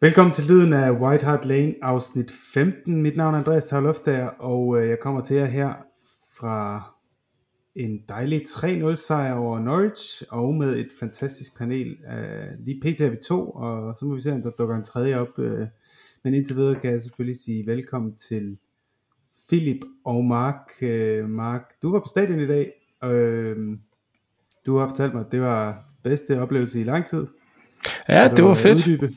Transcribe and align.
Velkommen 0.00 0.34
til 0.34 0.44
lyden 0.44 0.72
af 0.72 0.90
White 0.90 1.24
Hart 1.24 1.44
Lane, 1.44 1.74
afsnit 1.82 2.32
15. 2.54 3.02
Mit 3.02 3.16
navn 3.16 3.34
er 3.34 3.38
Andreas 3.38 3.64
Tavloftager, 3.64 4.26
og 4.26 4.78
øh, 4.78 4.88
jeg 4.88 4.98
kommer 5.00 5.20
til 5.20 5.36
jer 5.36 5.44
her 5.44 5.74
fra 6.38 6.82
en 7.74 8.00
dejlig 8.08 8.42
3-0 8.42 8.94
sejr 8.94 9.34
over 9.34 9.58
Norwich, 9.58 10.22
og 10.30 10.54
med 10.54 10.76
et 10.76 10.88
fantastisk 11.00 11.58
panel. 11.58 11.96
Lige 12.58 12.80
pt. 12.80 13.00
er 13.00 13.10
vi 13.10 13.16
to, 13.16 13.50
og 13.50 13.96
så 13.96 14.04
må 14.04 14.14
vi 14.14 14.20
se, 14.20 14.32
om 14.32 14.42
der 14.42 14.50
dukker 14.50 14.76
en 14.76 14.84
tredje 14.84 15.18
op. 15.18 15.38
Uh, 15.38 15.66
men 16.24 16.34
indtil 16.34 16.56
videre 16.56 16.80
kan 16.80 16.92
jeg 16.92 17.02
selvfølgelig 17.02 17.40
sige 17.40 17.66
velkommen 17.66 18.14
til 18.14 18.58
Philip 19.48 19.80
og 20.04 20.24
Mark. 20.24 20.70
Uh, 20.82 21.30
Mark, 21.30 21.62
du 21.82 21.92
var 21.92 22.00
på 22.00 22.08
stadion 22.08 22.40
i 22.40 22.46
dag, 22.46 22.72
og 23.00 23.12
du 24.66 24.78
har 24.78 24.88
fortalt 24.88 25.14
mig, 25.14 25.24
at 25.26 25.32
det 25.32 25.40
var 25.40 25.84
bedste 26.04 26.40
oplevelse 26.40 26.80
i 26.80 26.84
lang 26.84 27.06
tid. 27.06 27.26
Ja, 28.08 28.28
det 28.36 28.44
var 28.44 28.54
fedt. 28.54 28.78
Uddybe. 28.78 29.08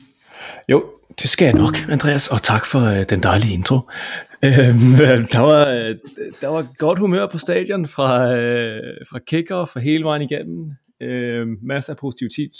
Jo, 0.68 0.84
det 1.22 1.30
skal 1.30 1.44
jeg 1.44 1.54
nok, 1.54 1.74
Andreas, 1.90 2.28
og 2.28 2.42
tak 2.42 2.66
for 2.66 2.80
øh, 2.80 3.04
den 3.08 3.22
dejlige 3.22 3.54
intro. 3.54 3.76
Øhm, 4.44 4.96
der, 5.32 5.38
var, 5.38 5.68
øh, 5.68 5.96
der 6.40 6.48
var 6.48 6.66
godt 6.78 6.98
humør 6.98 7.26
på 7.26 7.38
stadion 7.38 7.86
fra, 7.86 8.34
øh, 8.34 8.96
fra 9.10 9.18
kicker 9.18 9.64
fra 9.64 9.80
hele 9.80 10.04
vejen 10.04 10.22
igennem. 10.22 10.72
Øh, 11.00 11.46
masser 11.62 11.92
af 11.92 11.96
positivitet. 11.96 12.52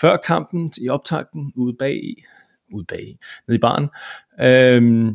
Før 0.00 0.16
kampen, 0.16 0.72
i 0.82 0.88
optakten, 0.88 1.52
ude 1.56 1.76
bag, 1.78 2.00
ude 2.72 2.84
bag, 2.84 3.18
nede 3.48 3.56
i 3.56 3.60
baren. 3.60 3.88
Øh, 4.40 5.12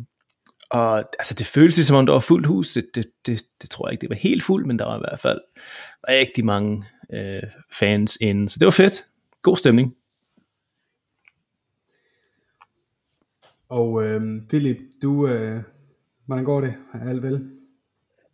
og 0.70 0.98
altså, 0.98 1.34
det 1.38 1.46
føltes 1.46 1.86
som 1.86 1.96
om 1.96 2.06
der 2.06 2.12
var 2.12 2.20
fuldt 2.20 2.46
hus. 2.46 2.72
Det, 2.72 2.86
det, 2.94 3.06
det, 3.26 3.42
det 3.62 3.70
tror 3.70 3.88
jeg 3.88 3.92
ikke, 3.92 4.00
det 4.00 4.10
var 4.10 4.16
helt 4.16 4.44
fuldt, 4.44 4.66
men 4.66 4.78
der 4.78 4.84
var 4.84 4.96
i 4.96 5.04
hvert 5.08 5.18
fald 5.18 5.40
rigtig 6.08 6.44
mange 6.44 6.84
øh, 7.12 7.42
fans 7.72 8.18
inde. 8.20 8.48
Så 8.48 8.58
det 8.58 8.64
var 8.64 8.70
fedt. 8.70 9.04
God 9.42 9.56
stemning. 9.56 9.94
Og 13.78 14.04
øh, 14.04 14.20
Philip, 14.48 14.76
du, 15.02 15.28
øh, 15.28 15.58
hvordan 16.26 16.44
går 16.44 16.60
det? 16.60 16.74
Alt 17.08 17.22
vel? 17.22 17.50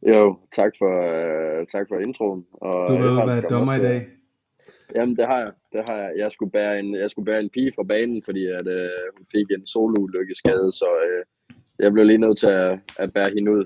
Jo, 0.02 0.38
tak 0.52 0.72
for, 0.78 0.92
øh, 1.12 1.66
tak 1.66 1.86
for 1.88 1.98
introen. 1.98 2.46
Og 2.52 2.90
Du 2.90 2.94
vil 2.96 3.10
har 3.10 3.26
være 3.26 3.40
dommer 3.50 3.72
i 3.72 3.76
også, 3.76 3.88
øh, 3.88 3.92
dag. 3.92 4.06
Jamen, 4.94 5.16
det 5.16 5.26
har 5.26 5.38
jeg. 5.38 5.52
Det 5.72 5.82
har 5.88 5.96
jeg. 5.96 6.12
Jeg 6.16 6.32
skulle 6.32 6.52
bære 6.52 6.78
en, 6.80 6.94
jeg 6.94 7.10
skulle 7.10 7.26
bære 7.26 7.40
en 7.40 7.50
pige 7.50 7.72
fra 7.76 7.82
banen, 7.82 8.22
fordi 8.24 8.46
at, 8.46 8.66
øh, 8.66 8.90
hun 9.16 9.26
fik 9.32 9.46
en 9.50 9.66
soloulykkeskade, 9.66 10.72
så 10.72 10.88
øh, 11.06 11.24
jeg 11.78 11.92
blev 11.92 12.04
lige 12.04 12.18
nødt 12.18 12.38
til 12.38 12.46
at, 12.46 12.80
at 12.98 13.12
bære 13.12 13.30
hende 13.34 13.52
ud. 13.52 13.64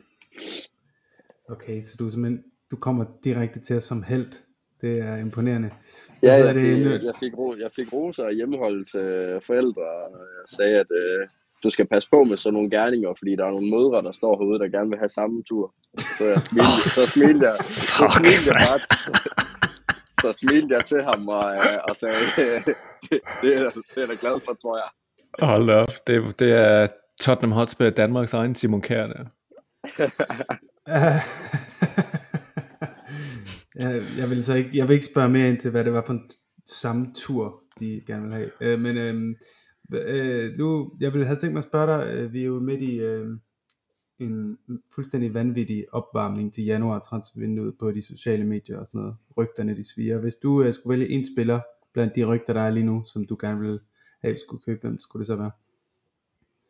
Okay, 1.49 1.83
så 1.83 1.97
du 1.99 2.11
simpelthen, 2.11 2.45
du 2.71 2.77
kommer 2.77 3.05
direkte 3.25 3.61
til 3.61 3.77
os 3.77 3.85
som 3.85 4.03
held. 4.03 4.33
Det 4.81 4.99
er 4.99 5.17
imponerende. 5.17 5.71
Ja, 6.23 6.33
jeg 6.33 6.39
hedder 6.39 6.55
fik, 6.55 6.85
det? 6.85 7.03
jeg 7.03 7.15
fik, 7.21 7.39
ro, 7.39 7.55
jeg 7.59 7.71
fik 7.77 7.93
roser 7.93 8.25
og 8.25 8.33
hjemmeholdelse 8.33 9.01
af 9.35 9.43
forældre, 9.43 9.83
og 9.83 10.21
jeg 10.37 10.45
sagde, 10.57 10.81
at 10.81 10.91
øh, 11.03 11.29
du 11.63 11.71
skal 11.71 11.87
passe 11.87 12.09
på 12.11 12.25
med 12.25 12.37
sådan 12.37 12.55
nogle 12.55 12.71
gerninger, 12.71 13.15
fordi 13.19 13.37
der 13.37 13.45
er 13.45 13.51
nogle 13.51 13.71
mødre, 13.71 14.03
der 14.03 14.13
står 14.13 14.39
herude, 14.39 14.59
der 14.59 14.69
gerne 14.69 14.91
vil 14.91 14.99
have 14.99 15.09
samme 15.09 15.43
tur. 15.49 15.75
Så 16.19 16.25
jeg 16.25 16.43
smilte, 16.43 16.91
så 16.97 17.07
smilte 17.15 17.47
jeg, 17.47 17.57
så 17.59 17.99
Fuck, 17.99 18.13
smilte 18.19 18.49
jeg 18.51 18.57
bare, 18.69 18.79
så 20.23 20.33
smilte 20.41 20.75
jeg 20.75 20.85
til 20.85 21.03
ham 21.03 21.29
og, 21.29 21.55
øh, 21.55 21.79
og 21.89 21.97
sagde, 21.97 22.15
det, 22.41 22.47
er, 22.47 22.75
det 23.43 23.53
er 23.53 24.01
jeg 24.01 24.09
da 24.09 24.15
glad 24.21 24.41
for, 24.45 24.53
tror 24.63 24.77
jeg. 24.77 24.91
Hold 25.39 25.71
op. 25.71 25.93
Det, 26.07 26.39
det 26.39 26.53
er 26.53 26.87
Tottenham 27.21 27.53
Hotspur, 27.53 27.91
Danmarks 27.91 28.35
egen 28.35 28.55
Simon 28.55 28.83
Kjær 28.83 29.07
der. 29.07 29.25
jeg, 34.21 34.31
vil 34.31 34.45
så 34.45 34.55
ikke, 34.55 34.71
jeg 34.75 34.89
vil 34.89 34.95
ikke 34.95 35.07
spørge 35.07 35.29
mere 35.29 35.49
ind 35.49 35.59
til, 35.59 35.71
hvad 35.71 35.85
det 35.85 35.93
var 35.93 36.03
for 36.07 36.13
en 36.13 36.31
samme 36.67 37.07
tur, 37.15 37.63
de 37.81 38.03
gerne 38.07 38.23
vil 38.23 38.33
have. 38.33 38.51
Øh, 38.61 38.81
men 38.81 38.97
øh, 38.97 39.37
øh, 39.95 40.59
nu, 40.59 40.93
jeg 41.01 41.13
vil 41.13 41.25
have 41.25 41.37
tænkt 41.37 41.53
mig 41.53 41.61
at 41.61 41.65
spørge 41.65 41.87
dig, 41.87 42.15
øh, 42.15 42.33
vi 42.33 42.41
er 42.43 42.47
jo 42.47 42.61
midt 42.61 42.83
i 42.83 43.01
øh, 43.01 43.27
en 44.19 44.59
fuldstændig 44.95 45.35
vanvittig 45.35 45.87
opvarmning 45.93 46.55
til 46.55 46.65
januar 46.65 46.99
transfervinduet 46.99 47.75
på 47.79 47.91
de 47.91 48.03
sociale 48.03 48.45
medier 48.45 48.79
og 48.79 48.87
sådan 48.87 49.01
noget. 49.01 49.17
Rygterne 49.37 49.77
de 49.77 49.93
sviger. 49.95 50.19
Hvis 50.19 50.35
du 50.35 50.63
øh, 50.63 50.75
skulle 50.75 50.99
vælge 50.99 51.15
en 51.15 51.25
spiller 51.35 51.61
blandt 51.93 52.17
de 52.17 52.25
rygter, 52.25 52.53
der 52.53 52.61
er 52.61 52.71
lige 52.71 52.87
nu, 52.87 53.03
som 53.05 53.27
du 53.27 53.37
gerne 53.41 53.61
vil 53.61 53.81
have, 54.23 54.39
skulle 54.39 54.63
købe, 54.63 54.81
hvem 54.81 54.99
skulle 54.99 55.21
det 55.21 55.27
så 55.27 55.37
være? 55.37 55.51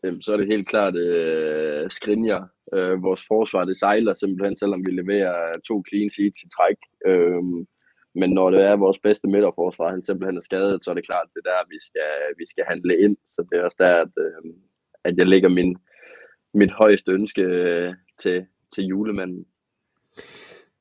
Jamen, 0.05 0.23
så 0.23 0.33
er 0.33 0.37
det 0.37 0.47
helt 0.47 0.69
klart 0.69 0.97
øh, 0.97 1.91
Skriniar. 1.91 2.49
Øh, 2.75 3.03
vores 3.03 3.25
forsvar, 3.29 3.65
det 3.65 3.77
sejler 3.77 4.15
simpelthen, 4.15 4.57
selvom 4.57 4.87
vi 4.87 4.93
leverer 4.93 5.53
to 5.69 5.83
clean 5.89 6.11
sheets 6.11 6.43
i 6.43 6.49
træk. 6.57 6.77
Øh, 7.07 7.67
men 8.15 8.31
når 8.31 8.51
det 8.51 8.61
er 8.61 8.77
vores 8.77 8.99
bedste 8.99 9.27
midterforsvar, 9.29 9.91
han 9.91 10.03
simpelthen 10.03 10.37
er 10.37 10.41
skadet, 10.41 10.85
så 10.85 10.91
er 10.91 10.95
det 10.95 11.07
klart, 11.07 11.29
det 11.35 11.41
er 11.45 11.51
der, 11.51 11.71
vi 11.75 11.79
skal, 11.89 12.13
vi 12.39 12.45
skal 12.51 12.65
handle 12.69 12.95
ind. 13.05 13.17
Så 13.27 13.47
det 13.51 13.59
er 13.59 13.65
også 13.65 13.81
der, 13.81 13.95
at, 14.05 14.13
øh, 14.25 14.53
at 15.05 15.15
jeg 15.17 15.27
lægger 15.27 15.49
min, 15.49 15.77
mit 16.55 16.73
højeste 16.73 17.13
ønske 17.13 17.43
øh, 17.43 17.95
til, 18.23 18.47
til 18.75 18.85
julemanden. 18.85 19.45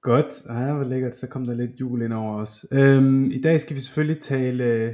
Godt, 0.02 0.46
ej, 0.50 0.74
hvor 0.74 0.84
lækkert, 0.84 1.16
så 1.16 1.30
kom 1.30 1.46
der 1.46 1.54
lidt 1.56 1.80
jul 1.80 2.02
ind 2.02 2.14
over 2.14 2.42
os. 2.42 2.66
Øhm, 2.74 3.26
I 3.26 3.42
dag 3.42 3.60
skal 3.60 3.76
vi 3.76 3.82
selvfølgelig 3.82 4.22
tale 4.22 4.64
øh, 4.64 4.94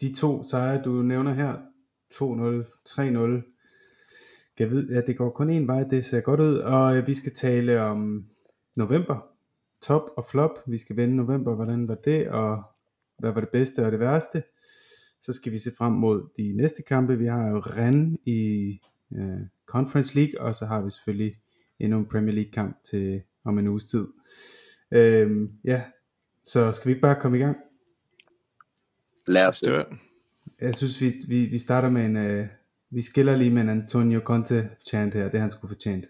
de 0.00 0.14
to 0.14 0.44
sejre, 0.44 0.82
du 0.84 0.90
nævner 0.90 1.32
her, 1.32 1.52
2-0, 2.14 2.20
3-0. 2.88 3.52
Jeg 4.58 4.70
ved, 4.70 4.90
at 4.90 5.06
det 5.06 5.16
går 5.16 5.30
kun 5.30 5.50
en 5.50 5.66
vej, 5.66 5.84
det 5.84 6.04
ser 6.04 6.20
godt 6.20 6.40
ud, 6.40 6.56
og 6.56 6.96
øh, 6.96 7.06
vi 7.06 7.14
skal 7.14 7.34
tale 7.34 7.80
om 7.80 8.26
november, 8.76 9.31
top 9.82 10.02
og 10.16 10.26
flop. 10.30 10.58
Vi 10.66 10.78
skal 10.78 10.96
vende 10.96 11.16
november, 11.16 11.54
hvordan 11.54 11.88
var 11.88 11.94
det, 11.94 12.28
og 12.28 12.62
hvad 13.18 13.32
var 13.32 13.40
det 13.40 13.48
bedste 13.48 13.86
og 13.86 13.92
det 13.92 14.00
værste. 14.00 14.42
Så 15.20 15.32
skal 15.32 15.52
vi 15.52 15.58
se 15.58 15.72
frem 15.78 15.92
mod 15.92 16.28
de 16.36 16.56
næste 16.56 16.82
kampe. 16.82 17.18
Vi 17.18 17.26
har 17.26 17.48
jo 17.48 17.58
Rennes 17.58 18.18
i 18.26 18.80
øh, 19.16 19.40
Conference 19.66 20.16
League, 20.16 20.40
og 20.40 20.54
så 20.54 20.66
har 20.66 20.82
vi 20.82 20.90
selvfølgelig 20.90 21.36
endnu 21.80 21.98
en 21.98 22.06
Premier 22.06 22.34
League 22.34 22.52
kamp 22.52 22.84
til 22.84 23.22
om 23.44 23.58
en 23.58 23.68
uges 23.68 23.84
tid. 23.84 24.06
Øhm, 24.92 25.50
ja, 25.64 25.82
så 26.44 26.72
skal 26.72 26.94
vi 26.94 27.00
bare 27.00 27.20
komme 27.20 27.38
i 27.38 27.40
gang? 27.40 27.56
Lad 29.26 29.46
os 29.46 29.60
Det 29.60 29.86
Jeg 30.60 30.74
synes, 30.74 31.00
vi, 31.00 31.20
vi, 31.28 31.44
vi 31.44 31.58
starter 31.58 31.90
med 31.90 32.04
en... 32.04 32.16
Øh, 32.16 32.46
vi 32.90 33.02
skiller 33.02 33.36
lige 33.36 33.50
med 33.50 33.62
en 33.62 33.68
Antonio 33.68 34.20
Conte 34.20 34.70
chant 34.86 35.14
her. 35.14 35.24
Det 35.24 35.34
er 35.34 35.40
han 35.40 35.50
skulle 35.50 35.74
fortjent. 35.74 36.06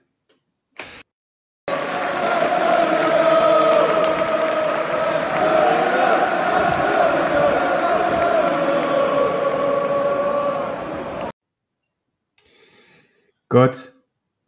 Godt. 13.53 13.93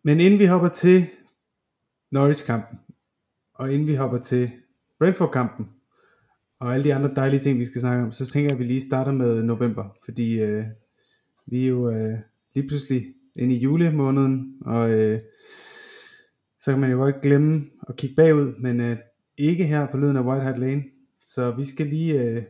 Men 0.05 0.21
inden 0.21 0.39
vi 0.39 0.47
hopper 0.47 0.69
til 0.69 1.07
Norwich-kampen, 2.11 2.79
og 3.55 3.73
inden 3.73 3.89
vi 3.89 3.95
hopper 3.95 4.19
til 4.19 4.51
Brentford-kampen, 4.99 5.67
og 6.61 6.75
alle 6.75 6.85
de 6.85 6.95
andre 6.95 7.15
dejlige 7.17 7.41
ting, 7.41 7.59
vi 7.59 7.65
skal 7.65 7.81
snakke 7.81 8.05
om, 8.05 8.13
så 8.13 8.27
tænker 8.27 8.51
jeg, 8.51 8.53
at 8.53 8.59
vi 8.59 8.65
lige 8.65 8.81
starter 8.81 9.13
med 9.13 9.43
november, 9.43 9.97
fordi 10.05 10.41
øh, 10.41 10.65
vi 11.47 11.65
er 11.65 11.69
jo 11.69 11.91
øh, 11.91 12.19
lige 12.55 12.69
pludselig 12.69 13.15
inde 13.37 13.55
i 13.55 13.59
julemåneden, 13.59 14.59
og 14.61 14.91
øh, 14.91 15.21
så 16.61 16.71
kan 16.71 16.81
man 16.81 16.91
jo 16.91 16.97
godt 16.97 17.21
glemme 17.21 17.67
at 17.89 17.97
kigge 17.97 18.17
bagud, 18.17 18.55
men 18.61 18.81
øh, 18.81 18.97
ikke 19.39 19.65
her 19.65 19.87
på 19.87 19.97
lyden 19.97 20.17
af 20.17 20.23
White 20.23 20.45
Hart 20.45 20.59
Lane, 20.59 20.85
så 21.23 21.51
vi 21.51 21.65
skal 21.65 21.87
lige, 21.87 22.23
øh, 22.23 22.43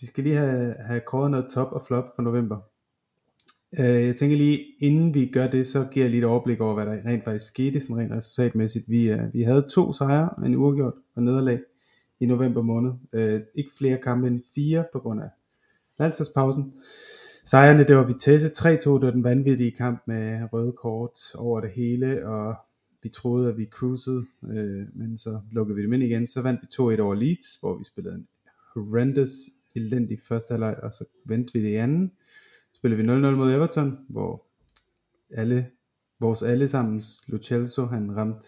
vi 0.00 0.06
skal 0.06 0.24
lige 0.24 0.36
have, 0.36 0.74
have 0.78 1.00
kåret 1.06 1.30
noget 1.30 1.46
top 1.54 1.72
og 1.72 1.84
flop 1.86 2.04
for 2.16 2.22
november. 2.22 2.71
Øh, 3.78 4.06
jeg 4.06 4.16
tænker 4.16 4.36
lige, 4.36 4.64
inden 4.78 5.14
vi 5.14 5.26
gør 5.26 5.46
det, 5.46 5.66
så 5.66 5.86
giver 5.92 6.04
jeg 6.04 6.10
lige 6.10 6.20
et 6.20 6.26
overblik 6.26 6.60
over, 6.60 6.74
hvad 6.74 6.86
der 6.86 6.92
rent 6.92 7.24
faktisk 7.24 7.46
skete, 7.46 7.80
sådan 7.80 7.96
rent 7.96 8.12
resultatmæssigt. 8.12 8.88
Vi, 8.88 9.10
øh, 9.12 9.34
vi 9.34 9.42
havde 9.42 9.66
to 9.70 9.92
sejre, 9.92 10.46
en 10.46 10.54
uafgjort 10.54 10.94
og 11.14 11.22
nederlag 11.22 11.60
i 12.20 12.26
november 12.26 12.62
måned. 12.62 12.92
Øh, 13.12 13.40
ikke 13.54 13.70
flere 13.78 13.98
kampe 13.98 14.26
end 14.26 14.40
fire 14.54 14.84
på 14.92 14.98
grund 14.98 15.20
af 15.22 15.28
landsholdspausen. 15.98 16.72
Sejrene, 17.44 17.84
det 17.84 17.96
var 17.96 18.06
Vitesse 18.06 18.48
3-2, 18.48 18.68
det 18.68 18.86
var 18.86 19.10
den 19.10 19.24
vanvittige 19.24 19.70
kamp 19.70 20.02
med 20.06 20.48
røde 20.52 20.72
kort 20.72 21.18
over 21.34 21.60
det 21.60 21.70
hele, 21.70 22.26
og 22.26 22.54
vi 23.02 23.08
troede, 23.08 23.48
at 23.48 23.58
vi 23.58 23.66
cruisede, 23.66 24.24
øh, 24.50 24.86
men 24.94 25.18
så 25.18 25.40
lukkede 25.52 25.76
vi 25.76 25.82
dem 25.82 25.92
ind 25.92 26.02
igen. 26.02 26.26
Så 26.26 26.42
vandt 26.42 26.60
vi 26.62 26.66
2-1 26.96 27.00
over 27.00 27.14
Leeds, 27.14 27.56
hvor 27.60 27.78
vi 27.78 27.84
spillede 27.84 28.14
en 28.14 28.26
horrendous, 28.74 29.30
elendig 29.76 30.18
første 30.28 30.52
halvleg, 30.52 30.76
og 30.82 30.92
så 30.92 31.04
vendte 31.26 31.52
vi 31.52 31.62
det 31.62 31.68
i 31.68 31.74
anden. 31.74 32.12
Så 32.82 32.88
spillede 32.88 33.02
vi 33.02 33.28
0-0 33.28 33.30
mod 33.36 33.52
Everton, 33.52 33.98
hvor 34.08 34.46
alle, 35.30 35.66
vores 36.20 36.42
allesammens 36.42 37.24
Lo 37.28 37.38
Celso, 37.42 37.86
han 37.86 38.16
ramte 38.16 38.46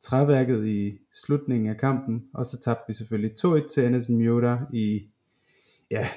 træværket 0.00 0.66
i 0.66 0.98
slutningen 1.10 1.70
af 1.70 1.76
kampen, 1.76 2.24
og 2.34 2.46
så 2.46 2.60
tabte 2.60 2.84
vi 2.88 2.92
selvfølgelig 2.92 3.30
2-1 3.44 3.68
til 3.68 3.84
Enes 3.84 4.08
Mjota 4.08 4.58
i, 4.72 5.10
ja, 5.90 6.08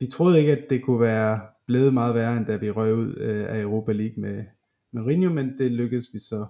vi 0.00 0.06
troede 0.06 0.38
ikke, 0.38 0.52
at 0.52 0.66
det 0.70 0.84
kunne 0.84 1.00
være 1.00 1.40
blevet 1.66 1.94
meget 1.94 2.14
værre, 2.14 2.36
end 2.36 2.46
da 2.46 2.56
vi 2.56 2.70
røg 2.70 2.94
ud 2.94 3.16
øh, 3.16 3.44
af 3.48 3.60
Europa 3.60 3.92
League 3.92 4.20
med 4.20 4.44
Mourinho, 4.92 5.32
men 5.32 5.58
det 5.58 5.70
lykkedes 5.70 6.08
vi 6.12 6.18
så 6.18 6.46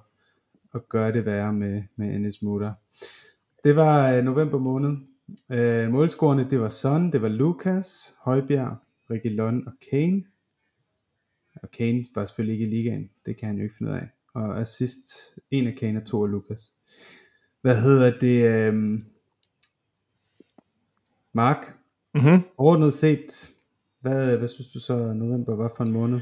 at 0.75 0.89
gøre 0.89 1.12
det 1.12 1.25
værre 1.25 1.53
med, 1.53 1.83
med 1.97 2.15
Enes 2.15 2.43
Mjota. 2.43 2.73
Det 3.65 3.77
var 3.77 4.12
øh, 4.12 4.25
november 4.25 4.59
måned. 4.59 4.97
Øh, 5.53 5.91
målscorerne, 5.93 6.51
det 6.51 6.61
var 6.61 6.69
Son, 6.69 7.12
det 7.12 7.23
var 7.23 7.29
Lucas, 7.29 8.15
Højbjerg, 8.19 8.77
Reguilon 9.11 9.67
og 9.67 9.73
Kane. 9.91 10.25
og 11.62 11.71
Kane 11.71 12.05
var 12.15 12.25
selvfølgelig 12.25 12.53
ikke 12.53 12.67
i 12.67 12.71
ligaen. 12.77 13.11
Det 13.27 13.37
kan 13.37 13.49
han 13.49 13.56
jo 13.56 13.62
ikke 13.62 13.75
finde 13.79 13.93
ud 13.93 13.97
af. 13.97 14.09
Og 14.35 14.61
assist, 14.61 15.35
en 15.51 15.67
af 15.67 15.77
Kane 15.77 16.01
og 16.01 16.06
to 16.06 16.25
af 16.25 16.31
Lukas. 16.31 16.73
Hvad 17.61 17.81
hedder 17.81 18.19
det? 18.19 18.45
Øh, 18.45 18.99
Mark, 21.33 21.73
Mm-hmm. 22.15 22.43
overordnet 22.59 22.95
set, 22.95 23.51
hvad, 24.01 24.37
hvad 24.37 24.49
synes 24.49 24.69
du 24.69 24.81
så, 24.81 25.12
november 25.12 25.56
var 25.56 25.73
for 25.77 25.85
en 25.85 25.93
måned? 25.93 26.17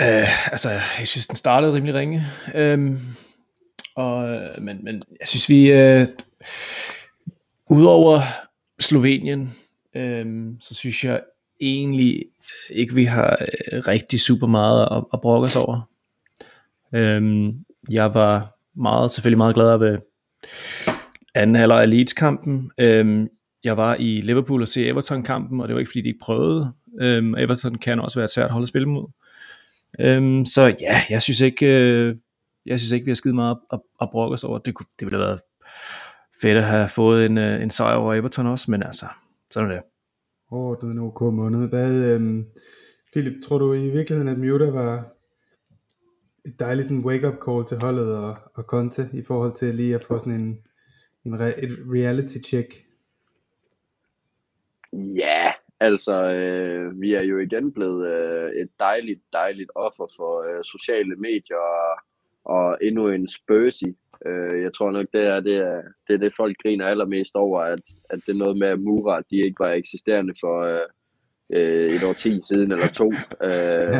Uh, 0.00 0.52
altså, 0.52 0.70
jeg 0.70 1.06
synes, 1.06 1.26
den 1.26 1.36
startede 1.36 1.72
rimelig 1.72 1.94
ringe. 1.94 2.22
Um, 2.74 2.98
og, 3.94 4.38
men, 4.62 4.84
men 4.84 5.02
jeg 5.20 5.28
synes, 5.28 5.48
vi... 5.48 5.72
Uh, 5.72 6.06
Udover 7.70 8.20
Slovenien, 8.80 9.52
øhm, 9.96 10.60
så 10.60 10.74
synes 10.74 11.04
jeg 11.04 11.22
egentlig 11.60 12.24
ikke, 12.70 12.94
vi 12.94 13.04
har 13.04 13.38
øh, 13.72 13.86
rigtig 13.86 14.20
super 14.20 14.46
meget 14.46 14.88
at, 14.90 15.04
at 15.12 15.20
brokke 15.20 15.46
os 15.46 15.56
over. 15.56 15.80
Øhm, 16.94 17.64
jeg 17.90 18.14
var 18.14 18.56
meget, 18.74 19.12
selvfølgelig 19.12 19.38
meget 19.38 19.54
glad 19.54 19.78
ved 19.78 19.98
anden 21.34 21.56
halvleg 21.56 21.82
af 21.82 21.90
Leeds-kampen. 21.90 22.70
Øhm, 22.78 23.28
jeg 23.64 23.76
var 23.76 23.94
i 23.94 24.20
Liverpool 24.20 24.62
og 24.62 24.68
se 24.68 24.86
Everton-kampen, 24.86 25.60
og 25.60 25.68
det 25.68 25.74
var 25.74 25.80
ikke 25.80 25.90
fordi, 25.90 26.00
de 26.00 26.08
ikke 26.08 26.24
prøvede. 26.24 26.72
Øhm, 27.00 27.34
Everton 27.34 27.74
kan 27.74 28.00
også 28.00 28.18
være 28.18 28.24
et 28.24 28.30
svært 28.30 28.50
hold 28.50 28.62
at 28.62 28.68
spille 28.68 28.88
mod. 28.88 29.08
Øhm, 30.00 30.46
så 30.46 30.62
ja, 30.80 30.94
jeg 31.10 31.22
synes 31.22 31.40
ikke, 31.40 31.66
øh, 31.66 32.16
jeg 32.66 32.80
synes 32.80 32.92
ikke, 32.92 33.04
vi 33.04 33.10
har 33.10 33.16
skidt 33.16 33.34
meget 33.34 33.56
at, 33.72 33.80
at 34.00 34.08
brokke 34.10 34.34
os 34.34 34.44
over. 34.44 34.58
Det, 34.58 34.74
kunne, 34.74 34.86
det 34.98 35.06
ville 35.06 35.18
have 35.18 35.26
været 35.26 35.40
fedt 36.42 36.56
at 36.58 36.64
have 36.64 36.88
fået 36.88 37.26
en, 37.26 37.38
øh, 37.38 37.62
en 37.62 37.70
sejr 37.70 37.94
over 37.94 38.14
Everton 38.14 38.46
også, 38.46 38.70
men 38.70 38.82
altså, 38.82 39.06
sådan 39.50 39.70
er 39.70 39.74
det. 39.74 39.82
Overordnet 40.50 40.92
en 40.92 40.98
OK 40.98 41.20
måned. 41.20 41.68
Hvad, 41.68 42.14
øhm, 42.14 42.46
Philip, 43.12 43.42
tror 43.44 43.58
du 43.58 43.72
i 43.72 43.88
virkeligheden, 43.90 44.28
at 44.28 44.38
Muta 44.38 44.70
var 44.70 45.16
et 46.46 46.60
dejligt 46.60 46.88
sådan 46.88 47.04
wake-up 47.04 47.34
call 47.44 47.66
til 47.66 47.78
holdet 47.80 48.16
og, 48.16 48.36
og 48.54 48.64
Conte, 48.64 49.10
i 49.12 49.22
forhold 49.22 49.54
til 49.54 49.74
lige 49.74 49.94
at 49.94 50.04
få 50.04 50.18
sådan 50.18 50.32
en, 50.32 50.58
en 51.24 51.40
re, 51.40 51.62
et 51.64 51.78
reality 51.94 52.36
check? 52.44 52.86
Ja, 54.92 55.52
altså, 55.80 56.32
øh, 56.32 57.00
vi 57.00 57.14
er 57.14 57.22
jo 57.22 57.38
igen 57.38 57.72
blevet 57.72 58.06
øh, 58.06 58.50
et 58.50 58.68
dejligt, 58.78 59.20
dejligt 59.32 59.70
offer 59.74 60.06
for 60.16 60.58
øh, 60.58 60.64
sociale 60.64 61.16
medier 61.16 61.56
og, 61.56 61.98
og 62.44 62.78
endnu 62.82 63.08
en 63.08 63.28
Spursy. 63.28 63.90
Øh, 64.26 64.62
jeg 64.62 64.74
tror 64.74 64.90
nok, 64.90 65.06
det 65.12 65.26
er 65.26 65.40
det, 65.40 65.56
er, 65.56 65.82
det 66.08 66.14
er 66.14 66.18
det, 66.18 66.34
folk 66.36 66.56
griner 66.62 66.86
allermest 66.86 67.34
over, 67.34 67.60
at, 67.60 67.80
at 68.10 68.18
det 68.26 68.32
er 68.34 68.38
noget 68.44 68.58
med, 68.58 68.68
at 68.68 68.80
Mura, 68.80 69.20
de 69.30 69.36
ikke 69.36 69.58
var 69.58 69.72
eksisterende 69.72 70.34
for 70.40 70.62
øh, 70.62 70.88
øh, 71.52 71.84
et 71.84 72.04
år 72.08 72.12
ti 72.12 72.40
siden 72.48 72.72
eller 72.72 72.86
to. 72.88 73.12
Øh, 73.42 73.94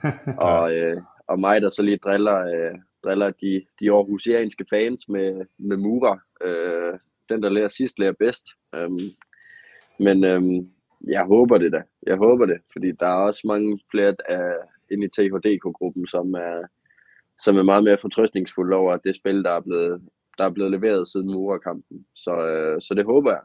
og, 0.50 0.76
øh, 0.76 0.96
og 1.26 1.40
mig, 1.40 1.62
der 1.62 1.68
så 1.68 1.82
lige 1.82 1.96
driller, 1.96 2.38
øh, 2.40 2.78
driller 3.04 3.30
de, 3.30 3.64
de 3.80 3.90
aarhusianske 3.90 4.64
fans 4.70 5.08
med, 5.08 5.46
med 5.58 5.76
Mura. 5.76 6.20
Øh, 6.44 6.98
den, 7.28 7.42
der 7.42 7.50
lærer 7.50 7.68
sidst, 7.68 7.98
lærer 7.98 8.14
bedst. 8.18 8.44
Øh, 8.74 8.90
men 9.98 10.24
øhm, 10.24 10.70
jeg 11.08 11.24
håber 11.24 11.58
det 11.58 11.72
da. 11.72 11.82
Jeg 12.06 12.16
håber 12.16 12.46
det, 12.46 12.58
fordi 12.72 12.92
der 12.92 13.06
er 13.06 13.26
også 13.28 13.42
mange 13.44 13.80
flere 13.90 14.14
af, 14.28 14.52
inde 14.90 15.06
i 15.06 15.08
THDK-gruppen, 15.08 16.06
som 16.06 16.34
er, 16.34 16.62
som 17.42 17.56
er 17.56 17.62
meget 17.62 17.84
mere 17.84 17.98
fortrøstningsfulde 17.98 18.76
over, 18.76 18.92
at 18.92 19.00
det 19.04 19.16
spil, 19.16 19.44
der 19.44 19.50
er 19.50 19.60
blevet, 19.60 20.00
der 20.38 20.44
er 20.44 20.50
blevet 20.50 20.70
leveret 20.70 21.08
siden 21.08 21.26
Mura-kampen. 21.26 22.04
Så, 22.14 22.46
øh, 22.46 22.82
så 22.82 22.94
det 22.94 23.04
håber 23.04 23.30
jeg. 23.30 23.40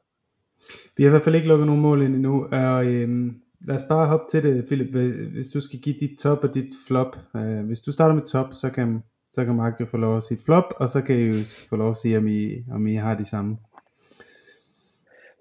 Vi 0.97 1.03
har 1.03 1.09
i 1.09 1.11
hvert 1.11 1.23
fald 1.23 1.35
ikke 1.35 1.47
lukket 1.47 1.67
nogen 1.67 1.81
mål 1.81 2.01
ind 2.01 2.15
endnu, 2.15 2.47
og 2.51 2.85
øhm, 2.85 3.41
lad 3.67 3.75
os 3.75 3.81
bare 3.89 4.07
hoppe 4.07 4.25
til 4.29 4.43
det, 4.43 4.65
Philip. 4.65 4.95
Hvis 5.33 5.49
du 5.49 5.61
skal 5.61 5.79
give 5.79 5.95
dit 5.99 6.19
top 6.19 6.43
og 6.43 6.53
dit 6.53 6.69
flop. 6.87 7.17
Øh, 7.35 7.65
hvis 7.65 7.81
du 7.81 7.91
starter 7.91 8.15
med 8.15 8.23
top, 8.23 8.53
så 8.53 8.69
kan, 8.69 9.03
så 9.31 9.45
kan 9.45 9.55
Mark 9.55 9.79
jo 9.79 9.85
få 9.85 9.97
lov 9.97 10.17
at 10.17 10.23
sige 10.23 10.41
flop, 10.45 10.73
og 10.77 10.89
så 10.89 11.01
kan 11.01 11.15
I 11.15 11.27
jo 11.27 11.33
få 11.69 11.75
lov 11.75 11.91
at 11.91 11.97
sige, 11.97 12.17
om 12.17 12.27
I, 12.27 12.63
om 12.71 12.87
I 12.87 12.95
har 12.95 13.15
de 13.17 13.25
samme. 13.25 13.57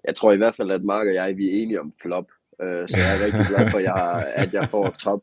Jeg 0.07 0.15
tror 0.15 0.31
i 0.31 0.37
hvert 0.37 0.55
fald, 0.55 0.71
at 0.71 0.83
Mark 0.83 1.07
og 1.07 1.13
jeg 1.13 1.37
vi 1.37 1.47
er 1.47 1.61
enige 1.61 1.81
om 1.81 1.93
flop. 2.01 2.25
Øh, 2.61 2.87
så 2.87 2.97
jeg 2.97 3.09
er 3.15 3.25
rigtig 3.25 3.55
glad 3.55 3.71
for, 3.71 3.77
at 3.77 3.83
jeg, 3.83 4.33
at 4.35 4.53
jeg 4.53 4.69
får 4.69 4.89
top. 4.89 5.21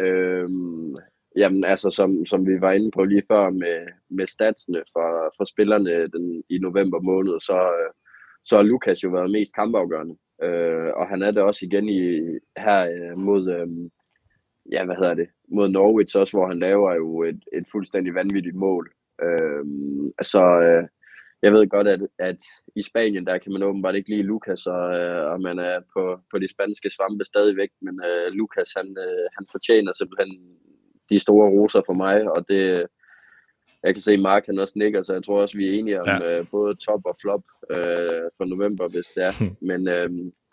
Øhm, 0.00 0.94
jamen 1.38 1.64
altså, 1.64 1.90
som, 1.90 2.26
som 2.26 2.46
vi 2.46 2.60
var 2.60 2.72
inde 2.72 2.90
på 2.90 3.04
lige 3.04 3.22
før 3.30 3.50
med, 3.50 3.78
med 4.10 4.26
statsene 4.26 4.82
for, 4.92 5.08
for 5.36 5.44
spillerne 5.44 6.06
den, 6.14 6.42
i 6.50 6.58
november 6.58 7.00
måned, 7.00 7.40
så, 7.40 7.58
øh, 7.78 7.90
så 8.44 8.56
har 8.56 8.62
Lukas 8.62 9.04
jo 9.04 9.10
været 9.10 9.30
mest 9.30 9.54
kampafgørende. 9.54 10.16
Øh, 10.42 10.90
og 10.96 11.08
han 11.08 11.22
er 11.22 11.30
det 11.30 11.42
også 11.42 11.66
igen 11.66 11.88
i, 11.88 12.02
her 12.64 12.80
øh, 12.96 13.18
mod, 13.18 13.42
øh, 13.56 13.68
ja, 14.72 14.84
hvad 14.84 14.96
hedder 14.96 15.14
det, 15.14 15.28
mod 15.48 15.68
Norwich 15.68 16.16
også, 16.18 16.36
hvor 16.36 16.46
han 16.46 16.58
laver 16.58 16.94
jo 16.94 17.22
et, 17.22 17.42
et 17.52 17.66
fuldstændig 17.72 18.14
vanvittigt 18.14 18.56
mål. 18.56 18.90
Øh, 19.22 19.64
så 20.22 20.42
øh, 20.66 20.84
jeg 21.42 21.52
ved 21.52 21.68
godt, 21.68 21.88
at, 21.88 22.00
at 22.18 22.40
i 22.76 22.82
Spanien, 22.82 23.26
der 23.26 23.38
kan 23.38 23.52
man 23.52 23.62
åbenbart 23.62 23.94
ikke 23.96 24.10
lide 24.10 24.22
Lukas, 24.22 24.66
og, 24.66 24.84
øh, 24.98 25.32
og 25.32 25.40
man 25.40 25.58
er 25.58 25.80
på, 25.94 26.20
på 26.30 26.38
de 26.38 26.48
spanske 26.50 26.90
svampe 26.90 27.24
stadigvæk, 27.24 27.70
men 27.82 28.00
øh, 28.10 28.32
Lukas, 28.32 28.70
han, 28.76 28.88
øh, 29.06 29.26
han 29.36 29.46
fortjener 29.52 29.92
simpelthen 29.92 30.32
de 31.10 31.18
store 31.18 31.48
roser 31.50 31.82
for 31.86 31.92
mig, 31.92 32.30
og 32.36 32.44
det, 32.48 32.86
jeg 33.82 33.94
kan 33.94 34.02
se, 34.02 34.12
at 34.12 34.20
Mark 34.20 34.46
han 34.46 34.58
også 34.58 34.74
nikker, 34.76 35.02
så 35.02 35.12
jeg 35.12 35.24
tror 35.24 35.40
også, 35.42 35.56
vi 35.56 35.66
er 35.68 35.78
enige 35.78 36.00
om 36.00 36.06
Ja. 36.08 36.38
øh, 36.38 36.46
både 36.50 36.74
top 36.74 37.00
og 37.04 37.16
flop 37.22 37.44
øh, 37.70 38.24
for 38.36 38.44
november, 38.44 38.88
hvis 38.88 39.08
det 39.14 39.22
er. 39.28 39.32
Men, 39.70 39.88
øh, 39.88 40.10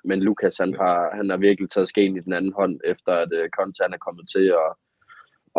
men 0.09 0.19
Lukas, 0.23 0.57
han 0.57 0.73
har, 0.75 1.15
han 1.15 1.29
har 1.29 1.37
virkelig 1.37 1.69
taget 1.69 1.89
skeen 1.89 2.17
i 2.17 2.19
den 2.19 2.33
anden 2.33 2.53
hånd, 2.53 2.79
efter 2.85 3.11
at 3.11 3.29
øh, 3.33 3.49
Conte 3.49 3.83
han 3.83 3.93
er 3.93 3.97
kommet 3.97 4.25
til, 4.35 4.55
og, 4.55 4.69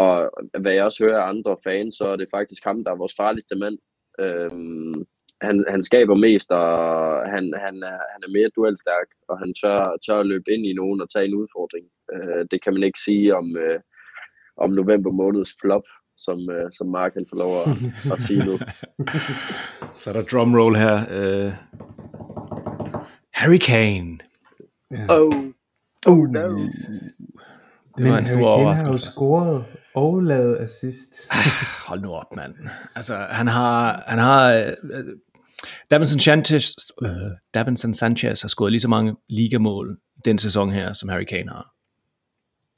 og 0.04 0.30
hvad 0.60 0.72
jeg 0.72 0.84
også 0.84 1.04
hører 1.04 1.20
af 1.22 1.28
andre 1.28 1.56
fans, 1.64 1.94
så 1.94 2.04
er 2.06 2.16
det 2.16 2.28
faktisk 2.30 2.64
ham, 2.64 2.84
der 2.84 2.90
er 2.92 2.96
vores 3.02 3.16
farligste 3.16 3.56
mand. 3.56 3.78
Øhm, 4.20 5.04
han, 5.40 5.64
han 5.68 5.82
skaber 5.82 6.14
mest, 6.26 6.50
og 6.50 6.66
han, 7.34 7.44
han, 7.64 7.76
er, 7.82 7.98
han 8.12 8.20
er 8.26 8.30
mere 8.36 8.50
duelstærk, 8.56 9.08
og 9.28 9.38
han 9.38 9.54
tør, 9.60 9.96
tør 10.06 10.20
at 10.20 10.26
løbe 10.26 10.50
ind 10.54 10.66
i 10.66 10.72
nogen 10.72 11.00
og 11.00 11.10
tage 11.10 11.24
en 11.26 11.34
udfordring. 11.34 11.86
Øh, 12.14 12.46
det 12.50 12.62
kan 12.62 12.72
man 12.74 12.82
ikke 12.82 13.00
sige 13.06 13.36
om, 13.36 13.56
øh, 13.56 13.80
om 14.56 14.70
november 14.70 15.10
måneds 15.10 15.50
flop, 15.60 15.82
som, 16.18 16.38
øh, 16.50 16.72
som 16.72 16.86
Mark 16.88 17.12
han 17.14 17.26
får 17.30 17.36
lov 17.36 17.52
at, 17.62 17.68
at 18.12 18.20
sige 18.20 18.44
nu. 18.44 18.58
Så 19.94 20.10
er 20.10 20.14
der 20.14 20.22
drumroll 20.22 20.76
her. 20.76 20.96
Uh, 20.96 21.52
Harry 23.34 23.58
Kane. 23.58 24.18
Ja. 24.90 25.06
Oh, 25.08 25.34
oh 26.06 26.28
no. 26.28 26.48
Det 26.48 28.04
Men 28.04 28.12
var 28.12 28.18
en 28.18 28.28
stor 28.28 28.50
Harry 28.50 28.74
Kane 28.74 28.86
har 28.86 28.92
jo 28.92 28.98
scoret 28.98 29.64
og 29.94 30.22
lavet 30.22 30.56
assist. 30.56 31.14
Hold 31.88 32.00
nu 32.00 32.12
op, 32.12 32.36
mand. 32.36 32.54
Altså, 32.94 33.16
han 33.30 33.46
har... 33.46 34.04
Han 34.06 34.18
har 34.18 34.52
øh, 34.52 35.04
Davinson 35.90 36.20
Sanchez, 36.20 36.74
øh, 37.02 37.08
Davinson 37.54 37.94
Sanchez 37.94 38.40
har 38.42 38.48
scoret 38.48 38.72
lige 38.72 38.80
så 38.80 38.88
mange 38.88 39.16
ligamål 39.28 39.98
den 40.24 40.38
sæson 40.38 40.70
her, 40.70 40.92
som 40.92 41.08
Harry 41.08 41.24
Kane 41.24 41.50
har. 41.50 41.75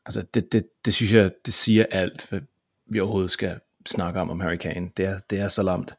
Altså, 0.09 0.23
det, 0.35 0.53
det, 0.53 0.69
det 0.85 0.95
synes 0.95 1.13
jeg, 1.13 1.31
det 1.47 1.55
siger 1.55 1.85
alt, 1.91 2.29
hvad 2.31 2.41
vi 2.87 3.01
overhovedet 3.01 3.31
skal 3.31 3.61
snakke 3.87 4.21
om 4.21 4.31
om 4.31 4.41
Harry 4.41 4.57
Kane. 4.57 4.91
Det 4.97 5.05
er, 5.05 5.19
det 5.31 5.41
er 5.41 5.49
så 5.49 5.63
lamt. 5.63 5.95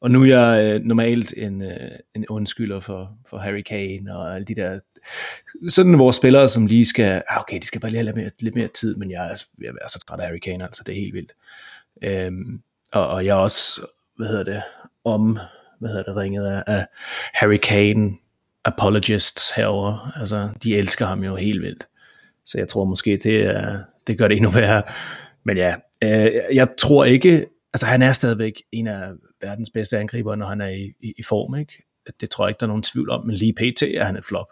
Og 0.00 0.10
nu 0.10 0.22
er 0.22 0.26
jeg 0.26 0.64
øh, 0.64 0.80
normalt 0.80 1.34
en, 1.36 1.62
øh, 1.62 1.90
en 2.14 2.26
undskylder 2.28 2.80
for, 2.80 3.16
for 3.26 3.38
Harry 3.38 3.62
Kane 3.62 4.16
og 4.16 4.34
alle 4.34 4.44
de 4.44 4.54
der 4.54 4.80
sådan 5.68 5.98
vores 5.98 6.16
spillere, 6.16 6.48
som 6.48 6.66
lige 6.66 6.86
skal, 6.86 7.22
ah, 7.28 7.40
okay, 7.40 7.58
de 7.60 7.66
skal 7.66 7.80
bare 7.80 7.90
lige 7.90 7.98
have 7.98 8.04
lidt 8.04 8.16
mere, 8.16 8.30
lidt 8.40 8.54
mere 8.54 8.68
tid, 8.68 8.96
men 8.96 9.10
jeg 9.10 9.30
er, 9.30 9.44
jeg 9.60 9.68
er 9.82 9.88
så 9.88 9.98
træt 10.08 10.20
af 10.20 10.26
Harry 10.26 10.38
Kane, 10.38 10.64
altså 10.64 10.82
det 10.86 10.92
er 10.92 11.00
helt 11.00 11.14
vildt. 11.14 11.32
Øhm, 12.02 12.62
og, 12.92 13.08
og 13.08 13.26
jeg 13.26 13.30
er 13.30 13.40
også, 13.40 13.80
hvad 14.16 14.28
hedder 14.28 14.44
det, 14.44 14.62
om, 15.04 15.38
hvad 15.78 15.90
hedder 15.90 16.02
det, 16.02 16.16
ringet 16.16 16.46
af, 16.46 16.62
af 16.66 16.86
Harry 17.34 17.58
Kane 17.62 18.10
apologists 18.64 19.50
herover. 19.50 20.12
Altså, 20.20 20.48
de 20.62 20.76
elsker 20.76 21.06
ham 21.06 21.24
jo 21.24 21.36
helt 21.36 21.62
vildt. 21.62 21.86
Så 22.46 22.58
jeg 22.58 22.68
tror 22.68 22.84
måske, 22.84 23.20
det, 23.22 23.44
er, 23.44 23.78
det 24.06 24.18
gør 24.18 24.28
det 24.28 24.36
endnu 24.36 24.50
værre. 24.50 24.82
Men 25.44 25.56
ja, 25.56 25.74
øh, 26.04 26.56
jeg 26.56 26.68
tror 26.78 27.04
ikke, 27.04 27.46
altså 27.74 27.86
han 27.86 28.02
er 28.02 28.12
stadigvæk 28.12 28.62
en 28.72 28.86
af 28.86 29.12
verdens 29.40 29.70
bedste 29.70 29.98
angriber, 29.98 30.34
når 30.34 30.46
han 30.46 30.60
er 30.60 30.68
i, 30.68 30.94
i, 31.00 31.14
i 31.18 31.22
form, 31.22 31.54
ikke? 31.54 31.82
Det 32.20 32.30
tror 32.30 32.44
jeg 32.44 32.50
ikke, 32.50 32.60
der 32.60 32.66
er 32.66 32.68
nogen 32.68 32.82
tvivl 32.82 33.10
om, 33.10 33.26
men 33.26 33.36
lige 33.36 33.52
pt. 33.52 33.82
er 33.82 34.04
han 34.04 34.16
et 34.16 34.24
flop. 34.24 34.46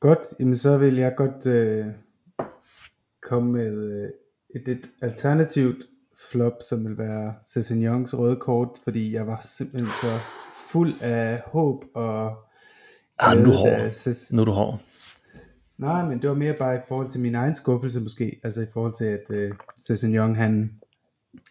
Godt, 0.00 0.26
jamen 0.40 0.56
så 0.56 0.78
vil 0.78 0.96
jeg 0.96 1.14
godt 1.16 1.46
øh, 1.46 1.86
komme 3.22 3.52
med 3.52 4.02
øh, 4.02 4.10
et, 4.54 4.68
et 4.68 4.90
alternativt 5.02 5.86
flop, 6.30 6.52
som 6.68 6.88
vil 6.88 6.98
være 6.98 7.34
Youngs 7.70 8.14
røde 8.14 8.36
kort, 8.36 8.68
fordi 8.84 9.12
jeg 9.12 9.26
var 9.26 9.40
simpelthen 9.44 9.88
så 9.88 10.20
fuld 10.70 10.92
af 11.02 11.40
håb 11.46 11.84
og 11.94 12.36
Ah, 13.18 13.38
nu 13.38 13.42
er 13.42 13.46
du 13.46 13.52
hård. 13.52 14.32
Nu 14.32 14.40
er 14.40 14.44
du 14.44 14.52
hård. 14.52 14.80
Nej, 15.78 16.08
men 16.08 16.22
det 16.22 16.28
var 16.30 16.36
mere 16.36 16.54
bare 16.58 16.76
i 16.76 16.80
forhold 16.88 17.08
til 17.08 17.20
min 17.20 17.34
egen 17.34 17.54
skuffelse 17.54 18.00
måske, 18.00 18.40
altså 18.44 18.60
i 18.60 18.66
forhold 18.72 18.92
til 18.92 19.04
at 19.04 19.30
øh, 19.30 19.52
Young, 20.14 20.36
han 20.36 20.80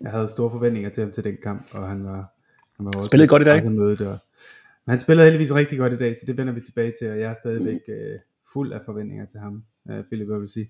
jeg 0.02 0.12
havde 0.12 0.28
store 0.28 0.52
forventninger 0.52 0.90
til 0.90 1.04
ham 1.04 1.12
til 1.12 1.24
den 1.24 1.38
kamp, 1.44 1.76
og 1.76 1.88
han 1.90 2.04
var, 2.06 2.34
han 2.78 2.86
var 2.86 2.92
også 2.98 3.08
Spillede 3.08 3.30
godt 3.30 3.42
i 3.42 3.46
dag. 3.46 3.72
Mødet, 3.72 4.02
og, 4.02 4.18
men 4.86 4.92
han 4.92 5.00
spillede 5.00 5.26
heldigvis 5.26 5.54
rigtig 5.54 5.78
godt 5.80 5.94
i 5.94 5.98
dag, 5.98 6.16
så 6.16 6.24
det 6.28 6.38
vender 6.38 6.54
vi 6.54 6.62
tilbage 6.62 6.94
til, 7.00 7.12
og 7.12 7.20
jeg 7.20 7.30
er 7.30 7.34
stadigvæk 7.34 7.82
øh, 7.88 8.20
fuld 8.54 8.74
af 8.74 8.80
forventninger 8.86 9.26
til 9.26 9.40
ham, 9.40 9.64
øh, 9.92 10.04
Philip, 10.04 10.28
hvad 10.28 10.40
vil 10.40 10.50
sige. 10.50 10.70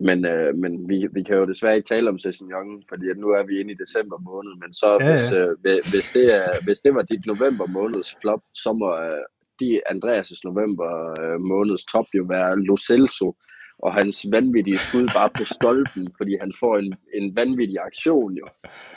Men, 0.00 0.24
øh, 0.26 0.54
men 0.56 0.88
vi, 0.88 1.08
vi 1.12 1.22
kan 1.22 1.36
jo 1.36 1.46
desværre 1.46 1.76
ikke 1.76 1.86
tale 1.88 2.08
om 2.08 2.18
sæsonen, 2.18 2.82
fordi 2.88 3.08
at 3.10 3.16
nu 3.16 3.28
er 3.28 3.46
vi 3.46 3.60
inde 3.60 3.72
i 3.72 3.76
december 3.84 4.18
måned, 4.18 4.52
men 4.62 4.72
så 4.72 4.96
Ja, 5.00 5.06
ja, 5.06 5.10
hvis, 5.12 5.32
øh, 5.32 5.48
hvis- 5.60 5.90
hvis, 5.92 6.10
det 6.10 6.34
er, 6.34 6.48
hvis 6.64 6.80
det 6.80 6.94
var 6.94 7.02
dit 7.02 7.26
november 7.26 7.66
måneds 7.66 8.16
flop, 8.20 8.40
så 8.54 8.72
må 8.72 8.88
øh, 8.96 9.24
de 9.60 9.80
Andreas' 9.92 10.40
november 10.44 10.90
øh, 11.20 11.40
måneds 11.40 11.84
top 11.84 12.06
jo 12.14 12.24
være 12.28 12.58
Lo 12.58 12.76
Celso, 12.76 13.36
og 13.78 13.94
hans 13.94 14.26
vanvittige 14.32 14.78
skud 14.78 15.06
bare 15.18 15.30
på 15.38 15.44
stolpen, 15.56 16.08
fordi 16.16 16.32
han 16.40 16.52
får 16.60 16.76
en, 16.78 16.94
en 17.14 17.36
vanvittig 17.36 17.76
aktion 17.86 18.32
jo. 18.34 18.46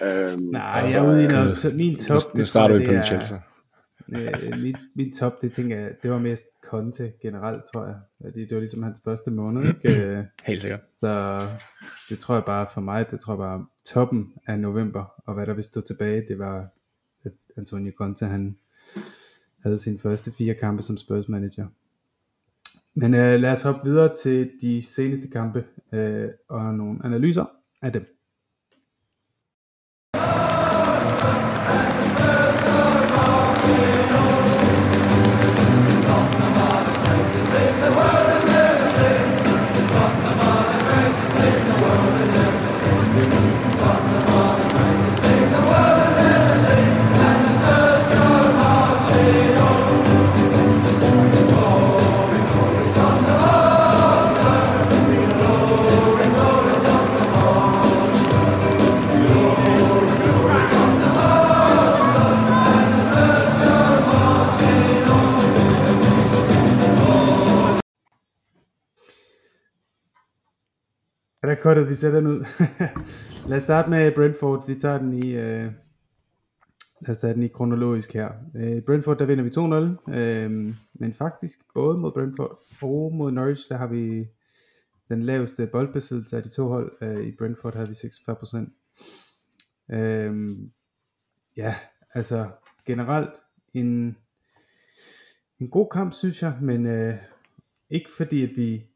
Øhm, 0.06 0.42
Nej, 0.42 0.80
altså, 0.80 0.98
jeg 0.98 1.06
er 1.06 1.10
ude 1.12 1.24
i 1.24 1.28
noget, 1.28 1.58
så 1.58 1.72
min 1.76 1.96
top, 2.00 2.22
nu 2.34 2.40
det 2.40 2.48
starter 2.48 2.78
vi 2.78 2.86
på 2.86 2.92
det 2.92 2.98
er- 2.98 3.02
Chelsea. 3.04 3.38
øh, 4.18 4.60
mit, 4.60 4.78
mit 4.96 5.14
top, 5.16 5.42
det 5.42 5.52
tænker 5.54 5.78
jeg, 5.80 5.92
det 6.04 6.12
var 6.12 6.20
mest 6.20 6.46
Conte 6.66 7.14
generelt, 7.22 7.64
tror 7.74 7.86
jeg. 7.86 7.96
Fordi 8.22 8.42
det 8.42 8.52
var 8.54 8.60
ligesom 8.60 8.84
hans 8.84 9.02
første 9.06 9.32
måned, 9.32 9.64
ikke? 9.64 10.00
Øh, 10.06 10.24
Helt 10.46 10.62
sikkert. 10.62 10.80
Så 10.94 11.40
det 12.10 12.20
tror 12.20 12.36
jeg 12.36 12.44
bare 12.46 12.68
for 12.74 12.82
mig, 12.82 13.12
det 13.12 13.20
tror 13.20 13.34
jeg 13.34 13.38
bare 13.38 13.66
toppen 13.86 14.34
af 14.48 14.60
november, 14.60 15.06
og 15.28 15.34
hvad 15.34 15.46
der 15.46 15.54
vil 15.54 15.64
stå 15.64 15.82
tilbage, 15.82 16.26
det 16.28 16.40
var, 16.40 16.68
at 17.26 17.32
Antonio 17.58 17.92
Conte, 17.98 18.26
han 18.26 18.58
havde 19.64 19.80
sine 19.80 20.00
første 20.00 20.32
fire 20.32 20.54
kampe 20.54 20.82
som 20.82 20.98
Spurs 20.98 21.28
manager. 21.28 21.68
Men 22.94 23.14
øh, 23.14 23.40
lad 23.40 23.52
os 23.52 23.62
hoppe 23.62 23.90
videre 23.90 24.16
til 24.24 24.52
de 24.62 24.84
seneste 24.84 25.30
kampe, 25.30 25.66
øh, 25.94 26.30
og 26.50 26.74
nogle 26.74 27.00
analyser 27.06 27.46
af 27.82 27.94
dem. 27.94 28.19
Der 71.48 71.56
kortet, 71.56 71.90
vi 71.90 71.96
sætter 71.96 72.20
den 72.20 72.28
ud? 72.28 72.46
lad 73.50 73.58
os 73.58 73.64
starte 73.64 73.90
med 73.90 74.16
Brentford. 74.16 74.68
Vi 74.68 74.76
tager 74.76 74.98
den 74.98 75.14
i, 75.14 75.36
øh, 75.36 75.72
lad 77.02 77.10
os 77.10 77.20
tage 77.20 77.34
den 77.34 77.44
i 77.44 77.48
kronologisk 77.48 78.14
her. 78.14 78.32
Øh, 78.56 78.82
Brentford, 78.82 79.18
der 79.18 79.26
vinder 79.26 79.44
vi 79.44 79.50
2-0. 80.10 80.20
Øh, 80.20 80.52
men 81.00 81.14
faktisk 81.14 81.60
både 81.74 81.98
mod 81.98 82.12
Brentford 82.12 82.60
og 82.82 83.14
mod 83.14 83.32
Norwich, 83.32 83.70
der 83.70 83.78
har 83.78 83.88
vi 83.88 84.28
den 85.10 85.24
laveste 85.24 85.68
boldbesiddelse 85.68 86.38
af 86.38 86.44
de 86.44 86.50
to 86.50 86.68
hold. 86.68 86.92
Øh, 87.02 87.28
I 87.28 87.36
Brentford 87.38 87.76
havde 87.76 87.90
vi 87.90 87.96
46%. 87.96 89.96
Øh, 89.96 90.58
ja, 91.58 91.76
altså 92.14 92.50
generelt 92.86 93.34
en, 93.74 94.18
en 95.60 95.70
god 95.70 95.90
kamp, 95.92 96.14
synes 96.14 96.42
jeg, 96.42 96.58
men 96.62 96.86
øh, 96.86 97.16
ikke 97.90 98.10
fordi, 98.18 98.44
at 98.44 98.52
vi 98.56 98.89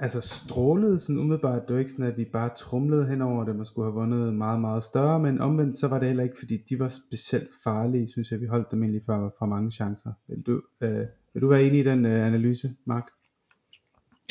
altså 0.00 0.20
strålede 0.20 1.00
sådan 1.00 1.18
umiddelbart. 1.18 1.62
Det 1.68 1.74
var 1.74 1.80
ikke 1.80 1.90
sådan, 1.90 2.06
at 2.06 2.18
vi 2.18 2.24
bare 2.24 2.50
trumlede 2.58 3.06
henover 3.06 3.44
det, 3.44 3.56
man 3.56 3.66
skulle 3.66 3.86
have 3.86 3.94
vundet 3.94 4.34
meget, 4.34 4.60
meget 4.60 4.84
større, 4.84 5.20
men 5.20 5.40
omvendt 5.40 5.78
så 5.78 5.88
var 5.88 5.98
det 5.98 6.08
heller 6.08 6.24
ikke, 6.24 6.36
fordi 6.38 6.56
de 6.70 6.78
var 6.78 6.88
specielt 6.88 7.48
farlige, 7.64 8.08
synes 8.08 8.30
jeg. 8.30 8.40
Vi 8.40 8.46
holdt 8.46 8.70
dem 8.70 8.82
egentlig 8.82 9.02
for, 9.06 9.34
for 9.38 9.46
mange 9.46 9.70
chancer. 9.70 10.12
Vil 10.28 10.42
du, 10.46 10.62
øh, 10.80 11.06
vil 11.34 11.42
du 11.42 11.48
være 11.48 11.62
enig 11.62 11.80
i 11.80 11.82
den 11.82 12.06
øh, 12.06 12.26
analyse, 12.26 12.70
Mark? 12.84 13.04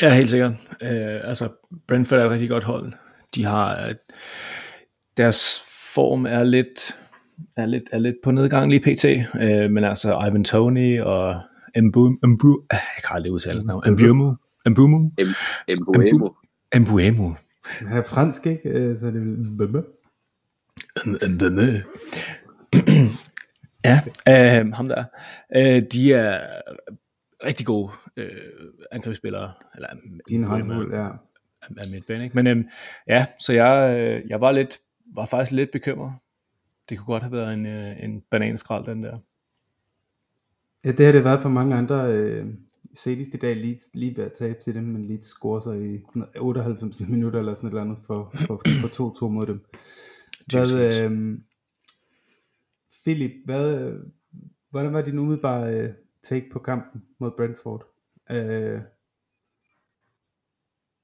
Ja, 0.01 0.15
helt 0.15 0.29
sikkert. 0.29 0.51
Øh, 0.81 1.29
altså, 1.29 1.49
Brentford 1.87 2.19
er 2.19 2.25
et 2.25 2.31
rigtig 2.31 2.49
godt 2.49 2.63
hold. 2.63 2.93
De 3.35 3.45
har... 3.45 3.87
Øh, 3.87 3.95
deres 5.17 5.61
form 5.95 6.25
er 6.25 6.43
lidt, 6.43 6.95
er 7.57 7.65
lidt, 7.65 7.83
er 7.91 7.97
lidt 7.97 8.15
på 8.23 8.31
nedgang 8.31 8.69
lige 8.69 8.79
pt. 8.79 9.05
Øh, 9.41 9.71
men 9.71 9.83
altså, 9.83 10.27
Ivan 10.29 10.43
Tony 10.43 11.01
og 11.01 11.41
Mbu... 11.81 12.09
Mbu 12.23 12.63
jeg 12.71 12.79
kan 13.07 13.15
aldrig 13.15 13.31
udtale 13.31 13.53
hans 13.53 13.65
navn. 13.65 13.83
Mbuemu. 14.69 15.11
Embuemo. 15.67 16.29
Mbuemu. 16.79 17.35
Han 17.65 17.97
er 17.97 18.03
fransk, 18.03 18.45
ikke? 18.45 18.69
Øh, 18.69 18.97
så 18.97 19.05
det 19.05 19.13
vil... 19.13 19.57
Bømme. 19.57 19.83
Mbømme. 21.05 21.83
ja, 23.85 24.01
øh, 24.29 24.73
ham 24.73 24.87
der. 24.87 25.03
Øh, 25.55 25.83
de 25.93 26.13
er 26.13 26.41
rigtig 27.45 27.65
gode 27.65 27.91
øh, 28.17 28.29
angrebsspillere. 28.91 29.53
Eller, 29.75 29.87
Din 30.29 30.41
Mbeumo 30.41 30.73
håndfuld, 30.73 30.93
ja. 30.93 30.99
er, 30.99 31.17
er 31.61 31.91
midtbane, 31.91 32.23
ikke? 32.23 32.35
Men 32.35 32.47
øhm, 32.47 32.67
ja, 33.07 33.25
så 33.39 33.53
jeg, 33.53 33.97
øh, 33.99 34.29
jeg 34.29 34.41
var 34.41 34.51
lidt, 34.51 34.79
var 35.15 35.25
faktisk 35.25 35.51
lidt 35.51 35.71
bekymret. 35.71 36.13
Det 36.89 36.97
kunne 36.97 37.05
godt 37.05 37.23
have 37.23 37.31
været 37.31 37.53
en, 37.53 37.65
øh, 37.65 38.03
en 38.03 38.21
bananskrald, 38.31 38.85
den 38.85 39.03
der. 39.03 39.17
Ja, 40.85 40.91
det 40.91 41.05
har 41.05 41.13
det 41.13 41.23
været 41.23 41.41
for 41.41 41.49
mange 41.49 41.75
andre. 41.75 42.13
Øh, 42.13 42.45
Sedist 42.95 43.33
i 43.33 43.37
dag 43.37 43.55
lige, 43.55 43.79
lige 43.93 44.17
ved 44.17 44.23
at 44.23 44.33
tabe 44.33 44.59
til 44.59 44.75
dem, 44.75 44.83
men 44.83 45.05
lige 45.05 45.23
score 45.23 45.61
sig 45.61 45.95
i 45.95 46.03
98 46.39 46.99
minutter 47.09 47.39
eller 47.39 47.53
sådan 47.53 47.67
et 47.67 47.71
eller 47.71 47.81
andet 47.81 47.97
for, 48.07 48.31
for, 48.33 48.61
for 48.81 49.27
2-2 49.27 49.27
mod 49.27 49.45
dem. 49.45 49.65
Hvad, 50.51 51.03
øh, 51.03 51.39
Philip, 53.03 53.31
hvad, 53.45 53.81
øh, 53.81 53.99
hvordan 54.69 54.93
var 54.93 55.01
din 55.01 55.19
umiddelbare 55.19 55.79
øh, 55.79 55.93
take 56.23 56.49
på 56.51 56.59
kampen 56.59 57.05
mod 57.19 57.31
Brentford? 57.37 57.85
Øh, 58.31 58.81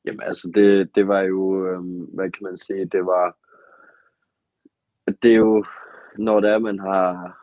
Jamen 0.06 0.22
altså, 0.22 0.52
det, 0.56 0.96
det 0.96 1.08
var 1.08 1.22
jo, 1.22 1.68
øhm, 1.68 2.06
hvad 2.14 2.32
kan 2.32 2.44
man 2.44 2.58
sige, 2.58 2.86
det 2.86 3.06
var, 3.06 3.38
det 5.24 5.32
er 5.32 5.36
jo, 5.36 5.66
når 6.18 6.40
det 6.40 6.50
er, 6.50 6.60
man 6.60 6.80
har, 6.80 7.38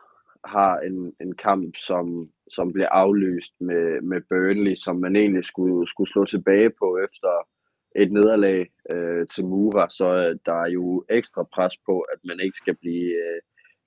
har 0.45 0.79
en, 0.79 1.13
en 1.21 1.35
kamp, 1.35 1.75
som, 1.75 2.29
som 2.55 2.73
blev 2.73 2.87
aflyst 2.91 3.53
med, 3.59 4.01
med 4.01 4.21
Burnley, 4.29 4.75
som 4.75 4.95
man 4.95 5.15
egentlig 5.15 5.45
skulle, 5.45 5.87
skulle 5.87 6.11
slå 6.11 6.25
tilbage 6.25 6.69
på 6.81 6.87
efter 7.05 7.31
et 7.95 8.11
nederlag 8.11 8.67
øh, 8.91 9.27
til 9.27 9.45
Mura, 9.45 9.89
så 9.89 10.07
øh, 10.23 10.35
der 10.45 10.53
er 10.65 10.69
jo 10.69 11.05
ekstra 11.09 11.43
pres 11.53 11.73
på, 11.85 11.99
at 11.99 12.19
man 12.23 12.39
ikke 12.39 12.57
skal 12.57 12.75
blive 12.75 13.09
øh, 13.25 13.41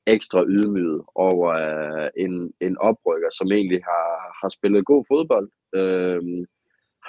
ekstra 0.07 0.45
ydmyget 0.45 1.03
over 1.15 1.49
øh, 1.49 2.09
en, 2.17 2.53
en 2.61 2.79
oprykker, 2.79 3.31
som 3.39 3.53
egentlig 3.53 3.81
har, 3.85 4.09
har 4.41 4.49
spillet 4.49 4.87
god 4.87 5.05
fodbold. 5.09 5.49
Øh, 5.75 6.23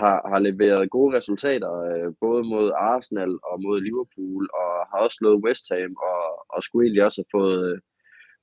har, 0.01 0.17
har 0.31 0.39
leveret 0.39 0.89
gode 0.89 1.17
resultater, 1.17 1.71
øh, 1.89 2.13
både 2.21 2.43
mod 2.43 2.71
Arsenal 2.75 3.33
og 3.49 3.55
mod 3.65 3.81
Liverpool, 3.81 4.43
og 4.61 4.71
har 4.89 4.99
også 5.05 5.17
slået 5.19 5.43
West 5.45 5.65
Ham, 5.71 5.93
og, 6.11 6.21
og 6.53 6.63
skulle 6.63 6.85
egentlig 6.85 7.03
også 7.03 7.19
have 7.21 7.33
fået, 7.39 7.73
øh, 7.73 7.79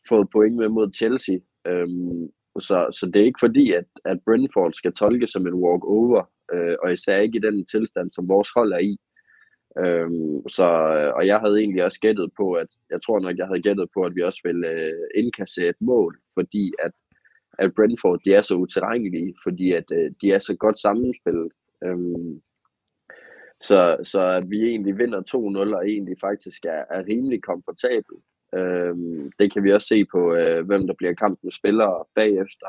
fået 0.09 0.29
point 0.33 0.57
med 0.57 0.69
mod 0.69 0.88
Chelsea. 1.00 1.38
Øhm, 1.67 2.25
så, 2.59 2.97
så 3.00 3.11
det 3.14 3.21
er 3.21 3.25
ikke 3.25 3.45
fordi, 3.47 3.73
at, 3.73 3.85
at 4.04 4.19
Brentford 4.25 4.73
skal 4.73 4.92
tolkes 4.92 5.30
som 5.30 5.47
en 5.47 5.54
walk-over, 5.54 6.30
øh, 6.52 6.76
og 6.83 6.92
især 6.92 7.19
ikke 7.19 7.38
i 7.38 7.47
den 7.49 7.66
tilstand, 7.66 8.11
som 8.12 8.28
vores 8.28 8.50
hold 8.57 8.73
er 8.73 8.78
i. 8.78 8.97
Øhm, 9.78 10.49
så, 10.49 10.69
øh, 10.97 11.14
og 11.14 11.26
jeg 11.26 11.38
havde 11.40 11.59
egentlig 11.59 11.85
også 11.85 12.00
gættet 12.00 12.30
på, 12.37 12.52
at 12.52 12.66
jeg 12.90 13.02
tror 13.02 13.19
nok, 13.21 13.37
jeg 13.38 13.47
havde 13.47 13.62
gættet 13.62 13.88
på, 13.95 14.00
at 14.02 14.14
vi 14.14 14.23
også 14.23 14.40
ville 14.45 14.69
øh, 14.69 14.92
indkasse 15.14 15.69
et 15.69 15.80
mål, 15.80 16.19
fordi 16.35 16.73
at 16.85 16.92
at 17.61 17.75
Brentford 17.75 18.21
de 18.25 18.35
er 18.35 18.40
så 18.40 18.54
utilregnelige, 18.54 19.35
fordi 19.42 19.73
at 19.73 19.85
øh, 19.92 20.11
de 20.23 20.33
er 20.33 20.38
så 20.38 20.57
godt 20.57 20.78
sammenspillet. 20.78 21.52
Øhm, 21.85 22.42
så, 23.62 23.97
så 24.02 24.21
at 24.21 24.50
vi 24.50 24.62
egentlig 24.62 24.99
vinder 24.99 25.21
2-0 25.21 25.76
og 25.76 25.88
egentlig 25.88 26.16
faktisk 26.21 26.64
er, 26.64 26.85
er 26.90 27.07
rimelig 27.09 27.42
komfortabel. 27.42 28.16
Øh, 28.54 28.95
det 29.38 29.52
kan 29.52 29.64
vi 29.64 29.73
også 29.73 29.87
se 29.87 30.04
på, 30.04 30.35
øh, 30.35 30.66
hvem 30.66 30.87
der 30.87 30.95
bliver 30.95 31.14
kampens 31.14 31.54
spillere 31.54 32.04
bagefter. 32.14 32.66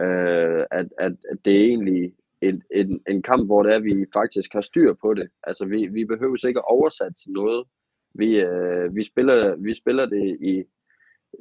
Øh, 0.00 0.64
at, 0.70 0.86
at, 0.98 1.12
at 1.30 1.38
det 1.44 1.56
er 1.56 1.64
egentlig 1.64 2.12
en, 2.40 2.62
en, 2.74 3.00
en 3.08 3.22
kamp, 3.22 3.46
hvor 3.46 3.62
det 3.62 3.74
er, 3.74 3.78
vi 3.78 4.06
faktisk 4.14 4.52
har 4.52 4.60
styr 4.60 4.94
på 4.94 5.14
det. 5.14 5.28
Altså 5.42 5.64
vi, 5.64 5.86
vi 5.86 6.04
behøver 6.04 6.46
ikke 6.46 6.60
at 6.60 6.70
oversætte 6.70 7.14
til 7.14 7.30
noget. 7.32 7.64
Vi, 8.14 8.40
øh, 8.40 8.96
vi, 8.96 9.04
spiller, 9.04 9.56
vi 9.56 9.74
spiller 9.74 10.06
det 10.06 10.38
i, 10.40 10.64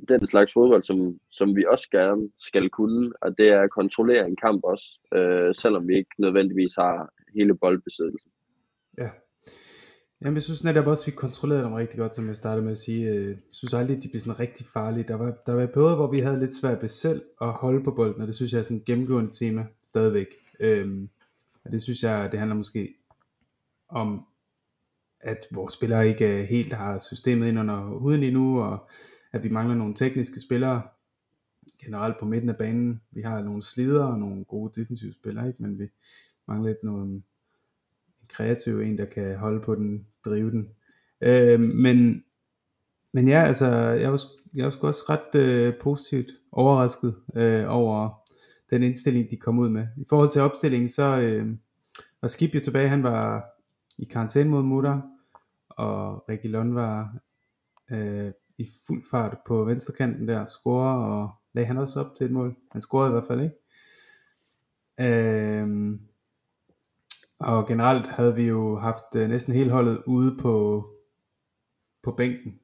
den 0.09 0.25
slags 0.25 0.53
fodbold, 0.53 0.83
som, 0.83 1.19
som 1.31 1.55
vi 1.55 1.65
også 1.67 1.89
gerne 1.91 2.29
skal 2.39 2.69
kunne, 2.69 3.11
og 3.21 3.37
det 3.37 3.49
er 3.49 3.61
at 3.61 3.71
kontrollere 3.71 4.27
en 4.27 4.35
kamp 4.35 4.63
også, 4.63 4.85
øh, 5.15 5.55
selvom 5.55 5.87
vi 5.87 5.95
ikke 5.95 6.15
nødvendigvis 6.17 6.75
har 6.75 7.09
hele 7.35 7.57
boldbesiddelsen. 7.57 8.31
ja. 8.97 9.09
Jamen, 10.21 10.35
jeg 10.35 10.43
synes 10.43 10.63
netop 10.63 10.87
også, 10.87 11.03
at 11.03 11.07
vi 11.07 11.11
kontrollerede 11.11 11.63
dem 11.63 11.73
rigtig 11.73 11.99
godt, 11.99 12.15
som 12.15 12.27
jeg 12.27 12.35
startede 12.35 12.63
med 12.63 12.71
at 12.71 12.77
sige. 12.77 13.09
Øh, 13.09 13.27
jeg 13.27 13.37
synes 13.51 13.73
aldrig, 13.73 13.97
at 13.97 14.03
de 14.03 14.09
blev 14.09 14.19
sådan 14.19 14.39
rigtig 14.39 14.65
farlige. 14.65 15.07
Der 15.07 15.15
var, 15.15 15.37
der 15.45 15.53
var 15.53 15.65
perioder, 15.65 15.95
hvor 15.95 16.11
vi 16.11 16.19
havde 16.19 16.39
lidt 16.39 16.55
svært 16.55 16.81
ved 16.81 16.89
selv 16.89 17.23
at 17.41 17.51
holde 17.51 17.83
på 17.83 17.91
bolden, 17.91 18.21
og 18.21 18.27
det 18.27 18.35
synes 18.35 18.53
jeg 18.53 18.59
er 18.59 18.63
sådan 18.63 18.77
et 18.77 18.85
gennemgående 18.85 19.31
tema. 19.31 19.65
stadigvæk. 19.83 20.27
Øhm, 20.59 21.09
og 21.65 21.71
det 21.71 21.81
synes 21.81 22.03
jeg, 22.03 22.31
det 22.31 22.39
handler 22.39 22.55
måske 22.55 22.95
om, 23.89 24.25
at 25.19 25.45
vores 25.51 25.73
spillere 25.73 26.07
ikke 26.07 26.45
helt 26.45 26.73
har 26.73 26.99
systemet 26.99 27.47
ind 27.47 27.59
under 27.59 27.83
huden 27.83 28.23
endnu, 28.23 28.61
og 28.61 28.89
at 29.33 29.43
vi 29.43 29.49
mangler 29.49 29.75
nogle 29.75 29.93
tekniske 29.93 30.39
spillere 30.39 30.81
generelt 31.85 32.19
på 32.19 32.25
midten 32.25 32.49
af 32.49 32.57
banen. 32.57 33.01
Vi 33.11 33.21
har 33.21 33.41
nogle 33.41 33.63
slidere 33.63 34.07
og 34.07 34.19
nogle 34.19 34.45
gode 34.45 34.81
defensive 34.81 35.13
spillere, 35.13 35.47
ikke? 35.47 35.61
men 35.61 35.79
vi 35.79 35.87
mangler 36.47 36.69
lidt 36.69 36.83
nogle 36.83 37.21
kreativ 38.29 38.79
en, 38.79 38.97
der 38.97 39.05
kan 39.05 39.37
holde 39.37 39.61
på 39.61 39.75
den, 39.75 40.07
drive 40.25 40.51
den. 40.51 40.69
Øh, 41.21 41.59
men, 41.59 42.23
men 43.11 43.27
ja, 43.27 43.43
altså, 43.43 43.65
jeg 43.75 44.11
var, 44.11 44.21
jeg 44.53 44.65
var 44.65 44.71
sgu 44.71 44.87
også 44.87 45.03
ret 45.09 45.41
øh, 45.41 45.73
positivt 45.81 46.31
overrasket 46.51 47.15
øh, 47.35 47.63
over 47.67 48.25
den 48.69 48.83
indstilling, 48.83 49.31
de 49.31 49.37
kom 49.37 49.59
ud 49.59 49.69
med. 49.69 49.87
I 49.97 50.05
forhold 50.09 50.31
til 50.31 50.41
opstillingen, 50.41 50.89
så 50.89 51.19
øh, 51.19 51.55
var 52.21 52.27
Skib 52.27 52.55
jo 52.55 52.59
tilbage, 52.59 52.89
han 52.89 53.03
var 53.03 53.45
i 53.97 54.05
karantæne 54.05 54.49
mod 54.49 54.63
Mutter, 54.63 55.01
og 55.69 56.29
Ricky 56.29 56.47
Lund 56.47 56.73
var 56.73 57.17
øh, 57.91 58.31
i 58.57 58.69
fuld 58.87 59.03
fart 59.11 59.37
på 59.47 59.63
venstrekanten 59.63 60.27
der, 60.27 60.45
scorer, 60.45 60.93
og 60.93 61.29
lagde 61.53 61.67
han 61.67 61.77
også 61.77 61.99
op 61.99 62.15
til 62.15 62.25
et 62.25 62.31
mål. 62.31 62.55
Han 62.71 62.81
scorede 62.81 63.09
i 63.09 63.11
hvert 63.11 63.27
fald, 63.27 63.41
ikke? 63.41 63.55
Øh, 64.99 65.99
og 67.39 67.67
generelt 67.67 68.07
havde 68.07 68.35
vi 68.35 68.47
jo 68.47 68.79
haft 68.79 69.15
øh, 69.15 69.29
næsten 69.29 69.53
hele 69.53 69.71
holdet 69.71 70.03
ude 70.05 70.37
på, 70.41 70.85
på 72.03 72.11
bænken, 72.11 72.59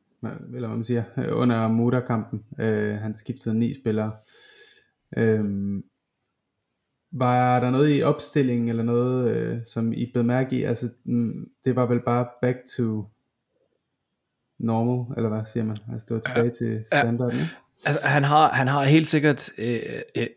eller 0.54 0.68
hvad 0.68 0.78
man 0.78 0.84
siger, 0.84 1.04
under 1.32 1.68
Mutter-kampen. 1.68 2.44
Øh, 2.60 2.96
han 2.96 3.18
skiftede 3.18 3.60
ni 3.60 3.74
spillere. 3.82 4.12
Øh, 5.18 5.44
var 7.12 7.60
der 7.60 7.72
noget 7.72 7.98
i 7.98 8.04
opstillingen 8.04 8.70
eller 8.70 8.84
noget, 8.84 9.32
øh, 9.32 9.60
som 9.66 9.94
I 9.94 10.10
blev 10.14 10.24
mærke 10.24 10.56
i? 10.56 10.64
Altså, 10.64 10.90
mm, 11.06 11.48
det 11.66 11.76
var 11.76 11.86
vel 11.86 12.00
bare 12.06 12.28
back 12.42 12.58
to 12.78 13.06
normal, 14.60 15.18
eller 15.18 15.30
hvad 15.30 15.42
siger 15.46 15.64
man? 15.64 15.78
Altså, 15.94 16.06
det 16.10 16.16
var 16.16 16.22
tilbage 16.22 16.46
ja, 16.46 16.52
til 16.52 16.84
standarden, 16.88 17.40
ja. 17.40 17.48
Altså, 17.86 18.08
han, 18.08 18.24
har, 18.24 18.50
han 18.50 18.68
har 18.68 18.84
helt 18.84 19.08
sikkert 19.08 19.50
øh, 19.58 19.80
øh, 20.18 20.28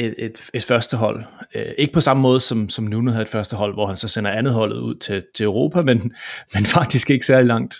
et, 0.00 0.14
et, 0.18 0.50
et 0.54 0.64
første 0.64 0.96
hold. 0.96 1.24
Øh, 1.54 1.72
ikke 1.78 1.92
på 1.92 2.00
samme 2.00 2.20
måde 2.20 2.40
som, 2.40 2.68
som 2.68 2.84
Nuno 2.84 3.10
havde 3.10 3.22
et 3.22 3.28
første 3.28 3.56
hold, 3.56 3.74
hvor 3.74 3.86
han 3.86 3.96
så 3.96 4.08
sender 4.08 4.30
andet 4.30 4.52
holdet 4.52 4.78
ud 4.78 4.94
til, 4.94 5.24
til 5.34 5.44
Europa, 5.44 5.82
men, 5.82 5.98
men 6.54 6.64
faktisk 6.64 7.10
ikke 7.10 7.26
særlig 7.26 7.46
langt 7.46 7.74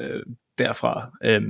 øh, 0.00 0.22
derfra. 0.58 1.10
Øh, 1.24 1.42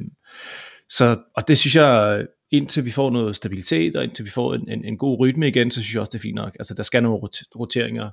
så, 0.88 1.18
og 1.36 1.48
det 1.48 1.58
synes 1.58 1.76
jeg, 1.76 2.26
indtil 2.50 2.84
vi 2.84 2.90
får 2.90 3.10
noget 3.10 3.36
stabilitet, 3.36 3.96
og 3.96 4.04
indtil 4.04 4.24
vi 4.24 4.30
får 4.30 4.54
en, 4.54 4.68
en, 4.68 4.84
en 4.84 4.98
god 4.98 5.20
rytme 5.20 5.48
igen, 5.48 5.70
så 5.70 5.82
synes 5.82 5.94
jeg 5.94 6.00
også, 6.00 6.10
det 6.10 6.18
er 6.18 6.22
fint 6.22 6.34
nok. 6.34 6.56
Altså, 6.58 6.74
der 6.74 6.82
skal 6.82 7.02
nogle 7.02 7.28
roteringer, 7.56 8.10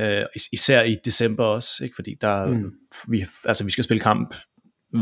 øh, 0.00 0.24
især 0.52 0.82
i 0.82 0.96
december 1.04 1.44
også, 1.44 1.84
ikke? 1.84 1.94
fordi 1.94 2.16
der, 2.20 2.46
mm. 2.46 2.72
vi, 3.08 3.26
altså, 3.44 3.64
vi 3.64 3.70
skal 3.70 3.84
spille 3.84 4.00
kamp 4.00 4.34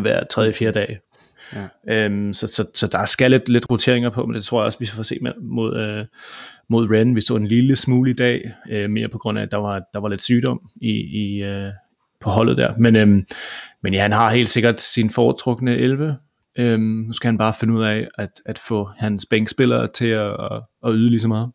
hver 0.02 0.24
tredje, 0.24 0.52
fjerde 0.52 0.78
dag. 0.78 0.98
Ja. 1.52 2.04
Øhm, 2.04 2.32
så, 2.32 2.46
så, 2.46 2.70
så 2.74 2.86
der 2.86 3.04
skal 3.04 3.30
lidt, 3.30 3.48
lidt 3.48 3.70
roteringer 3.70 4.10
på, 4.10 4.26
men 4.26 4.34
det 4.34 4.44
tror 4.44 4.60
jeg 4.60 4.66
også, 4.66 4.78
vi 4.78 4.86
får 4.86 5.02
se 5.02 5.18
med, 5.22 5.32
mod, 5.40 5.76
øh, 5.76 6.06
mod 6.68 6.90
Ren. 6.90 7.16
Vi 7.16 7.20
så 7.20 7.36
en 7.36 7.46
lille 7.46 7.76
smule 7.76 8.10
i 8.10 8.14
dag, 8.14 8.52
øh, 8.70 8.90
mere 8.90 9.08
på 9.08 9.18
grund 9.18 9.38
af, 9.38 9.42
at 9.42 9.50
der 9.50 9.56
var, 9.56 9.82
der 9.92 10.00
var 10.00 10.08
lidt 10.08 10.22
sygdom 10.22 10.60
i, 10.76 10.90
i, 10.90 11.42
øh, 11.42 11.72
på 12.20 12.30
holdet 12.30 12.56
der. 12.56 12.74
Men, 12.78 12.96
øhm, 12.96 13.26
men 13.82 13.94
ja, 13.94 14.02
han 14.02 14.12
har 14.12 14.30
helt 14.30 14.48
sikkert 14.48 14.80
sin 14.80 15.10
foretrukne 15.10 15.76
11. 15.76 16.16
Øhm, 16.58 16.80
nu 16.80 17.12
skal 17.12 17.28
han 17.28 17.38
bare 17.38 17.52
finde 17.60 17.74
ud 17.74 17.82
af 17.82 18.08
at, 18.18 18.30
at 18.46 18.58
få 18.58 18.84
hans 18.84 19.26
bænkspillere 19.26 19.86
til 19.86 20.08
at, 20.08 20.30
at, 20.30 20.62
at 20.86 20.92
yde 20.94 21.10
lige 21.10 21.20
så 21.20 21.28
meget. 21.28 21.50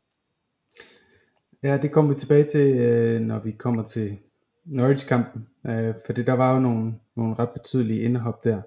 Ja, 1.63 1.77
det 1.77 1.91
kommer 1.91 2.13
vi 2.13 2.19
tilbage 2.19 2.43
til, 2.43 2.77
øh, 2.79 3.21
når 3.21 3.39
vi 3.39 3.51
kommer 3.51 3.83
til 3.83 4.17
Norwich-kampen. 4.65 5.47
Øh, 5.67 5.93
for 6.05 6.13
der 6.13 6.33
var 6.33 6.53
jo 6.53 6.59
nogle, 6.59 6.93
nogle 7.17 7.35
ret 7.39 7.49
betydelige 7.49 8.01
indhop 8.01 8.43
der. 8.43 8.61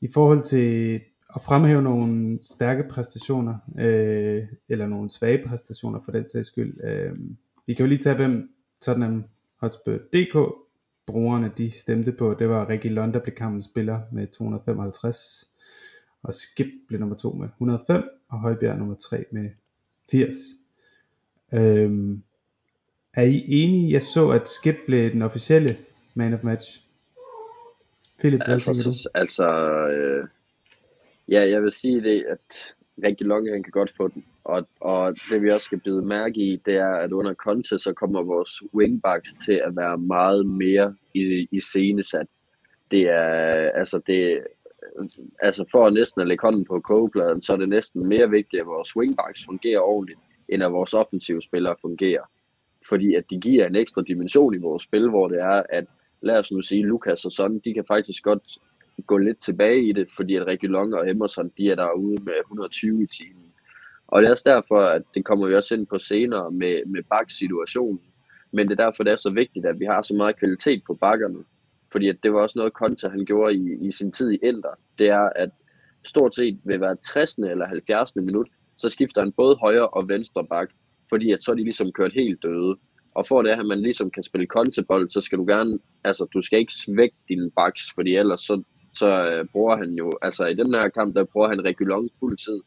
I 0.00 0.08
forhold 0.14 0.42
til 0.42 1.00
at 1.34 1.42
fremhæve 1.42 1.82
nogle 1.82 2.38
stærke 2.42 2.84
præstationer, 2.90 3.54
øh, 3.78 4.42
eller 4.68 4.86
nogle 4.86 5.10
svage 5.10 5.48
præstationer 5.48 6.00
for 6.04 6.12
den 6.12 6.28
sags 6.28 6.48
skyld. 6.48 6.84
Øh, 6.84 7.12
vi 7.66 7.74
kan 7.74 7.84
jo 7.84 7.88
lige 7.88 7.98
tage, 7.98 8.16
hvem 8.16 8.50
Tottenham 8.82 9.24
Hotspur 9.60 9.92
DK 9.92 10.66
brugerne 11.06 11.52
de 11.58 11.70
stemte 11.70 12.12
på. 12.12 12.34
Det 12.38 12.48
var 12.48 12.68
Ricky 12.68 12.86
Lund, 12.86 13.12
der 13.12 13.20
blev 13.20 13.34
kampens 13.34 13.64
spiller 13.64 14.00
med 14.12 14.26
255, 14.26 15.50
og 16.22 16.34
Skip 16.34 16.66
blev 16.88 17.00
nummer 17.00 17.16
2 17.16 17.32
med 17.32 17.48
105, 17.48 18.02
og 18.28 18.40
Højbjerg 18.40 18.78
nummer 18.78 18.94
3 18.94 19.24
med 19.30 19.50
80. 20.10 20.36
Øhm, 21.52 22.22
er 23.14 23.22
I 23.22 23.44
enige? 23.46 23.92
Jeg 23.92 24.02
så, 24.02 24.28
at 24.28 24.48
Skip 24.48 24.76
blev 24.86 25.12
den 25.12 25.22
officielle 25.22 25.76
man 26.14 26.34
of 26.34 26.42
match. 26.42 26.85
Philip, 28.18 28.40
hvad 28.44 28.54
altså, 28.54 28.72
du? 28.72 29.18
Altså, 29.18 29.46
øh, 29.88 30.28
ja, 31.28 31.48
jeg 31.48 31.62
vil 31.62 31.70
sige 31.70 32.02
det, 32.02 32.24
at 32.28 32.74
Ricky 33.04 33.22
Longe, 33.22 33.52
han 33.52 33.62
kan 33.62 33.70
godt 33.70 33.90
få 33.96 34.08
den. 34.08 34.24
Og, 34.44 34.68
og 34.80 35.16
det 35.30 35.42
vi 35.42 35.50
også 35.50 35.64
skal 35.64 35.80
bide 35.80 36.02
mærke 36.02 36.40
i, 36.40 36.56
det 36.66 36.74
er, 36.74 36.92
at 36.92 37.12
under 37.12 37.34
Conte, 37.34 37.78
så 37.78 37.92
kommer 37.92 38.22
vores 38.22 38.62
wingbacks 38.74 39.30
til 39.44 39.60
at 39.64 39.76
være 39.76 39.98
meget 39.98 40.46
mere 40.46 40.94
i, 41.14 41.48
i 41.50 41.60
scenesat. 41.60 42.26
Det 42.90 43.02
er, 43.02 43.70
altså 43.74 44.00
det, 44.06 44.40
altså 45.42 45.68
for 45.70 45.90
næsten 45.90 46.20
at 46.20 46.26
lægge 46.26 46.42
hånden 46.42 46.64
på 46.64 46.80
kogepladen, 46.80 47.42
så 47.42 47.52
er 47.52 47.56
det 47.56 47.68
næsten 47.68 48.06
mere 48.06 48.30
vigtigt, 48.30 48.60
at 48.60 48.66
vores 48.66 48.96
wingbacks 48.96 49.44
fungerer 49.44 49.80
ordentligt, 49.80 50.18
end 50.48 50.62
at 50.62 50.72
vores 50.72 50.94
offensive 50.94 51.42
spillere 51.42 51.76
fungerer. 51.80 52.22
Fordi 52.88 53.14
at 53.14 53.24
de 53.30 53.40
giver 53.40 53.66
en 53.66 53.76
ekstra 53.76 54.02
dimension 54.02 54.54
i 54.54 54.58
vores 54.58 54.82
spil, 54.82 55.08
hvor 55.08 55.28
det 55.28 55.40
er, 55.40 55.62
at 55.68 55.84
lad 56.22 56.38
os 56.38 56.52
nu 56.52 56.62
sige, 56.62 56.82
Lukas 56.82 57.24
og 57.24 57.32
sådan, 57.32 57.60
de 57.64 57.74
kan 57.74 57.84
faktisk 57.88 58.22
godt 58.22 58.58
gå 59.06 59.18
lidt 59.18 59.38
tilbage 59.38 59.88
i 59.88 59.92
det, 59.92 60.08
fordi 60.16 60.34
at 60.34 60.46
Regulon 60.46 60.94
og 60.94 61.10
Emerson, 61.10 61.52
de 61.58 61.70
er 61.70 61.74
derude 61.74 62.22
med 62.22 62.32
120 62.44 63.02
i 63.02 63.06
timen. 63.06 63.52
Og 64.08 64.22
det 64.22 64.26
er 64.26 64.30
også 64.30 64.42
derfor, 64.46 64.80
at 64.80 65.02
det 65.14 65.24
kommer 65.24 65.46
vi 65.46 65.54
også 65.54 65.74
ind 65.74 65.86
på 65.86 65.98
senere 65.98 66.50
med, 66.50 66.86
med 66.86 67.02
baksituationen. 67.02 68.00
Men 68.52 68.68
det 68.68 68.80
er 68.80 68.84
derfor, 68.84 69.04
det 69.04 69.10
er 69.10 69.16
så 69.16 69.30
vigtigt, 69.30 69.66
at 69.66 69.80
vi 69.80 69.84
har 69.84 70.02
så 70.02 70.14
meget 70.14 70.38
kvalitet 70.38 70.82
på 70.86 70.94
bakkerne. 70.94 71.44
Fordi 71.92 72.08
at 72.08 72.16
det 72.22 72.32
var 72.32 72.40
også 72.40 72.58
noget, 72.58 72.72
Konta 72.72 73.08
han 73.08 73.24
gjorde 73.24 73.54
i, 73.54 73.88
i 73.88 73.92
sin 73.92 74.12
tid 74.12 74.30
i 74.30 74.38
Inter. 74.42 74.78
Det 74.98 75.08
er, 75.08 75.28
at 75.36 75.50
stort 76.04 76.34
set 76.34 76.58
ved 76.64 76.78
hver 76.78 76.94
60. 76.94 77.34
eller 77.34 77.66
70. 77.66 78.16
minut, 78.16 78.48
så 78.76 78.88
skifter 78.88 79.20
han 79.20 79.32
både 79.32 79.56
højre 79.56 79.88
og 79.88 80.08
venstre 80.08 80.46
bak, 80.46 80.70
fordi 81.08 81.32
at 81.32 81.42
så 81.42 81.50
er 81.50 81.54
de 81.54 81.62
ligesom 81.62 81.92
kørt 81.92 82.12
helt 82.12 82.42
døde. 82.42 82.76
Og 83.16 83.26
for 83.26 83.42
det, 83.42 83.50
at 83.50 83.66
man 83.66 83.80
ligesom 83.80 84.10
kan 84.10 84.22
spille 84.22 84.46
kontebold, 84.46 85.08
så 85.08 85.20
skal 85.20 85.38
du 85.38 85.44
gerne, 85.44 85.78
altså 86.04 86.24
du 86.34 86.40
skal 86.42 86.58
ikke 86.58 86.72
svække 86.72 87.16
din 87.28 87.50
baks, 87.50 87.82
fordi 87.94 88.16
ellers 88.16 88.40
så, 88.40 88.62
så 88.92 89.08
øh, 89.30 89.46
bruger 89.52 89.76
han 89.76 89.90
jo, 89.92 90.12
altså 90.22 90.44
i 90.46 90.54
den 90.54 90.74
her 90.74 90.88
kamp, 90.88 91.14
der 91.14 91.24
bruger 91.24 91.48
han 91.48 91.64
Regulon 91.64 92.08
fuld 92.20 92.36
tid, 92.36 92.60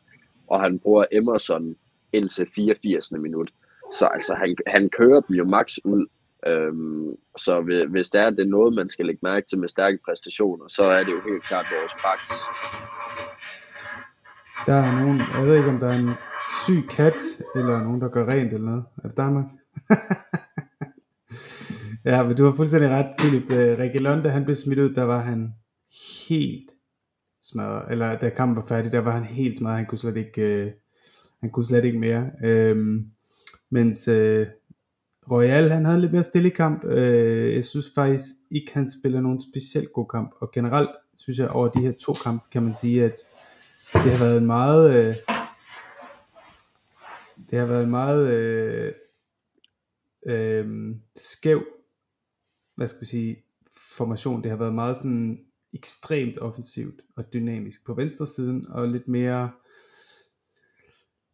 og 0.47 0.61
han 0.61 0.79
bruger 0.79 1.05
Emerson 1.11 1.75
indtil 2.13 2.47
84. 2.55 3.11
minut. 3.11 3.49
Så 3.91 4.05
altså, 4.05 4.33
han, 4.35 4.55
han 4.67 4.89
kører 4.89 5.21
dem 5.21 5.35
jo 5.35 5.45
max 5.45 5.77
ud. 5.83 6.05
Øhm, 6.47 7.15
så 7.37 7.61
hvis 7.89 8.09
det 8.09 8.21
er, 8.21 8.29
det 8.29 8.39
er 8.39 8.55
noget, 8.57 8.75
man 8.75 8.87
skal 8.87 9.05
lægge 9.05 9.19
mærke 9.23 9.45
til 9.49 9.59
med 9.59 9.69
stærke 9.69 9.99
præstationer, 10.05 10.67
så 10.67 10.83
er 10.83 11.03
det 11.03 11.11
jo 11.11 11.21
helt 11.31 11.43
klart 11.43 11.65
vores 11.79 11.93
baks. 12.03 12.29
Der 14.67 14.73
er 14.73 15.01
nogen, 15.01 15.19
jeg 15.37 15.47
ved 15.47 15.57
ikke 15.57 15.69
om 15.69 15.79
der 15.79 15.87
er 15.87 15.99
en 15.99 16.13
syg 16.65 16.89
kat, 16.89 17.19
eller 17.55 17.83
nogen, 17.83 18.01
der 18.01 18.09
gør 18.09 18.25
rent 18.25 18.53
eller 18.53 18.65
noget. 18.65 18.83
Er 19.03 19.07
det 19.07 19.17
Danmark? 19.17 19.45
ja, 22.05 22.23
men 22.23 22.37
du 22.37 22.45
har 22.45 22.55
fuldstændig 22.55 22.89
ret, 22.89 23.15
Philip. 23.17 23.51
Øh, 23.51 23.79
Rikke 23.79 24.03
Lund, 24.03 24.23
da 24.23 24.29
han 24.29 24.43
blev 24.43 24.55
smidt 24.55 24.79
ud, 24.79 24.93
der 24.93 25.03
var 25.03 25.21
han 25.21 25.53
helt 26.29 26.69
smadret. 27.43 27.91
Eller 27.91 28.17
da 28.17 28.29
kampen 28.29 28.55
var 28.55 28.65
færdig, 28.67 28.91
der 28.91 28.99
var 28.99 29.11
han 29.11 29.23
helt 29.23 29.57
smadret. 29.57 29.77
Han 29.77 29.85
kunne 29.85 29.99
slet 29.99 30.17
ikke, 30.17 30.41
øh, 30.41 30.71
han 31.39 31.49
kunne 31.49 31.65
slet 31.65 31.85
ikke 31.85 31.99
mere. 31.99 32.29
Øhm, 32.43 33.05
mens 33.69 34.07
øh, 34.07 34.47
Royal, 35.31 35.69
han 35.69 35.85
havde 35.85 36.01
lidt 36.01 36.13
mere 36.13 36.23
stille 36.23 36.49
kamp. 36.49 36.85
Øh, 36.85 37.55
jeg 37.55 37.65
synes 37.65 37.91
faktisk 37.95 38.25
ikke, 38.51 38.73
han 38.73 38.89
spiller 38.89 39.21
nogen 39.21 39.41
specielt 39.53 39.93
god 39.93 40.07
kamp. 40.07 40.31
Og 40.41 40.51
generelt 40.51 40.89
synes 41.17 41.39
jeg, 41.39 41.49
over 41.49 41.67
de 41.67 41.81
her 41.81 41.91
to 41.91 42.13
kampe, 42.13 42.49
kan 42.51 42.63
man 42.63 42.73
sige, 42.73 43.05
at 43.05 43.15
det 43.93 44.11
har 44.11 44.25
været 44.25 44.37
en 44.37 44.47
meget... 44.47 44.93
Øh, 44.93 45.15
det 47.51 47.59
har 47.59 47.65
været 47.65 47.83
en 47.83 47.89
meget 47.89 48.31
øh, 48.31 48.93
øh, 50.25 50.95
skæv, 51.15 51.63
hvad 52.75 52.87
skal 52.87 53.01
vi 53.01 53.05
sige, 53.05 53.43
formation. 53.97 54.43
Det 54.43 54.51
har 54.51 54.57
været 54.57 54.75
meget 54.75 54.97
sådan 54.97 55.45
ekstremt 55.73 56.39
offensivt 56.39 57.01
og 57.15 57.33
dynamisk 57.33 57.85
på 57.85 57.93
venstre 57.93 58.27
siden, 58.27 58.67
og 58.69 58.87
lidt 58.87 59.07
mere, 59.07 59.51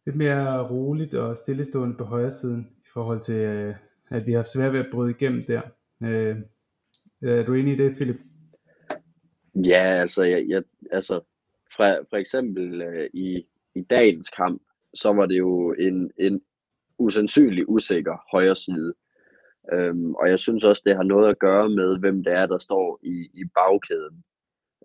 lidt 0.06 0.16
mere 0.16 0.68
roligt 0.68 1.14
og 1.14 1.36
stillestående 1.36 1.96
på 1.96 2.04
højre 2.04 2.32
siden, 2.32 2.68
i 2.78 2.86
forhold 2.92 3.20
til, 3.20 3.34
øh, 3.34 3.74
at 4.08 4.26
vi 4.26 4.32
har 4.32 4.44
svært 4.44 4.72
ved 4.72 4.80
at 4.80 4.90
bryde 4.92 5.10
igennem 5.10 5.44
der. 5.46 5.60
Øh, 6.02 6.36
er 7.22 7.44
du 7.44 7.54
enig 7.54 7.72
i 7.72 7.76
det, 7.76 7.94
Philip? 7.94 8.16
Ja, 9.54 10.00
altså, 10.00 10.22
jeg, 10.22 10.44
jeg, 10.48 10.62
altså 10.90 11.20
for, 11.76 12.06
for 12.10 12.16
eksempel 12.16 12.82
øh, 12.82 13.10
i, 13.14 13.46
i 13.74 13.82
dagens 13.82 14.30
kamp, 14.30 14.62
så 14.94 15.12
var 15.12 15.26
det 15.26 15.38
jo 15.38 15.72
en, 15.78 16.10
en 16.18 16.40
usandsynlig 16.98 17.68
usikker 17.68 18.16
højre 18.32 18.56
side. 18.56 18.94
Øhm, 19.72 20.14
og 20.14 20.28
jeg 20.28 20.38
synes 20.38 20.64
også, 20.64 20.82
det 20.86 20.96
har 20.96 21.02
noget 21.02 21.28
at 21.28 21.38
gøre 21.38 21.68
med, 21.68 21.98
hvem 21.98 22.24
det 22.24 22.32
er, 22.32 22.46
der 22.46 22.58
står 22.58 23.00
i, 23.02 23.28
i 23.34 23.44
bagkæden. 23.54 24.24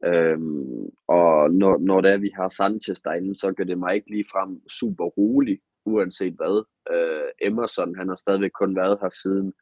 Øhm, 0.06 0.86
og 1.08 1.52
når, 1.52 1.78
når 1.78 2.02
det 2.02 2.12
er, 2.12 2.18
vi 2.18 2.32
har 2.36 2.48
Sanchez 2.48 3.00
derinde, 3.02 3.36
så 3.36 3.54
gør 3.58 3.64
det 3.64 3.78
mig 3.80 3.96
ikke 3.96 4.10
lige 4.10 4.26
frem 4.32 4.70
super 4.70 5.06
rolig, 5.06 5.60
uanset 5.86 6.34
hvad. 6.34 6.66
Øh, 6.94 7.48
Emerson, 7.48 7.96
han 7.96 8.08
har 8.10 8.16
stadigvæk 8.16 8.52
kun 8.60 8.76
været 8.76 8.98
her 9.02 9.10
siden, 9.10 9.54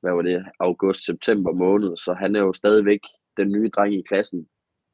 hvad 0.00 0.12
var 0.12 0.22
det, 0.22 0.44
august-september 0.60 1.52
måned, 1.52 1.96
så 1.96 2.12
han 2.12 2.36
er 2.36 2.40
jo 2.40 2.52
stadigvæk 2.52 3.00
den 3.36 3.52
nye 3.52 3.68
dreng 3.68 3.94
i 3.94 4.02
klassen. 4.08 4.48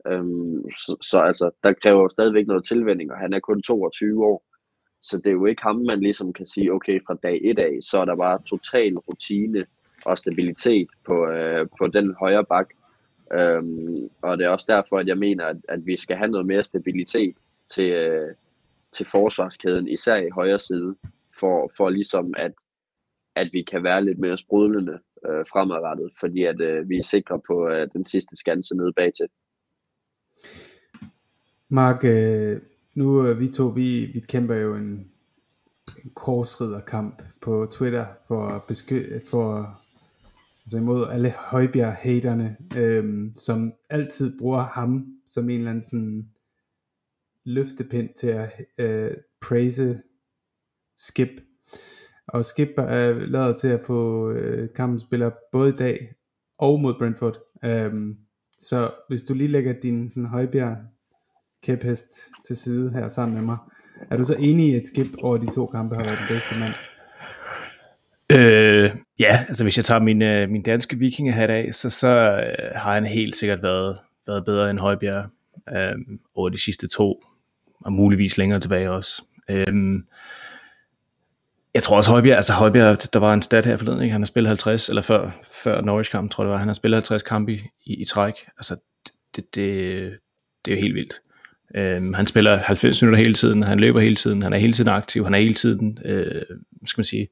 Øhm, 0.07 0.71
så, 0.71 0.97
så 1.11 1.21
altså, 1.21 1.51
der 1.63 1.73
kræver 1.83 2.03
jo 2.03 2.09
stadigvæk 2.09 2.47
noget 2.47 2.65
tilvænding, 2.65 3.13
og 3.13 3.19
han 3.19 3.33
er 3.33 3.41
kun 3.41 3.63
22 3.63 4.25
år. 4.25 4.46
Så 5.07 5.17
det 5.17 5.27
er 5.27 5.33
jo 5.33 5.47
ikke 5.47 5.63
ham, 5.63 5.77
man 5.77 6.01
ligesom 6.01 6.33
kan 6.33 6.47
sige, 6.47 6.73
okay, 6.73 7.01
fra 7.07 7.15
dag 7.23 7.41
et 7.43 7.59
af, 7.59 7.79
så 7.81 7.99
er 7.99 8.05
der 8.05 8.17
bare 8.17 8.43
total 8.43 8.95
rutine 8.95 9.67
og 10.05 10.19
stabilitet 10.19 10.89
på, 11.05 11.27
øh, 11.27 11.69
på 11.79 11.87
den 11.87 12.15
højre 12.21 12.45
bak. 12.45 12.69
Øhm, 13.33 14.11
og 14.23 14.39
det 14.39 14.45
er 14.45 14.49
også 14.49 14.67
derfor, 14.69 14.99
at 14.99 15.07
jeg 15.07 15.19
mener, 15.19 15.45
at, 15.45 15.57
at 15.69 15.87
vi 15.87 15.97
skal 15.97 16.17
have 16.17 16.31
noget 16.31 16.47
mere 16.47 16.65
stabilitet 16.65 17.35
til, 17.75 17.91
øh, 17.91 18.35
til 18.93 19.07
forsvarskæden, 19.07 19.89
især 19.89 20.17
i 20.17 20.31
højre 20.31 20.59
side, 20.59 20.97
for, 21.41 21.73
for 21.77 21.91
ligesom 21.91 22.35
at, 22.39 22.53
at 23.35 23.49
vi 23.53 23.63
kan 23.63 23.83
være 23.83 24.05
lidt 24.05 24.19
mere 24.19 24.37
sprudlende 24.37 24.99
øh, 25.29 25.47
fremadrettet, 25.53 26.11
fordi 26.21 26.45
at 26.45 26.61
øh, 26.61 26.89
vi 26.89 26.99
er 26.99 27.03
sikre 27.03 27.41
på 27.47 27.69
øh, 27.69 27.89
den 27.93 28.05
sidste 28.05 28.37
skanse 28.37 28.77
nede 28.77 28.93
bag 28.93 29.13
til. 29.15 29.27
Mark, 31.69 32.05
øh, 32.05 32.61
nu 32.97 33.27
øh, 33.27 33.41
vi 33.41 33.49
to, 33.49 33.67
vi, 33.67 34.05
vi 34.15 34.21
kæmper 34.21 34.55
jo 34.55 34.75
en, 34.75 35.11
en 36.05 36.11
korsridderkamp 36.15 37.23
på 37.41 37.69
Twitter 37.71 38.07
for 38.29 38.49
at 38.49 38.63
beskytte, 38.69 39.21
for 39.31 39.81
altså 40.65 40.79
imod 40.79 41.09
alle 41.09 41.35
Højbjerg-haterne, 41.39 42.57
øhm, 42.79 43.33
som 43.37 43.73
altid 43.91 44.39
bruger 44.39 44.63
ham 44.63 45.07
som 45.27 45.51
en 45.51 45.59
eller 45.59 45.71
anden 45.71 45.83
sådan 45.83 46.29
løftepind 47.45 48.09
til 48.17 48.27
at 48.27 48.53
øh, 48.79 49.11
praise 49.41 50.03
Skip. 50.97 51.41
Og 52.27 52.45
Skip 52.45 52.69
øh, 52.79 52.85
er 52.85 53.13
lavet 53.13 53.57
til 53.57 53.69
at 53.69 53.85
få 53.85 54.31
øh, 54.31 54.69
kampen 54.75 55.01
spiller 55.01 55.31
både 55.53 55.69
i 55.69 55.77
dag 55.77 56.15
og 56.59 56.81
mod 56.81 56.95
Brentford. 56.99 57.39
Øhm, 57.65 58.17
så 58.59 58.91
hvis 59.09 59.23
du 59.23 59.35
lige 59.35 59.49
lægger 59.49 59.81
din 59.81 60.11
sådan 60.11 60.27
Højbjerg 60.27 60.77
kæphest 61.67 62.09
til 62.47 62.57
side 62.57 62.93
her 62.93 63.09
sammen 63.09 63.35
med 63.35 63.45
mig, 63.45 63.57
er 64.11 64.17
du 64.17 64.25
så 64.25 64.37
enig 64.39 64.69
i, 64.69 64.75
at 64.75 64.87
Skip 64.87 65.07
over 65.23 65.37
de 65.37 65.47
to 65.55 65.67
kampe 65.67 65.95
har 65.95 66.05
været 66.05 66.19
den 66.19 66.27
bedste 66.29 66.55
mand? 66.61 66.75
Øh, 68.33 68.91
ja, 69.19 69.45
altså 69.49 69.65
hvis 69.65 69.77
jeg 69.77 69.85
tager 69.85 70.01
min, 70.01 70.23
øh, 70.23 70.51
min 70.51 70.63
danske 70.63 70.99
vikingehat 70.99 71.51
af, 71.51 71.75
så, 71.75 71.91
så 71.91 72.09
øh, 72.09 72.71
har 72.75 72.95
han 72.95 73.07
helt 73.07 73.37
sikkert 73.37 73.63
været, 73.63 73.99
været 74.27 74.45
bedre 74.45 74.71
end 74.71 74.79
Højbjerg 74.79 75.31
øh, 75.77 76.19
over 76.35 76.49
de 76.49 76.63
sidste 76.63 76.89
to, 76.89 77.23
og 77.81 77.93
muligvis 77.93 78.39
længere 78.39 78.61
tilbage 78.61 78.91
også. 78.91 79.23
Øh, 79.51 79.67
jeg 81.75 81.83
tror 81.83 81.97
også 81.97 82.11
Højbjerg, 82.11 82.37
altså 82.37 82.53
Højbjerg, 82.53 83.13
der 83.13 83.19
var 83.19 83.35
en 83.35 83.43
stat 83.43 83.67
her 83.67 83.77
forleden, 83.77 84.03
ikke? 84.03 84.13
han 84.13 84.21
har 84.21 84.27
spillet 84.27 84.49
50, 84.49 84.89
eller 84.89 85.03
før, 85.03 85.31
før 85.63 85.81
Norwich 85.81 86.11
kamp, 86.11 86.31
tror 86.31 86.45
jeg 86.45 86.47
det 86.47 86.53
var, 86.53 86.59
han 86.59 86.69
har 86.69 86.75
spillet 86.75 86.97
50 86.97 87.23
kampe 87.23 87.53
i, 87.53 87.61
i, 87.87 88.03
i 88.03 88.05
træk. 88.05 88.35
Altså 88.57 88.77
det, 89.37 89.55
det, 89.55 90.19
det 90.65 90.73
er 90.73 90.77
jo 90.77 90.81
helt 90.81 90.95
vildt. 90.95 91.21
Øhm, 91.75 92.15
han 92.15 92.27
spiller 92.27 92.57
90 92.57 93.03
minutter 93.03 93.19
hele 93.19 93.35
tiden, 93.35 93.63
han 93.63 93.81
løber 93.81 94.01
hele 94.01 94.17
tiden, 94.17 94.43
han 94.43 94.53
er 94.53 94.59
hele 94.59 94.73
tiden 94.73 94.91
aktiv, 94.91 95.25
han 95.25 95.35
er 95.35 95.39
hele 95.39 95.55
tiden, 95.55 95.99
øh, 96.05 96.43
skal 96.87 97.01
man 97.01 97.05
sige, 97.05 97.29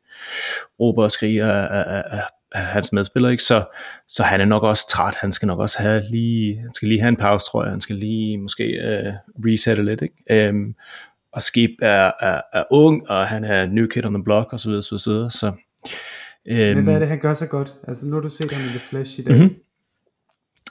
råber 0.80 1.02
og 1.02 1.10
skriger 1.10 1.52
af, 1.52 1.84
af, 1.86 2.02
af, 2.10 2.22
af 2.52 2.62
hans 2.62 2.92
medspiller, 2.92 3.28
ikke? 3.28 3.42
Så, 3.42 3.64
så 4.08 4.22
han 4.22 4.40
er 4.40 4.44
nok 4.44 4.62
også 4.62 4.88
træt, 4.88 5.14
han 5.20 5.32
skal 5.32 5.46
nok 5.46 5.58
også 5.58 5.78
have 5.78 6.02
lige, 6.10 6.56
han 6.56 6.74
skal 6.74 6.88
lige 6.88 7.00
have 7.00 7.08
en 7.08 7.16
pause, 7.16 7.46
tror 7.46 7.62
jeg, 7.64 7.70
han 7.70 7.80
skal 7.80 7.96
lige 7.96 8.38
måske 8.38 8.64
øh, 8.64 9.12
resette 9.44 9.84
lidt, 9.84 10.02
ikke? 10.02 10.46
Øhm, 10.48 10.74
og 11.32 11.42
Skip 11.42 11.70
er, 11.82 12.12
er, 12.20 12.40
er 12.52 12.64
ung, 12.70 13.10
og 13.10 13.26
han 13.26 13.44
er 13.44 13.66
new 13.66 13.86
kid 13.86 14.06
on 14.06 14.14
the 14.14 14.24
block, 14.24 14.52
og 14.52 14.60
så 14.60 14.68
videre, 14.68 14.82
så 14.82 15.10
videre, 15.10 15.30
så... 15.30 15.52
Øhm, 16.48 16.76
Men 16.76 16.84
hvad 16.84 16.94
er 16.94 16.98
det, 16.98 17.08
han 17.08 17.20
gør 17.20 17.34
så 17.34 17.46
godt? 17.46 17.74
Altså, 17.88 18.06
nu 18.06 18.14
har 18.14 18.20
du 18.20 18.28
set 18.28 18.52
ham 18.52 18.62
i 18.62 18.68
The 18.68 18.78
Flash 18.78 19.20
i 19.20 19.22
dag. 19.22 19.36
Mm-hmm. 19.36 19.54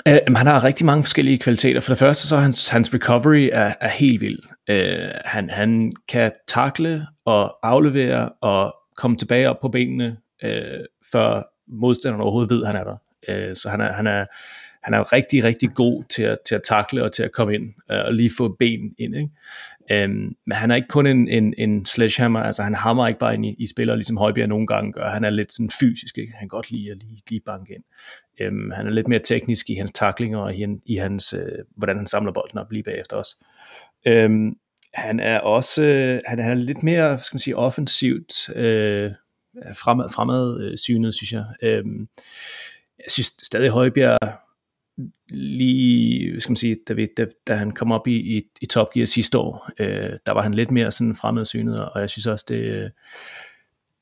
Uh, 0.10 0.36
han 0.36 0.48
har 0.48 0.64
rigtig 0.64 0.86
mange 0.86 1.04
forskellige 1.04 1.38
kvaliteter. 1.38 1.80
For 1.80 1.92
det 1.92 1.98
første 1.98 2.28
så 2.28 2.36
er 2.36 2.40
hans, 2.40 2.68
hans 2.68 2.94
recovery 2.94 3.50
er, 3.52 3.74
er 3.82 3.88
helt 3.88 4.22
vild. 4.22 4.40
Uh, 4.72 5.10
han, 5.26 5.50
han 5.50 5.92
kan 6.08 6.32
takle 6.48 7.08
og 7.26 7.68
aflevere 7.68 8.30
og 8.30 8.76
komme 8.98 9.18
tilbage 9.18 9.50
op 9.50 9.60
på 9.62 9.70
benene, 9.70 10.18
uh, 10.44 10.50
før 11.12 11.44
modstanderen 11.68 12.22
overhovedet 12.22 12.50
ved, 12.50 12.64
at 12.64 12.68
han 12.68 12.76
er 12.76 12.84
der. 12.84 12.98
Uh, 13.50 13.56
så 13.56 13.70
han 13.70 13.82
er, 13.82 13.94
han 13.94 14.08
er, 14.08 14.26
han 14.84 14.94
er 14.94 15.14
rigtig, 15.14 15.44
rigtig 15.44 15.70
god 15.76 16.04
til 16.10 16.24
at, 16.24 16.38
til 16.48 16.56
at 16.56 16.62
takle 16.64 17.04
og 17.04 17.12
til 17.12 17.24
at 17.24 17.32
komme 17.32 17.56
ind 17.56 17.64
uh, 17.94 17.98
og 18.06 18.14
lige 18.14 18.32
få 18.38 18.56
ben 18.60 18.94
ind. 19.00 19.16
Ikke? 19.16 19.30
Um, 19.92 20.36
men 20.46 20.52
han 20.52 20.72
er 20.72 20.76
ikke 20.76 20.88
kun 20.88 21.06
en, 21.06 21.28
en, 21.28 21.54
en 21.58 21.86
sledgehammer, 21.86 22.40
altså 22.40 22.64
han 22.64 22.76
hammer 22.76 23.08
ikke 23.08 23.20
bare 23.20 23.34
ind 23.34 23.46
i, 23.46 23.56
i 23.60 23.68
spillere, 23.68 23.98
ligesom 23.98 24.18
Højbjerg 24.18 24.48
nogle 24.50 24.68
gange 24.68 24.94
gør. 24.94 25.10
Han 25.10 25.24
er 25.24 25.30
lidt 25.30 25.54
sådan 25.54 25.70
fysisk, 25.80 26.18
ikke? 26.18 26.34
han 26.34 26.40
kan 26.40 26.48
godt 26.48 26.72
lide 26.72 26.92
at 26.92 26.98
lige, 26.98 27.22
lige 27.30 27.42
banke 27.46 27.74
ind. 27.74 27.84
Øhm, 28.39 28.72
han 28.72 28.88
er 28.88 28.91
lidt 28.91 29.08
mere 29.08 29.19
teknisk 29.19 29.69
i 29.69 29.76
hans 29.76 29.91
taklinger 29.96 30.39
og 30.39 30.56
i, 30.56 30.65
i 30.86 30.96
hans, 30.96 31.34
øh, 31.34 31.60
hvordan 31.76 31.98
han 31.98 32.08
samler 32.08 32.32
bolden 32.32 32.60
op 32.60 32.72
lige 32.72 32.84
bagefter 32.84 33.17
os. 33.17 33.38
Øhm, 34.06 34.56
han 34.93 35.19
er 35.19 35.39
også 35.39 35.84
øh, 35.84 36.22
han 36.26 36.39
er 36.39 36.54
lidt 36.54 36.84
mere 36.84 37.19
skal 37.19 37.36
man 37.36 37.39
sige, 37.39 37.58
offensivt 37.58 38.50
øh, 38.56 39.12
fremad, 39.74 40.10
fremad 40.10 40.62
øh, 40.63 40.78
synet, 40.78 41.15
synes 41.15 41.32
jeg. 41.32 41.46
Øhm, 41.63 42.08
jeg 42.98 43.12
synes 43.12 43.36
stadig 43.43 43.69
Højbjerg 43.69 44.19
lige, 45.30 46.41
skal 46.41 46.52
man 46.52 46.56
sige, 46.58 46.78
da, 46.88 46.93
vi, 46.93 47.08
da, 47.17 47.26
da 47.48 47.56
han 47.56 47.72
kom 47.72 47.91
op 47.91 48.08
i, 48.08 48.38
i, 48.38 48.43
i 48.62 48.65
Top 48.65 48.93
Gear 48.93 49.06
sidste 49.06 49.38
år, 49.38 49.69
øh, 49.80 50.12
der 50.26 50.32
var 50.32 50.41
han 50.41 50.54
lidt 50.54 50.72
mere 50.72 50.91
sådan 50.91 51.15
fremadsynet, 51.15 51.89
og 51.89 52.02
jeg 52.02 52.10
synes 52.10 52.26
også, 52.26 52.46
det, 52.48 52.91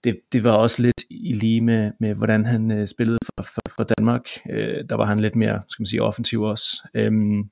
det, 0.03 0.19
det 0.31 0.43
var 0.43 0.51
også 0.51 0.81
lidt 0.81 1.03
i 1.09 1.33
lige 1.33 1.61
med, 1.61 1.91
med 1.99 2.15
hvordan 2.15 2.45
han 2.45 2.71
øh, 2.71 2.87
spillede 2.87 3.19
for, 3.25 3.43
for, 3.43 3.61
for 3.75 3.83
Danmark. 3.83 4.27
Øh, 4.49 4.83
der 4.89 4.95
var 4.95 5.05
han 5.05 5.19
lidt 5.19 5.35
mere, 5.35 5.61
skal 5.67 5.81
man 5.81 5.85
sige, 5.85 6.03
offensiv 6.03 6.41
også. 6.41 6.89
Øhm, 6.93 7.43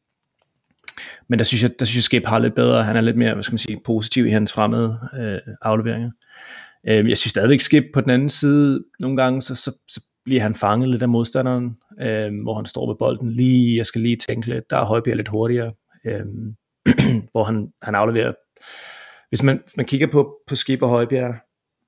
men 1.28 1.40
der 1.40 1.44
synes 1.44 1.64
jeg, 1.64 1.72
der 1.80 1.86
synes 1.86 1.96
jeg 1.96 2.04
Skip 2.04 2.26
har 2.26 2.40
lidt 2.40 2.56
bedre. 2.56 2.84
Han 2.84 2.96
er 2.96 3.02
lidt 3.02 3.18
mere, 3.18 3.34
hvad 3.34 3.44
skal 3.44 3.54
man 3.54 3.58
sige, 3.58 3.82
positiv 3.86 4.26
i 4.26 4.30
hans 4.30 4.54
fremmede 4.54 5.00
øh, 5.20 5.54
afleveringer. 5.62 6.12
Øh, 6.88 7.10
jeg 7.10 7.18
synes 7.18 7.32
stadigvæk 7.32 7.62
Skip 7.62 7.84
på 7.94 8.02
den 8.02 8.10
anden 8.10 8.30
side, 8.30 8.84
nogle 9.00 9.18
gange, 9.18 9.42
så, 9.42 9.56
så, 9.56 9.72
så 9.88 10.02
bliver 10.26 10.42
han 10.42 10.56
fanget 10.56 10.90
lidt 10.90 11.02
af 11.02 11.10
modstanderen, 11.10 11.78
øh, 12.02 12.32
hvor 12.44 12.56
han 12.56 12.66
står 12.66 12.88
med 12.88 12.96
bolden 13.00 13.32
lige, 13.32 13.78
jeg 13.78 13.86
skal 13.86 14.02
lige 14.02 14.16
tænke 14.16 14.48
lidt, 14.48 14.70
der 14.70 14.78
er 14.78 14.86
Højbjerg 14.86 15.18
lidt 15.18 15.28
hurtigere, 15.28 15.72
øh, 16.06 16.26
hvor 17.32 17.44
han, 17.44 17.68
han 17.82 17.96
afleverer. 17.96 18.34
Hvis 19.30 19.44
man, 19.44 19.62
man 19.78 19.86
kigger 19.86 20.08
på, 20.08 20.36
på 20.48 20.56
Skip 20.56 20.82
og 20.82 20.90
Højbjerg, 20.90 21.36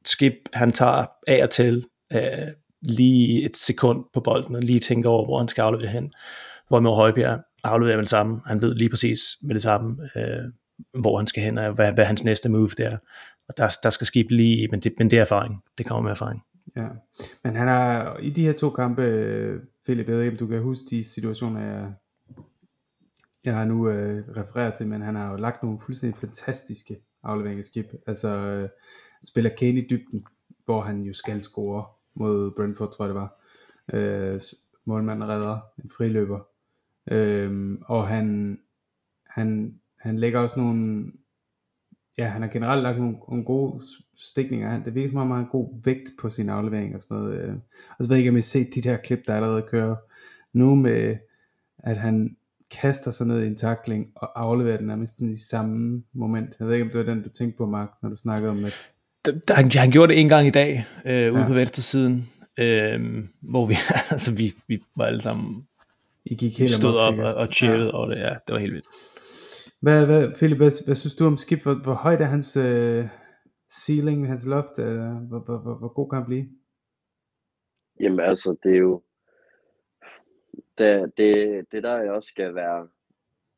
Skip, 0.06 0.34
han 0.54 0.72
tager 0.72 1.06
af 1.28 1.44
og 1.44 1.50
til 1.50 1.86
øh, 2.14 2.48
lige 2.82 3.46
et 3.46 3.58
sekund 3.58 4.06
på 4.14 4.20
bolden, 4.20 4.56
og 4.56 4.62
lige 4.62 4.80
tænker 4.80 5.10
over, 5.10 5.26
hvor 5.26 5.38
han 5.38 5.48
skal 5.48 5.62
aflevere 5.62 5.88
hen. 5.88 6.12
Hvor 6.68 6.80
med 6.80 6.92
Højbjerg 6.92 7.40
afleverer 7.64 7.96
med 7.96 8.04
det 8.04 8.10
samme. 8.10 8.42
Han 8.46 8.62
ved 8.62 8.76
lige 8.76 8.90
præcis 8.90 9.22
med 9.42 9.56
det 9.56 9.62
samme, 9.62 10.10
øh, 10.16 10.52
hvor 11.02 11.18
han 11.18 11.28
skal 11.28 11.44
hen, 11.44 11.58
og 11.58 11.74
hvad, 11.74 11.94
hvad 11.94 12.06
hans 12.06 12.24
næste 12.24 12.50
move 12.50 12.68
der. 12.68 12.98
Og 13.48 13.58
der, 13.58 13.78
der 13.84 13.90
skal 13.90 14.08
Skip 14.08 14.32
lige, 14.32 14.68
men 14.68 14.80
det, 14.80 14.94
men 14.98 15.10
det 15.10 15.18
er 15.18 15.22
erfaring. 15.22 15.64
Det 15.78 15.86
kommer 15.86 16.02
med 16.02 16.12
erfaring. 16.12 16.42
Ja, 16.76 16.88
men 17.44 17.56
han 17.56 17.68
har 17.68 18.18
i 18.18 18.30
de 18.30 18.46
her 18.46 18.54
to 18.54 18.70
kampe, 18.70 19.02
øh, 19.02 19.60
Philip, 19.86 20.08
jeg 20.08 20.16
ved 20.16 20.24
ikke, 20.24 20.32
om 20.32 20.38
du 20.38 20.48
kan 20.48 20.62
huske 20.62 20.84
de 20.90 21.04
situationer, 21.04 21.62
jeg, 21.62 21.94
jeg 23.46 23.56
har 23.56 23.66
nu 23.66 23.90
øh, 23.90 24.24
refereret 24.38 24.74
til, 24.74 24.88
men 24.88 25.02
han 25.02 25.16
har 25.16 25.32
jo 25.32 25.38
lagt 25.38 25.64
nogle 25.64 25.80
fuldstændig 25.86 26.20
fantastiske 26.20 26.98
afleveringer 27.24 27.64
skib. 27.64 27.86
Altså, 28.08 28.28
øh, 28.28 28.70
spiller 29.24 29.52
Kane 29.60 29.80
i 29.80 29.88
dybden, 29.90 30.26
hvor 30.66 30.82
han 30.82 31.02
jo 31.02 31.14
skal 31.14 31.44
score 31.44 31.86
mod 32.14 32.52
Brentford, 32.52 32.94
tror 32.94 33.06
jeg 33.06 33.16
det 33.16 33.22
var. 33.22 33.42
Øh, 33.94 34.42
målmanden 34.86 35.30
redder 35.30 35.60
en 35.84 35.90
friløber. 35.98 36.40
Øh, 37.12 37.78
og 37.86 38.08
han, 38.08 38.60
han, 39.28 39.80
han 40.00 40.20
lægger 40.20 40.40
også 40.40 40.60
nogle, 40.60 41.12
ja, 42.18 42.28
han 42.28 42.42
har 42.42 42.50
generelt 42.50 42.84
lagt 42.84 42.98
nogle, 42.98 43.18
nogle 43.30 43.46
gode 43.46 43.84
stikninger. 44.16 44.70
Han, 44.70 44.86
det 44.86 44.96
virker 44.96 45.10
som 45.10 45.20
om, 45.20 45.28
han 45.28 45.38
har 45.38 45.44
en 45.44 45.52
god 45.52 45.82
vægt 45.84 46.12
på 46.22 46.30
sin 46.30 46.50
aflevering 46.50 46.96
og 46.96 47.02
sådan 47.02 47.18
noget. 47.18 47.42
Øh. 47.42 47.56
Og 47.98 48.04
så 48.04 48.10
ved 48.10 48.16
jeg 48.16 48.20
ikke, 48.20 48.30
om 48.30 48.36
I 48.36 48.40
har 48.40 48.44
set 48.44 48.76
de 48.76 48.82
der 48.82 48.98
klip, 48.98 49.20
der 49.28 49.36
allerede 49.36 49.68
kører 49.68 49.96
nu 50.54 50.76
med, 50.76 51.18
at 51.78 51.98
han 51.98 52.38
kaster 52.72 53.12
sig 53.12 53.28
ned 53.28 53.44
i 53.44 53.48
en 53.48 53.56
takling 53.56 54.12
og 54.16 54.42
afleverer 54.42 54.78
den 54.78 54.88
nærmest 54.88 55.20
i 55.20 55.38
samme 55.38 56.04
moment. 56.14 56.56
Jeg 56.60 56.68
ved 56.68 56.74
ikke, 56.74 56.86
om 56.86 56.90
det 56.90 57.00
var 57.00 57.14
den, 57.14 57.24
du 57.24 57.30
tænkte 57.30 57.58
på, 57.58 57.66
Mark, 57.66 57.90
når 58.02 58.10
du 58.10 58.16
snakkede 58.16 58.52
om 58.52 58.66
at 58.66 58.91
der, 59.26 59.54
han, 59.54 59.72
han 59.72 59.92
gjorde 59.92 60.14
det 60.14 60.22
en 60.22 60.30
gang 60.30 60.48
i 60.48 60.50
dag, 60.50 60.86
øh, 61.06 61.34
ude 61.34 61.42
ja. 61.42 61.48
på 61.48 61.54
venstre 61.54 61.82
siden, 61.82 62.30
øh, 62.60 63.00
hvor 63.42 63.66
vi, 63.66 63.74
altså 64.14 64.36
vi, 64.36 64.54
vi 64.68 64.82
var 64.96 65.06
alle 65.06 65.22
sammen 65.22 65.68
I 66.26 66.36
gik 66.36 66.60
helt 66.60 66.72
stod 66.72 66.96
op 66.96 67.18
og, 67.20 67.34
og 67.34 67.48
chillede 67.48 67.86
ja. 67.86 67.96
over 67.98 68.08
det. 68.08 68.18
Ja, 68.20 68.30
det 68.30 68.54
var 68.54 68.58
helt 68.58 68.74
vildt. 68.74 68.88
Hvad, 69.82 70.06
hvad, 70.06 70.36
Philip, 70.36 70.58
hvad, 70.58 70.86
hvad 70.86 70.96
synes 70.96 71.16
du 71.16 71.26
om 71.26 71.38
Skip? 71.38 71.62
Hvor, 71.64 71.74
hvor 71.74 71.94
højt 71.94 72.22
er 72.22 72.26
hans 72.26 72.58
øh, 72.58 73.08
ceiling, 73.86 74.28
hans 74.28 74.46
loft? 74.46 74.80
Eller, 74.80 75.14
hvor, 75.14 75.40
hvor, 75.40 75.58
hvor, 75.58 75.76
hvor 75.76 75.94
god 75.94 76.10
kan 76.10 76.18
han 76.18 76.26
blive? 76.26 76.50
Jamen 78.00 78.20
altså, 78.20 78.56
det 78.64 78.74
er 78.74 78.80
jo... 78.80 79.02
Det, 80.78 81.12
det, 81.18 81.66
det 81.72 81.84
der, 81.84 82.02
jeg 82.02 82.12
også 82.12 82.30
skal 82.30 82.56
være, 82.56 82.88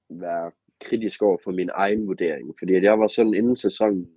være 0.09 0.51
kritisk 0.81 1.21
over 1.21 1.37
for 1.43 1.51
min 1.51 1.69
egen 1.73 2.07
vurdering. 2.07 2.55
Fordi 2.59 2.75
at 2.75 2.83
jeg 2.83 2.99
var 2.99 3.07
sådan 3.07 3.33
inden 3.33 3.57
sæsonen, 3.57 4.09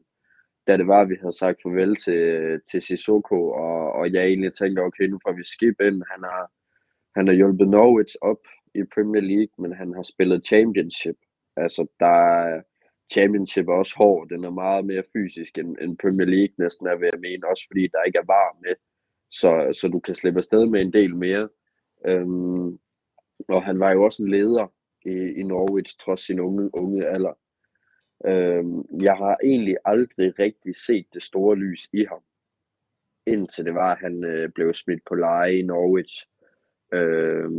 da 0.67 0.77
det 0.77 0.87
var, 0.87 1.01
at 1.01 1.09
vi 1.09 1.17
havde 1.21 1.39
sagt 1.39 1.63
farvel 1.63 1.97
til, 1.97 2.23
til 2.71 2.83
Sissoko, 2.83 3.51
og, 3.51 3.93
og 3.93 4.13
jeg 4.13 4.25
egentlig 4.25 4.53
tænkte, 4.53 4.81
okay, 4.81 5.05
nu 5.05 5.19
får 5.27 5.33
vi 5.33 5.45
skib 5.45 5.81
ind. 5.81 6.03
Han 6.13 6.23
har, 6.23 6.53
han 7.17 7.27
har 7.27 7.35
hjulpet 7.35 7.69
Norwich 7.69 8.17
op 8.21 8.43
i 8.75 8.83
Premier 8.95 9.23
League, 9.23 9.55
men 9.59 9.73
han 9.73 9.95
har 9.95 10.03
spillet 10.03 10.47
Championship. 10.47 11.17
Altså, 11.57 11.87
der 12.01 12.63
Championship 13.13 13.69
er 13.69 13.73
også 13.73 13.95
hård. 13.97 14.29
Den 14.29 14.45
er 14.45 14.51
meget 14.51 14.85
mere 14.87 15.03
fysisk 15.13 15.59
end, 15.59 15.77
end 15.81 15.99
Premier 15.99 16.27
League 16.27 16.55
næsten 16.59 16.87
er, 16.87 16.97
ved 16.97 17.09
at 17.13 17.21
mene. 17.21 17.49
Også 17.49 17.65
fordi 17.71 17.89
der 17.93 18.03
ikke 18.03 18.19
er 18.19 18.33
varm 18.37 18.57
med. 18.65 18.75
Så, 19.31 19.79
så 19.81 19.89
du 19.89 20.01
kan 20.01 20.15
slippe 20.15 20.39
afsted 20.39 20.67
med 20.67 20.81
en 20.81 20.93
del 20.93 21.17
mere. 21.17 21.49
Øhm, 22.07 22.79
og 23.49 23.65
han 23.65 23.81
var 23.81 23.93
jo 23.93 24.05
også 24.05 24.23
en 24.23 24.31
leder 24.31 24.67
i, 25.05 25.41
i 25.41 25.43
Norwich, 25.43 25.99
trods 25.99 26.27
sin 26.27 26.41
unge, 26.41 26.75
unge 26.75 27.07
alder. 27.07 27.33
Øh, 28.25 28.65
jeg 29.03 29.17
har 29.17 29.37
egentlig 29.45 29.77
aldrig 29.85 30.39
rigtig 30.39 30.75
set 30.75 31.07
det 31.15 31.23
store 31.23 31.57
lys 31.57 31.89
i 31.93 32.05
ham, 32.05 32.23
indtil 33.27 33.65
det 33.65 33.75
var, 33.75 33.93
at 33.93 33.99
han 33.99 34.25
øh, 34.25 34.51
blev 34.53 34.73
smidt 34.73 35.01
på 35.09 35.15
leje 35.15 35.59
i 35.59 35.63
Norwich, 35.63 36.27
øh, 36.93 37.51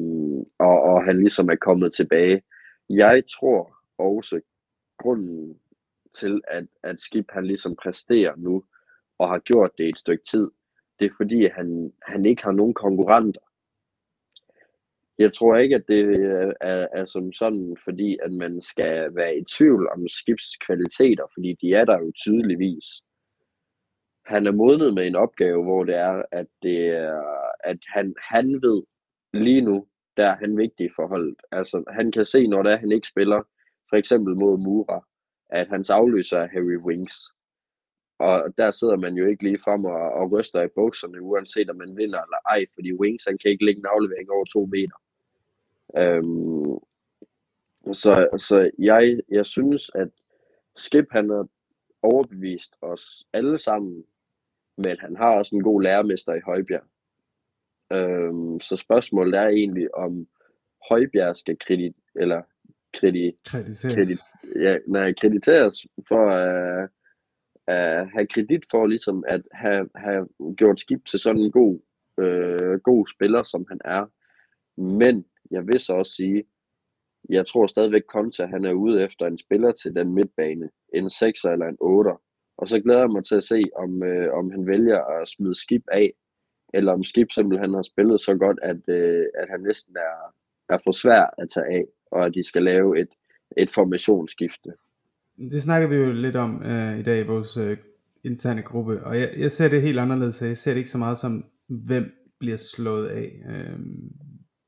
og, 0.60 0.82
og 0.82 1.04
han 1.04 1.20
ligesom 1.20 1.50
er 1.50 1.56
kommet 1.56 1.94
tilbage. 1.94 2.42
Jeg 2.90 3.24
tror 3.40 3.76
også, 3.98 4.42
grunden 4.98 5.60
til, 6.16 6.42
at, 6.48 6.66
at 6.84 7.00
Skip 7.00 7.26
han 7.30 7.46
ligesom 7.46 7.76
præsterer 7.76 8.36
nu, 8.38 8.64
og 9.18 9.30
har 9.30 9.40
gjort 9.40 9.72
det 9.78 9.90
et 9.90 9.98
stykke 9.98 10.24
tid, 10.24 10.52
det 11.00 11.06
er 11.06 11.16
fordi, 11.18 11.48
han, 11.48 11.94
han 12.02 12.26
ikke 12.26 12.44
har 12.44 12.52
nogen 12.52 12.74
konkurrenter. 12.74 13.42
Jeg 15.18 15.34
tror 15.34 15.58
ikke, 15.58 15.76
at 15.76 15.88
det 15.88 16.04
øh, 16.06 16.54
er, 16.62 16.88
er 16.94 17.06
som 17.06 17.32
sådan, 17.32 17.78
fordi 17.84 18.18
at 18.24 18.32
man 18.32 18.62
skal 18.62 19.16
være 19.16 19.38
i 19.38 19.44
tvivl 19.44 19.90
om 19.90 20.08
skibskvaliteter, 20.10 21.26
fordi 21.34 21.58
de 21.62 21.74
er 21.74 21.86
der 21.86 22.00
jo 22.00 22.12
tydeligvis. 22.12 22.86
Han 24.26 24.48
er 24.48 24.52
modnet 24.52 24.94
med 24.94 25.08
en 25.08 25.16
opgave, 25.16 25.64
hvor 25.64 25.84
det 25.84 25.96
er, 25.96 26.24
at, 26.32 26.48
det 26.62 26.88
er, 26.88 27.22
at 27.64 27.80
han, 27.88 28.16
han 28.30 28.62
ved 28.62 28.84
lige 29.34 29.62
nu, 29.62 29.88
der 30.18 30.26
er 30.26 30.36
han 30.36 30.58
vigtig 30.58 30.90
for 30.96 31.08
holdet. 31.08 31.36
Altså, 31.52 31.84
han 31.90 32.12
kan 32.12 32.26
se, 32.26 32.48
når 32.48 32.64
det 32.64 32.72
er, 32.72 32.78
han 32.78 32.92
ikke 32.92 33.08
spiller, 33.08 33.42
for 33.90 33.96
eksempel 33.96 34.36
mod 34.36 34.58
Mura, 34.58 35.06
at 35.50 35.68
hans 35.68 35.90
afløser 35.90 36.38
er 36.40 36.48
Harry 36.48 36.78
Winks. 36.78 37.16
Og 38.20 38.54
der 38.58 38.72
sidder 38.72 38.98
man 38.98 39.14
jo 39.14 39.26
ikke 39.28 39.44
lige 39.44 39.60
frem 39.64 39.86
og, 39.86 40.12
og 40.20 40.32
ryster 40.32 40.62
i 40.62 40.76
bukserne, 40.76 41.22
uanset 41.22 41.70
om 41.70 41.76
man 41.76 41.98
vinder 41.98 42.22
eller 42.22 42.38
ej, 42.50 42.66
fordi 42.76 42.94
Wings 42.94 43.26
han 43.26 43.38
kan 43.38 43.52
ikke 43.52 43.66
lægge 43.66 43.80
en 43.80 43.94
aflevering 43.94 44.32
over 44.32 44.46
to 44.46 44.66
meter. 44.66 44.98
Øhm, 45.98 46.80
så 47.94 48.30
så 48.38 48.72
jeg, 48.80 49.20
jeg 49.30 49.46
synes, 49.46 49.92
at 49.96 50.10
Skip 50.76 51.06
han 51.12 51.30
har 51.30 51.48
overbevist 52.02 52.76
os 52.82 53.28
alle 53.34 53.58
sammen, 53.58 54.04
men 54.78 54.98
han 55.00 55.16
har 55.16 55.36
også 55.36 55.56
en 55.56 55.64
god 55.64 55.82
lærermester 55.82 56.34
i 56.34 56.42
Højbjerg. 56.46 56.84
Øhm, 57.94 58.60
så 58.60 58.76
spørgsmålet 58.76 59.36
er 59.40 59.48
egentlig, 59.48 59.96
om 59.96 60.28
Højbjerg 60.90 61.36
skal 61.36 61.58
kredit, 61.60 61.96
eller 62.16 62.42
kredit, 62.94 63.36
Krediteres. 63.46 63.96
kredit, 63.96 64.20
ja, 64.64 64.78
nej, 64.88 65.14
krediteres 65.22 65.86
for 66.08 66.30
at 66.30 66.84
uh, 66.84 66.90
uh, 67.74 68.12
have 68.14 68.28
kredit 68.28 68.64
for 68.72 68.88
ligesom 68.88 69.24
at 69.28 69.42
have, 69.52 69.90
have 69.96 70.28
gjort 70.58 70.80
Skip 70.80 71.06
til 71.06 71.20
sådan 71.20 71.42
en 71.42 71.52
god, 71.52 71.80
uh, 72.18 72.80
god 72.84 73.08
spiller, 73.16 73.44
som 73.44 73.66
han 73.70 73.80
er. 73.86 74.06
Men 74.82 75.26
jeg 75.52 75.68
vil 75.68 75.80
så 75.80 75.94
også 75.94 76.12
sige, 76.12 76.44
jeg 77.30 77.48
tror 77.48 77.68
stadigvæk 77.68 78.02
Konta, 78.08 78.46
han 78.46 78.66
er 78.66 78.74
ude 78.74 79.04
efter 79.04 79.26
en 79.26 79.38
spiller 79.38 79.72
til 79.72 79.96
den 79.96 80.14
midtbane. 80.14 80.70
En 80.94 81.06
6'er 81.06 81.50
eller 81.50 81.68
en 81.68 81.78
8'er. 81.84 82.18
Og 82.58 82.68
så 82.68 82.80
glæder 82.80 83.00
jeg 83.00 83.10
mig 83.10 83.26
til 83.26 83.36
at 83.36 83.44
se, 83.44 83.64
om, 83.76 84.04
øh, 84.04 84.34
om 84.34 84.52
han 84.52 84.68
vælger 84.68 85.00
at 85.04 85.28
smide 85.28 85.62
skib 85.62 85.84
af, 85.92 86.14
eller 86.74 86.94
om 86.94 87.04
skib 87.04 87.32
simpelthen 87.32 87.74
har 87.74 87.82
spillet 87.82 88.20
så 88.20 88.36
godt, 88.36 88.60
at, 88.64 88.82
øh, 88.88 89.26
at 89.36 89.48
han 89.50 89.62
næsten 89.62 89.96
er, 89.98 90.16
er 90.74 90.78
for 90.86 90.92
svær 90.92 91.24
at 91.38 91.50
tage 91.50 91.66
af, 91.66 91.86
og 92.12 92.26
at 92.26 92.34
de 92.34 92.44
skal 92.44 92.64
lave 92.64 93.00
et, 93.02 93.10
et 93.58 93.70
formationsskifte. 93.70 94.70
Det 95.52 95.62
snakker 95.62 95.88
vi 95.88 95.96
jo 95.96 96.12
lidt 96.12 96.36
om 96.36 96.64
øh, 96.64 97.00
i 97.00 97.04
dag 97.04 97.20
i 97.20 97.28
vores 97.28 97.58
øh, 97.58 97.78
interne 98.24 98.62
gruppe, 98.62 99.04
og 99.04 99.20
jeg, 99.20 99.34
jeg 99.38 99.52
ser 99.52 99.68
det 99.68 99.82
helt 99.82 100.00
anderledes. 100.00 100.42
Jeg 100.42 100.58
ser 100.58 100.72
det 100.72 100.78
ikke 100.78 100.90
så 100.90 100.98
meget 100.98 101.18
som, 101.18 101.46
hvem 101.68 102.12
bliver 102.40 102.58
slået 102.58 103.08
af. 103.08 103.44
Øh, 103.50 103.80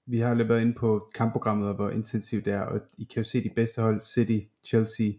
vi 0.10 0.20
har 0.20 0.36
jo 0.36 0.44
været 0.44 0.62
inde 0.62 0.74
på 0.74 1.10
kampprogrammet, 1.16 1.68
og 1.68 1.76
hvor 1.76 1.90
intensivt 1.90 2.46
det 2.46 2.54
er, 2.54 2.62
og 2.62 2.80
I 2.98 3.04
kan 3.04 3.18
jo 3.18 3.24
se 3.24 3.44
de 3.44 3.50
bedste 3.56 3.82
hold, 3.82 4.02
City, 4.02 4.40
Chelsea, 4.64 5.12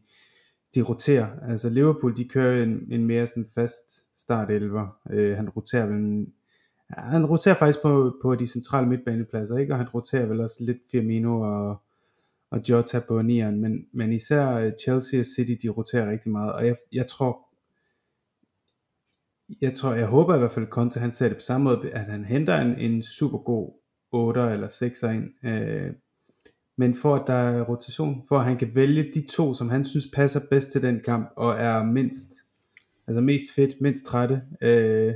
de 0.75 0.83
roterer. 0.83 1.29
Altså 1.49 1.71
Liverpool, 1.71 2.17
de 2.17 2.29
kører 2.29 2.63
en, 2.63 2.87
en 2.91 3.07
mere 3.07 3.27
sådan 3.27 3.47
fast 3.55 4.21
start 4.21 4.51
11. 4.51 4.89
Øh, 5.11 5.37
han 5.37 5.49
roterer 5.49 5.87
vel 5.87 6.27
ja, 6.91 7.01
han 7.01 7.27
roterer 7.27 7.55
faktisk 7.55 7.83
på, 7.83 8.17
på 8.23 8.35
de 8.35 8.47
centrale 8.47 8.89
midtbanepladser, 8.89 9.57
ikke? 9.57 9.73
Og 9.73 9.79
han 9.79 9.89
roterer 9.89 10.27
vel 10.27 10.41
også 10.41 10.65
lidt 10.65 10.79
Firmino 10.91 11.41
og, 11.41 11.83
og 12.51 12.61
Jota 12.69 13.01
på 13.09 13.23
nieren, 13.23 13.61
men, 13.61 13.87
men 13.93 14.13
især 14.13 14.57
øh, 14.57 14.73
Chelsea 14.83 15.21
og 15.21 15.27
City, 15.27 15.67
de 15.67 15.69
roterer 15.69 16.11
rigtig 16.11 16.33
meget, 16.33 16.53
og 16.53 16.67
jeg, 16.67 16.77
jeg 16.93 17.07
tror, 17.07 17.47
jeg 19.61 19.75
tror, 19.75 19.95
jeg 19.95 20.07
håber 20.07 20.35
i 20.35 20.39
hvert 20.39 20.53
fald, 20.53 20.67
at 20.67 20.73
Conte 20.73 21.01
han 21.01 21.13
ser 21.13 21.29
det 21.29 21.37
på 21.37 21.41
samme 21.41 21.65
måde, 21.65 21.91
at 21.91 22.05
han 22.05 22.25
henter 22.25 22.61
en, 22.61 22.79
en 22.79 23.03
super 23.03 23.39
god 23.39 23.80
8 24.13 24.41
eller 24.41 24.69
6'er 24.69 25.09
ind. 25.09 25.45
Øh, 25.45 25.93
men 26.77 26.95
for 26.95 27.17
at 27.17 27.27
der 27.27 27.35
er 27.35 27.63
rotation, 27.63 28.25
for 28.29 28.39
at 28.39 28.45
han 28.45 28.59
kan 28.59 28.75
vælge 28.75 29.13
de 29.15 29.27
to, 29.27 29.55
som 29.55 29.69
han 29.69 29.85
synes 29.85 30.07
passer 30.15 30.41
bedst 30.51 30.73
til 30.73 30.83
den 30.83 31.01
kamp, 31.05 31.33
og 31.37 31.57
er 31.57 31.85
mindst, 31.85 32.29
altså 33.07 33.21
mest 33.21 33.45
fedt, 33.55 33.81
mindst 33.81 34.07
trætte, 34.07 34.43
øh, 34.61 35.15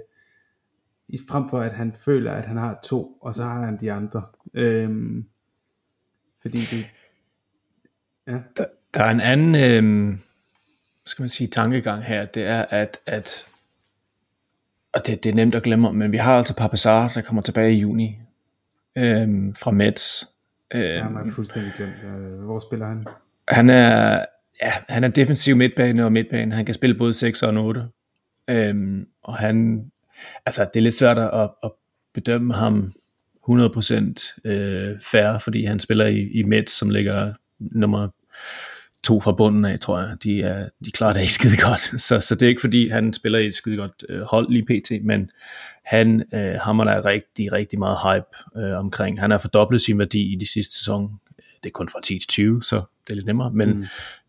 i 1.08 1.18
frem 1.28 1.48
for 1.48 1.60
at 1.60 1.72
han 1.72 1.94
føler, 2.04 2.32
at 2.32 2.46
han 2.46 2.56
har 2.56 2.80
to, 2.84 3.18
og 3.20 3.34
så 3.34 3.42
har 3.42 3.64
han 3.64 3.80
de 3.80 3.92
andre. 3.92 4.22
Øh, 4.54 4.90
fordi 6.42 6.58
det, 6.58 6.86
ja. 8.26 8.40
Der, 8.56 8.64
der 8.94 9.04
er 9.04 9.10
en 9.10 9.20
anden, 9.20 9.54
øh, 9.54 10.18
skal 11.06 11.22
man 11.22 11.28
sige, 11.28 11.48
tankegang 11.48 12.04
her, 12.04 12.24
det 12.24 12.44
er, 12.44 12.62
at, 12.62 12.98
at 13.06 13.46
og 14.94 15.06
det, 15.06 15.24
det 15.24 15.30
er 15.30 15.34
nemt 15.34 15.54
at 15.54 15.62
glemme, 15.62 15.92
men 15.92 16.12
vi 16.12 16.16
har 16.16 16.36
altså 16.36 16.56
Papasar, 16.56 17.08
der 17.08 17.20
kommer 17.20 17.42
tilbage 17.42 17.74
i 17.74 17.80
juni, 17.80 18.18
øh, 18.98 19.54
fra 19.54 19.70
Mets. 19.70 20.28
Øh, 20.74 20.80
ja, 20.80 21.08
man 21.08 21.28
er 21.28 21.32
fuldstændig 21.32 21.72
glemt. 21.76 21.94
Hvor 22.44 22.58
spiller 22.58 22.86
han? 22.86 23.04
Han 23.48 23.70
er, 23.70 24.24
ja, 24.62 24.72
han 24.88 25.04
er 25.04 25.08
defensiv 25.08 25.56
midtbane 25.56 26.04
og 26.04 26.12
midtbane. 26.12 26.54
Han 26.54 26.64
kan 26.64 26.74
spille 26.74 26.98
både 26.98 27.12
6 27.12 27.42
og 27.42 27.64
8. 27.64 27.88
Øhm, 28.50 29.06
og 29.22 29.36
han, 29.36 29.84
altså 30.46 30.66
det 30.74 30.80
er 30.80 30.82
lidt 30.82 30.94
svært 30.94 31.18
at, 31.18 31.50
at 31.64 31.70
bedømme 32.14 32.54
ham 32.54 32.92
100% 33.50 34.40
øh, 34.44 35.00
færre, 35.00 35.40
fordi 35.40 35.64
han 35.64 35.80
spiller 35.80 36.06
i, 36.06 36.28
i 36.34 36.42
Mets, 36.42 36.72
som 36.72 36.90
ligger 36.90 37.32
nummer 37.58 38.08
to 39.04 39.20
fra 39.20 39.32
bunden 39.32 39.64
af, 39.64 39.80
tror 39.80 40.00
jeg. 40.00 40.16
De, 40.22 40.42
er, 40.42 40.68
de 40.84 40.92
klarer 40.92 41.12
det 41.12 41.20
ikke 41.20 41.32
skide 41.32 41.56
godt. 41.56 41.80
Så, 42.06 42.20
så 42.20 42.34
det 42.34 42.42
er 42.42 42.48
ikke 42.48 42.60
fordi, 42.60 42.88
han 42.88 43.12
spiller 43.12 43.38
i 43.38 43.46
et 43.46 43.54
skide 43.54 43.76
godt 43.76 44.04
øh, 44.08 44.20
hold 44.20 44.50
lige 44.50 44.64
pt, 44.64 45.04
men 45.04 45.30
han 45.84 46.24
øh, 46.34 46.54
hammer 46.54 46.84
der 46.84 47.04
rigtig, 47.04 47.52
rigtig 47.52 47.78
meget 47.78 47.98
hype 48.04 48.60
øh, 48.66 48.78
omkring. 48.78 49.20
Han 49.20 49.30
har 49.30 49.38
fordoblet 49.38 49.82
sin 49.82 49.98
værdi 49.98 50.32
i 50.32 50.36
de 50.36 50.52
sidste 50.52 50.78
sæson. 50.78 51.10
Det 51.36 51.70
er 51.70 51.72
kun 51.72 51.88
fra 51.88 52.00
10 52.04 52.18
til 52.18 52.28
20, 52.28 52.62
så 52.62 52.76
det 52.76 53.10
er 53.10 53.14
lidt 53.14 53.26
nemmere. 53.26 53.50
Men, 53.50 53.88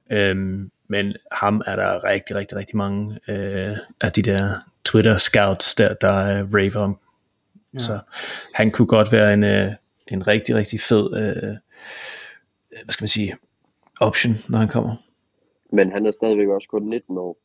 mm. 0.10 0.16
øhm, 0.16 0.72
men 0.90 1.14
ham 1.32 1.62
er 1.66 1.76
der 1.76 2.04
rigtig, 2.04 2.36
rigtig, 2.36 2.58
rigtig 2.58 2.78
mange 2.78 3.20
øh, 3.28 3.78
af 4.02 4.12
de 4.12 4.22
der 4.22 4.54
Twitter-scouts, 4.90 5.76
der, 5.78 5.94
der 5.94 6.14
er 6.14 6.46
raver 6.54 6.80
om. 6.80 7.00
Ja. 7.74 7.80
Så 7.80 8.00
han 8.54 8.72
kunne 8.72 8.88
godt 8.88 9.12
være 9.12 9.34
en, 9.34 9.44
øh, 9.44 9.72
en 10.08 10.28
rigtig, 10.28 10.56
rigtig 10.56 10.82
fed, 10.82 11.18
øh, 11.18 11.58
hvad 12.84 12.92
skal 12.92 13.04
man 13.04 13.08
sige, 13.08 13.36
option, 14.02 14.36
når 14.50 14.58
han 14.58 14.68
kommer. 14.68 14.96
Men 15.74 15.92
han 15.92 16.06
er 16.06 16.12
stadigvæk 16.12 16.48
også 16.48 16.68
kun 16.68 16.84
19 16.90 17.18
år. 17.18 17.38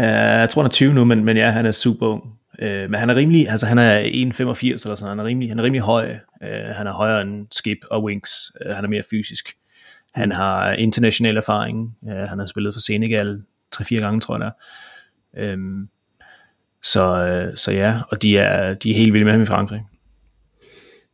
Uh, 0.00 0.04
jeg 0.06 0.48
tror 0.50 0.62
han 0.62 0.68
er 0.68 0.72
20 0.72 0.94
nu, 0.94 1.04
men, 1.04 1.24
men 1.24 1.36
ja, 1.36 1.50
han 1.50 1.66
er 1.66 1.72
super 1.72 2.06
ung. 2.06 2.22
Uh, 2.62 2.90
men 2.90 2.94
han 2.94 3.10
er 3.10 3.14
rimelig, 3.14 3.48
altså 3.48 3.66
han 3.66 3.78
er 3.78 4.02
1,85 4.02 4.66
eller 4.66 4.76
sådan, 4.78 5.08
han 5.08 5.18
er 5.18 5.24
rimelig, 5.24 5.48
han 5.48 5.58
er 5.58 5.62
rimelig 5.62 5.82
høj. 5.82 6.10
Uh, 6.40 6.48
han 6.48 6.86
er 6.86 6.92
højere 6.92 7.22
end 7.22 7.46
Skip 7.50 7.78
og 7.90 8.04
Winks. 8.04 8.52
Uh, 8.66 8.74
han 8.74 8.84
er 8.84 8.88
mere 8.88 9.02
fysisk. 9.10 9.56
Han 10.14 10.28
mm. 10.28 10.34
har 10.34 10.72
international 10.72 11.36
erfaring. 11.36 11.96
Uh, 12.02 12.12
han 12.12 12.38
har 12.38 12.46
spillet 12.46 12.74
for 12.74 12.80
Senegal 12.80 13.42
3-4 13.76 13.94
gange, 13.94 14.20
tror 14.20 14.38
jeg 14.38 14.50
der. 15.36 15.54
Um, 15.54 15.88
så, 16.82 17.02
uh, 17.48 17.56
så 17.56 17.72
ja, 17.72 18.00
og 18.10 18.22
de 18.22 18.38
er, 18.38 18.74
de 18.74 18.90
er 18.90 18.94
helt 18.94 19.12
vilde 19.12 19.24
med 19.24 19.32
ham 19.32 19.42
i 19.42 19.46
Frankrig. 19.46 19.82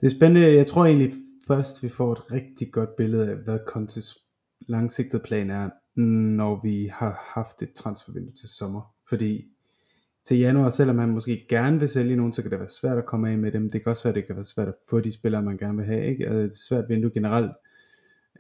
Det 0.00 0.06
er 0.06 0.10
spændende. 0.10 0.56
Jeg 0.56 0.66
tror 0.66 0.86
egentlig 0.86 1.12
først, 1.48 1.82
vi 1.82 1.88
får 1.88 2.12
et 2.12 2.32
rigtig 2.32 2.72
godt 2.72 2.96
billede 2.96 3.30
af, 3.30 3.36
hvad 3.36 3.58
Contes 3.66 4.18
langsigtede 4.60 5.22
plan 5.22 5.50
er, 5.50 5.70
når 6.00 6.60
vi 6.62 6.90
har 6.92 7.22
haft 7.34 7.62
et 7.62 7.72
transfervindue 7.72 8.34
til 8.34 8.48
sommer. 8.48 8.94
Fordi 9.08 9.46
til 10.24 10.38
januar, 10.38 10.70
selvom 10.70 10.98
han 10.98 11.08
måske 11.08 11.46
gerne 11.48 11.78
vil 11.78 11.88
sælge 11.88 12.16
nogen, 12.16 12.32
så 12.32 12.42
kan 12.42 12.50
det 12.50 12.58
være 12.58 12.68
svært 12.68 12.98
at 12.98 13.06
komme 13.06 13.30
af 13.30 13.38
med 13.38 13.52
dem. 13.52 13.70
Det 13.70 13.82
kan 13.82 13.90
også 13.90 14.04
være, 14.04 14.14
det 14.14 14.26
kan 14.26 14.36
være 14.36 14.44
svært 14.44 14.68
at 14.68 14.74
få 14.90 15.00
de 15.00 15.12
spillere, 15.12 15.42
man 15.42 15.58
gerne 15.58 15.76
vil 15.76 15.86
have. 15.86 16.06
Ikke? 16.06 16.24
Altså, 16.24 16.36
det 16.36 16.42
er 16.42 16.46
et 16.46 16.56
svært 16.68 16.88
vindue 16.88 17.10
generelt. 17.14 17.52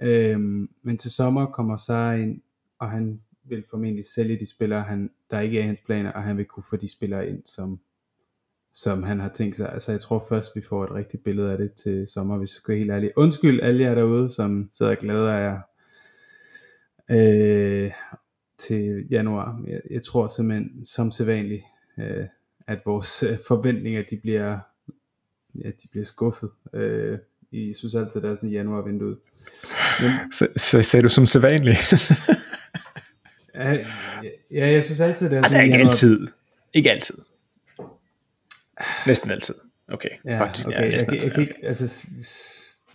Øhm, 0.02 0.68
men 0.82 0.96
til 0.98 1.10
sommer 1.10 1.46
kommer 1.46 1.76
Sara 1.76 2.14
ind, 2.14 2.40
og 2.78 2.90
han 2.90 3.20
vil 3.44 3.64
formentlig 3.70 4.04
sælge 4.04 4.38
de 4.38 4.46
spillere, 4.46 4.82
han, 4.82 5.10
der 5.30 5.40
ikke 5.40 5.58
er 5.58 5.62
i 5.62 5.66
hans 5.66 5.80
planer, 5.80 6.12
og 6.12 6.22
han 6.22 6.36
vil 6.36 6.44
kunne 6.44 6.64
få 6.70 6.76
de 6.76 6.92
spillere 6.92 7.28
ind, 7.28 7.42
som, 7.44 7.80
som 8.72 9.02
han 9.02 9.20
har 9.20 9.28
tænkt 9.28 9.56
sig. 9.56 9.72
Altså 9.72 9.92
jeg 9.92 10.00
tror 10.00 10.26
først, 10.28 10.56
vi 10.56 10.60
får 10.60 10.84
et 10.84 10.94
rigtigt 10.94 11.24
billede 11.24 11.52
af 11.52 11.58
det 11.58 11.72
til 11.72 12.08
sommer, 12.08 12.38
hvis 12.38 12.50
jeg 12.50 12.60
skal 12.60 12.72
være 12.72 12.78
helt 12.78 12.90
ærlig. 12.90 13.10
Undskyld 13.16 13.60
alle 13.62 13.84
jer 13.84 13.94
derude, 13.94 14.30
som 14.30 14.68
sidder 14.72 14.92
og 14.92 14.98
glæder 14.98 15.38
jer 15.38 15.60
øh, 17.10 17.92
til 18.58 19.06
januar. 19.10 19.60
Jeg, 19.66 19.80
jeg 19.90 20.02
tror 20.02 20.28
simpelthen, 20.28 20.86
som 20.86 21.10
sædvanligt, 21.10 21.64
øh, 21.98 22.26
at 22.66 22.78
vores 22.84 23.22
øh, 23.22 23.38
forventninger, 23.46 24.02
de 24.10 24.16
bliver, 24.16 24.58
ja, 25.54 25.68
de 25.68 25.88
bliver 25.90 26.04
skuffet. 26.04 26.50
Øh, 26.74 27.18
I 27.50 27.74
synes 27.74 27.94
altid, 27.94 28.20
der 28.20 28.30
er 28.30 28.34
sådan 28.34 28.48
i 28.48 28.52
januar 28.52 28.82
vinduet. 28.82 29.18
Men, 30.00 30.32
så, 30.32 30.48
så 30.56 30.82
sagde 30.82 31.04
du 31.04 31.08
som 31.08 31.26
sædvanligt? 31.26 31.78
ja, 33.54 33.72
ja, 34.50 34.68
jeg 34.70 34.84
synes 34.84 35.00
altid, 35.00 35.30
det 35.30 35.38
er 35.38 35.42
sådan 35.42 35.56
Ej, 35.56 35.62
det 35.62 35.70
er 35.70 35.74
ikke 35.74 35.88
altid. 35.88 36.28
Ikke 36.72 36.90
altid. 36.90 37.18
Næsten 39.06 39.30
altid. 39.30 39.54
Okay, 39.88 40.08
ja, 40.24 40.40
faktisk. 40.40 40.66
Okay. 40.66 40.76
Ja, 40.76 40.82
jeg, 40.82 40.90
næsten 40.90 41.14
jeg, 41.14 41.24
jeg, 41.24 41.38
jeg, 41.38 41.48
altså, 41.62 42.06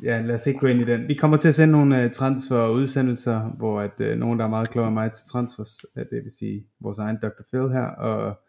ja, 0.02 0.22
lad 0.22 0.36
os 0.36 0.48
ikke 0.48 0.60
gå 0.60 0.68
ind 0.68 0.82
i 0.82 0.84
den. 0.84 1.08
Vi 1.08 1.14
kommer 1.14 1.38
til 1.38 1.48
at 1.48 1.56
sende 1.56 1.72
nogle 1.72 2.06
uh, 2.06 2.12
transfer 2.12 2.68
udsendelser, 2.68 3.40
hvor 3.40 3.82
at 3.82 4.00
uh, 4.00 4.08
nogen, 4.08 4.40
der 4.40 4.46
er 4.46 4.50
meget 4.50 4.70
klogere 4.70 4.88
end 4.88 4.94
mig 4.94 5.12
til 5.12 5.26
transfers, 5.26 5.86
uh, 5.96 6.04
det 6.12 6.24
vil 6.24 6.32
sige 6.32 6.66
vores 6.80 6.98
egen 6.98 7.18
Dr. 7.22 7.44
Phil 7.52 7.70
her, 7.70 7.86
og 7.86 8.40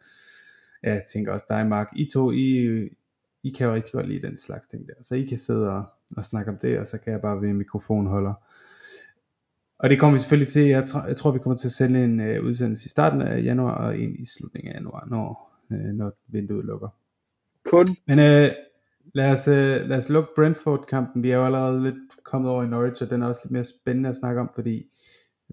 ja, 0.83 0.92
jeg 0.92 1.02
tænker 1.12 1.33
også 1.33 1.46
dig, 1.48 1.66
Mark. 1.66 1.88
I 1.96 2.09
to, 2.12 2.33
I, 2.33 2.68
I 3.42 3.50
kan 3.50 3.66
jo 3.66 3.74
rigtig 3.74 3.92
godt 3.92 4.09
lide 4.09 4.26
den 4.26 4.38
slags 4.38 4.66
ting 4.66 4.87
der, 4.87 4.94
så 5.02 5.14
I 5.14 5.22
kan 5.22 5.38
sidde 5.38 5.70
og, 5.70 5.85
og 6.16 6.24
snakke 6.24 6.50
om 6.50 6.59
det, 6.59 6.78
og 6.78 6.87
så 6.87 6.98
kan 6.98 7.12
jeg 7.12 7.20
bare 7.20 7.42
være 7.42 7.54
mikrofonholder. 7.54 8.35
Og 9.78 9.90
det 9.90 10.00
kommer 10.00 10.12
vi 10.12 10.18
selvfølgelig 10.18 10.48
til, 10.48 10.62
jeg, 10.62 10.87
tror, 10.87 11.07
jeg 11.07 11.16
tror 11.16 11.30
vi 11.30 11.38
kommer 11.38 11.57
til 11.57 11.68
at 11.68 11.72
sende 11.72 12.04
en 12.04 12.20
uh, 12.20 12.44
udsendelse 12.44 12.87
i 12.87 12.88
starten 12.88 13.22
af 13.22 13.42
januar, 13.42 13.74
og 13.74 13.98
en 13.98 14.16
i 14.18 14.24
slutningen 14.24 14.72
af 14.72 14.74
januar, 14.76 15.07
når, 15.11 15.50
uh, 15.70 15.76
når 15.76 16.12
vinduet 16.28 16.64
lukker. 16.64 16.88
Kun. 17.64 17.87
Men 18.07 18.18
øh, 18.18 18.48
lad, 19.14 19.32
os, 19.32 19.48
øh, 19.48 19.88
lad 19.88 19.98
os 19.98 20.08
lukke 20.08 20.30
Brentford-kampen. 20.36 21.22
Vi 21.22 21.30
er 21.30 21.36
jo 21.36 21.46
allerede 21.46 21.82
lidt 21.82 22.24
kommet 22.24 22.50
over 22.50 22.62
i 22.62 22.66
Norwich, 22.66 23.02
og 23.02 23.10
den 23.10 23.22
er 23.22 23.26
også 23.26 23.40
lidt 23.44 23.52
mere 23.52 23.64
spændende 23.64 24.08
at 24.08 24.16
snakke 24.16 24.40
om, 24.40 24.50
fordi 24.54 24.90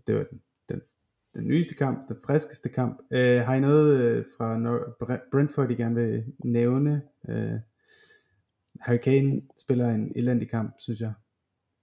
det 0.07 0.15
var 0.15 0.23
den, 0.23 0.41
den, 0.69 0.81
den 1.33 1.47
nyeste 1.47 1.75
kamp, 1.75 2.07
den 2.07 2.17
friskeste 2.25 2.69
kamp. 2.69 3.01
Øh, 3.11 3.41
har 3.41 3.55
I 3.55 3.59
noget 3.59 3.99
øh, 4.01 4.25
fra 4.37 4.57
Nor- 4.57 5.29
Brentford, 5.31 5.71
I 5.71 5.75
gerne 5.75 5.95
vil 5.95 6.23
nævne? 6.43 7.01
Øh, 7.29 7.59
Harry 8.79 8.97
Kane 8.97 9.41
spiller 9.57 9.89
en 9.89 10.11
elendig 10.15 10.49
kamp, 10.49 10.75
synes 10.79 10.99
jeg. 10.99 11.13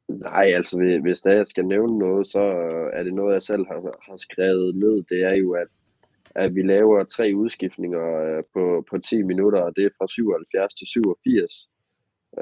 Nej, 0.09 0.45
altså 0.45 0.99
hvis 1.03 1.23
der 1.23 1.33
jeg 1.33 1.47
skal 1.47 1.65
nævne 1.67 1.99
noget, 1.99 2.27
så 2.27 2.41
er 2.93 3.03
det 3.03 3.15
noget, 3.15 3.35
jeg 3.35 3.43
selv 3.43 3.67
har, 3.67 4.11
har 4.11 4.17
skrevet 4.17 4.77
ned. 4.77 5.03
Det 5.03 5.25
er 5.25 5.37
jo, 5.37 5.53
at 5.53 5.69
at 6.35 6.55
vi 6.55 6.63
laver 6.63 7.05
tre 7.05 7.33
udskiftninger 7.35 8.37
øh, 8.39 8.45
på, 8.55 8.85
på 8.91 8.99
10 8.99 9.23
minutter, 9.23 9.61
og 9.61 9.73
det 9.77 9.85
er 9.85 9.91
fra 9.99 10.07
77 10.07 10.75
til 10.75 10.87
87. 10.87 11.69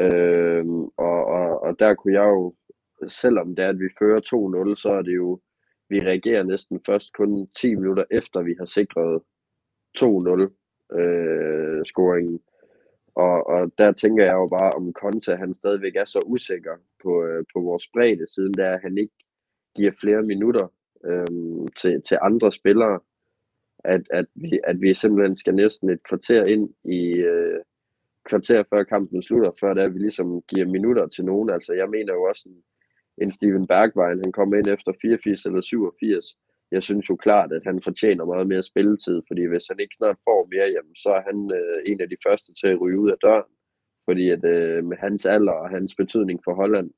Øh, 0.00 0.66
og, 0.96 1.24
og, 1.26 1.62
og 1.62 1.78
der 1.78 1.94
kunne 1.94 2.14
jeg 2.14 2.26
jo, 2.26 2.54
selvom 3.08 3.56
det 3.56 3.64
er, 3.64 3.68
at 3.68 3.80
vi 3.80 3.88
fører 3.98 4.20
2-0, 4.74 4.80
så 4.82 4.88
er 4.92 5.02
det 5.02 5.16
jo, 5.16 5.40
vi 5.88 6.00
reagerer 6.00 6.42
næsten 6.42 6.80
først 6.86 7.12
kun 7.12 7.48
10 7.60 7.74
minutter 7.74 8.04
efter, 8.10 8.42
vi 8.42 8.54
har 8.58 8.66
sikret 8.66 9.22
2-0 9.98 10.98
øh, 10.98 11.84
scoringen. 11.84 12.40
Og, 13.14 13.46
og 13.46 13.72
der 13.78 13.92
tænker 13.92 14.24
jeg 14.24 14.32
jo 14.32 14.48
bare, 14.48 14.70
om 14.70 14.92
Konta 14.92 15.34
han 15.34 15.54
stadigvæk 15.54 15.96
er 15.96 16.04
så 16.04 16.20
usikker 16.26 16.76
på, 17.02 17.24
øh, 17.24 17.44
på 17.54 17.60
vores 17.60 17.88
bredde, 17.92 18.34
siden 18.34 18.54
der 18.54 18.78
han 18.78 18.98
ikke 18.98 19.14
giver 19.76 19.92
flere 20.00 20.22
minutter 20.22 20.68
øh, 21.04 21.26
til, 21.80 22.02
til 22.08 22.18
andre 22.22 22.52
spillere 22.52 23.00
at, 23.94 24.02
at, 24.10 24.26
vi, 24.34 24.60
at 24.64 24.80
vi 24.80 24.94
simpelthen 24.94 25.36
skal 25.36 25.54
næsten 25.54 25.90
et 25.90 26.02
kvarter 26.08 26.44
ind 26.44 26.70
i 26.84 27.00
øh, 27.12 27.60
kvarter 28.28 28.62
før 28.70 28.82
kampen 28.82 29.22
slutter, 29.22 29.50
før 29.60 29.74
der 29.74 29.88
vi 29.88 29.98
ligesom 29.98 30.42
giver 30.42 30.66
minutter 30.66 31.06
til 31.06 31.24
nogen. 31.24 31.50
Altså 31.50 31.72
jeg 31.72 31.88
mener 31.90 32.12
jo 32.12 32.22
også 32.22 32.48
en, 32.48 32.56
en 33.22 33.30
Steven 33.30 33.66
Bergwijn, 33.66 34.20
han 34.24 34.32
kom 34.32 34.54
ind 34.54 34.66
efter 34.66 34.92
84 35.02 35.44
eller 35.44 35.60
87. 35.60 36.26
Jeg 36.70 36.82
synes 36.82 37.10
jo 37.10 37.16
klart, 37.16 37.52
at 37.52 37.62
han 37.64 37.80
fortjener 37.82 38.24
meget 38.24 38.46
mere 38.46 38.62
spilletid, 38.62 39.22
fordi 39.28 39.44
hvis 39.46 39.66
han 39.70 39.80
ikke 39.80 39.96
snart 39.96 40.18
får 40.24 40.48
mere, 40.52 40.68
jamen, 40.74 40.96
så 40.96 41.08
er 41.08 41.22
han 41.30 41.50
øh, 41.58 41.78
en 41.90 42.00
af 42.00 42.08
de 42.08 42.16
første 42.26 42.52
til 42.60 42.66
at 42.66 42.80
ryge 42.80 42.98
ud 42.98 43.10
af 43.10 43.16
døren. 43.22 43.52
Fordi 44.04 44.30
at 44.30 44.44
øh, 44.44 44.84
med 44.84 44.96
hans 44.96 45.26
alder 45.26 45.52
og 45.52 45.70
hans 45.70 45.94
betydning 45.94 46.40
for 46.44 46.54
Holland, 46.54 46.90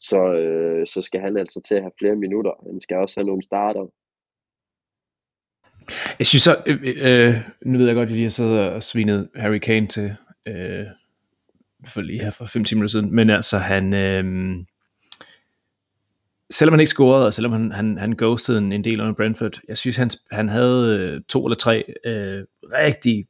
så, 0.00 0.20
øh, 0.34 0.86
så 0.86 1.02
skal 1.02 1.20
han 1.20 1.36
altså 1.36 1.60
til 1.60 1.74
at 1.74 1.82
have 1.82 1.98
flere 1.98 2.16
minutter. 2.16 2.52
Han 2.66 2.80
skal 2.80 2.96
også 2.96 3.20
have 3.20 3.26
nogle 3.26 3.42
starter. 3.42 3.86
Jeg 6.18 6.26
synes 6.26 6.42
så, 6.42 6.56
øh, 6.66 6.78
øh, 6.82 7.28
øh, 7.28 7.36
nu 7.66 7.78
ved 7.78 7.86
jeg 7.86 7.94
godt, 7.94 8.08
at 8.08 8.16
vi 8.16 8.22
har 8.22 8.30
siddet 8.30 8.58
og 8.58 8.82
svinet 8.82 9.28
Harry 9.36 9.58
Kane 9.58 9.86
til, 9.86 10.14
øh, 10.48 10.86
for 11.86 12.00
lige 12.00 12.22
her 12.22 12.30
for 12.30 12.46
5 12.46 12.64
timer 12.64 12.86
siden, 12.86 13.14
men 13.14 13.30
altså 13.30 13.58
han, 13.58 13.94
øh, 13.94 14.24
selvom 16.50 16.72
han 16.72 16.80
ikke 16.80 16.90
scorede, 16.90 17.26
og 17.26 17.34
selvom 17.34 17.52
han, 17.52 17.72
han, 17.72 17.98
han 17.98 18.12
ghostede 18.18 18.58
en, 18.58 18.72
en 18.72 18.84
del 18.84 19.00
under 19.00 19.14
Brentford, 19.14 19.60
jeg 19.68 19.78
synes, 19.78 19.96
han, 19.96 20.10
han 20.32 20.48
havde 20.48 20.98
øh, 20.98 21.20
to 21.28 21.46
eller 21.46 21.56
tre 21.56 21.84
øh, 22.04 22.44
rigtig, 22.62 23.26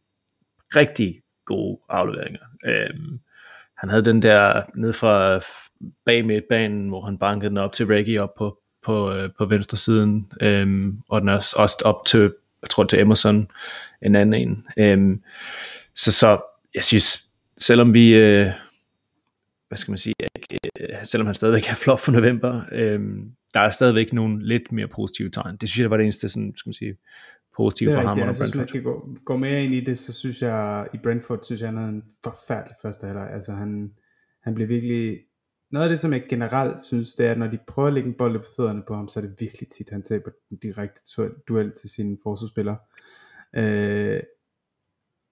rigtig 0.77 1.21
gode 1.45 1.81
afleveringer. 1.89 2.41
Øh, 2.67 2.95
han 3.79 3.89
havde 3.89 4.05
den 4.05 4.23
der 4.23 4.63
ned 4.75 4.93
fra 4.93 5.41
bag 6.07 6.27
midtbanen, 6.27 6.89
hvor 6.89 7.05
han 7.05 7.19
bankede 7.19 7.51
den 7.51 7.59
op 7.59 7.73
til 7.73 7.87
Reggie 7.87 8.23
op 8.23 8.35
på, 8.39 8.59
på, 8.83 9.13
øh, 9.13 9.31
på 9.39 9.45
venstre 9.45 9.77
siden, 9.77 10.33
øh, 10.43 10.93
og 11.09 11.21
den 11.21 11.29
også, 11.29 11.57
også 11.59 11.83
op 11.85 12.05
til 12.07 12.33
jeg 12.63 12.71
tror 12.71 12.85
til 12.85 13.01
Emerson, 13.01 13.51
en 14.03 14.17
anden 14.17 14.49
en. 14.49 14.67
Øhm, 14.79 15.23
så, 15.95 16.13
så 16.13 16.41
jeg 16.75 16.85
synes, 16.85 17.27
selvom 17.59 17.95
vi, 17.95 18.15
øh, 18.17 18.47
hvad 19.69 19.79
skal 19.79 19.93
man 19.93 19.99
sige, 19.99 20.15
øh, 20.81 20.89
selvom 21.05 21.27
han 21.27 21.35
stadigvæk 21.35 21.71
er 21.71 21.75
flot 21.75 22.01
for 22.01 22.13
november, 22.13 22.63
øh, 22.73 23.01
der 23.55 23.61
er 23.61 23.71
stadigvæk 23.71 24.13
nogle 24.13 24.47
lidt 24.47 24.73
mere 24.73 24.89
positive 24.89 25.31
tegn. 25.31 25.57
Det 25.57 25.69
synes 25.69 25.83
jeg 25.83 25.91
var 25.91 25.97
det 25.97 26.05
eneste, 26.05 26.29
sådan, 26.29 26.53
skal 26.57 26.69
man 26.69 26.75
sige, 26.75 26.97
positive 27.57 27.95
for 27.95 28.01
ham 28.01 28.11
under 28.11 28.27
altså, 28.27 28.43
Brentford. 28.43 28.65
Hvis 28.65 28.75
man 28.75 28.83
kan 28.83 28.93
gå, 28.93 29.09
gå 29.25 29.37
mere 29.37 29.65
ind 29.65 29.75
i 29.75 29.81
det, 29.81 29.99
så 29.99 30.13
synes 30.13 30.43
jeg, 30.43 30.89
i 30.95 30.99
Brentford, 31.03 31.41
synes 31.45 31.61
jeg, 31.61 31.69
han 31.69 31.77
havde 31.77 31.89
en 31.91 32.05
forfærdelig 32.25 32.77
første 32.83 33.07
halvleg. 33.07 33.31
Altså 33.33 33.53
han, 33.53 33.93
han 34.43 34.55
blev 34.55 34.69
virkelig, 34.69 35.19
noget 35.71 35.85
af 35.87 35.91
det, 35.91 36.01
som 36.01 36.13
jeg 36.13 36.25
generelt 36.29 36.83
synes, 36.83 37.15
det 37.15 37.27
er, 37.27 37.31
at 37.31 37.39
når 37.39 37.47
de 37.47 37.59
prøver 37.67 37.89
at 37.89 37.95
lægge 37.95 38.09
en 38.09 38.15
bold 38.19 38.39
på 38.39 38.45
fødderne 38.57 38.83
på 38.83 38.95
ham, 38.95 39.09
så 39.09 39.21
er 39.21 39.25
det 39.25 39.41
virkelig 39.41 39.69
tit, 39.69 39.91
han 39.91 40.03
taber 40.03 40.31
den 40.51 40.59
direkte 40.59 41.01
duel 41.49 41.73
til 41.73 41.91
sine 41.91 42.19
forsvarsspillere. 42.23 42.77
Øh, 43.55 44.21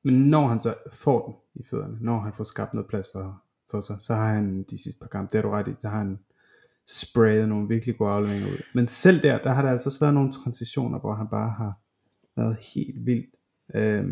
men 0.02 0.14
når 0.14 0.46
han 0.46 0.60
så 0.60 0.74
får 0.92 1.26
den 1.26 1.62
i 1.62 1.66
fødderne, 1.70 1.98
når 2.00 2.20
han 2.20 2.32
får 2.32 2.44
skabt 2.44 2.74
noget 2.74 2.88
plads 2.88 3.08
for, 3.12 3.42
for 3.70 3.80
sig, 3.80 3.96
så 4.00 4.14
har 4.14 4.34
han 4.34 4.62
de 4.62 4.82
sidste 4.82 5.00
par 5.00 5.08
kampe, 5.08 5.32
det 5.32 5.38
er 5.38 5.42
du 5.42 5.50
ret 5.50 5.68
i, 5.68 5.74
så 5.78 5.88
har 5.88 5.98
han 5.98 6.18
sprayet 6.86 7.48
nogle 7.48 7.68
virkelig 7.68 7.98
gode 7.98 8.10
afleveringer 8.10 8.48
ud. 8.48 8.62
Men 8.74 8.86
selv 8.86 9.22
der, 9.22 9.38
der 9.38 9.50
har 9.50 9.62
der 9.62 9.70
altså 9.70 9.88
også 9.88 10.00
været 10.00 10.14
nogle 10.14 10.32
transitioner, 10.32 10.98
hvor 10.98 11.14
han 11.14 11.28
bare 11.28 11.50
har 11.50 11.72
været 12.36 12.56
helt 12.74 13.06
vildt 13.06 13.34
øh, 13.74 14.06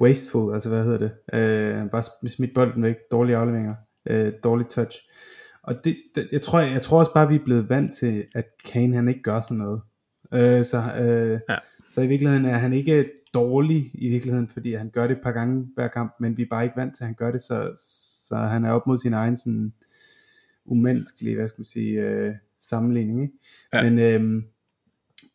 wasteful, 0.00 0.54
altså 0.54 0.68
hvad 0.68 0.84
hedder 0.84 0.98
det, 0.98 1.12
øh, 1.32 1.90
bare 1.90 2.02
smidt 2.28 2.54
bolden 2.54 2.82
væk, 2.82 2.96
dårlige 3.10 3.36
afleveringer 3.36 3.74
øh, 4.06 4.32
dårlig 4.44 4.68
touch. 4.68 4.98
Og 5.62 5.84
det, 5.84 5.96
det, 6.14 6.28
jeg, 6.32 6.42
tror, 6.42 6.60
jeg, 6.60 6.72
jeg 6.72 6.82
tror 6.82 6.98
også 6.98 7.14
bare, 7.14 7.28
vi 7.28 7.34
er 7.34 7.44
blevet 7.44 7.68
vant 7.68 7.94
til, 7.94 8.24
at 8.34 8.44
Kane 8.64 8.94
han 8.94 9.08
ikke 9.08 9.22
gør 9.22 9.40
sådan 9.40 9.56
noget. 9.56 9.80
Øh, 10.34 10.64
så, 10.64 10.82
øh, 11.00 11.40
ja. 11.48 11.56
så 11.90 12.00
i 12.00 12.06
virkeligheden 12.06 12.44
er 12.44 12.58
han 12.58 12.72
ikke 12.72 13.04
dårlig 13.34 13.90
i 13.94 14.08
virkeligheden, 14.08 14.48
fordi 14.48 14.74
han 14.74 14.90
gør 14.90 15.06
det 15.06 15.16
et 15.16 15.22
par 15.22 15.32
gange 15.32 15.68
hver 15.74 15.88
kamp, 15.88 16.14
men 16.20 16.36
vi 16.36 16.42
er 16.42 16.46
bare 16.50 16.64
ikke 16.64 16.76
vant 16.76 16.96
til, 16.96 17.02
at 17.04 17.06
han 17.06 17.14
gør 17.14 17.30
det, 17.30 17.42
så, 17.42 17.72
så 18.28 18.36
han 18.36 18.64
er 18.64 18.70
op 18.70 18.86
mod 18.86 18.96
sin 18.96 19.12
egen 19.12 19.36
sådan 19.36 19.72
umenneskelige, 20.64 21.36
hvad 21.36 21.48
skal 21.48 21.60
man 21.60 21.64
sige, 21.64 22.00
øh, 22.00 22.34
sammenligning. 22.58 23.22
Ikke? 23.22 23.34
Ja. 23.72 23.82
Men 23.82 23.98
øh, 23.98 24.42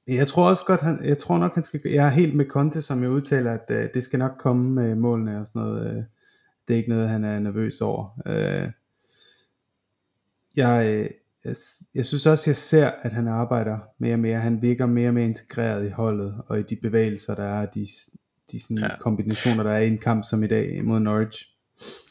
jeg 0.07 0.27
tror 0.27 0.49
også 0.49 0.63
godt, 0.65 0.81
han, 0.81 1.05
jeg 1.05 1.17
tror 1.17 1.37
nok, 1.37 1.55
han 1.55 1.63
skal, 1.63 1.81
jeg 1.85 2.05
er 2.05 2.11
helt 2.11 2.35
med 2.35 2.45
Conte, 2.45 2.81
som 2.81 3.01
jeg 3.03 3.11
udtaler, 3.11 3.53
at 3.53 3.71
øh, 3.71 3.89
det 3.93 4.03
skal 4.03 4.19
nok 4.19 4.35
komme 4.39 4.71
med 4.71 4.95
målene 4.95 5.39
og 5.39 5.47
sådan 5.47 5.61
noget. 5.61 5.97
Øh, 5.97 6.03
det 6.67 6.73
er 6.73 6.77
ikke 6.77 6.89
noget, 6.89 7.09
han 7.09 7.23
er 7.23 7.39
nervøs 7.39 7.81
over. 7.81 8.19
Øh, 8.25 8.69
jeg, 10.55 11.09
jeg, 11.45 11.55
jeg 11.95 12.05
synes 12.05 12.25
også, 12.25 12.49
jeg 12.49 12.55
ser, 12.55 12.91
at 13.01 13.13
han 13.13 13.27
arbejder 13.27 13.77
mere 13.99 14.13
og 14.13 14.19
mere. 14.19 14.39
Han 14.39 14.61
virker 14.61 14.85
mere 14.85 15.07
og 15.07 15.13
mere 15.13 15.25
integreret 15.25 15.87
i 15.87 15.89
holdet, 15.89 16.41
og 16.47 16.59
i 16.59 16.63
de 16.63 16.75
bevægelser, 16.75 17.35
der 17.35 17.43
er, 17.43 17.65
de, 17.65 17.87
de 18.51 18.61
sådan 18.61 18.77
ja. 18.77 18.97
kombinationer, 18.99 19.63
der 19.63 19.71
er 19.71 19.79
i 19.79 19.87
en 19.87 19.97
kamp 19.97 20.23
som 20.29 20.43
i 20.43 20.47
dag 20.47 20.83
mod 20.83 20.99
Norwich. 20.99 21.47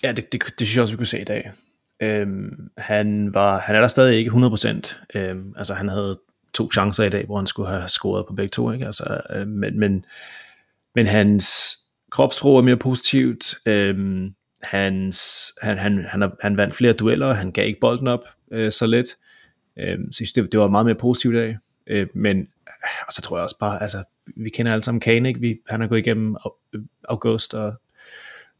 Ja, 0.02 0.12
det, 0.12 0.32
det, 0.32 0.42
det 0.58 0.66
synes 0.66 0.76
jeg 0.76 0.82
også, 0.82 0.94
vi 0.94 0.96
kunne 0.96 1.06
se 1.06 1.20
i 1.20 1.24
dag. 1.24 1.52
Øhm, 2.00 2.68
han, 2.78 3.34
var, 3.34 3.58
han 3.58 3.76
er 3.76 3.80
der 3.80 3.88
stadig 3.88 4.18
ikke 4.18 4.30
100%. 4.30 5.18
Øhm, 5.18 5.54
altså 5.56 5.74
han 5.74 5.88
havde 5.88 6.20
to 6.54 6.70
chancer 6.72 7.04
i 7.04 7.08
dag, 7.08 7.26
hvor 7.26 7.36
han 7.36 7.46
skulle 7.46 7.68
have 7.68 7.88
scoret 7.88 8.26
på 8.28 8.34
begge 8.34 8.48
to. 8.48 8.70
Ikke? 8.70 8.86
Altså, 8.86 9.20
øh, 9.30 9.48
men, 9.48 9.78
men, 9.78 10.04
men 10.94 11.06
hans, 11.06 11.76
kropssprog 12.14 12.58
er 12.58 12.62
mere 12.62 12.76
positivt. 12.76 13.54
Øhm, 13.66 14.34
hans, 14.64 15.52
han, 15.62 15.78
han, 15.78 16.04
han, 16.08 16.30
han 16.40 16.56
vandt 16.56 16.74
flere 16.74 16.92
dueller, 16.92 17.32
han 17.32 17.52
gav 17.52 17.66
ikke 17.66 17.80
bolden 17.80 18.08
op 18.08 18.24
øh, 18.52 18.72
så 18.72 18.86
let. 18.86 19.16
Øh, 19.78 19.86
så 19.86 19.88
jeg 19.88 19.98
synes, 20.12 20.32
det, 20.32 20.52
det 20.52 20.60
var 20.60 20.68
meget 20.68 20.86
mere 20.86 20.94
positivt 20.94 21.36
af. 21.36 21.56
Øh, 21.86 22.06
men 22.14 22.46
og 23.06 23.12
så 23.12 23.22
tror 23.22 23.36
jeg 23.36 23.42
også 23.42 23.58
bare, 23.58 23.82
altså, 23.82 24.04
vi 24.36 24.50
kender 24.50 24.72
alle 24.72 24.82
sammen 24.82 25.00
Kane, 25.00 25.28
ikke? 25.28 25.40
Vi, 25.40 25.58
han 25.68 25.80
har 25.80 25.88
gået 25.88 25.98
igennem 25.98 26.36
øh, 26.74 26.80
august 27.08 27.54
og 27.54 27.74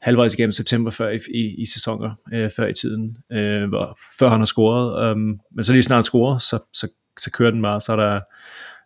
halvvejs 0.02 0.34
igennem 0.34 0.52
september 0.52 0.90
før 0.90 1.08
i, 1.08 1.18
i, 1.34 1.62
i 1.62 1.66
sæsoner, 1.66 2.14
øh, 2.32 2.50
før 2.56 2.66
i 2.66 2.72
tiden, 2.72 3.18
øh, 3.32 3.68
hvor, 3.68 3.98
før 4.18 4.28
han 4.28 4.38
har 4.38 4.46
scoret. 4.46 5.10
Øh, 5.10 5.16
men 5.50 5.64
så 5.64 5.72
lige 5.72 5.82
snart 5.82 5.96
han 5.96 6.02
scorer, 6.02 6.38
så, 6.38 6.58
så, 6.72 6.88
så 7.20 7.30
kører 7.30 7.50
den 7.50 7.62
bare, 7.62 7.80
så 7.80 7.92
er 7.92 7.96
der 7.96 8.20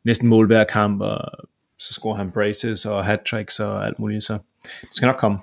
næsten 0.05 0.29
mål 0.29 0.47
hver 0.47 0.64
kamp, 0.64 1.03
og 1.03 1.49
så 1.79 1.93
scorer 1.93 2.16
han 2.16 2.31
braces 2.31 2.87
og 2.87 3.05
hat 3.05 3.21
tricks 3.31 3.61
og 3.61 3.87
alt 3.87 3.99
muligt, 3.99 4.25
så 4.25 4.39
det 4.62 4.89
skal 4.93 5.07
nok 5.07 5.16
komme. 5.16 5.39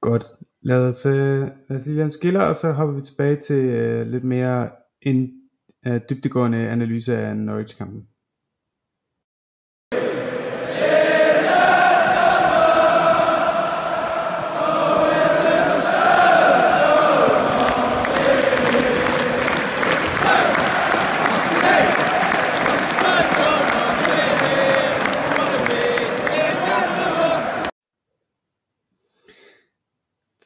Godt. 0.00 0.24
Lad 0.62 0.88
os, 0.88 1.06
øh, 1.06 1.40
lad 1.68 1.76
os 1.76 1.86
lige 1.86 2.02
en 2.02 2.10
skiller, 2.10 2.40
og 2.40 2.56
så 2.56 2.72
hopper 2.72 2.94
vi 2.94 3.02
tilbage 3.02 3.36
til 3.36 3.64
øh, 3.64 4.06
lidt 4.06 4.24
mere 4.24 4.70
en 5.02 5.32
øh, 5.86 6.00
dybdegående 6.10 6.58
analyse 6.58 7.16
af 7.16 7.36
Norwich-kampen. 7.36 8.06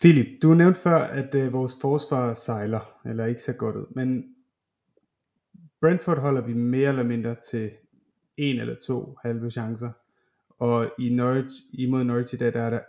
Philip, 0.01 0.43
du 0.43 0.55
nævnte 0.55 0.81
før, 0.81 0.99
at 0.99 1.35
øh, 1.35 1.53
vores 1.53 1.77
forsvar 1.81 2.35
sejler, 2.35 3.01
eller 3.05 3.27
ikke 3.27 3.43
så 3.43 3.53
godt 3.53 3.77
ud, 3.77 3.87
men 3.95 4.35
Brentford 5.81 6.19
holder 6.19 6.41
vi 6.41 6.53
mere 6.53 6.89
eller 6.89 7.03
mindre 7.03 7.35
til 7.51 7.71
en 8.37 8.61
eller 8.61 8.77
to 8.87 9.17
halve 9.23 9.51
chancer, 9.51 9.91
og 10.49 10.91
i 10.99 11.15
Norwich, 11.15 11.55
imod 11.73 12.05
Norwich 12.05 12.35
i 12.35 12.37
dag, 12.37 12.53
der 12.53 12.61
er 12.61 12.71
der 12.71 12.81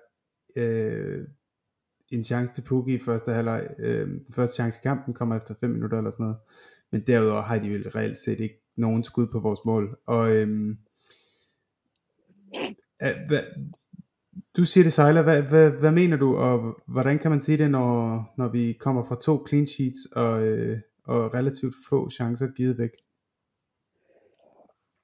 øh, 0.55 1.27
en 2.09 2.23
chance 2.23 2.53
til 2.53 2.61
Pukki 2.61 2.93
i 2.93 3.03
første 3.05 3.31
halvleg. 3.31 3.69
Øh, 3.79 4.07
den 4.07 4.33
første 4.33 4.55
chance 4.55 4.79
i 4.79 4.83
kampen 4.83 5.13
kommer 5.13 5.37
efter 5.37 5.55
5 5.59 5.69
minutter 5.69 5.97
eller 5.97 6.11
sådan 6.11 6.23
noget, 6.23 6.37
men 6.91 7.01
derudover 7.07 7.41
har 7.41 7.59
de 7.59 7.69
vel 7.69 7.89
reelt 7.89 8.17
set 8.17 8.39
ikke 8.39 8.61
nogen 8.75 9.03
skud 9.03 9.27
på 9.27 9.39
vores 9.39 9.59
mål, 9.65 9.97
og 10.05 10.35
øh, 10.35 10.75
hvad, 12.99 13.41
du 14.57 14.63
siger 14.63 14.83
det 14.83 14.93
sejler, 14.93 15.23
hvad, 15.23 15.41
hvad, 15.41 15.71
hvad 15.71 15.91
mener 15.91 16.17
du, 16.17 16.35
og 16.37 16.79
hvordan 16.87 17.19
kan 17.19 17.31
man 17.31 17.41
sige 17.41 17.57
det, 17.57 17.71
når, 17.71 18.23
når 18.37 18.47
vi 18.47 18.73
kommer 18.73 19.03
fra 19.03 19.21
to 19.21 19.47
clean 19.47 19.67
sheets 19.67 20.05
og, 20.15 20.47
øh, 20.47 20.77
og 21.05 21.33
relativt 21.33 21.75
få 21.89 22.09
chancer 22.09 22.47
givet 22.47 22.77
væk? 22.77 22.89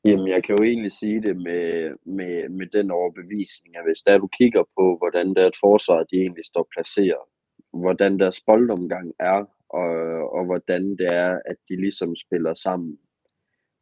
Jamen, 0.05 0.27
jeg 0.27 0.43
kan 0.43 0.55
jo 0.57 0.63
egentlig 0.63 0.91
sige 0.91 1.21
det 1.21 1.37
med, 1.37 1.95
med, 2.05 2.49
med 2.49 2.67
den 2.67 2.91
overbevisning, 2.91 3.77
at 3.77 3.83
hvis 3.85 4.01
der 4.05 4.17
du 4.17 4.27
kigger 4.27 4.63
på, 4.77 4.97
hvordan 4.97 5.33
der 5.33 5.47
et 5.47 5.57
forsvar, 5.59 6.03
de 6.03 6.15
egentlig 6.15 6.45
står 6.45 6.67
placeret, 6.73 7.25
hvordan 7.73 8.19
deres 8.19 8.41
boldomgang 8.41 9.13
er, 9.19 9.45
og, 9.69 9.91
og 10.37 10.45
hvordan 10.45 10.83
det 10.97 11.07
er, 11.13 11.39
at 11.45 11.55
de 11.69 11.75
ligesom 11.75 12.15
spiller 12.15 12.53
sammen. 12.53 12.97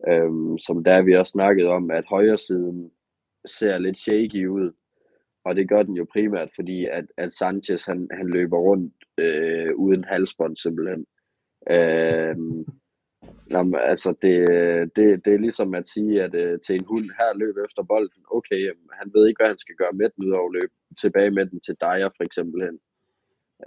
Øhm, 0.09 0.57
som 0.57 0.83
der 0.83 1.01
vi 1.01 1.15
også 1.15 1.31
snakket 1.31 1.67
om, 1.67 1.91
at 1.91 2.05
højre 2.05 2.37
siden 2.37 2.91
ser 3.45 3.77
lidt 3.77 3.97
shaky 3.97 4.47
ud, 4.47 4.71
og 5.45 5.55
det 5.55 5.69
gør 5.69 5.83
den 5.83 5.95
jo 5.95 6.05
primært, 6.13 6.49
fordi 6.55 6.85
at, 6.85 7.05
at 7.17 7.33
Sanchez 7.33 7.85
han, 7.85 8.07
han 8.11 8.29
løber 8.29 8.57
rundt 8.57 8.93
øh, 9.17 9.69
uden 9.75 10.03
halsbånd 10.03 10.57
simpelthen. 10.57 11.05
Øh, 11.69 12.35
jamen, 13.53 13.75
altså 13.75 14.15
det, 14.21 14.37
det, 14.95 15.25
det 15.25 15.33
er 15.33 15.39
ligesom 15.39 15.75
at 15.75 15.87
sige 15.87 16.23
at 16.23 16.35
øh, 16.35 16.59
til 16.59 16.75
en 16.75 16.85
hund, 16.85 17.03
her 17.19 17.37
løb 17.37 17.55
efter 17.65 17.83
bolden, 17.83 18.23
okay, 18.31 18.59
jamen, 18.59 18.89
han 18.91 19.11
ved 19.13 19.27
ikke, 19.27 19.39
hvad 19.39 19.47
han 19.47 19.57
skal 19.57 19.75
gøre 19.75 19.93
med 19.93 20.09
den, 20.09 20.25
udover 20.25 20.51
løbe 20.51 20.73
tilbage 21.01 21.31
med 21.31 21.45
den 21.45 21.59
til 21.59 21.75
Dyer 21.81 22.09
for 22.17 22.23
eksempel 22.23 22.61
hen. 22.65 22.79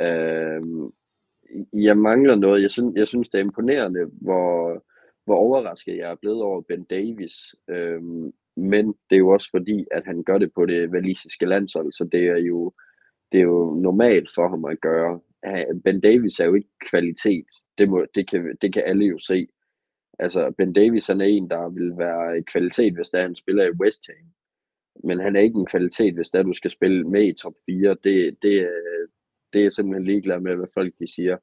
Øh, 0.07 0.63
jeg 1.73 1.99
mangler 1.99 2.35
noget. 2.35 2.63
Jeg 2.63 2.71
synes, 2.71 2.97
jeg 2.97 3.09
synes 3.09 3.29
det 3.29 3.39
er 3.39 3.43
imponerende, 3.43 4.05
hvor, 4.21 4.85
hvor 5.25 5.37
overrasket 5.37 5.97
jeg 5.97 6.11
er 6.11 6.15
blevet 6.15 6.43
over 6.43 6.61
Ben 6.61 6.85
Davis. 6.85 7.55
Øh, 7.69 8.03
men 8.59 8.87
det 8.87 9.17
er 9.17 9.19
jo 9.19 9.29
også 9.29 9.49
fordi, 9.51 9.87
at 9.91 10.03
han 10.07 10.25
gør 10.25 10.39
det 10.39 10.53
på 10.55 10.67
det 10.67 10.93
valisiske 10.93 11.47
landshold, 11.47 11.93
så 11.93 12.09
det 12.13 12.25
er 12.25 12.39
jo, 12.39 12.73
det 13.33 13.39
er 13.39 13.45
jo 13.45 13.75
normalt 13.75 14.31
for 14.35 14.49
ham 14.49 14.65
at 14.65 14.81
gøre. 14.81 15.21
Ben 15.85 16.01
Davis 16.01 16.41
er 16.41 16.45
jo 16.45 16.55
ikke 16.55 16.69
kvalitet, 16.91 17.47
det, 17.79 17.89
må, 17.89 18.07
det, 18.15 18.31
kan, 18.31 18.57
det 18.63 18.73
kan 18.73 18.83
alle 18.87 19.07
jo 19.07 19.19
se. 19.19 19.49
Altså, 20.19 20.55
Ben 20.59 20.73
Davis 20.73 21.07
han 21.07 21.21
er 21.21 21.25
en, 21.25 21.51
der 21.51 21.69
vil 21.69 21.99
være 21.99 22.43
kvalitet, 22.43 22.95
hvis 22.95 23.09
der 23.09 23.23
han 23.23 23.37
spiller 23.37 23.65
i 23.65 23.79
West 23.81 24.03
Ham. 24.09 24.29
Men 25.05 25.21
han 25.21 25.37
er 25.37 25.41
ikke 25.41 25.59
en 25.59 25.67
kvalitet, 25.67 26.15
hvis 26.15 26.31
der 26.31 26.43
du 26.43 26.53
skal 26.53 26.71
spille 26.71 27.05
med 27.05 27.29
i 27.29 27.33
top 27.43 27.53
4. 27.67 27.97
Det, 28.05 28.37
det, 28.43 28.71
det 29.53 29.67
er 29.67 29.71
simpelthen 29.71 30.07
ligeglad 30.07 30.41
med, 30.41 30.57
hvad 30.57 30.67
folk 30.75 30.95
de 30.99 31.15
siger. 31.15 31.37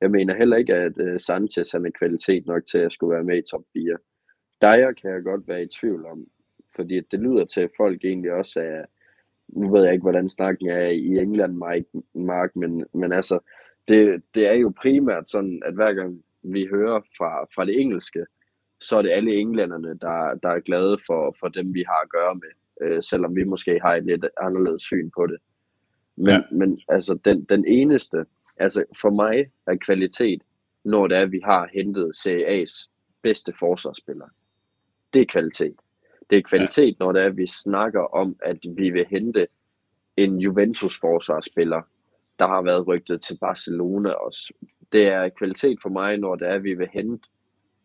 Jeg 0.00 0.10
mener 0.10 0.36
heller 0.36 0.56
ikke, 0.56 0.74
at 0.74 0.92
øh, 1.00 1.20
Sanchez 1.20 1.72
han 1.72 1.86
er 1.86 1.90
kvalitet 1.98 2.46
nok 2.46 2.62
til 2.70 2.78
at 2.78 2.92
skulle 2.92 3.14
være 3.14 3.24
med 3.24 3.38
i 3.38 3.50
top 3.50 3.64
4. 3.72 3.98
Dyer 4.62 4.92
kan 4.92 5.10
jeg 5.10 5.22
godt 5.22 5.48
være 5.48 5.62
i 5.62 5.68
tvivl 5.80 6.06
om, 6.06 6.26
fordi 6.76 7.00
det 7.10 7.20
lyder 7.20 7.44
til, 7.44 7.60
at 7.60 7.70
folk 7.76 8.04
egentlig 8.04 8.32
også 8.32 8.60
er, 8.60 8.84
nu 9.48 9.72
ved 9.72 9.84
jeg 9.84 9.92
ikke, 9.92 10.02
hvordan 10.02 10.28
snakken 10.28 10.68
er 10.68 10.86
i 10.86 11.18
England, 11.18 11.54
Mark, 12.14 12.56
men, 12.56 12.84
men 12.94 13.12
altså, 13.12 13.38
det, 13.88 14.22
det 14.34 14.46
er 14.46 14.52
jo 14.52 14.72
primært 14.80 15.28
sådan, 15.28 15.62
at 15.66 15.74
hver 15.74 15.92
gang 15.92 16.24
vi 16.42 16.66
hører 16.70 17.00
fra, 17.18 17.44
fra 17.54 17.64
det 17.64 17.80
engelske, 17.80 18.26
så 18.80 18.98
er 18.98 19.02
det 19.02 19.10
alle 19.10 19.34
englænderne, 19.34 19.88
der, 19.88 20.34
der 20.42 20.48
er 20.48 20.60
glade 20.60 20.96
for, 21.06 21.36
for 21.40 21.48
dem, 21.48 21.74
vi 21.74 21.84
har 21.86 22.00
at 22.02 22.10
gøre 22.10 22.34
med, 22.34 22.52
øh, 22.80 23.02
selvom 23.02 23.36
vi 23.36 23.44
måske 23.44 23.80
har 23.82 23.94
et 23.94 24.04
lidt 24.04 24.26
anderledes 24.40 24.82
syn 24.82 25.10
på 25.16 25.26
det. 25.26 25.38
Men, 26.16 26.28
ja. 26.28 26.40
men 26.52 26.80
altså, 26.88 27.18
den, 27.24 27.44
den 27.44 27.66
eneste, 27.66 28.26
altså 28.56 28.84
for 29.00 29.10
mig 29.10 29.50
er 29.66 29.76
kvalitet, 29.76 30.42
når 30.84 31.06
det 31.06 31.18
er, 31.18 31.22
at 31.22 31.32
vi 31.32 31.40
har 31.44 31.70
hentet 31.72 32.12
CA's 32.16 32.90
bedste 33.22 33.52
forsvarsspiller. 33.58 34.26
Det 35.14 35.22
er 35.22 35.26
kvalitet. 35.26 35.76
Det 36.30 36.38
er 36.38 36.42
kvalitet, 36.42 36.96
ja. 37.00 37.04
når 37.04 37.12
det 37.12 37.22
er, 37.22 37.26
at 37.26 37.36
vi 37.36 37.46
snakker 37.46 38.00
om, 38.00 38.36
at 38.42 38.58
vi 38.76 38.90
vil 38.90 39.06
hente 39.10 39.46
en 40.16 40.40
Juventus-forsvarsspiller, 40.40 41.82
der 42.38 42.46
har 42.46 42.62
været 42.62 42.86
rygtet 42.86 43.22
til 43.22 43.38
Barcelona 43.40 44.10
også. 44.10 44.52
Det 44.92 45.06
er 45.06 45.28
kvalitet 45.28 45.78
for 45.82 45.88
mig, 45.88 46.18
når 46.18 46.36
det 46.36 46.48
er, 46.48 46.54
at 46.54 46.64
vi 46.64 46.74
vil 46.74 46.88
hente 46.92 47.28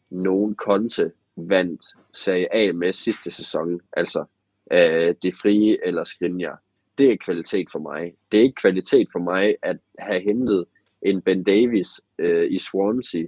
nogen 0.10 0.56
konte 0.56 1.12
vandt 1.36 1.86
sag 2.14 2.48
af 2.52 2.74
med 2.74 2.94
sidste 2.94 3.32
sæson, 3.32 3.82
altså 3.94 4.26
øh, 4.72 5.16
det 5.22 5.34
frie 5.42 5.88
eller 5.88 6.04
Skriniar. 6.04 6.62
Det 6.98 7.12
er 7.12 7.18
kvalitet 7.18 7.68
for 7.72 7.80
mig. 7.80 8.14
Det 8.32 8.39
er 8.39 8.44
ikke 8.44 8.56
kvalitet 8.56 9.08
for 9.12 9.20
mig 9.20 9.56
at 9.62 9.78
have 10.00 10.22
hentet 10.22 10.66
en 11.02 11.22
Ben 11.22 11.44
Davis 11.44 12.02
øh, 12.20 12.52
i 12.52 12.60
Swansea 12.60 13.24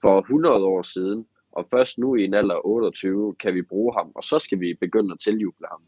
for 0.00 0.20
100 0.20 0.64
år 0.64 0.82
siden, 0.82 1.26
og 1.52 1.68
først 1.70 1.98
nu 1.98 2.14
i 2.14 2.24
en 2.24 2.34
alder 2.34 2.54
af 2.54 2.60
28 2.64 3.34
kan 3.34 3.54
vi 3.54 3.62
bruge 3.62 3.94
ham, 3.98 4.12
og 4.14 4.24
så 4.24 4.38
skal 4.38 4.60
vi 4.60 4.74
begynde 4.80 5.12
at 5.12 5.20
tiljuble 5.20 5.66
ham. 5.70 5.82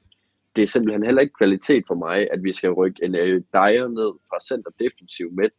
Det 0.57 0.63
er 0.63 0.67
simpelthen 0.67 1.05
heller 1.05 1.23
ikke 1.23 1.35
kvalitet 1.39 1.85
for 1.87 1.95
mig, 1.95 2.29
at 2.33 2.45
vi 2.45 2.53
skal 2.53 2.71
rykke 2.71 3.05
en 3.05 3.15
Eric 3.15 3.45
Dyer 3.53 3.89
ned 3.89 4.13
fra 4.29 4.41
center 4.49 4.71
defensiv 4.79 5.33
midt, 5.33 5.53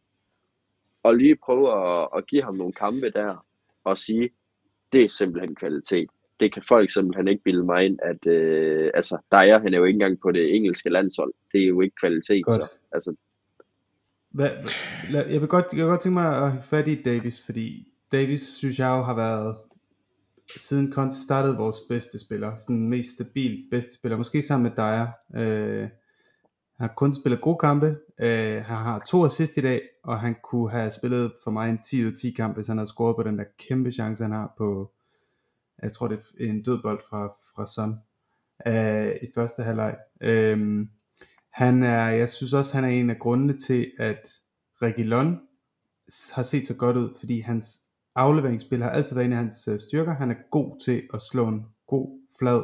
og 1.02 1.16
lige 1.16 1.36
prøve 1.36 1.66
at, 1.82 2.08
at 2.16 2.26
give 2.26 2.42
ham 2.42 2.54
nogle 2.54 2.72
kampe 2.72 3.10
der, 3.10 3.46
og 3.84 3.98
sige, 3.98 4.30
det 4.92 5.04
er 5.04 5.08
simpelthen 5.08 5.54
kvalitet. 5.54 6.08
Det 6.40 6.52
kan 6.52 6.62
folk 6.68 6.90
simpelthen 6.90 7.28
ikke 7.28 7.42
bilde 7.44 7.64
mig 7.64 7.84
ind, 7.84 7.98
at 8.02 8.26
øh, 8.26 8.90
altså, 8.94 9.18
Dyer, 9.32 9.58
han 9.58 9.74
er 9.74 9.78
jo 9.78 9.84
ikke 9.84 9.96
engang 9.96 10.20
på 10.20 10.32
det 10.32 10.56
engelske 10.56 10.90
landshold. 10.90 11.32
Det 11.52 11.62
er 11.62 11.66
jo 11.66 11.80
ikke 11.80 11.96
kvalitet. 12.00 12.44
Godt. 12.44 12.54
Så, 12.54 12.70
altså, 12.92 13.14
Hvad, 14.30 14.50
jeg, 15.12 15.40
vil 15.40 15.48
godt, 15.48 15.66
jeg 15.72 15.84
vil 15.84 15.90
godt 15.90 16.00
tænke 16.00 16.14
mig 16.14 16.36
at 16.36 16.50
have 16.50 16.62
fat 16.62 16.88
i 16.88 17.02
Davis, 17.02 17.44
fordi 17.44 17.88
Davis 18.12 18.42
synes 18.42 18.78
jeg 18.78 18.88
jo 18.88 19.02
har 19.02 19.14
været 19.14 19.56
siden 20.56 20.92
Conte 20.92 21.16
startede 21.16 21.56
vores 21.56 21.76
bedste 21.88 22.18
spiller, 22.18 22.56
sådan 22.56 22.88
mest 22.88 23.14
stabil 23.14 23.66
bedste 23.70 23.94
spiller, 23.94 24.16
måske 24.16 24.42
sammen 24.42 24.62
med 24.62 24.76
Dyer. 24.76 25.06
Øh, 25.36 25.88
han 26.76 26.88
har 26.88 26.94
kun 26.96 27.14
spillet 27.14 27.40
gode 27.40 27.58
kampe, 27.58 27.86
øh, 28.20 28.54
han 28.54 28.76
har 28.76 29.02
to 29.06 29.24
assist 29.24 29.56
i 29.56 29.60
dag, 29.60 29.82
og 30.04 30.20
han 30.20 30.36
kunne 30.44 30.70
have 30.70 30.90
spillet 30.90 31.32
for 31.44 31.50
mig 31.50 31.70
en 31.70 31.78
10 31.82 32.06
ud 32.06 32.12
10 32.12 32.30
kamp, 32.30 32.56
hvis 32.56 32.66
han 32.66 32.76
havde 32.78 32.90
scoret 32.90 33.16
på 33.16 33.22
den 33.22 33.38
der 33.38 33.44
kæmpe 33.58 33.90
chance, 33.90 34.24
han 34.24 34.32
har 34.32 34.54
på, 34.58 34.92
jeg 35.82 35.92
tror 35.92 36.08
det 36.08 36.18
er 36.40 36.44
en 36.44 36.62
dødbold 36.62 37.00
fra, 37.10 37.26
fra 37.26 37.66
Son, 37.66 37.98
øh, 38.66 39.16
i 39.22 39.26
første 39.34 39.62
halvleg. 39.62 39.96
Øh, 40.20 40.86
han 41.50 41.82
er, 41.82 42.08
jeg 42.08 42.28
synes 42.28 42.52
også, 42.52 42.74
han 42.74 42.84
er 42.84 42.88
en 42.88 43.10
af 43.10 43.18
grundene 43.18 43.58
til, 43.58 43.92
at 43.98 44.28
Regilon 44.82 45.40
har 46.34 46.42
set 46.42 46.66
så 46.66 46.76
godt 46.76 46.96
ud, 46.96 47.14
fordi 47.18 47.40
hans 47.40 47.83
afleveringsspil 48.14 48.82
har 48.82 48.90
altid 48.90 49.14
været 49.14 49.26
en 49.26 49.32
af 49.32 49.38
hans 49.38 49.68
øh, 49.68 49.80
styrker. 49.80 50.14
Han 50.14 50.30
er 50.30 50.50
god 50.50 50.84
til 50.84 51.02
at 51.14 51.20
slå 51.32 51.48
en 51.48 51.66
god, 51.86 52.20
flad, 52.38 52.62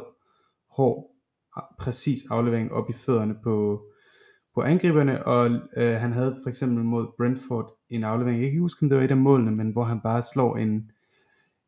hård, 0.69 1.11
ah, 1.55 1.63
præcis 1.79 2.19
aflevering 2.29 2.71
op 2.71 2.89
i 2.89 2.93
fødderne 2.93 3.35
på, 3.43 3.85
på 4.55 4.61
angriberne, 4.61 5.25
og 5.25 5.49
øh, 5.77 5.93
han 5.93 6.11
havde 6.11 6.39
for 6.43 6.49
eksempel 6.49 6.83
mod 6.83 7.07
Brentford 7.17 7.77
en 7.89 8.03
aflevering, 8.03 8.37
jeg 8.37 8.43
kan 8.43 8.51
ikke 8.51 8.61
huske, 8.61 8.83
om 8.83 8.89
det 8.89 8.97
var 8.97 9.03
et 9.03 9.11
af 9.11 9.17
målene, 9.17 9.51
men 9.51 9.71
hvor 9.71 9.83
han 9.83 10.01
bare 10.01 10.21
slår 10.21 10.57
en, 10.57 10.91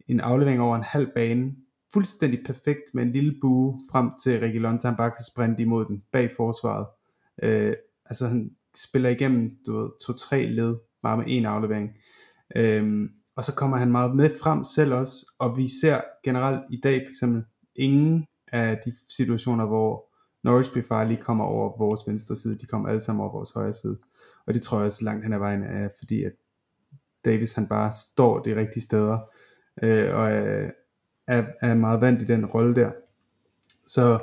en 0.08 0.20
aflevering 0.20 0.62
over 0.62 0.76
en 0.76 0.84
halv 0.84 1.12
bane, 1.16 1.56
fuldstændig 1.94 2.40
perfekt 2.46 2.82
med 2.94 3.04
en 3.04 3.12
lille 3.12 3.36
bue 3.42 3.80
frem 3.92 4.10
til 4.24 4.40
Reguilon, 4.40 4.80
han 4.84 4.96
bare 4.96 5.12
kan 5.12 5.26
sprinte 5.32 5.62
imod 5.62 5.86
den 5.86 6.04
bag 6.12 6.32
forsvaret. 6.38 6.86
Øh, 7.44 7.74
altså 8.06 8.28
han 8.28 8.52
spiller 8.76 9.10
igennem 9.10 9.58
du 9.68 9.78
ved, 9.78 9.90
to-tre 10.06 10.46
led, 10.46 10.76
bare 11.02 11.18
med 11.18 11.26
en 11.28 11.46
aflevering. 11.46 11.90
Øh, 12.56 13.10
og 13.36 13.44
så 13.44 13.56
kommer 13.56 13.78
han 13.78 13.92
meget 13.92 14.16
med 14.16 14.30
frem 14.42 14.64
selv 14.64 14.94
også, 14.94 15.34
og 15.40 15.58
vi 15.58 15.70
ser 15.82 16.02
generelt 16.24 16.62
i 16.70 16.78
dag 16.78 17.02
for 17.06 17.10
eksempel 17.10 17.44
ingen 17.76 18.28
af 18.48 18.80
de 18.86 18.94
situationer, 19.10 19.66
hvor 19.66 20.06
Norwich 20.44 20.72
bliver 20.72 20.88
farlige, 20.88 21.22
kommer 21.22 21.46
over 21.46 21.78
vores 21.78 22.02
venstre 22.08 22.36
side, 22.36 22.58
de 22.58 22.66
kommer 22.66 22.90
alle 22.90 23.02
sammen 23.02 23.22
over 23.22 23.32
vores 23.32 23.52
højre 23.52 23.74
side. 23.74 23.98
Og 24.46 24.54
det 24.54 24.62
tror 24.62 24.78
jeg 24.78 24.86
også 24.86 25.06
langt 25.06 25.24
hen 25.24 25.34
ad 25.34 25.40
vejen 25.40 25.64
er, 25.64 25.90
fordi 26.00 26.24
at 26.24 26.32
Davis 27.26 27.54
han 27.54 27.68
bare 27.68 27.92
står 27.94 28.40
de 28.40 28.56
rigtige 28.56 28.84
steder, 28.84 29.20
øh, 29.84 30.16
og 30.16 30.32
er, 30.32 30.72
er, 31.28 31.44
er 31.62 31.74
meget 31.74 32.02
vant 32.02 32.22
i 32.22 32.26
den 32.26 32.46
rolle 32.46 32.76
der. 32.76 32.92
Så 33.86 34.20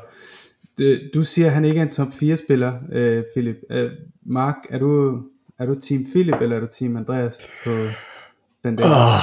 det, 0.79 1.11
du 1.15 1.23
siger, 1.23 1.47
at 1.47 1.53
han 1.53 1.65
ikke 1.65 1.81
er 1.81 1.85
en 1.85 1.93
top 1.93 2.13
4 2.13 2.37
spiller, 2.37 2.81
øh, 2.93 3.25
Philip. 3.35 3.57
Øh, 3.71 3.93
Mark, 4.23 4.57
er 4.71 4.79
du, 4.79 5.23
er 5.59 5.67
du 5.67 5.75
team 5.75 6.05
Philip, 6.05 6.41
eller 6.41 6.57
er 6.57 6.61
du 6.61 6.67
team 6.67 6.97
Andreas 6.97 7.49
på 7.65 7.71
den 8.65 8.79
der? 8.79 8.85
Åh, 8.85 9.15
oh, 9.15 9.21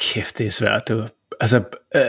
kæft, 0.00 0.38
det 0.38 0.46
er 0.46 0.50
svært. 0.50 0.88
Du. 0.88 1.04
Altså, 1.40 1.62
øh, 1.94 2.02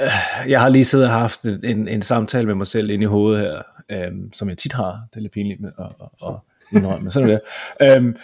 jeg 0.49 0.61
har 0.61 0.69
lige 0.69 0.85
siddet 0.85 1.07
og 1.07 1.13
haft 1.13 1.43
en, 1.43 1.87
en 1.87 2.01
samtale 2.01 2.47
med 2.47 2.55
mig 2.55 2.67
selv 2.67 2.89
ind 2.89 3.03
i 3.03 3.05
hovedet 3.05 3.41
her, 3.41 3.61
øh, 3.91 4.11
som 4.33 4.49
jeg 4.49 4.57
tit 4.57 4.73
har. 4.73 4.91
Det 5.09 5.17
er 5.17 5.21
lidt 5.21 5.33
pinligt 5.33 5.61
med 5.61 5.71
at, 5.79 5.85
at, 5.85 6.27
at 6.27 6.35
indrømme, 6.77 7.03
men 7.03 7.11
sådan 7.11 7.29
er 7.29 7.39
det. 7.79 8.05
Øh, 8.05 8.15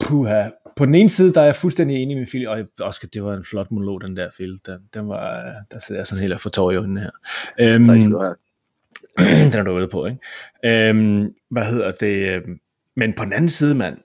puha. 0.00 0.48
På 0.76 0.86
den 0.86 0.94
ene 0.94 1.08
side, 1.08 1.34
der 1.34 1.40
er 1.40 1.44
jeg 1.44 1.54
fuldstændig 1.54 1.96
enig 1.96 2.16
med 2.16 2.26
Philip, 2.26 2.48
og 2.48 2.66
Oscar, 2.80 3.08
det 3.08 3.24
var 3.24 3.34
en 3.34 3.44
flot 3.50 3.70
monolog, 3.70 4.00
den 4.00 4.16
der 4.16 4.28
film. 4.36 4.58
Den, 4.66 4.78
den 4.94 5.08
var, 5.08 5.54
der 5.70 5.78
sidder 5.78 6.00
jeg 6.00 6.06
sådan 6.06 6.22
helt 6.22 6.32
og 6.32 6.40
får 6.40 6.50
tår 6.50 6.70
i 6.70 6.76
øjnene 6.76 7.00
her. 7.00 7.10
Øhm, 7.60 7.84
tak 7.84 8.02
skal 8.02 8.12
du 8.12 8.18
have. 8.18 8.36
den 9.52 9.60
er 9.60 9.62
du 9.62 9.72
ude 9.72 9.88
på, 9.88 10.06
ikke? 10.06 10.18
Øhm, 10.64 11.34
hvad 11.50 11.64
hedder 11.64 11.92
det? 11.92 12.28
Øhm, 12.28 12.60
men 12.96 13.12
på 13.16 13.24
den 13.24 13.32
anden 13.32 13.48
side, 13.48 13.74
mand, 13.74 13.98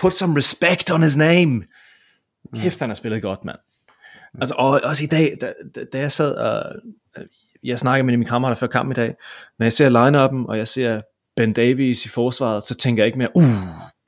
put 0.00 0.14
some 0.14 0.36
respect 0.36 0.90
on 0.90 1.02
his 1.02 1.16
name. 1.16 1.64
Kæft, 2.56 2.80
han 2.80 2.90
har 2.90 2.94
spillet 2.94 3.22
godt, 3.22 3.44
mand. 3.44 3.58
Altså, 4.40 4.54
og 4.54 4.80
også 4.84 5.04
i 5.04 5.06
dag, 5.06 5.36
da, 5.40 5.52
da 5.92 5.98
jeg 5.98 6.12
sad 6.12 6.34
og, 6.34 6.76
jeg 7.64 7.78
snakkede 7.78 8.06
med 8.06 8.16
mine 8.16 8.28
kammerater 8.28 8.56
før 8.56 8.66
kampen 8.66 8.92
i 8.92 8.94
dag, 8.94 9.14
når 9.58 9.64
jeg 9.64 9.72
ser 9.72 9.88
line-up'en, 9.88 10.48
og 10.48 10.58
jeg 10.58 10.68
ser 10.68 11.00
Ben 11.36 11.52
Davies 11.52 12.04
i 12.04 12.08
forsvaret, 12.08 12.64
så 12.64 12.74
tænker 12.74 13.02
jeg 13.02 13.06
ikke 13.06 13.18
mere, 13.18 13.36
uh, 13.36 13.44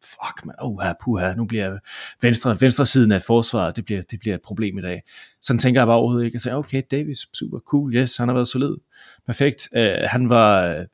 fuck 0.05 0.45
man, 0.45 0.55
uh, 0.65 0.83
puha, 1.05 1.35
nu 1.35 1.45
bliver 1.45 1.79
venstre, 2.23 2.61
venstre 2.61 2.87
siden 2.87 3.13
af 3.13 3.23
forsvaret, 3.23 3.77
det 3.77 3.85
bliver, 3.85 4.03
det 4.03 4.21
bliver 4.21 4.35
et 4.35 4.43
problem 4.45 4.79
i 4.79 4.83
dag. 4.83 5.03
Sådan 5.43 5.59
tænker 5.59 5.81
jeg 5.81 5.87
bare 5.87 5.97
overhovedet 5.97 6.25
ikke. 6.25 6.37
Jeg 6.37 6.41
siger, 6.41 6.57
okay, 6.57 6.83
Davis, 6.91 7.19
super 7.33 7.59
cool, 7.59 7.95
yes, 7.95 8.17
han 8.17 8.29
har 8.29 8.35
været 8.35 8.49
solid, 8.49 8.77
perfekt. 9.27 9.69
Uh, 9.77 9.81
han 10.05 10.29
var, 10.29 10.85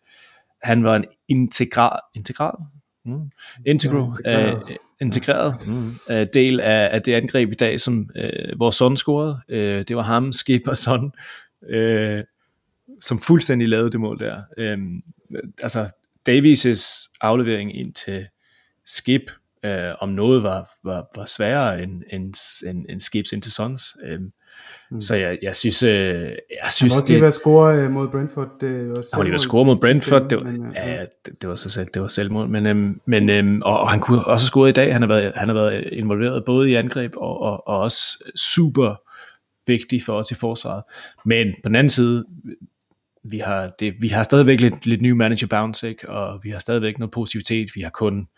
han 0.62 0.84
var 0.84 0.96
en 0.96 1.04
integral, 1.28 2.00
integral, 2.14 2.56
mm, 3.04 3.30
integral, 3.66 4.12
ja, 4.24 4.40
integreret, 4.40 4.62
uh, 4.62 4.70
integreret 5.00 5.54
mm, 5.66 5.96
uh, 6.10 6.26
del 6.34 6.60
af, 6.60 6.88
af 6.92 7.02
det 7.02 7.14
angreb 7.14 7.52
i 7.52 7.54
dag, 7.54 7.80
som 7.80 8.10
uh, 8.18 8.58
vores 8.58 8.76
son 8.76 8.96
scorede. 8.96 9.40
Uh, 9.48 9.84
det 9.88 9.96
var 9.96 10.02
ham, 10.02 10.32
Skip 10.32 10.68
og 10.68 10.76
Son, 10.76 11.12
uh, 11.74 12.20
som 13.00 13.18
fuldstændig 13.18 13.68
lavede 13.68 13.90
det 13.90 14.00
mål 14.00 14.18
der. 14.18 14.42
Uh, 14.58 14.78
altså, 15.62 15.88
Davies' 16.28 17.12
aflevering 17.20 17.76
ind 17.76 17.92
til 17.92 18.26
Skip, 18.86 19.30
øh, 19.64 19.94
om 20.00 20.08
noget 20.08 20.42
var, 20.42 20.68
var, 20.84 21.08
var 21.16 21.26
sværere 21.26 21.82
end, 21.82 22.02
end, 22.10 22.34
end, 22.68 22.86
end 22.88 23.00
Skips 23.00 23.32
ind 23.32 23.42
til 23.42 23.52
Sons. 23.52 23.96
Øh, 24.02 24.20
mm. 24.90 25.00
Så 25.00 25.16
jeg, 25.16 25.38
jeg 25.42 25.56
synes, 25.56 25.82
øh, 25.82 25.90
jeg 25.92 26.70
synes 26.70 26.98
han 26.98 27.06
det... 27.06 27.14
Han 27.14 27.24
var 27.24 27.30
score 27.30 27.76
øh, 27.76 27.90
mod 27.90 28.08
Brentford. 28.08 28.48
Det 28.60 28.90
var 28.90 29.22
han 29.22 29.32
var 29.32 29.38
score 29.38 29.64
mod 29.64 29.78
Brentford. 29.80 30.28
Det 30.28 30.38
var, 30.38 30.44
men, 30.44 30.72
ja, 30.74 30.90
ja 30.92 31.04
det, 31.26 31.42
det, 31.42 31.48
var 31.48 31.54
så 31.54 31.70
selv, 31.70 31.88
det 31.94 32.02
var 32.02 32.08
selvmål. 32.08 32.48
Men, 32.48 32.66
øhm, 32.66 33.00
men, 33.06 33.30
øhm, 33.30 33.62
og, 33.62 33.80
og, 33.80 33.90
han 33.90 34.00
kunne 34.00 34.24
også 34.24 34.46
score 34.46 34.68
i 34.68 34.72
dag. 34.72 34.92
Han 34.92 35.02
har 35.02 35.08
været, 35.08 35.32
han 35.34 35.48
har 35.48 35.54
været 35.54 35.84
involveret 35.92 36.44
både 36.44 36.70
i 36.70 36.74
angreb 36.74 37.12
og, 37.16 37.42
og, 37.42 37.68
og 37.68 37.80
også 37.80 38.24
super 38.36 38.94
vigtig 39.66 40.02
for 40.02 40.12
os 40.12 40.30
i 40.30 40.34
forsvaret. 40.34 40.82
Men 41.24 41.54
på 41.62 41.68
den 41.68 41.76
anden 41.76 41.88
side, 41.88 42.24
vi 43.30 43.38
har, 43.38 43.68
det, 43.80 43.94
vi 44.00 44.08
har 44.08 44.22
stadigvæk 44.22 44.60
lidt, 44.60 44.86
lidt 44.86 45.02
ny 45.02 45.10
manager 45.10 45.46
bounce, 45.46 45.88
ikke? 45.88 46.10
og 46.10 46.40
vi 46.42 46.50
har 46.50 46.58
stadigvæk 46.58 46.98
noget 46.98 47.10
positivitet. 47.10 47.68
Vi 47.74 47.80
har 47.80 47.90
kun, 47.90 48.28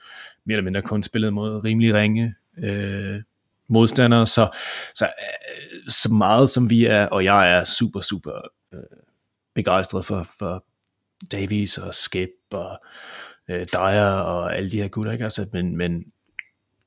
mere 0.46 0.56
eller 0.56 0.64
mindre 0.64 0.82
kun 0.82 1.02
spillet 1.02 1.32
mod 1.32 1.64
rimelig 1.64 1.94
ringe 1.94 2.34
øh, 2.58 3.20
modstandere, 3.68 4.26
så, 4.26 4.48
så, 4.94 5.04
øh, 5.04 5.65
så 5.88 6.12
meget 6.12 6.50
som 6.50 6.70
vi 6.70 6.86
er, 6.86 7.06
og 7.06 7.24
jeg 7.24 7.52
er 7.58 7.64
super, 7.64 8.00
super 8.00 8.40
øh, 8.74 8.80
begejstret 9.54 10.04
for, 10.04 10.26
for 10.38 10.64
Davies 11.32 11.78
og 11.78 11.94
Skip 11.94 12.30
og 12.52 12.78
øh, 13.50 13.66
Dyer 13.72 14.10
og 14.10 14.56
alle 14.56 14.70
de 14.70 14.76
her 14.76 14.88
gutter, 14.88 15.12
ikke? 15.12 15.24
Altså, 15.24 15.46
men, 15.52 15.76
men 15.76 16.04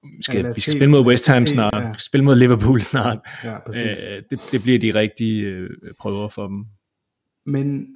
vi 0.04 0.24
skal, 0.24 0.41
ja, 0.41 0.47
vi 0.47 0.62
skal 0.62 0.72
se, 0.74 0.78
spille 0.80 0.91
mod 0.91 1.06
West 1.06 1.28
Ham 1.28 1.45
snart, 1.45 1.74
ja. 1.74 1.88
vi 1.88 1.93
skal 1.93 2.04
spille 2.04 2.26
mod 2.26 2.36
Liverpool 2.36 2.82
snart. 2.82 3.20
Ja, 3.43 3.56
øh, 3.56 4.24
det, 4.30 4.39
det 4.52 4.62
bliver 4.64 4.80
de 4.80 4.93
rigtige 4.93 5.43
øh, 5.43 5.70
prøver 6.00 6.28
for 6.28 6.47
dem. 6.47 6.66
Men, 7.45 7.95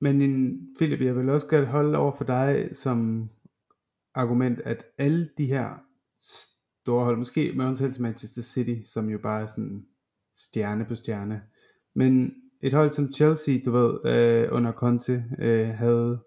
men 0.00 0.22
en, 0.22 0.58
Philip, 0.78 1.00
jeg 1.00 1.16
vil 1.16 1.28
også 1.28 1.46
gerne 1.46 1.66
holde 1.66 1.98
over 1.98 2.16
for 2.16 2.24
dig 2.24 2.68
som 2.72 3.30
argument, 4.14 4.60
at 4.60 4.86
alle 4.98 5.28
de 5.38 5.46
her 5.46 5.68
store 6.82 7.04
hold, 7.04 7.16
måske 7.18 7.52
med 7.56 7.66
undtagelse 7.66 8.02
Manchester 8.02 8.42
City, 8.42 8.76
som 8.86 9.08
jo 9.08 9.18
bare 9.18 9.42
er 9.42 9.46
sådan 9.46 9.84
stjerne 10.34 10.84
på 10.84 10.94
stjerne, 10.94 11.42
men 11.94 12.34
et 12.60 12.74
hold 12.74 12.90
som 12.90 13.12
Chelsea, 13.12 13.54
du 13.64 13.70
ved, 13.70 14.12
øh, 14.12 14.48
under 14.52 14.72
Conte, 14.72 15.24
øh, 15.38 15.68
havde 15.68 16.20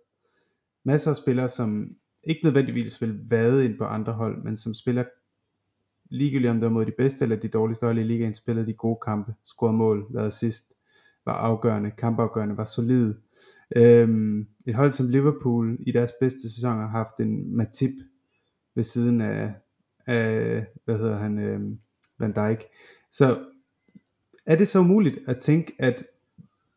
masser 0.83 1.11
af 1.11 1.17
spillere, 1.17 1.49
som 1.49 1.95
ikke 2.23 2.41
nødvendigvis 2.43 3.01
vil 3.01 3.19
vade 3.29 3.65
ind 3.65 3.77
på 3.77 3.83
andre 3.83 4.13
hold, 4.13 4.43
men 4.43 4.57
som 4.57 4.73
spiller 4.73 5.03
ligegyldigt 6.11 6.49
om 6.49 6.55
det 6.55 6.63
var 6.63 6.69
mod 6.69 6.85
de 6.85 6.93
bedste 6.97 7.23
eller 7.23 7.35
de 7.35 7.47
dårligste 7.47 7.85
hold 7.85 7.97
i 7.97 8.03
ligaen, 8.03 8.35
spillede 8.35 8.67
de 8.67 8.73
gode 8.73 8.99
kampe, 9.05 9.33
scorede 9.43 9.77
mål, 9.77 10.07
lavede 10.13 10.31
sidst 10.31 10.73
var 11.25 11.33
afgørende, 11.33 11.91
kampafgørende, 11.91 12.57
var 12.57 12.65
solid. 12.65 13.15
Øhm, 13.75 14.47
et 14.65 14.75
hold 14.75 14.91
som 14.91 15.09
Liverpool 15.09 15.77
i 15.87 15.91
deres 15.91 16.11
bedste 16.19 16.41
sæson 16.41 16.77
har 16.77 16.87
haft 16.87 17.19
en 17.19 17.55
Matip 17.55 17.93
ved 18.75 18.83
siden 18.83 19.21
af, 19.21 19.53
af 20.05 20.65
hvad 20.85 20.97
hedder 20.97 21.17
han, 21.17 21.39
øhm, 21.39 21.79
Van 22.19 22.33
Dijk. 22.33 22.63
Så 23.11 23.39
er 24.47 24.55
det 24.55 24.67
så 24.67 24.79
umuligt 24.79 25.19
at 25.27 25.37
tænke, 25.37 25.73
at 25.79 26.05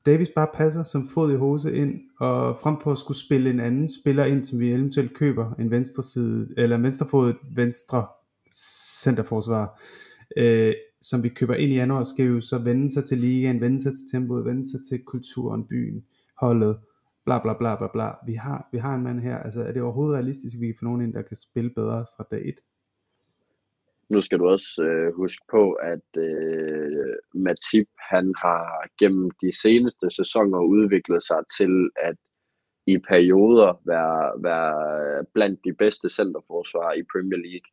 Davis 0.06 0.28
bare 0.28 0.48
passer 0.54 0.84
som 0.84 1.08
fod 1.08 1.32
i 1.32 1.36
hose 1.36 1.74
ind, 1.74 2.00
og 2.20 2.58
frem 2.60 2.76
for 2.82 2.92
at 2.92 2.98
skulle 2.98 3.18
spille 3.18 3.50
en 3.50 3.60
anden 3.60 3.90
spiller 4.02 4.24
ind, 4.24 4.42
som 4.42 4.58
vi 4.58 4.70
eventuelt 4.70 5.14
køber, 5.14 5.54
en 5.54 5.70
venstre 5.70 6.02
side, 6.02 6.48
eller 6.56 6.76
en 6.76 6.82
venstrefodet 6.82 7.36
venstre 7.54 8.06
centerforsvar, 9.02 9.82
øh, 10.36 10.74
som 11.00 11.22
vi 11.22 11.28
køber 11.28 11.54
ind 11.54 11.72
i 11.72 11.74
januar, 11.74 12.04
skal 12.04 12.26
jo 12.26 12.40
så 12.40 12.58
vende 12.58 12.92
sig 12.92 13.04
til 13.04 13.18
ligaen, 13.18 13.60
vende 13.60 13.80
sig 13.80 13.92
til 13.92 14.04
tempoet, 14.12 14.44
vende 14.44 14.70
sig 14.70 14.80
til 14.88 15.04
kulturen, 15.04 15.64
byen, 15.64 16.04
holdet, 16.40 16.78
bla 17.24 17.38
bla 17.42 17.54
bla 17.58 17.76
bla 17.76 17.88
bla. 17.92 18.10
Vi 18.26 18.34
har, 18.34 18.68
vi 18.72 18.78
har 18.78 18.94
en 18.94 19.02
mand 19.02 19.20
her, 19.20 19.38
altså 19.38 19.62
er 19.62 19.72
det 19.72 19.82
overhovedet 19.82 20.14
realistisk, 20.14 20.54
at 20.54 20.60
vi 20.60 20.66
kan 20.66 20.76
få 20.78 20.84
nogen 20.84 21.02
ind, 21.02 21.12
der 21.12 21.22
kan 21.22 21.36
spille 21.36 21.70
bedre 21.70 22.06
fra 22.16 22.24
dag 22.30 22.48
1? 22.48 22.54
Nu 24.10 24.20
skal 24.20 24.38
du 24.38 24.46
også 24.48 24.68
øh, 24.88 25.14
huske 25.20 25.44
på, 25.50 25.72
at 25.72 26.08
øh, 26.26 27.14
Matip, 27.34 27.88
han 28.12 28.34
har 28.44 28.64
gennem 29.00 29.30
de 29.42 29.50
seneste 29.62 30.06
sæsoner 30.18 30.60
udviklet 30.74 31.22
sig 31.22 31.40
til 31.58 31.90
at 32.08 32.16
i 32.86 32.98
perioder 32.98 33.72
være, 33.92 34.42
være 34.48 35.24
blandt 35.34 35.60
de 35.64 35.72
bedste 35.82 36.08
centerforsvarer 36.08 36.94
i 37.00 37.08
Premier 37.12 37.40
League 37.46 37.68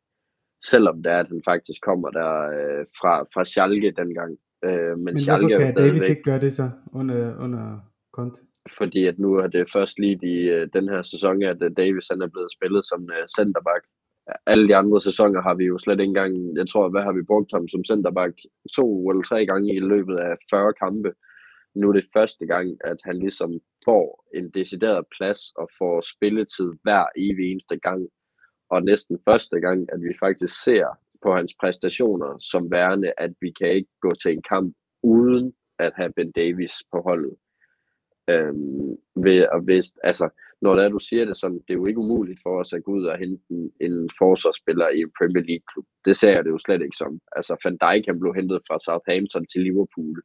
selvom 0.64 1.02
det 1.02 1.12
er, 1.12 1.20
at 1.20 1.28
han 1.28 1.42
faktisk 1.44 1.80
kommer 1.82 2.10
der 2.10 2.32
øh, 2.56 2.84
fra, 3.00 3.22
fra 3.34 3.44
Schalke 3.44 3.90
dengang. 3.96 4.32
Øh, 4.64 4.94
men, 4.96 5.04
men 5.04 5.18
Schalke 5.18 5.46
hvorfor 5.46 5.64
kan 5.64 5.74
Davis 5.74 6.08
ikke 6.08 6.22
gøre 6.22 6.40
det 6.40 6.52
så 6.52 6.70
under, 6.92 7.38
under 7.44 7.64
Conte? 8.16 8.40
Fordi 8.78 9.06
at 9.06 9.18
nu 9.18 9.34
er 9.34 9.46
det 9.46 9.70
først 9.72 9.98
lige 9.98 10.18
i 10.22 10.36
øh, 10.56 10.68
den 10.72 10.88
her 10.88 11.02
sæson, 11.02 11.42
at 11.42 11.62
øh, 11.62 11.70
Davis 11.76 12.08
han 12.10 12.22
er 12.22 12.30
blevet 12.34 12.50
spillet 12.56 12.84
som 12.84 13.00
øh, 13.16 13.24
centerback. 13.36 13.84
Alle 14.46 14.68
de 14.68 14.76
andre 14.76 15.00
sæsoner 15.00 15.40
har 15.42 15.54
vi 15.54 15.64
jo 15.64 15.78
slet 15.78 16.00
ikke 16.00 16.08
engang, 16.08 16.56
jeg 16.56 16.68
tror, 16.68 16.88
hvad 16.88 17.02
har 17.02 17.12
vi 17.12 17.22
brugt 17.22 17.50
ham 17.54 17.68
som 17.68 17.84
centerback? 17.84 18.34
To 18.76 19.10
eller 19.10 19.22
tre 19.22 19.46
gange 19.46 19.74
i 19.74 19.80
løbet 19.80 20.16
af 20.16 20.32
40 20.50 20.72
kampe. 20.82 21.12
Nu 21.74 21.88
er 21.88 21.92
det 21.92 22.10
første 22.12 22.46
gang, 22.46 22.76
at 22.84 22.96
han 23.04 23.16
ligesom 23.18 23.50
får 23.84 24.24
en 24.34 24.50
decideret 24.50 25.04
plads 25.16 25.40
og 25.56 25.68
får 25.78 25.94
spilletid 26.14 26.70
hver 26.82 27.04
evig 27.16 27.50
eneste 27.52 27.78
gang 27.78 28.08
og 28.70 28.82
næsten 28.82 29.18
første 29.28 29.60
gang, 29.60 29.88
at 29.92 30.00
vi 30.00 30.12
faktisk 30.20 30.64
ser 30.64 30.86
på 31.22 31.34
hans 31.34 31.54
præstationer 31.60 32.38
som 32.40 32.70
værende, 32.70 33.12
at 33.18 33.32
vi 33.40 33.50
kan 33.60 33.70
ikke 33.70 33.90
gå 34.00 34.10
til 34.22 34.32
en 34.32 34.42
kamp 34.42 34.74
uden 35.02 35.52
at 35.78 35.92
have 35.96 36.12
Ben 36.16 36.32
Davis 36.32 36.72
på 36.92 37.00
holdet. 37.00 37.34
Øhm, 38.30 38.90
ved, 39.16 39.46
at 39.54 39.60
hvis, 39.64 39.86
altså, 40.04 40.28
når 40.62 40.74
det 40.74 40.84
er, 40.84 40.88
du 40.88 40.98
siger 40.98 41.24
det 41.24 41.36
sådan, 41.36 41.60
det 41.66 41.72
er 41.72 41.80
jo 41.82 41.86
ikke 41.86 42.04
umuligt 42.04 42.40
for 42.42 42.60
os 42.60 42.72
at 42.72 42.84
gå 42.84 42.92
ud 42.92 43.04
og 43.04 43.18
hente 43.18 43.42
en, 43.50 43.70
en 43.80 44.10
forsvarsspiller 44.18 44.88
i 44.88 45.00
en 45.00 45.12
Premier 45.18 45.44
League-klub. 45.50 45.86
Det 46.04 46.16
ser 46.16 46.32
jeg 46.32 46.44
det 46.44 46.50
jo 46.50 46.58
slet 46.58 46.82
ikke 46.82 46.96
som. 46.96 47.20
Altså, 47.36 47.52
Van 47.64 47.76
Dijk 47.82 48.06
han 48.06 48.20
blev 48.20 48.34
hentet 48.34 48.60
fra 48.68 48.78
Southampton 48.86 49.46
til 49.46 49.60
Liverpool. 49.62 50.16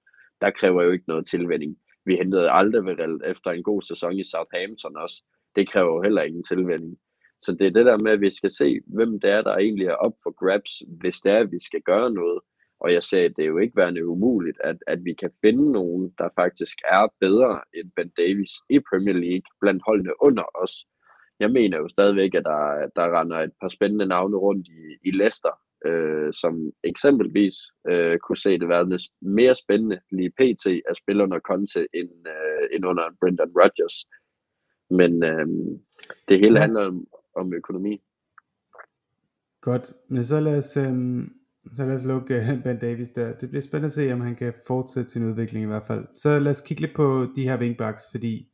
Der 0.42 0.52
kræver 0.60 0.84
jo 0.84 0.92
ikke 0.92 1.10
noget 1.12 1.26
tilvænding. 1.28 1.78
Vi 2.06 2.16
hentede 2.16 2.52
Alderweireld 2.52 3.22
efter 3.26 3.50
en 3.52 3.64
god 3.64 3.82
sæson 3.82 4.14
i 4.20 4.24
Southampton 4.32 4.98
også. 4.98 5.18
Det 5.56 5.70
kræver 5.72 5.94
jo 5.96 6.02
heller 6.02 6.22
ikke 6.22 6.38
en 6.38 6.50
tilvænding. 6.52 6.98
Så 7.42 7.56
det 7.60 7.68
er 7.68 7.72
det 7.78 7.86
der 7.86 7.98
med, 8.04 8.12
at 8.12 8.22
vi 8.22 8.32
skal 8.40 8.52
se, 8.52 8.80
hvem 8.96 9.20
det 9.20 9.30
er, 9.30 9.42
der 9.42 9.58
egentlig 9.58 9.88
er 9.88 10.04
op 10.06 10.16
for 10.24 10.32
grabs, 10.42 10.72
hvis 11.02 11.18
det 11.24 11.32
er, 11.32 11.40
at 11.40 11.52
vi 11.52 11.60
skal 11.68 11.82
gøre 11.82 12.10
noget. 12.20 12.40
Og 12.84 12.94
jeg 12.94 13.04
sagde, 13.04 13.26
at 13.26 13.34
det 13.38 13.44
er 13.44 13.48
jo 13.48 13.58
ikke 13.58 13.78
værende 13.78 14.08
umuligt, 14.08 14.58
at, 14.64 14.78
at 14.88 15.06
vi 15.06 15.14
kan 15.14 15.32
finde 15.42 15.72
nogen, 15.72 16.14
der 16.18 16.30
faktisk 16.36 16.78
er 16.86 17.08
bedre 17.20 17.62
end 17.74 17.92
Ben 17.96 18.12
Davis 18.18 18.52
i 18.70 18.80
Premier 18.90 19.14
League, 19.14 19.48
blandt 19.62 19.84
holdene 19.88 20.14
under 20.22 20.44
os. 20.64 20.74
Jeg 21.40 21.52
mener 21.52 21.78
jo 21.78 21.88
stadigvæk, 21.88 22.36
at 22.36 22.44
der, 22.44 22.90
der 22.96 23.20
render 23.20 23.40
et 23.40 23.52
par 23.62 23.68
spændende 23.68 24.06
navne 24.06 24.38
rundt 24.38 24.68
i, 24.68 25.10
i 25.10 25.12
Leicester, 25.12 25.60
øh, 25.86 26.34
som 26.34 26.72
eksempelvis 26.84 27.56
øh, 27.90 28.20
kunne 28.20 28.38
se 28.38 28.60
det 28.60 28.68
være 28.68 29.00
mere 29.22 29.56
spændende 29.56 30.00
lige 30.12 30.30
pt. 30.30 30.66
at 30.90 30.98
spille 30.98 31.24
under 31.24 31.40
Conte 31.40 31.88
end, 31.94 32.12
øh, 32.28 32.70
end 32.74 32.86
under 32.86 33.04
Brendan 33.20 33.52
Rodgers. 33.60 33.98
Men 34.90 35.24
øh, 35.24 35.48
det 36.28 36.40
hele 36.40 36.60
handler 36.60 36.82
om, 36.82 37.08
om 37.36 37.54
økonomi. 37.54 38.02
Godt, 39.62 39.94
men 40.08 40.24
så 40.24 40.40
lad 40.40 40.58
os, 40.58 40.78
øhm, 40.78 41.43
så 41.72 41.86
lad 41.86 41.96
os 41.96 42.06
lukke 42.06 42.36
øh, 42.36 42.64
Ben 42.64 42.80
Davis 42.80 43.10
der. 43.10 43.34
Det 43.34 43.50
bliver 43.50 43.62
spændende 43.62 43.86
at 43.86 43.92
se, 43.92 44.14
om 44.14 44.22
han 44.22 44.36
kan 44.36 44.54
fortsætte 44.68 45.12
sin 45.12 45.24
udvikling 45.24 45.64
i 45.64 45.68
hvert 45.68 45.88
fald. 45.88 46.06
Så 46.14 46.40
lad 46.40 46.52
os 46.52 46.62
kigge 46.62 46.82
lidt 46.82 46.96
på 46.96 47.28
de 47.36 47.44
her 47.44 47.60
wingbacks, 47.60 48.04
fordi 48.12 48.50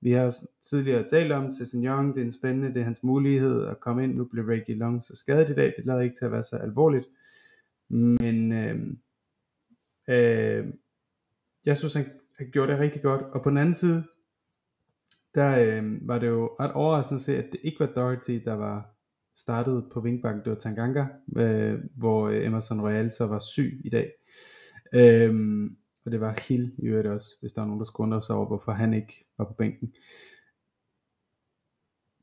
vi 0.00 0.12
har 0.12 0.34
tidligere 0.62 1.08
talt 1.08 1.32
om 1.32 1.50
Young, 1.74 2.14
det 2.14 2.20
er 2.20 2.24
en 2.24 2.32
spændende, 2.32 2.68
det 2.74 2.80
er 2.80 2.84
hans 2.84 3.02
mulighed 3.02 3.66
at 3.66 3.80
komme 3.80 4.04
ind. 4.04 4.14
Nu 4.14 4.24
blev 4.24 4.44
Reggie 4.44 4.78
Long 4.78 5.02
så 5.02 5.16
skadet 5.16 5.50
i 5.50 5.54
dag, 5.54 5.74
det 5.76 5.86
lader 5.86 6.00
ikke 6.00 6.16
til 6.16 6.24
at 6.24 6.32
være 6.32 6.44
så 6.44 6.56
alvorligt. 6.56 7.06
Men 7.88 8.52
øh, 8.52 8.76
øh, 10.08 10.66
jeg 11.66 11.76
synes, 11.76 11.94
han, 11.94 12.10
han 12.38 12.50
gjorde 12.52 12.72
det 12.72 12.80
rigtig 12.80 13.02
godt. 13.02 13.22
Og 13.22 13.42
på 13.42 13.50
den 13.50 13.58
anden 13.58 13.74
side, 13.74 14.04
der 15.34 15.78
øh, 15.78 16.08
var 16.08 16.18
det 16.18 16.26
jo 16.26 16.46
ret 16.60 16.72
overraskende 16.72 17.18
at 17.18 17.22
se, 17.22 17.36
at 17.36 17.52
det 17.52 17.60
ikke 17.62 17.80
var 17.80 17.86
Doherty, 17.86 18.38
der 18.44 18.54
var 18.54 18.94
startet 19.36 19.84
på 19.92 20.00
wingback, 20.00 20.44
det 20.44 20.50
var 20.50 20.58
Tanganga, 20.58 21.04
øh, 21.36 21.78
hvor 21.96 22.28
øh, 22.28 22.46
Emerson 22.46 22.80
Royal 22.80 23.12
så 23.12 23.26
var 23.26 23.38
syg 23.38 23.80
i 23.84 23.90
dag. 23.90 24.12
Øhm, 24.94 25.76
og 26.04 26.12
det 26.12 26.20
var 26.20 26.38
Hill 26.48 26.72
i 26.78 26.86
øvrigt 26.86 27.08
også, 27.08 27.28
hvis 27.40 27.52
der 27.52 27.60
var 27.60 27.66
nogen, 27.66 27.80
der 27.80 27.86
skulle 27.86 28.06
undre 28.06 28.22
sig 28.22 28.36
over, 28.36 28.46
hvorfor 28.46 28.72
han 28.72 28.94
ikke 28.94 29.24
var 29.38 29.44
på 29.44 29.52
bænken. 29.52 29.94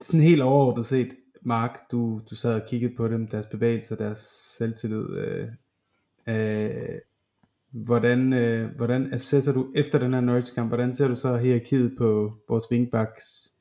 Sådan 0.01 0.22
helt 0.22 0.41
overordnet 0.41 0.86
set, 0.86 1.16
Mark, 1.41 1.80
du, 1.91 2.22
du 2.30 2.36
sad 2.36 2.62
og 2.62 2.68
kiggede 2.68 2.95
på 2.95 3.07
dem, 3.07 3.28
deres 3.28 3.45
bevægelser, 3.45 3.95
deres 3.95 4.20
selvtillid. 4.57 5.18
Øh, 5.18 5.47
øh, 6.28 6.99
hvordan, 7.72 8.34
øh, 8.34 8.76
hvordan 8.76 9.03
altså, 9.03 9.16
assesser 9.16 9.53
du 9.53 9.72
efter 9.76 9.99
den 9.99 10.14
her 10.14 10.22
Norwich 10.22 10.53
kamp, 10.53 10.70
hvordan 10.70 10.93
ser 10.93 11.07
du 11.07 11.16
så 11.16 11.38
hierarkiet 11.38 11.95
på 11.97 12.38
vores 12.49 12.72
wingbacks, 12.72 13.51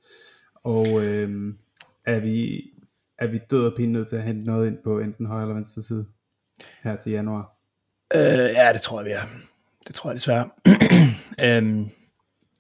og 0.55 0.87
øh, 1.07 1.55
er 2.05 2.21
vi 2.21 2.63
er 3.19 3.27
vi 3.27 3.41
død 3.51 3.67
og 3.67 3.73
pine 3.77 3.93
nødt 3.93 4.09
til 4.09 4.17
at 4.17 4.23
hente 4.23 4.47
noget 4.47 4.67
ind 4.67 4.79
på 4.85 4.99
enten 4.99 5.27
højre 5.27 5.43
eller 5.43 5.55
venstre 5.55 5.83
side 5.83 6.07
her 6.83 6.97
til 6.97 7.13
januar? 7.13 7.53
Øh, 8.15 8.53
ja, 8.55 8.73
det 8.73 8.81
tror 8.81 9.01
jeg, 9.01 9.07
vi 9.07 9.11
er. 9.11 9.23
Det 9.87 9.95
tror 9.95 10.11
jeg 10.11 10.15
desværre. 10.15 10.49
øhm, 11.47 11.91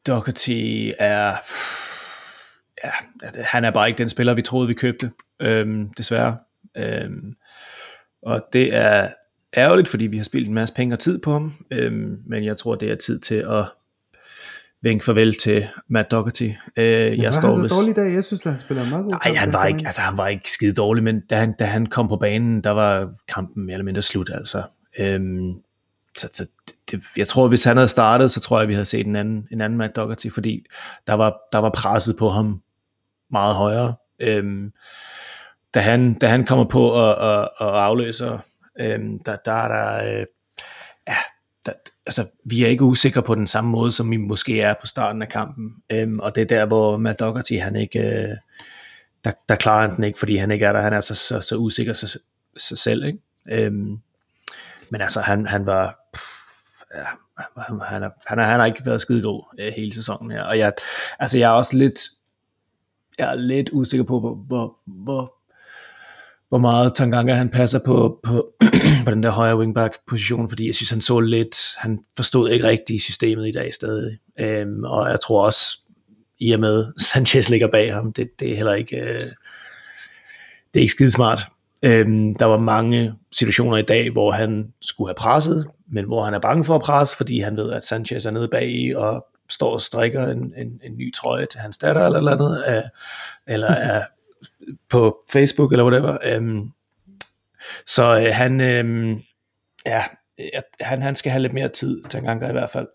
Doherty 0.06 0.90
er... 0.98 1.36
Ja, 2.84 2.90
han 3.36 3.64
er 3.64 3.70
bare 3.70 3.88
ikke 3.88 3.98
den 3.98 4.08
spiller, 4.08 4.34
vi 4.34 4.42
troede, 4.42 4.68
vi 4.68 4.74
købte. 4.74 5.10
Øhm, 5.40 5.92
desværre. 5.92 6.38
Øhm, 6.76 7.34
og 8.22 8.48
det 8.52 8.74
er 8.74 9.08
ærgerligt, 9.56 9.88
fordi 9.88 10.06
vi 10.06 10.16
har 10.16 10.24
spildt 10.24 10.48
en 10.48 10.54
masse 10.54 10.74
penge 10.74 10.94
og 10.94 10.98
tid 10.98 11.18
på 11.18 11.32
ham. 11.32 11.52
Øhm, 11.70 12.22
men 12.26 12.44
jeg 12.44 12.56
tror, 12.56 12.74
det 12.74 12.90
er 12.90 12.94
tid 12.94 13.20
til 13.20 13.34
at 13.34 13.64
vinke 14.82 15.04
farvel 15.04 15.34
til 15.34 15.68
Matt 15.88 16.10
Doherty. 16.10 16.50
Øh, 16.76 17.18
jeg 17.18 17.34
står 17.34 17.52
han 17.52 17.68
så 17.68 17.76
dårlig 17.76 17.96
dag? 17.96 18.14
Jeg 18.14 18.24
synes, 18.24 18.46
at 18.46 18.52
han 18.52 18.60
spiller 18.60 18.88
meget 18.90 19.04
god 19.04 19.10
Nej, 19.10 19.34
han 19.34 19.52
var, 19.52 19.66
ikke, 19.66 19.82
altså, 19.84 20.00
han 20.00 20.18
var 20.18 20.28
ikke 20.28 20.50
skide 20.50 20.74
dårlig, 20.74 21.04
men 21.04 21.20
da 21.20 21.36
han, 21.36 21.54
da 21.58 21.64
han 21.64 21.86
kom 21.86 22.08
på 22.08 22.16
banen, 22.16 22.64
der 22.64 22.70
var 22.70 23.14
kampen 23.28 23.66
mere 23.66 23.74
eller 23.74 23.84
mindre 23.84 24.02
slut. 24.02 24.30
Altså. 24.34 24.62
Øhm, 24.98 25.54
så, 26.16 26.28
så 26.34 26.46
det, 26.90 27.02
jeg 27.16 27.28
tror, 27.28 27.48
hvis 27.48 27.64
han 27.64 27.76
havde 27.76 27.88
startet, 27.88 28.30
så 28.30 28.40
tror 28.40 28.58
jeg, 28.58 28.68
vi 28.68 28.72
havde 28.72 28.84
set 28.84 29.06
en 29.06 29.16
anden, 29.16 29.48
en 29.52 29.60
anden 29.60 29.78
Matt 29.78 29.96
Doherty, 29.96 30.28
fordi 30.28 30.64
der 31.06 31.14
var, 31.14 31.36
der 31.52 31.58
var 31.58 31.70
presset 31.70 32.16
på 32.18 32.28
ham 32.28 32.62
meget 33.30 33.54
højere. 33.54 33.94
Øhm, 34.20 34.72
da, 35.74 35.80
han, 35.80 36.14
da 36.14 36.28
han 36.28 36.44
kommer 36.44 36.64
på 36.64 36.88
og, 36.88 37.14
og, 37.14 37.52
og 37.58 37.84
afløser, 37.84 38.38
øhm, 38.80 39.18
der, 39.26 39.36
der 39.44 39.52
er 39.52 39.68
der, 39.68 40.18
øh, 40.20 40.26
ja, 41.08 41.16
der, 41.66 41.72
altså, 42.08 42.26
vi 42.44 42.64
er 42.64 42.68
ikke 42.68 42.84
usikre 42.84 43.22
på 43.22 43.34
den 43.34 43.46
samme 43.46 43.70
måde, 43.70 43.92
som 43.92 44.10
vi 44.10 44.16
måske 44.16 44.60
er 44.60 44.74
på 44.80 44.86
starten 44.86 45.22
af 45.22 45.28
kampen. 45.28 45.74
Øhm, 45.90 46.20
og 46.20 46.34
det 46.34 46.40
er 46.40 46.46
der, 46.46 46.66
hvor 46.66 46.96
Matt 46.96 47.20
Doherty, 47.20 47.52
han 47.52 47.76
ikke, 47.76 47.98
øh, 47.98 48.36
der, 49.24 49.32
der 49.48 49.56
klarer 49.56 49.88
han 49.88 49.96
den 49.96 50.04
ikke, 50.04 50.18
fordi 50.18 50.36
han 50.36 50.50
ikke 50.50 50.64
er 50.64 50.72
der. 50.72 50.80
Han 50.80 50.92
er 50.92 51.00
så, 51.00 51.14
så, 51.14 51.40
så 51.40 51.56
usikker 51.56 51.92
sig, 51.92 52.20
sig 52.56 52.78
selv. 52.78 53.04
Ikke? 53.04 53.18
Øhm, 53.50 53.98
men 54.90 55.00
altså, 55.00 55.20
han, 55.20 55.46
han 55.46 55.66
var... 55.66 55.98
Ja, 56.94 57.04
han, 57.56 57.80
han, 57.88 58.02
er, 58.02 58.10
han, 58.26 58.38
er, 58.38 58.44
han 58.44 58.60
har 58.60 58.66
ikke 58.66 58.86
været 58.86 59.00
skide 59.00 59.22
god 59.22 59.54
øh, 59.60 59.72
hele 59.76 59.94
sæsonen 59.94 60.30
her. 60.30 60.42
Og 60.42 60.58
jeg, 60.58 60.72
altså, 61.18 61.38
jeg 61.38 61.46
er 61.46 61.54
også 61.54 61.76
lidt, 61.76 62.00
jeg 63.18 63.30
er 63.30 63.34
lidt 63.34 63.70
usikker 63.72 64.04
på, 64.04 64.20
hvor, 64.20 64.34
hvor, 64.34 64.78
hvor 64.86 65.37
hvor 66.48 66.58
meget 66.58 66.94
Tanganga 66.94 67.32
han 67.34 67.48
passer 67.48 67.78
på, 67.78 68.20
på, 68.22 68.52
på 69.04 69.10
den 69.10 69.22
der 69.22 69.30
højre 69.30 69.58
wingback 69.58 69.98
position, 70.08 70.48
fordi 70.48 70.66
jeg 70.66 70.74
synes 70.74 70.90
han 70.90 71.00
så 71.00 71.20
lidt, 71.20 71.56
han 71.76 71.98
forstod 72.16 72.50
ikke 72.50 72.68
rigtigt 72.68 73.02
systemet 73.02 73.48
i 73.48 73.52
dag 73.52 73.74
stadig, 73.74 74.18
øhm, 74.40 74.84
og 74.84 75.10
jeg 75.10 75.20
tror 75.20 75.44
også, 75.44 75.78
i 76.40 76.52
og 76.52 76.60
med 76.60 76.86
Sanchez 77.12 77.48
ligger 77.48 77.68
bag 77.68 77.94
ham, 77.94 78.12
det, 78.12 78.28
det 78.40 78.52
er 78.52 78.56
heller 78.56 78.74
ikke, 78.74 78.96
øh, 78.96 79.20
det 80.74 80.80
er 80.80 80.80
ikke 80.80 80.92
skide 80.92 81.10
smart. 81.10 81.40
Øhm, 81.82 82.34
der 82.34 82.44
var 82.44 82.58
mange 82.58 83.14
situationer 83.32 83.76
i 83.76 83.82
dag, 83.82 84.10
hvor 84.10 84.30
han 84.30 84.72
skulle 84.82 85.08
have 85.08 85.14
presset, 85.14 85.66
men 85.92 86.04
hvor 86.04 86.24
han 86.24 86.34
er 86.34 86.38
bange 86.38 86.64
for 86.64 86.74
at 86.74 86.80
presse, 86.80 87.16
fordi 87.16 87.40
han 87.40 87.56
ved, 87.56 87.72
at 87.72 87.84
Sanchez 87.84 88.26
er 88.26 88.30
nede 88.30 88.48
bag 88.48 88.70
i, 88.70 88.94
og 88.96 89.26
står 89.50 89.72
og 89.72 89.80
strikker 89.80 90.26
en, 90.26 90.54
en, 90.56 90.80
en 90.84 90.96
ny 90.98 91.14
trøje 91.14 91.46
til 91.46 91.60
hans 91.60 91.78
datter 91.78 92.06
eller 92.06 92.18
eller 92.18 92.32
andet, 92.32 92.64
øh, 92.68 92.82
eller 93.46 93.68
er 93.68 94.04
på 94.88 95.24
Facebook 95.32 95.72
eller 95.72 95.84
whatever. 95.84 96.18
Øhm, 96.34 96.70
så 97.86 98.20
øh, 98.20 98.34
han, 98.34 98.60
øh, 98.60 99.16
ja, 99.86 100.02
han, 100.80 101.02
han 101.02 101.14
skal 101.14 101.32
have 101.32 101.42
lidt 101.42 101.52
mere 101.52 101.68
tid, 101.68 102.02
Tanganga 102.04 102.48
i 102.48 102.52
hvert 102.52 102.70
fald. 102.70 102.88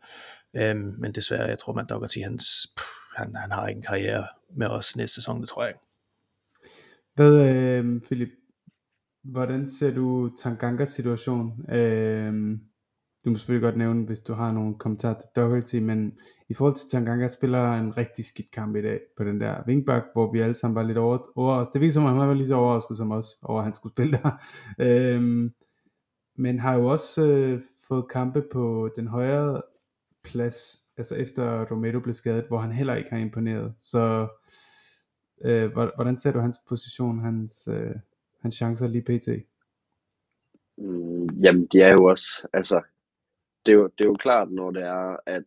Øhm, 0.55 0.95
men 0.99 1.11
desværre, 1.11 1.47
jeg 1.47 1.59
tror, 1.59 1.73
man 1.73 1.85
dog 1.85 2.09
sige, 2.09 2.23
hans, 2.23 2.45
pff, 2.77 2.87
han, 3.17 3.35
han 3.35 3.51
har 3.51 3.67
ikke 3.67 3.77
en 3.77 3.83
karriere 3.83 4.27
med 4.57 4.67
os 4.67 4.95
næste 4.95 5.15
sæson, 5.15 5.41
det 5.41 5.49
tror 5.49 5.63
jeg 5.63 5.69
ikke. 5.69 5.79
Hvad, 7.15 7.33
øh, 7.33 8.01
Philip, 8.01 8.29
hvordan 9.23 9.67
ser 9.67 9.93
du 9.93 10.31
Tangangas 10.43 10.89
situation? 10.89 11.71
Øh, 11.71 12.33
du 13.25 13.29
må 13.29 13.37
selvfølgelig 13.37 13.63
godt 13.63 13.77
nævne, 13.77 14.05
hvis 14.05 14.19
du 14.19 14.33
har 14.33 14.51
nogle 14.51 14.75
kommentarer 14.77 15.13
til 15.13 15.29
Doherty, 15.35 15.75
men 15.75 16.13
i 16.53 16.55
forhold 16.55 16.75
til 16.75 16.89
Tanganga 16.89 17.27
spiller 17.27 17.71
en 17.73 17.97
rigtig 17.97 18.25
skidt 18.25 18.51
kamp 18.51 18.75
i 18.75 18.81
dag 18.81 19.01
på 19.17 19.23
den 19.23 19.41
der 19.41 19.63
wingback, 19.67 20.05
hvor 20.13 20.31
vi 20.31 20.39
alle 20.39 20.55
sammen 20.55 20.75
var 20.75 20.83
lidt 20.83 20.97
over, 20.97 21.17
over 21.35 21.55
os. 21.55 21.69
Det 21.69 21.81
virker 21.81 21.93
som 21.93 22.05
om, 22.05 22.17
han 22.17 22.27
var 22.27 22.33
lige 22.33 22.47
så 22.47 22.55
overrasket 22.55 22.97
som 22.97 23.11
os, 23.11 23.25
over 23.41 23.59
at 23.59 23.65
han 23.65 23.73
skulle 23.73 23.93
spille 23.93 24.11
der. 24.11 24.31
øhm, 25.15 25.53
men 26.35 26.59
har 26.59 26.75
jo 26.75 26.85
også 26.85 27.27
øh, 27.27 27.61
fået 27.87 28.09
kampe 28.09 28.41
på 28.51 28.89
den 28.95 29.07
højre 29.07 29.61
plads, 30.23 30.83
altså 30.97 31.15
efter 31.15 31.65
Romero 31.71 31.99
blev 31.99 32.13
skadet, 32.13 32.45
hvor 32.47 32.57
han 32.57 32.71
heller 32.71 32.95
ikke 32.95 33.09
har 33.09 33.17
imponeret. 33.17 33.73
Så 33.79 34.27
øh, 35.45 35.71
hvordan 35.71 36.17
ser 36.17 36.31
du 36.31 36.39
hans 36.39 36.57
position, 36.69 37.19
hans, 37.19 37.67
øh, 37.67 37.95
hans 38.41 38.55
chancer 38.55 38.87
lige 38.87 39.03
pt? 39.03 39.27
Mm, 40.77 41.25
jamen, 41.25 41.67
de 41.71 41.81
er 41.81 41.91
jo 41.91 42.05
også, 42.05 42.47
altså, 42.53 42.81
det 43.65 43.71
er 43.71 43.75
jo, 43.75 43.87
det 43.97 44.03
er 44.03 44.07
jo 44.07 44.15
klart, 44.19 44.51
når 44.51 44.71
det 44.71 44.83
er, 44.83 45.17
at, 45.25 45.45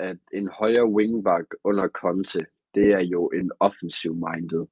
at 0.00 0.18
en 0.32 0.48
højre 0.48 0.86
wingback 0.86 1.54
under 1.64 1.88
Conte, 1.88 2.46
det 2.74 2.92
er 2.92 3.00
jo 3.00 3.28
en 3.28 3.50
offensiv 3.60 4.14
minded. 4.14 4.66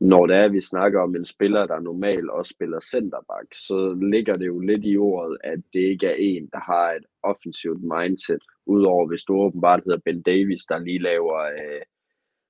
Når 0.00 0.26
det 0.26 0.36
er, 0.36 0.44
at 0.44 0.52
vi 0.52 0.60
snakker 0.60 1.00
om 1.00 1.16
en 1.16 1.24
spiller, 1.24 1.66
der 1.66 1.80
normalt 1.80 2.30
også 2.30 2.50
spiller 2.50 2.80
centerback, 2.80 3.54
så 3.54 3.98
ligger 4.12 4.36
det 4.36 4.46
jo 4.46 4.58
lidt 4.58 4.84
i 4.84 4.96
ordet, 4.96 5.38
at 5.44 5.60
det 5.72 5.80
ikke 5.80 6.06
er 6.06 6.16
en, 6.18 6.48
der 6.52 6.60
har 6.60 6.92
et 6.92 7.04
offensivt 7.22 7.82
mindset. 7.82 8.42
Udover 8.66 9.08
hvis 9.08 9.24
du 9.24 9.34
åbenbart 9.36 9.82
hedder 9.84 9.98
Ben 10.04 10.22
Davis, 10.22 10.62
der 10.62 10.78
lige 10.78 10.98
laver, 10.98 11.40
øh, 11.40 11.82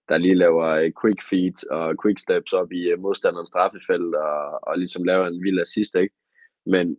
der 0.09 0.19
lige 0.19 0.35
laver 0.35 0.67
øh, 0.67 0.93
quick 1.03 1.23
feet 1.31 1.65
og 1.65 1.95
quick 2.03 2.19
steps 2.19 2.53
op 2.53 2.73
i 2.73 2.91
øh, 2.91 3.01
modstanderens 3.01 3.49
straffefelt 3.49 4.15
og, 4.15 4.69
og 4.69 4.79
ligesom 4.79 5.05
laver 5.05 5.27
en 5.27 5.43
vild 5.43 5.61
assist, 5.61 5.95
ikke? 5.95 6.15
Men 6.67 6.97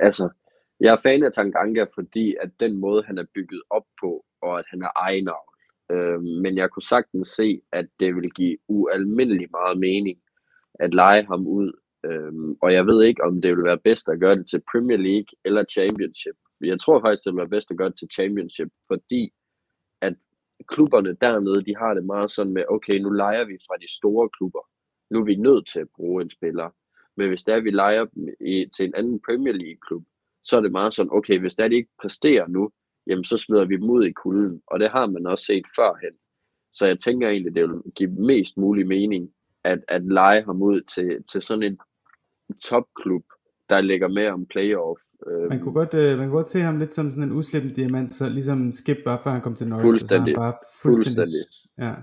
altså, 0.00 0.28
jeg 0.80 0.92
er 0.92 1.00
fan 1.02 1.24
af 1.24 1.32
Tanganga, 1.32 1.84
fordi 1.94 2.36
at 2.40 2.50
den 2.60 2.76
måde, 2.76 3.02
han 3.02 3.18
er 3.18 3.24
bygget 3.34 3.62
op 3.70 3.86
på, 4.00 4.24
og 4.42 4.58
at 4.58 4.64
han 4.70 4.82
er 4.82 4.90
egenavn. 4.96 5.48
Øh, 5.92 6.20
men 6.42 6.56
jeg 6.56 6.70
kunne 6.70 6.82
sagtens 6.94 7.28
se, 7.28 7.60
at 7.72 7.86
det 8.00 8.14
ville 8.14 8.30
give 8.30 8.56
ualmindelig 8.68 9.48
meget 9.50 9.78
mening 9.78 10.18
at 10.74 10.94
lege 10.94 11.24
ham 11.26 11.46
ud. 11.46 11.72
Øh, 12.06 12.32
og 12.62 12.72
jeg 12.72 12.86
ved 12.86 13.02
ikke, 13.04 13.24
om 13.24 13.40
det 13.42 13.50
ville 13.50 13.64
være 13.64 13.84
bedst 13.84 14.08
at 14.08 14.20
gøre 14.20 14.36
det 14.36 14.46
til 14.48 14.62
Premier 14.72 14.96
League 14.96 15.32
eller 15.44 15.64
Championship. 15.64 16.36
Jeg 16.60 16.80
tror 16.80 17.00
faktisk, 17.00 17.24
det 17.24 17.30
ville 17.32 17.42
være 17.44 17.56
bedst 17.56 17.70
at 17.70 17.76
gøre 17.76 17.88
det 17.88 17.98
til 17.98 18.08
Championship, 18.16 18.70
fordi 18.86 19.30
at 20.00 20.14
klubberne 20.68 21.16
dernede, 21.20 21.64
de 21.64 21.76
har 21.76 21.94
det 21.94 22.04
meget 22.04 22.30
sådan 22.30 22.52
med, 22.52 22.64
okay, 22.68 22.98
nu 22.98 23.10
leger 23.10 23.44
vi 23.44 23.56
fra 23.66 23.76
de 23.82 23.96
store 23.98 24.28
klubber. 24.36 24.64
Nu 25.10 25.20
er 25.20 25.24
vi 25.24 25.34
nødt 25.34 25.66
til 25.72 25.80
at 25.80 25.88
bruge 25.96 26.22
en 26.22 26.30
spiller. 26.30 26.68
Men 27.16 27.28
hvis 27.28 27.42
der 27.42 27.60
vi 27.60 27.70
leger 27.70 28.04
dem 28.04 28.28
i, 28.40 28.66
til 28.76 28.84
en 28.86 28.94
anden 28.94 29.20
Premier 29.26 29.52
League-klub, 29.52 30.04
så 30.48 30.56
er 30.56 30.60
det 30.60 30.72
meget 30.72 30.92
sådan, 30.92 31.12
okay, 31.12 31.38
hvis 31.40 31.54
der 31.54 31.68
de 31.68 31.74
ikke 31.74 31.90
præsterer 32.00 32.46
nu, 32.48 32.70
jamen 33.06 33.24
så 33.24 33.36
smider 33.36 33.64
vi 33.64 33.76
dem 33.76 33.90
ud 33.90 34.04
i 34.04 34.12
kulden. 34.12 34.60
Og 34.66 34.80
det 34.80 34.90
har 34.90 35.06
man 35.06 35.26
også 35.26 35.44
set 35.44 35.66
førhen. 35.76 36.14
Så 36.74 36.86
jeg 36.86 36.98
tænker 36.98 37.28
egentlig, 37.28 37.54
det 37.54 37.62
vil 37.62 37.78
give 37.94 38.10
mest 38.10 38.56
mulig 38.56 38.86
mening, 38.86 39.30
at, 39.64 39.78
at 39.88 40.02
lege 40.04 40.44
ham 40.44 40.62
ud 40.62 40.80
til, 40.80 41.24
til 41.32 41.42
sådan 41.42 41.62
en 41.62 41.78
topklub, 42.64 43.24
der 43.68 43.80
ligger 43.80 44.08
med 44.08 44.26
om 44.26 44.46
playoff. 44.46 45.00
Man 45.50 45.60
kunne, 45.60 45.74
godt, 45.74 45.94
øh, 45.94 46.18
man 46.18 46.26
kunne 46.26 46.36
godt 46.36 46.48
se 46.48 46.60
ham 46.60 46.78
lidt 46.78 46.92
som 46.92 47.10
sådan 47.10 47.24
en 47.24 47.32
uslipper 47.32 47.74
diamant, 47.74 48.14
så 48.14 48.28
ligesom 48.28 48.72
Skip 48.72 48.98
var, 49.04 49.20
før 49.24 49.30
han 49.30 49.40
kom 49.40 49.54
til 49.54 49.68
Norwich. 49.68 50.06
Så 50.06 50.18
han 50.18 50.34
bare 50.34 50.54
fuldstændig, 50.82 51.16
fuldstændig. 51.16 51.78
Ja, 51.78 51.94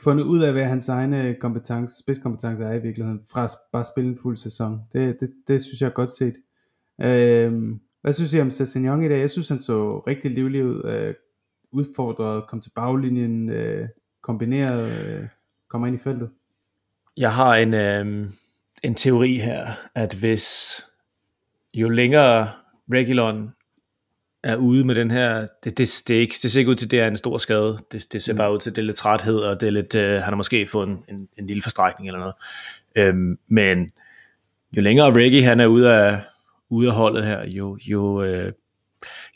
fundet 0.00 0.24
ud 0.24 0.42
af, 0.42 0.52
hvad 0.52 0.64
hans 0.64 0.88
egne 0.88 1.36
kompetence, 1.40 1.94
spidskompetence 2.02 2.64
er 2.64 2.72
i 2.72 2.82
virkeligheden, 2.82 3.20
fra 3.32 3.44
at 3.44 3.50
bare 3.72 3.84
spille 3.84 4.10
en 4.10 4.18
fuld 4.22 4.36
sæson. 4.36 4.80
Det, 4.92 5.20
det, 5.20 5.34
det 5.48 5.62
synes 5.62 5.80
jeg 5.80 5.86
er 5.86 5.92
godt 5.92 6.12
set. 6.12 6.34
Øhm, 7.02 7.80
hvad 8.02 8.12
synes 8.12 8.34
I 8.34 8.40
om 8.40 8.50
Sessignon 8.50 9.04
i 9.04 9.08
dag? 9.08 9.20
Jeg 9.20 9.30
synes, 9.30 9.48
han 9.48 9.62
så 9.62 9.98
rigtig 9.98 10.30
livlig 10.30 10.64
ud. 10.64 10.84
Øh, 10.84 11.14
udfordret, 11.72 12.46
kom 12.48 12.60
til 12.60 12.70
baglinjen, 12.74 13.50
øh, 13.50 13.88
kombineret, 14.22 15.08
øh, 15.08 15.26
kommer 15.68 15.86
ind 15.86 15.96
i 15.96 16.02
feltet. 16.02 16.30
Jeg 17.16 17.34
har 17.34 17.54
en, 17.54 17.74
øh, 17.74 18.30
en 18.82 18.94
teori 18.94 19.38
her, 19.38 19.66
at 19.94 20.14
hvis 20.14 20.80
jo 21.74 21.88
længere 21.88 22.48
Regulon 22.92 23.50
er 24.42 24.56
ude 24.56 24.84
med 24.84 24.94
den 24.94 25.10
her, 25.10 25.46
det, 25.64 25.78
det, 25.78 26.04
det, 26.08 26.14
ikke, 26.14 26.34
det 26.42 26.50
ser 26.50 26.60
ikke 26.60 26.70
ud 26.70 26.74
til, 26.74 26.86
at 26.86 26.90
det 26.90 27.00
er 27.00 27.06
en 27.06 27.16
stor 27.16 27.38
skade. 27.38 27.78
Det, 27.92 28.12
det 28.12 28.22
ser 28.22 28.32
mm. 28.32 28.36
bare 28.36 28.52
ud 28.52 28.58
til, 28.58 28.70
at 28.70 28.76
det 28.76 28.82
er 28.82 28.86
lidt 28.86 28.96
træthed, 28.96 29.38
og 29.38 29.60
det 29.60 29.66
er 29.66 29.70
lidt, 29.70 29.94
øh, 29.94 30.12
han 30.12 30.22
har 30.22 30.36
måske 30.36 30.66
fået 30.66 30.88
en, 30.88 31.04
en, 31.08 31.28
en 31.38 31.46
lille 31.46 31.62
forstrækning 31.62 32.08
eller 32.08 32.20
noget. 32.20 32.34
Øhm, 32.96 33.38
men 33.48 33.90
jo 34.76 34.82
længere 34.82 35.12
Reggie 35.12 35.44
han 35.44 35.60
er 35.60 35.66
ude 35.66 35.94
af, 35.94 36.20
ude 36.70 36.88
af 36.88 36.94
holdet 36.94 37.24
her, 37.24 37.46
jo, 37.46 37.78
jo, 37.90 38.22
øh, 38.22 38.52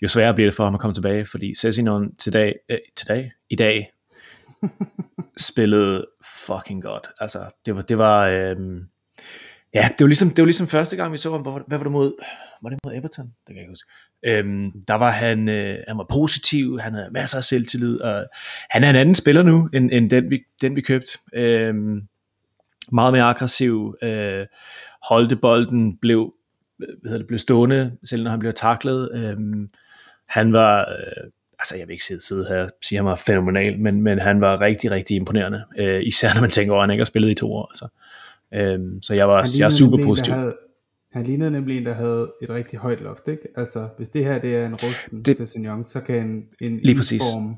jo 0.02 0.08
sværere 0.08 0.34
bliver 0.34 0.50
det 0.50 0.56
for 0.56 0.64
ham 0.64 0.74
at 0.74 0.80
komme 0.80 0.94
tilbage, 0.94 1.24
fordi 1.24 1.54
Sessinon 1.54 2.16
til 2.16 2.32
dag, 2.32 2.54
øh, 2.68 2.78
til 2.96 3.08
dag, 3.08 3.32
i 3.50 3.56
dag 3.56 3.90
spillede 5.50 6.06
fucking 6.46 6.82
godt. 6.82 7.08
Altså, 7.20 7.54
det 7.66 7.76
var, 7.76 7.82
det 7.82 7.98
var, 7.98 8.26
øh, 8.26 8.56
ja, 9.74 9.88
det 9.88 10.00
var, 10.00 10.06
ligesom, 10.06 10.28
det 10.28 10.38
var 10.38 10.46
ligesom 10.46 10.66
første 10.66 10.96
gang, 10.96 11.12
vi 11.12 11.18
så 11.18 11.30
ham, 11.30 11.40
hvad 11.42 11.78
var 11.78 11.84
det 11.84 11.92
mod, 11.92 12.12
var 12.62 12.70
det 12.70 12.78
mod 12.84 12.94
Everton? 12.94 13.26
Det 13.26 13.46
kan 13.46 13.56
jeg 13.56 13.62
ikke 13.62 13.72
huske. 13.72 13.90
Øhm, 14.24 14.72
der 14.88 14.94
var 14.94 15.10
han, 15.10 15.48
øh, 15.48 15.78
han 15.88 15.98
var 15.98 16.06
positiv, 16.10 16.78
han 16.78 16.94
havde 16.94 17.10
masser 17.12 17.38
af 17.38 17.44
selvtillid, 17.44 18.00
og 18.00 18.26
han 18.70 18.84
er 18.84 18.90
en 18.90 18.96
anden 18.96 19.14
spiller 19.14 19.42
nu, 19.42 19.68
end, 19.72 19.90
end 19.92 20.10
den, 20.10 20.30
vi, 20.30 20.40
den 20.62 20.76
vi 20.76 20.80
købte. 20.80 21.18
Øhm, 21.32 22.00
meget 22.92 23.12
mere 23.12 23.24
aggressiv, 23.24 23.94
øh, 24.02 24.46
holdte 25.08 25.36
bolden, 25.36 25.96
blev, 25.96 26.32
hvad 27.02 27.18
det, 27.18 27.26
blev 27.26 27.38
stående, 27.38 27.92
selv 28.04 28.22
når 28.22 28.30
han 28.30 28.40
blev 28.40 28.52
taklet. 28.52 29.10
Øhm, 29.14 29.68
han 30.28 30.52
var, 30.52 30.80
øh, 30.80 31.30
altså 31.58 31.76
jeg 31.76 31.88
vil 31.88 31.92
ikke 31.92 32.04
sidde, 32.04 32.20
sidde 32.20 32.46
her 32.48 32.62
og 32.62 32.70
sige, 32.82 32.98
at 32.98 33.04
han 33.04 33.10
var 33.10 33.16
fænomenal, 33.16 33.80
men, 33.80 34.02
men 34.02 34.18
han 34.18 34.40
var 34.40 34.60
rigtig, 34.60 34.90
rigtig 34.90 35.16
imponerende, 35.16 35.64
øh, 35.78 36.02
især 36.02 36.34
når 36.34 36.40
man 36.40 36.50
tænker 36.50 36.72
over, 36.72 36.82
at 36.82 36.88
han 36.88 36.94
ikke 36.94 37.00
har 37.00 37.06
spillet 37.06 37.30
i 37.30 37.34
to 37.34 37.52
år. 37.52 37.70
Altså. 37.70 37.88
Øhm, 38.54 39.02
så 39.02 39.14
jeg 39.14 39.28
var 39.28 39.48
jeg 39.58 39.64
er 39.64 39.68
super 39.68 40.04
positiv. 40.04 40.34
Havde, 40.34 40.54
han 41.12 41.24
lignede 41.24 41.50
nemlig 41.50 41.76
en, 41.76 41.86
der 41.86 41.94
havde 41.94 42.32
et 42.42 42.50
rigtig 42.50 42.78
højt 42.78 43.00
loft, 43.00 43.28
ikke? 43.28 43.42
Altså, 43.56 43.88
hvis 43.96 44.08
det 44.08 44.24
her 44.24 44.38
det 44.38 44.56
er 44.56 44.66
en 44.66 44.74
rusten 44.74 45.22
det, 45.22 45.36
Sessignon, 45.36 45.86
så 45.86 46.00
kan 46.00 46.26
en, 46.26 46.44
en 46.60 46.80
lige 46.82 46.96
præcis. 46.96 47.22
form 47.34 47.56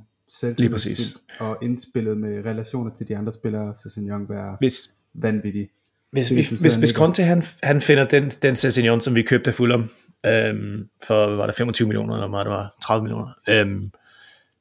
lige 0.58 0.70
præcis. 0.70 1.14
og 1.40 1.58
indspillet 1.62 2.16
med 2.18 2.44
relationer 2.44 2.94
til 2.94 3.08
de 3.08 3.16
andre 3.16 3.32
spillere, 3.32 3.74
Sessignon 3.74 4.28
være 4.28 4.56
hvis, 4.60 4.94
vanvittig. 5.14 5.68
Hvis, 6.12 6.28
hvis, 6.30 6.48
hvis, 6.48 6.74
hvis 6.74 6.90
Conte 6.90 7.22
han, 7.22 7.42
han 7.62 7.80
finder 7.80 8.08
den, 8.08 8.28
den 8.28 8.56
Sessignon, 8.56 9.00
som 9.00 9.16
vi 9.16 9.22
købte 9.22 9.50
af 9.50 9.54
Fulham, 9.54 9.90
øhm, 10.26 10.88
for 11.06 11.36
var 11.36 11.46
det 11.46 11.54
25 11.54 11.88
millioner, 11.88 12.14
eller 12.14 12.28
var 12.28 12.42
det 12.42 12.52
var 12.52 12.76
30 12.82 13.02
millioner, 13.02 13.28
øhm, 13.48 13.90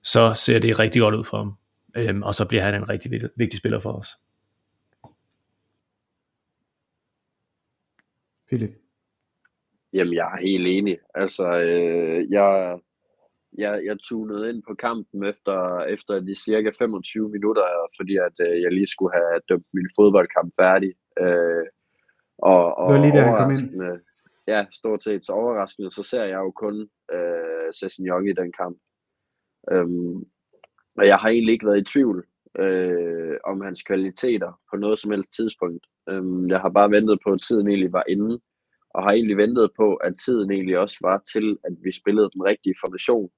så 0.04 0.34
ser 0.34 0.60
det 0.60 0.80
rigtig 0.80 1.02
godt 1.02 1.16
ud 1.16 1.24
for 1.24 1.38
ham. 1.38 1.54
Øhm, 1.98 2.24
og 2.24 2.36
så 2.36 2.46
bliver 2.48 2.64
han 2.64 2.76
en 2.76 2.90
rigtig 2.90 3.12
vigtig, 3.12 3.30
vigtig 3.36 3.58
spiller 3.58 3.80
for 3.80 3.92
os. 3.92 4.10
Philip? 8.48 8.72
Jamen, 9.94 10.14
jeg 10.14 10.26
er 10.34 10.42
helt 10.42 10.68
enig. 10.68 10.98
Altså, 11.16 11.62
øh, 11.62 12.32
jeg, 12.32 12.80
jeg, 13.58 13.82
jeg 13.86 13.98
tunede 14.00 14.50
ind 14.50 14.64
på 14.68 14.74
kampen 14.76 15.24
efter, 15.24 15.80
efter 15.80 16.20
de 16.20 16.36
cirka 16.46 16.72
25 16.78 17.30
minutter, 17.30 17.64
fordi 17.98 18.18
at 18.18 18.48
øh, 18.48 18.62
jeg 18.62 18.72
lige 18.72 18.88
skulle 18.88 19.14
have 19.14 19.42
dømt 19.50 19.68
min 19.74 19.90
fodboldkamp 19.96 20.54
færdig. 20.60 20.94
Øh, 21.20 21.66
og, 22.38 22.78
og 22.78 22.94
det 22.94 23.00
var 23.00 23.06
lige 23.06 23.18
der, 23.18 23.24
han 23.24 23.38
kom 23.38 23.52
ind. 23.52 24.02
Ja, 24.48 24.66
stort 24.72 25.04
set 25.04 25.26
så 25.26 25.32
overraskende, 25.32 25.92
så 25.92 26.04
ser 26.04 26.24
jeg 26.24 26.40
jo 26.40 26.52
kun 26.52 26.90
øh, 27.14 27.74
Sessignon 27.74 28.28
i 28.28 28.34
den 28.34 28.52
kamp. 28.52 28.78
Øhm, 29.72 30.16
og 30.98 31.08
jeg 31.08 31.18
har 31.18 31.30
egentlig 31.30 31.54
ikke 31.54 31.66
været 31.66 31.82
i 31.82 31.92
tvivl 31.94 32.26
øh, 32.60 33.38
om 33.44 33.62
hans 33.62 33.84
kvaliteter 33.84 34.60
på 34.70 34.78
noget 34.78 35.00
som 35.00 35.12
helst 35.12 35.34
tidspunkt. 35.34 35.86
Øhm, 36.10 36.50
jeg 36.50 36.60
har 36.60 36.70
bare 36.70 36.92
ventet 36.92 37.20
på, 37.26 37.32
at 37.32 37.42
tiden 37.42 37.68
egentlig 37.68 37.94
var 37.94 38.04
inde, 38.10 38.40
og 38.90 39.04
har 39.04 39.12
egentlig 39.12 39.38
ventet 39.38 39.72
på, 39.78 39.96
at 39.96 40.14
tiden 40.26 40.52
egentlig 40.52 40.78
også 40.80 40.98
var 41.02 41.22
til, 41.34 41.58
at 41.64 41.74
vi 41.84 41.92
spillede 41.92 42.30
den 42.34 42.44
rigtige 42.44 42.76
formation. 42.82 43.30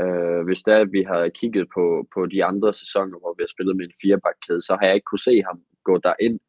Øh, 0.00 0.44
hvis 0.44 0.62
der 0.62 0.84
vi 0.84 1.02
har 1.02 1.28
kigget 1.28 1.68
på, 1.74 2.08
på 2.14 2.26
de 2.26 2.44
andre 2.44 2.72
sæsoner, 2.72 3.18
hvor 3.18 3.34
vi 3.36 3.42
har 3.42 3.52
spillet 3.54 3.76
med 3.76 3.84
en 3.84 4.00
firebakkæde, 4.02 4.60
så 4.60 4.76
har 4.80 4.86
jeg 4.86 4.94
ikke 4.94 5.10
kunne 5.10 5.28
se 5.30 5.42
ham 5.42 5.60
gå 5.84 5.98
derind 5.98 6.40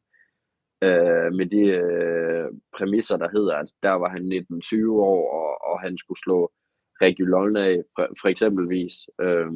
øh, 0.82 1.32
med 1.38 1.46
de 1.46 1.62
øh, 1.82 2.48
præmisser, 2.76 3.16
der 3.16 3.28
hedder, 3.32 3.56
at 3.56 3.68
der 3.82 3.90
var 3.90 4.08
han 4.08 4.22
19-20 4.22 4.90
år, 4.90 5.22
og, 5.40 5.72
og 5.72 5.80
han 5.80 5.96
skulle 5.96 6.20
slå 6.20 6.52
Regulon 7.02 7.56
af, 7.56 7.82
for, 7.96 8.08
for 8.20 8.28
eksempelvis. 8.28 8.92
Øh, 9.20 9.50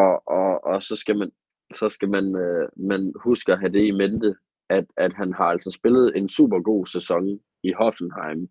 og, 0.00 0.22
og, 0.26 0.64
og 0.64 0.82
så 0.82 0.96
skal 0.96 1.18
man, 1.18 1.30
så 1.72 1.88
skal 1.88 2.08
man, 2.08 2.36
øh, 2.36 2.68
man 2.76 3.12
huske 3.24 3.52
at 3.52 3.58
have 3.58 3.72
det 3.72 3.84
i 3.86 3.90
mente, 3.90 4.34
at, 4.68 4.84
at 4.96 5.12
han 5.12 5.32
har 5.32 5.44
altså 5.44 5.70
spillet 5.70 6.16
en 6.16 6.28
super 6.28 6.60
god 6.60 6.86
sæson 6.86 7.40
i 7.62 7.72
Hoffenheim, 7.72 8.48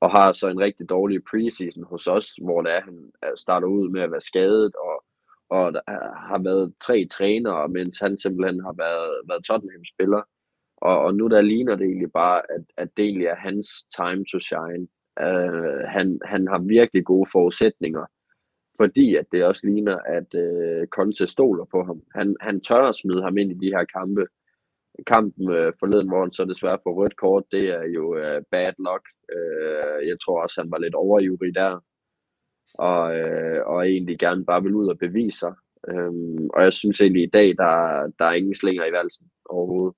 og 0.00 0.10
har 0.10 0.32
så 0.32 0.48
en 0.48 0.60
rigtig 0.60 0.88
dårlig 0.88 1.20
preseason 1.30 1.84
hos 1.84 2.06
os, 2.06 2.26
hvor 2.42 2.62
det 2.62 2.72
er, 2.72 2.80
han 2.80 3.12
øh, 3.24 3.36
starter 3.36 3.68
ud 3.68 3.88
med 3.88 4.02
at 4.02 4.10
være 4.10 4.20
skadet, 4.20 4.72
og, 4.74 5.04
og 5.50 5.72
der 5.72 5.80
øh, 5.88 6.12
har 6.30 6.42
været 6.42 6.74
tre 6.80 7.06
trænere, 7.12 7.68
mens 7.68 7.98
han 7.98 8.18
simpelthen 8.18 8.60
har 8.60 8.74
været, 8.84 9.20
været 9.28 9.44
Tottenham-spiller. 9.44 10.22
Og, 10.80 10.98
og 10.98 11.14
nu 11.14 11.28
der 11.28 11.42
ligner 11.42 11.76
det 11.76 11.84
egentlig 11.84 12.12
bare, 12.12 12.42
at, 12.50 12.64
at 12.76 12.88
det 12.96 13.04
egentlig 13.04 13.26
er 13.26 13.36
hans 13.36 13.66
time 13.84 14.24
to 14.32 14.38
shine. 14.38 14.88
Uh, 15.20 15.80
han, 15.94 16.20
han 16.24 16.48
har 16.48 16.58
virkelig 16.58 17.04
gode 17.04 17.28
forudsætninger, 17.32 18.04
fordi 18.80 19.16
at 19.16 19.26
det 19.32 19.44
også 19.44 19.66
ligner, 19.66 19.98
at 20.16 20.28
uh, 20.44 20.86
Conte 20.86 21.26
stoler 21.26 21.64
på 21.64 21.84
ham. 21.84 22.02
Han, 22.14 22.36
han 22.40 22.60
tør 22.60 22.84
at 22.88 22.94
smide 22.94 23.22
ham 23.22 23.38
ind 23.38 23.50
i 23.52 23.66
de 23.66 23.74
her 23.76 23.84
kampe, 23.84 24.26
kampen 25.06 25.48
uh, 25.48 25.72
forleden, 25.80 26.08
hvor 26.08 26.20
han 26.20 26.32
så 26.32 26.44
desværre 26.44 26.82
får 26.82 26.94
rødt 26.94 27.16
kort, 27.16 27.44
det 27.52 27.64
er 27.68 27.84
jo 27.96 28.04
uh, 28.14 28.42
bad 28.50 28.72
luck. 28.86 29.04
Uh, 29.36 30.08
jeg 30.08 30.16
tror 30.24 30.42
også, 30.42 30.60
han 30.60 30.70
var 30.70 30.78
lidt 30.78 30.94
overivrig 30.94 31.54
der, 31.54 31.80
og, 32.74 33.16
øh, 33.16 33.66
og 33.66 33.88
egentlig 33.88 34.18
gerne 34.18 34.44
bare 34.44 34.62
vil 34.62 34.74
ud 34.74 34.88
og 34.88 34.98
bevise 34.98 35.38
sig. 35.38 35.54
Øh, 35.88 36.12
og 36.54 36.62
jeg 36.62 36.72
synes 36.72 37.00
egentlig 37.00 37.22
i 37.22 37.30
dag, 37.32 37.48
der, 37.48 37.72
der 38.18 38.24
er 38.24 38.32
ingen 38.32 38.54
slinger 38.54 38.84
i 38.86 38.92
valsen 38.92 39.26
overhovedet. 39.44 39.96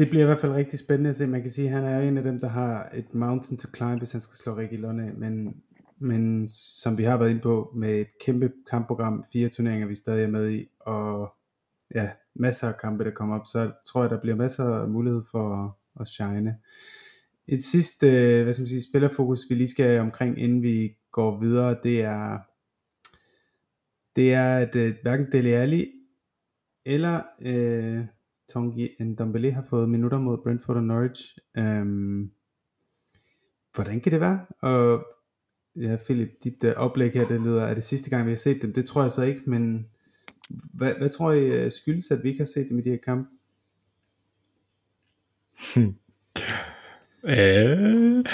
Det 0.00 0.10
bliver 0.10 0.22
i 0.22 0.26
hvert 0.26 0.40
fald 0.40 0.52
rigtig 0.52 0.78
spændende 0.78 1.10
at 1.10 1.16
se. 1.16 1.26
Man 1.26 1.40
kan 1.40 1.50
sige, 1.50 1.68
at 1.68 1.74
han 1.74 1.84
er 1.84 2.00
en 2.00 2.16
af 2.16 2.22
dem, 2.22 2.40
der 2.40 2.48
har 2.48 2.90
et 2.94 3.14
mountain 3.14 3.58
to 3.58 3.68
climb, 3.76 3.98
hvis 3.98 4.12
han 4.12 4.20
skal 4.20 4.36
slå 4.36 4.56
Ricky 4.56 4.80
Lund 4.80 5.00
af. 5.00 5.12
Men, 5.14 5.62
men 5.98 6.48
som 6.48 6.98
vi 6.98 7.04
har 7.04 7.16
været 7.16 7.30
inde 7.30 7.40
på, 7.40 7.72
med 7.76 8.00
et 8.00 8.06
kæmpe 8.20 8.52
kampprogram, 8.70 9.24
fire 9.32 9.48
turneringer, 9.48 9.86
vi 9.86 9.94
stadig 9.94 10.24
er 10.24 10.28
med 10.28 10.50
i, 10.50 10.68
og 10.80 11.34
ja, 11.94 12.10
masser 12.34 12.68
af 12.68 12.78
kampe, 12.78 13.04
der 13.04 13.10
kommer 13.10 13.38
op, 13.38 13.46
så 13.46 13.72
tror 13.86 14.02
jeg, 14.02 14.10
der 14.10 14.20
bliver 14.20 14.36
masser 14.36 14.64
af 14.64 14.88
mulighed 14.88 15.22
for 15.30 15.64
at, 15.64 15.70
at 16.00 16.08
shine. 16.08 16.56
Et 17.48 17.62
sidste, 17.62 18.06
øh, 18.10 18.44
hvad 18.44 18.54
skal 18.54 18.62
man 18.62 18.68
sige, 18.68 18.88
spillerfokus, 18.88 19.46
vi 19.50 19.54
lige 19.54 19.68
skal 19.68 20.00
omkring, 20.00 20.38
inden 20.38 20.62
vi 20.62 20.96
går 21.12 21.40
videre, 21.40 21.76
det 21.82 22.02
er, 22.02 22.38
det 24.16 24.34
er, 24.34 24.56
at 24.56 24.76
øh, 24.76 24.94
hverken 25.02 25.32
Dele 25.32 25.56
Alli 25.56 25.92
eller 26.84 27.22
øh, 27.40 28.04
Tongi 28.52 28.88
Ndombele 29.00 29.52
har 29.52 29.64
fået 29.70 29.88
minutter 29.88 30.18
mod 30.18 30.38
Brentford 30.42 30.76
og 30.76 30.82
Norwich. 30.84 31.38
Um, 31.58 32.30
hvordan 33.74 34.00
kan 34.00 34.12
det 34.12 34.20
være? 34.20 34.40
Og 34.60 35.06
ja, 35.76 35.96
Philip, 36.04 36.30
dit 36.44 36.64
uh, 36.64 36.70
oplæg 36.70 37.12
her, 37.12 37.26
det 37.28 37.40
lyder, 37.40 37.62
er 37.66 37.74
det 37.74 37.84
sidste 37.84 38.10
gang, 38.10 38.26
vi 38.26 38.30
har 38.30 38.36
set 38.36 38.62
dem? 38.62 38.72
Det 38.72 38.86
tror 38.86 39.02
jeg 39.02 39.12
så 39.12 39.22
ikke, 39.22 39.40
men 39.46 39.86
hvad, 40.50 40.94
hvad 40.94 41.08
tror 41.08 41.32
I 41.32 41.66
uh, 41.66 41.72
skyldes, 41.72 42.10
at 42.10 42.22
vi 42.22 42.28
ikke 42.28 42.40
har 42.40 42.46
set 42.46 42.68
dem 42.68 42.78
i 42.78 42.82
de 42.82 42.90
her 42.90 42.98
kampe? 43.04 43.28
Hmm. 45.76 45.94
Øh, 47.24 48.24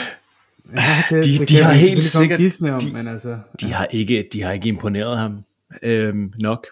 Ja, 0.72 0.80
det, 1.10 1.24
De- 1.24 1.38
det 1.38 1.48
de 1.48 1.62
har 1.62 1.72
helt 1.72 2.04
sikkert- 2.04 2.40
om, 2.72 2.80
de- 2.80 2.92
men 2.92 3.08
altså, 3.08 3.38
de, 3.60 3.72
har 3.72 3.86
ikke, 3.86 4.28
de 4.32 4.42
har 4.42 4.52
ikke 4.52 4.68
imponeret 4.68 5.18
ham 5.18 5.42
øhm, 5.82 6.32
nok, 6.40 6.66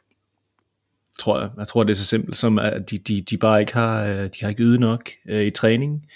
tror 1.18 1.40
jeg. 1.40 1.50
Jeg 1.58 1.68
tror, 1.68 1.84
det 1.84 1.90
er 1.90 1.96
så 1.96 2.04
simpelt 2.04 2.36
som, 2.36 2.58
at 2.58 2.90
de, 2.90 2.98
de, 2.98 3.20
de 3.20 3.36
bare 3.36 3.60
ikke 3.60 3.72
har, 3.72 4.04
øh, 4.04 4.24
de 4.24 4.38
har 4.40 4.48
ikke 4.48 4.62
ydet 4.62 4.80
nok 4.80 5.10
øh, 5.28 5.42
i 5.46 5.50
træning. 5.50 6.06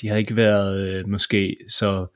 De 0.00 0.08
har 0.08 0.16
ikke 0.16 0.36
været 0.36 0.88
øh, 0.88 1.08
måske 1.08 1.56
så, 1.68 2.06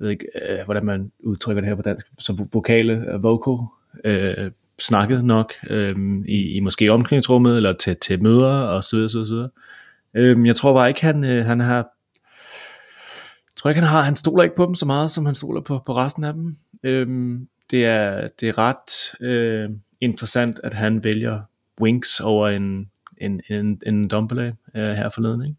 jeg 0.00 0.04
ved 0.04 0.10
ikke, 0.10 0.26
øh, 0.48 0.64
hvordan 0.64 0.84
man 0.84 1.12
udtrykker 1.20 1.60
det 1.60 1.68
her 1.68 1.76
på 1.76 1.82
dansk, 1.82 2.06
så 2.18 2.46
vokale, 2.52 2.92
øh, 3.12 3.22
vocal, 3.22 3.66
øh, 4.04 4.50
snakket 4.80 5.24
nok 5.24 5.52
øh, 5.70 5.96
i, 6.28 6.56
i 6.56 6.60
måske 6.60 6.92
omklædningsrummet, 6.92 7.56
eller 7.56 7.72
til, 7.72 7.96
til 7.96 8.22
møder, 8.22 8.60
og 8.60 8.84
så 8.84 8.96
videre, 8.96 9.08
så 9.08 9.18
videre, 9.18 9.28
så 9.28 9.34
videre. 9.34 9.50
Øh, 10.14 10.46
jeg 10.46 10.56
tror 10.56 10.74
bare 10.74 10.88
ikke, 10.88 11.02
han, 11.02 11.24
øh, 11.24 11.44
han 11.44 11.60
har 11.60 11.76
jeg 13.52 13.56
tror 13.56 13.70
ikke, 13.70 13.80
han 13.80 13.90
har, 13.90 14.02
han 14.02 14.16
stoler 14.16 14.42
ikke 14.42 14.56
på 14.56 14.66
dem 14.66 14.74
så 14.74 14.86
meget, 14.86 15.10
som 15.10 15.26
han 15.26 15.34
stoler 15.34 15.60
på, 15.60 15.82
på 15.86 15.96
resten 15.96 16.24
af 16.24 16.32
dem. 16.32 16.56
Øhm, 16.82 17.48
det, 17.70 17.86
er, 17.86 18.28
det 18.40 18.48
er 18.48 18.58
ret 18.58 19.20
øh, 19.20 19.70
interessant, 20.02 20.60
at 20.64 20.74
han 20.74 21.04
vælger 21.04 21.40
Winks 21.80 22.20
over 22.20 22.48
en, 22.48 22.90
en, 23.18 23.40
en, 23.50 23.80
en 23.86 24.08
Dumbledore 24.08 24.54
øh, 24.74 24.82
her 24.82 25.08
forleden. 25.08 25.42
Ikke? 25.42 25.56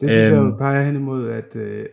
det 0.00 0.10
synes 0.10 0.22
jeg 0.22 0.32
Øhm. 0.32 0.48
jo 0.50 0.56
peger 0.56 0.84
hen 0.84 0.96
imod, 0.96 1.30
at, 1.30 1.56
øh, 1.56 1.86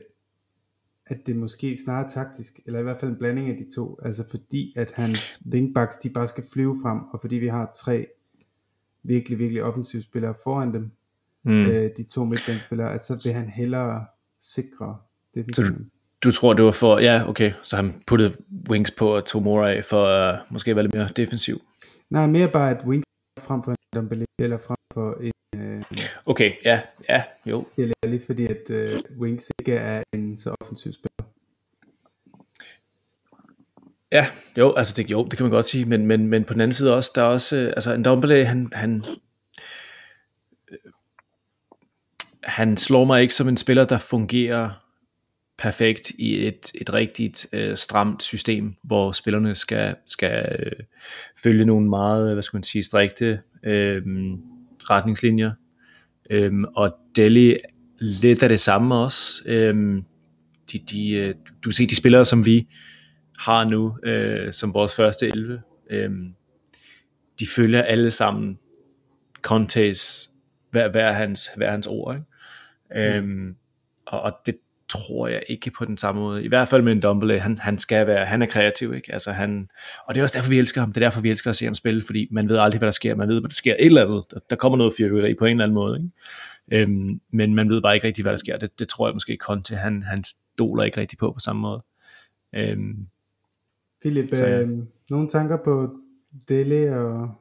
at 1.05 1.17
det 1.27 1.35
måske 1.35 1.77
snarere 1.85 2.03
er 2.05 2.09
taktisk, 2.09 2.59
eller 2.65 2.79
i 2.79 2.83
hvert 2.83 2.99
fald 2.99 3.11
en 3.11 3.17
blanding 3.17 3.49
af 3.49 3.57
de 3.57 3.75
to, 3.75 3.99
altså 4.05 4.23
fordi 4.29 4.73
at 4.77 4.91
hans 4.95 5.41
wingbacks, 5.51 5.97
de 5.97 6.09
bare 6.09 6.27
skal 6.27 6.43
flyve 6.53 6.79
frem, 6.81 6.99
og 7.11 7.21
fordi 7.21 7.35
vi 7.35 7.47
har 7.47 7.71
tre 7.75 8.07
virkelig, 9.03 9.39
virkelig 9.39 9.63
offensive 9.63 10.01
spillere 10.01 10.33
foran 10.43 10.73
dem, 10.73 10.91
Mm. 11.43 11.65
øh, 11.65 11.89
de 11.97 12.03
to 12.03 12.23
midtbanespillere, 12.25 12.93
at 12.93 13.03
så 13.03 13.21
vil 13.23 13.33
han 13.33 13.49
hellere 13.49 14.05
sikre 14.41 14.97
defensiven. 15.35 15.91
Du 16.23 16.31
tror, 16.31 16.53
det 16.53 16.65
var 16.65 16.71
for, 16.71 16.99
ja, 16.99 17.29
okay, 17.29 17.51
så 17.63 17.75
han 17.75 17.93
puttede 18.07 18.33
Winks 18.69 18.91
på 18.91 19.15
og 19.15 19.25
tog 19.25 19.43
Mora 19.43 19.71
af 19.71 19.85
for 19.85 20.05
at 20.05 20.33
uh, 20.33 20.53
måske 20.53 20.75
være 20.75 20.83
lidt 20.83 20.93
mere 20.95 21.09
defensiv. 21.15 21.61
Nej, 22.09 22.27
mere 22.27 22.51
bare 22.51 22.71
at 22.71 22.85
Wings 22.85 23.05
frem 23.39 23.63
for 23.63 23.71
en 23.71 23.77
Dombele, 23.95 24.25
eller 24.39 24.57
frem 24.57 24.77
for 24.93 25.17
en 25.21 25.31
øh, 25.55 25.83
Okay, 26.25 26.51
ja, 26.65 26.81
ja, 27.09 27.23
jo. 27.45 27.67
Dele 27.75 27.93
Alli, 28.03 28.19
fordi 28.25 28.47
at 28.47 28.69
øh, 28.69 28.93
Wings 29.19 29.51
ikke 29.59 29.73
er 29.73 30.03
en 30.13 30.37
så 30.37 30.55
offensiv 30.61 30.93
spiller. 30.93 31.29
Ja, 34.11 34.27
jo, 34.57 34.73
altså 34.73 34.93
det, 34.97 35.11
jo, 35.11 35.23
det 35.23 35.37
kan 35.37 35.43
man 35.43 35.51
godt 35.51 35.65
sige, 35.65 35.85
men, 35.85 36.05
men, 36.05 36.27
men 36.27 36.43
på 36.43 36.53
den 36.53 36.61
anden 36.61 36.73
side 36.73 36.95
også, 36.95 37.11
der 37.15 37.21
er 37.21 37.25
også, 37.25 37.55
øh, 37.55 37.67
altså 37.67 37.93
en 37.93 38.03
Dumbledore, 38.03 38.45
han, 38.45 38.69
han, 38.73 39.03
øh, 40.71 40.77
han 42.43 42.77
slår 42.77 43.05
mig 43.05 43.21
ikke 43.21 43.35
som 43.35 43.47
en 43.47 43.57
spiller, 43.57 43.85
der 43.85 43.97
fungerer 43.97 44.88
perfekt 45.59 46.09
i 46.09 46.47
et, 46.47 46.71
et 46.75 46.93
rigtigt 46.93 47.47
øh, 47.53 47.77
stramt 47.77 48.23
system, 48.23 48.75
hvor 48.83 49.11
spillerne 49.11 49.55
skal, 49.55 49.95
skal 50.05 50.55
øh, 50.59 50.71
følge 51.43 51.65
nogle 51.65 51.89
meget, 51.89 52.33
hvad 52.33 52.43
skal 52.43 52.57
man 52.57 52.63
sige, 52.63 52.83
strikte 52.83 53.39
øh, 53.63 54.01
retningslinjer. 54.89 55.51
Øhm, 56.29 56.63
og 56.63 56.95
Delhi 57.15 57.57
lidt 57.99 58.43
af 58.43 58.49
det 58.49 58.59
samme 58.59 58.95
også. 58.95 59.43
Øhm, 59.45 60.03
de, 60.71 60.79
de, 60.91 61.11
øh, 61.11 61.35
du 61.63 61.71
ser 61.71 61.87
de 61.87 61.95
spillere, 61.95 62.25
som 62.25 62.45
vi 62.45 62.67
har 63.37 63.69
nu 63.69 63.97
øh, 64.03 64.53
som 64.53 64.73
vores 64.73 64.95
første 64.95 65.27
11, 65.27 65.61
øh, 65.89 66.11
de 67.39 67.47
følger 67.55 67.81
alle 67.81 68.11
sammen 68.11 68.59
Contes 69.41 70.29
hver, 70.71 70.91
hver, 70.91 71.11
hans, 71.11 71.49
hver 71.55 71.71
hans 71.71 71.87
ord. 71.87 72.15
Ikke? 72.15 72.25
Mm. 72.91 73.15
Øhm, 73.15 73.55
og, 74.05 74.21
og 74.21 74.33
det 74.45 74.55
tror 74.89 75.27
jeg 75.27 75.43
ikke 75.47 75.71
på 75.71 75.85
den 75.85 75.97
samme 75.97 76.21
måde. 76.21 76.43
I 76.43 76.47
hvert 76.47 76.67
fald 76.67 76.81
med 76.81 76.91
en 76.91 76.99
Dumbledore, 76.99 77.39
han, 77.39 77.57
han 77.57 77.77
skal 77.77 78.07
være, 78.07 78.25
han 78.25 78.41
er 78.41 78.45
kreativ, 78.45 78.93
ikke? 78.93 79.13
Altså 79.13 79.31
han, 79.31 79.69
og 80.07 80.15
det 80.15 80.21
er 80.21 80.23
også 80.23 80.37
derfor, 80.37 80.49
vi 80.49 80.59
elsker 80.59 80.81
ham. 80.81 80.93
Det 80.93 81.01
er 81.01 81.05
derfor, 81.05 81.21
vi 81.21 81.29
elsker 81.29 81.49
at 81.49 81.55
se 81.55 81.65
ham 81.65 81.75
spille, 81.75 82.01
fordi 82.05 82.27
man 82.31 82.49
ved 82.49 82.57
aldrig, 82.57 82.79
hvad 82.79 82.87
der 82.87 82.91
sker. 82.91 83.15
Man 83.15 83.27
ved, 83.27 83.37
at 83.37 83.43
der 83.43 83.49
sker 83.49 83.75
et 83.79 83.85
eller 83.85 84.05
andet. 84.05 84.23
Der, 84.31 84.39
der 84.49 84.55
kommer 84.55 84.77
noget 84.77 84.93
fyrværkeri 84.97 85.33
på 85.33 85.45
en 85.45 85.51
eller 85.51 85.63
anden 85.63 85.73
måde, 85.73 85.97
ikke? 85.97 86.09
Øhm, 86.71 87.21
men 87.33 87.55
man 87.55 87.69
ved 87.69 87.81
bare 87.81 87.95
ikke 87.95 88.07
rigtig, 88.07 88.23
hvad 88.23 88.31
der 88.31 88.37
sker. 88.37 88.57
Det, 88.57 88.79
det 88.79 88.87
tror 88.87 89.07
jeg 89.07 89.13
måske 89.13 89.37
Conte, 89.41 89.75
han, 89.75 90.03
han 90.03 90.23
stoler 90.23 90.83
ikke 90.83 91.01
rigtig 91.01 91.17
på 91.17 91.31
på 91.31 91.39
samme 91.39 91.61
måde. 91.61 91.83
Øhm, 92.55 93.07
Philip, 94.01 94.29
Så 94.31 94.45
ja. 94.47 94.61
øh, 94.61 94.69
nogle 95.09 95.29
tanker 95.29 95.57
på 95.57 95.89
Dele 96.47 96.97
og, 96.97 97.31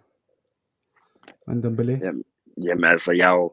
og 1.46 1.56
Ndombele? 1.56 2.00
Jamen, 2.02 2.24
jamen 2.62 2.84
altså, 2.84 3.12
jeg, 3.12 3.28
er 3.28 3.34
jo, 3.34 3.52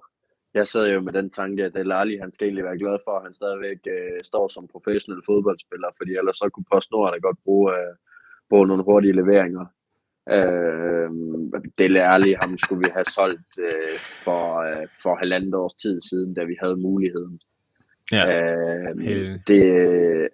jeg 0.55 0.67
sidder 0.67 0.93
jo 0.93 1.01
med 1.01 1.13
den 1.13 1.29
tanke, 1.29 1.63
at 1.63 1.73
Del 1.73 1.91
Ali, 1.91 2.17
han 2.17 2.31
skal 2.31 2.45
egentlig 2.45 2.63
være 2.63 2.77
glad 2.77 2.97
for, 3.05 3.11
at 3.17 3.23
han 3.23 3.33
stadigvæk 3.33 3.79
øh, 3.87 4.19
står 4.23 4.47
som 4.47 4.67
professionel 4.67 5.21
fodboldspiller, 5.25 5.89
fordi 5.97 6.11
ellers 6.15 6.35
så 6.35 6.49
kunne 6.53 6.71
PostNord 6.71 7.21
godt 7.21 7.37
bruge, 7.43 7.73
øh, 7.77 7.93
bruge 8.49 8.67
nogle 8.67 8.83
hurtige 8.83 9.15
leveringer. 9.21 9.65
Øh, 10.29 11.09
Del 11.77 11.97
Ali, 11.97 12.31
ham 12.41 12.57
skulle 12.57 12.83
vi 12.85 12.91
have 12.93 13.09
solgt 13.19 13.51
øh, 13.59 13.97
for, 14.25 14.43
øh, 14.67 14.87
for 15.03 15.15
halvandet 15.15 15.55
års 15.55 15.73
tid 15.73 16.01
siden, 16.09 16.33
da 16.33 16.43
vi 16.43 16.55
havde 16.61 16.77
muligheden. 16.77 17.39
ja, 18.11 18.23
Øh, 18.31 18.95
det, 19.47 19.63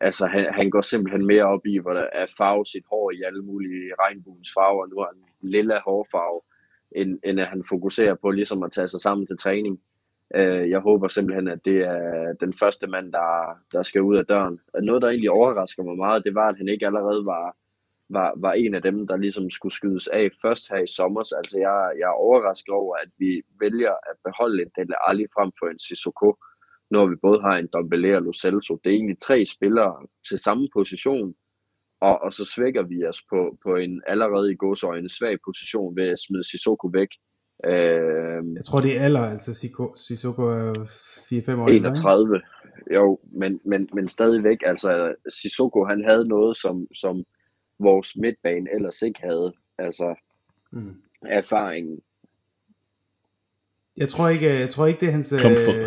altså, 0.01 0.25
han, 0.27 0.53
han 0.53 0.69
går 0.69 0.81
simpelthen 0.81 1.25
mere 1.25 1.43
op 1.43 1.65
i, 1.65 1.79
hvor 1.79 1.93
der 1.93 2.07
er 2.13 2.25
farve 2.37 2.65
sit 2.65 2.85
hår 2.91 3.11
i 3.11 3.21
alle 3.27 3.41
mulige 3.41 3.91
regnbuens 3.99 4.49
farver. 4.57 4.87
Nu 4.87 4.95
har 4.99 5.09
han 5.13 5.23
en 5.43 5.49
lilla 5.49 5.79
hårfarve, 5.85 6.41
end, 6.95 7.19
end 7.23 7.39
at 7.39 7.47
han 7.47 7.63
fokuserer 7.69 8.15
på 8.15 8.29
ligesom 8.29 8.63
at 8.63 8.71
tage 8.71 8.87
sig 8.87 9.01
sammen 9.01 9.27
til 9.27 9.37
træning. 9.37 9.79
Øh, 10.35 10.69
jeg 10.69 10.79
håber 10.79 11.07
simpelthen, 11.07 11.47
at 11.47 11.65
det 11.65 11.77
er 11.77 12.33
den 12.39 12.53
første 12.53 12.87
mand, 12.87 13.13
der, 13.13 13.57
der 13.71 13.83
skal 13.83 14.01
ud 14.01 14.15
af 14.15 14.25
døren. 14.25 14.59
Noget, 14.83 15.01
der 15.01 15.09
egentlig 15.09 15.31
overrasker 15.31 15.83
mig 15.83 15.97
meget, 15.97 16.23
det 16.23 16.35
var, 16.35 16.47
at 16.47 16.57
han 16.57 16.67
ikke 16.67 16.85
allerede 16.85 17.25
var, 17.25 17.55
var, 18.09 18.33
var 18.37 18.53
en 18.53 18.73
af 18.75 18.81
dem, 18.81 19.07
der 19.07 19.17
ligesom 19.17 19.49
skulle 19.49 19.73
skydes 19.73 20.07
af 20.07 20.29
først 20.41 20.69
her 20.69 20.77
i 20.83 20.93
sommer. 20.97 21.33
Altså, 21.37 21.57
jeg, 21.59 21.91
jeg 21.99 22.05
er 22.05 22.21
overrasket 22.27 22.73
over, 22.73 22.95
at 22.95 23.09
vi 23.17 23.41
vælger 23.59 23.91
at 23.91 24.15
beholde 24.25 24.61
en 24.61 24.71
Dele 24.75 25.09
Alli 25.09 25.25
frem 25.35 25.51
for 25.59 25.67
en 25.67 25.79
Sissoko 25.79 26.37
når 26.91 27.05
vi 27.07 27.15
både 27.15 27.41
har 27.41 27.55
en 27.57 27.69
Dombele 27.73 28.15
og 28.17 28.21
Lo 28.21 28.33
Celso. 28.33 28.73
Det 28.83 28.89
er 28.89 28.95
egentlig 28.95 29.19
tre 29.19 29.45
spillere 29.45 30.07
til 30.27 30.39
samme 30.39 30.69
position, 30.73 31.35
og, 32.01 32.21
og 32.21 32.33
så 32.33 32.45
svækker 32.55 32.83
vi 32.83 33.05
os 33.05 33.21
på, 33.29 33.57
på 33.63 33.75
en 33.75 34.01
allerede 34.07 34.51
i 34.51 34.55
gåsøjne 34.55 35.09
svag 35.09 35.37
position 35.45 35.95
ved 35.95 36.07
at 36.09 36.19
smide 36.19 36.49
Sissoko 36.51 36.87
væk. 36.87 37.07
Øh, 37.65 38.55
Jeg 38.55 38.63
tror, 38.65 38.81
det 38.81 38.97
er 38.97 39.01
alder, 39.01 39.19
altså 39.21 39.53
Sissoko 39.95 40.41
er 40.41 40.63
jo 40.65 40.73
4-5 40.73 41.51
år. 41.51 41.67
ældre, 41.67 41.73
ikke? 41.73 41.77
31. 41.87 42.41
Jo, 42.95 43.19
men, 43.31 43.59
men, 43.65 43.89
men 43.93 44.07
stadigvæk, 44.07 44.57
altså 44.65 45.15
Sissoko, 45.41 45.85
han 45.85 46.03
havde 46.03 46.27
noget, 46.27 46.57
som, 46.57 46.87
som 46.95 47.23
vores 47.79 48.15
midtbane 48.15 48.69
ellers 48.75 49.01
ikke 49.01 49.19
havde. 49.23 49.53
Altså 49.77 50.15
Mm. 50.73 50.95
erfaringen. 51.25 51.99
Jeg 53.97 54.09
tror 54.09 54.29
ikke, 54.29 54.59
jeg 54.59 54.69
tror 54.69 54.87
ikke 54.87 54.99
det 54.99 55.07
er 55.07 55.11
hans... 55.11 55.33
øh, 55.33 55.39
Klumpfod. 55.39 55.83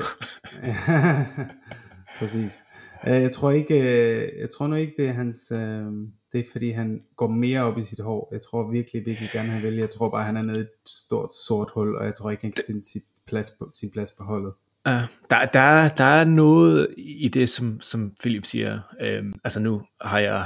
Præcis. 2.18 2.62
Øh, 3.06 3.22
Jeg 3.22 3.30
tror 3.32 3.50
ikke, 3.50 3.74
øh, 3.74 4.40
jeg 4.40 4.50
tror 4.50 4.66
nu 4.66 4.76
ikke 4.76 4.94
det 4.96 5.08
er 5.08 5.12
hans, 5.12 5.52
øh, 5.52 5.86
det 6.34 6.40
er 6.46 6.50
fordi 6.52 6.70
han 6.70 7.02
går 7.16 7.28
mere 7.28 7.60
op 7.62 7.78
i 7.78 7.82
sit 7.82 8.00
hår. 8.00 8.28
Jeg 8.32 8.42
tror 8.42 8.70
virkelig, 8.70 9.06
virkelig 9.06 9.28
gerne 9.32 9.48
han 9.48 9.62
vil. 9.62 9.74
Jeg 9.74 9.90
tror 9.90 10.10
bare 10.10 10.24
han 10.24 10.36
er 10.36 10.42
nede 10.42 10.58
i 10.58 10.60
et 10.60 10.68
stort 10.86 11.30
sort 11.46 11.70
hul, 11.74 11.96
og 11.96 12.04
jeg 12.04 12.14
tror 12.14 12.30
ikke 12.30 12.42
han 12.42 12.52
kan 12.52 12.64
finde 12.66 12.82
sit 12.92 13.02
plads 13.26 13.50
på, 13.50 13.70
sin 13.72 13.90
plads 13.90 14.10
på 14.18 14.24
holdet. 14.24 14.52
Ja, 14.86 15.02
der, 15.30 15.44
der, 15.52 15.60
er- 15.60 15.88
der 15.88 16.04
er 16.04 16.24
noget 16.24 16.88
i 16.98 17.28
det, 17.28 17.48
som, 17.48 17.80
som 17.80 18.12
Philip 18.20 18.44
siger. 18.44 18.80
Øhm, 19.00 19.34
altså 19.44 19.60
nu 19.60 19.82
har 20.00 20.18
jeg, 20.18 20.44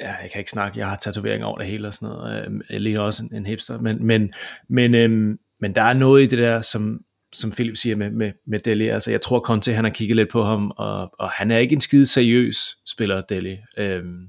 ja, 0.00 0.12
jeg 0.22 0.28
kan 0.32 0.38
ikke 0.38 0.50
snakke, 0.50 0.78
jeg 0.78 0.88
har 0.88 0.96
tatoveringer 0.96 1.46
over 1.46 1.58
det 1.58 1.66
hele 1.66 1.88
og 1.88 1.94
sådan 1.94 2.08
noget. 2.16 2.44
Øhm, 2.46 2.60
jeg 2.70 2.80
ligner 2.80 3.00
også 3.00 3.24
en, 3.24 3.34
en 3.34 3.46
hipster, 3.46 3.80
men, 3.80 4.06
men, 4.06 4.32
men, 4.68 4.94
øhm, 4.94 5.38
men 5.60 5.74
der 5.74 5.82
er 5.82 5.92
noget 5.92 6.22
i 6.22 6.26
det 6.26 6.38
der, 6.38 6.62
som, 6.62 7.00
som 7.32 7.50
Philip 7.50 7.76
siger 7.76 7.96
med, 7.96 8.10
med, 8.10 8.32
med 8.46 8.58
Deli. 8.58 8.88
Altså 8.88 9.10
jeg 9.10 9.20
tror 9.20 9.40
Conte, 9.40 9.72
han 9.72 9.84
har 9.84 9.90
kigget 9.90 10.16
lidt 10.16 10.30
på 10.30 10.44
ham, 10.44 10.72
og, 10.76 11.10
og 11.18 11.30
han 11.30 11.50
er 11.50 11.58
ikke 11.58 11.72
en 11.72 11.80
skide 11.80 12.06
seriøs 12.06 12.76
spiller, 12.86 13.20
Deli. 13.20 13.58
Øhm, 13.76 14.28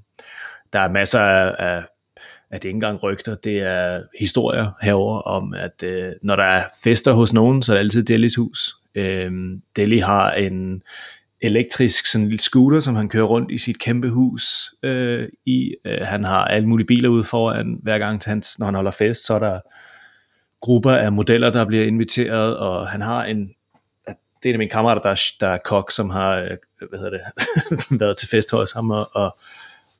der 0.74 0.80
er 0.80 0.92
masser 0.92 1.20
af, 1.20 1.56
af 1.60 1.84
at 2.52 2.64
det 2.64 2.70
ikke 2.70 2.76
engang 2.76 3.04
rygter, 3.04 3.36
det 3.36 3.60
er 3.60 4.02
historier 4.20 4.72
herover 4.82 5.20
om, 5.20 5.54
at 5.54 5.84
øh, 5.84 6.12
når 6.24 6.36
der 6.36 6.44
er 6.44 6.68
fester 6.84 7.12
hos 7.12 7.34
nogen, 7.34 7.64
så 7.64 7.72
er 7.72 7.74
det 7.74 7.80
altid 7.80 8.04
Delis 8.04 8.36
hus. 8.36 8.76
Øhm, 8.96 9.62
Deli 9.76 9.98
har 9.98 10.32
en 10.32 10.82
elektrisk 11.42 12.06
sådan 12.06 12.24
en 12.24 12.30
lille 12.30 12.42
scooter, 12.42 12.80
som 12.80 12.96
han 12.96 13.10
kører 13.10 13.24
rundt 13.24 13.52
i 13.52 13.58
sit 13.58 13.80
kæmpe 13.80 14.10
hus 14.10 14.74
øh, 14.84 15.30
i. 15.46 15.76
Øh, 15.86 16.02
han 16.02 16.24
har 16.24 16.46
alle 16.46 16.68
mulige 16.68 16.88
biler 16.88 17.10
ude 17.10 17.24
foran, 17.24 17.80
hver 17.84 17.98
gang 17.98 18.22
til 18.22 18.30
hans, 18.30 18.60
når 18.60 18.66
han 18.66 18.76
holder 18.76 18.92
fest, 18.92 19.26
så 19.26 19.34
er 19.34 19.40
der 19.40 19.60
grupper 20.62 20.92
af 20.92 21.12
modeller, 21.12 21.50
der 21.50 21.66
bliver 21.66 21.86
inviteret, 21.86 22.58
og 22.58 22.88
han 22.88 23.02
har 23.02 23.26
en, 23.26 23.52
det 24.08 24.16
er 24.46 24.50
en 24.50 24.56
af 24.56 24.60
mine 24.60 24.70
kammerater, 24.72 25.02
der 25.02 25.10
er, 25.10 25.22
der 25.40 25.48
er 25.48 25.58
kok, 25.58 25.92
som 25.92 26.10
har 26.10 26.36
øh, 26.36 26.58
hvad 26.90 27.00
hedder 27.00 27.18
det, 27.18 27.22
været 28.02 28.18
til 28.18 28.28
fest 28.28 28.52
hos 28.52 28.72
ham 28.72 28.92
og, 28.92 29.06
og, 29.14 29.32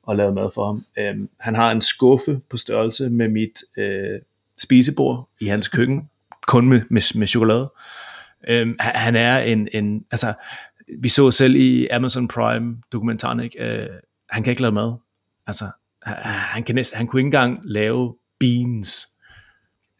og 0.02 0.16
lavet 0.16 0.34
mad 0.34 0.50
for 0.54 0.66
ham. 0.66 0.80
Øhm, 0.98 1.28
han 1.40 1.54
har 1.54 1.70
en 1.70 1.80
skuffe 1.80 2.40
på 2.50 2.56
størrelse 2.56 3.10
med 3.10 3.28
mit 3.28 3.62
øh, 3.76 4.20
spisebord 4.58 5.28
i 5.40 5.46
hans 5.46 5.68
køkken, 5.68 6.08
kun 6.46 6.68
med, 6.68 6.80
med, 6.90 7.18
med 7.18 7.26
chokolade. 7.26 7.72
Øhm, 8.48 8.76
han, 8.80 9.16
er 9.16 9.38
en, 9.38 9.68
en, 9.72 10.04
altså, 10.10 10.34
vi 10.98 11.08
så 11.08 11.30
selv 11.30 11.56
i 11.56 11.86
Amazon 11.86 12.28
Prime 12.28 12.76
dokumentaren, 12.92 13.40
ikke? 13.40 13.64
Øh, 13.64 13.88
han 14.30 14.42
kan 14.42 14.50
ikke 14.50 14.62
lave 14.62 14.72
mad. 14.72 14.94
Altså, 15.46 15.70
han, 16.02 16.16
han, 16.24 16.62
kan 16.62 16.74
næsten, 16.74 16.96
han 16.98 17.06
kunne 17.06 17.20
ikke 17.20 17.26
engang 17.26 17.60
lave 17.64 18.14
beans. 18.40 19.08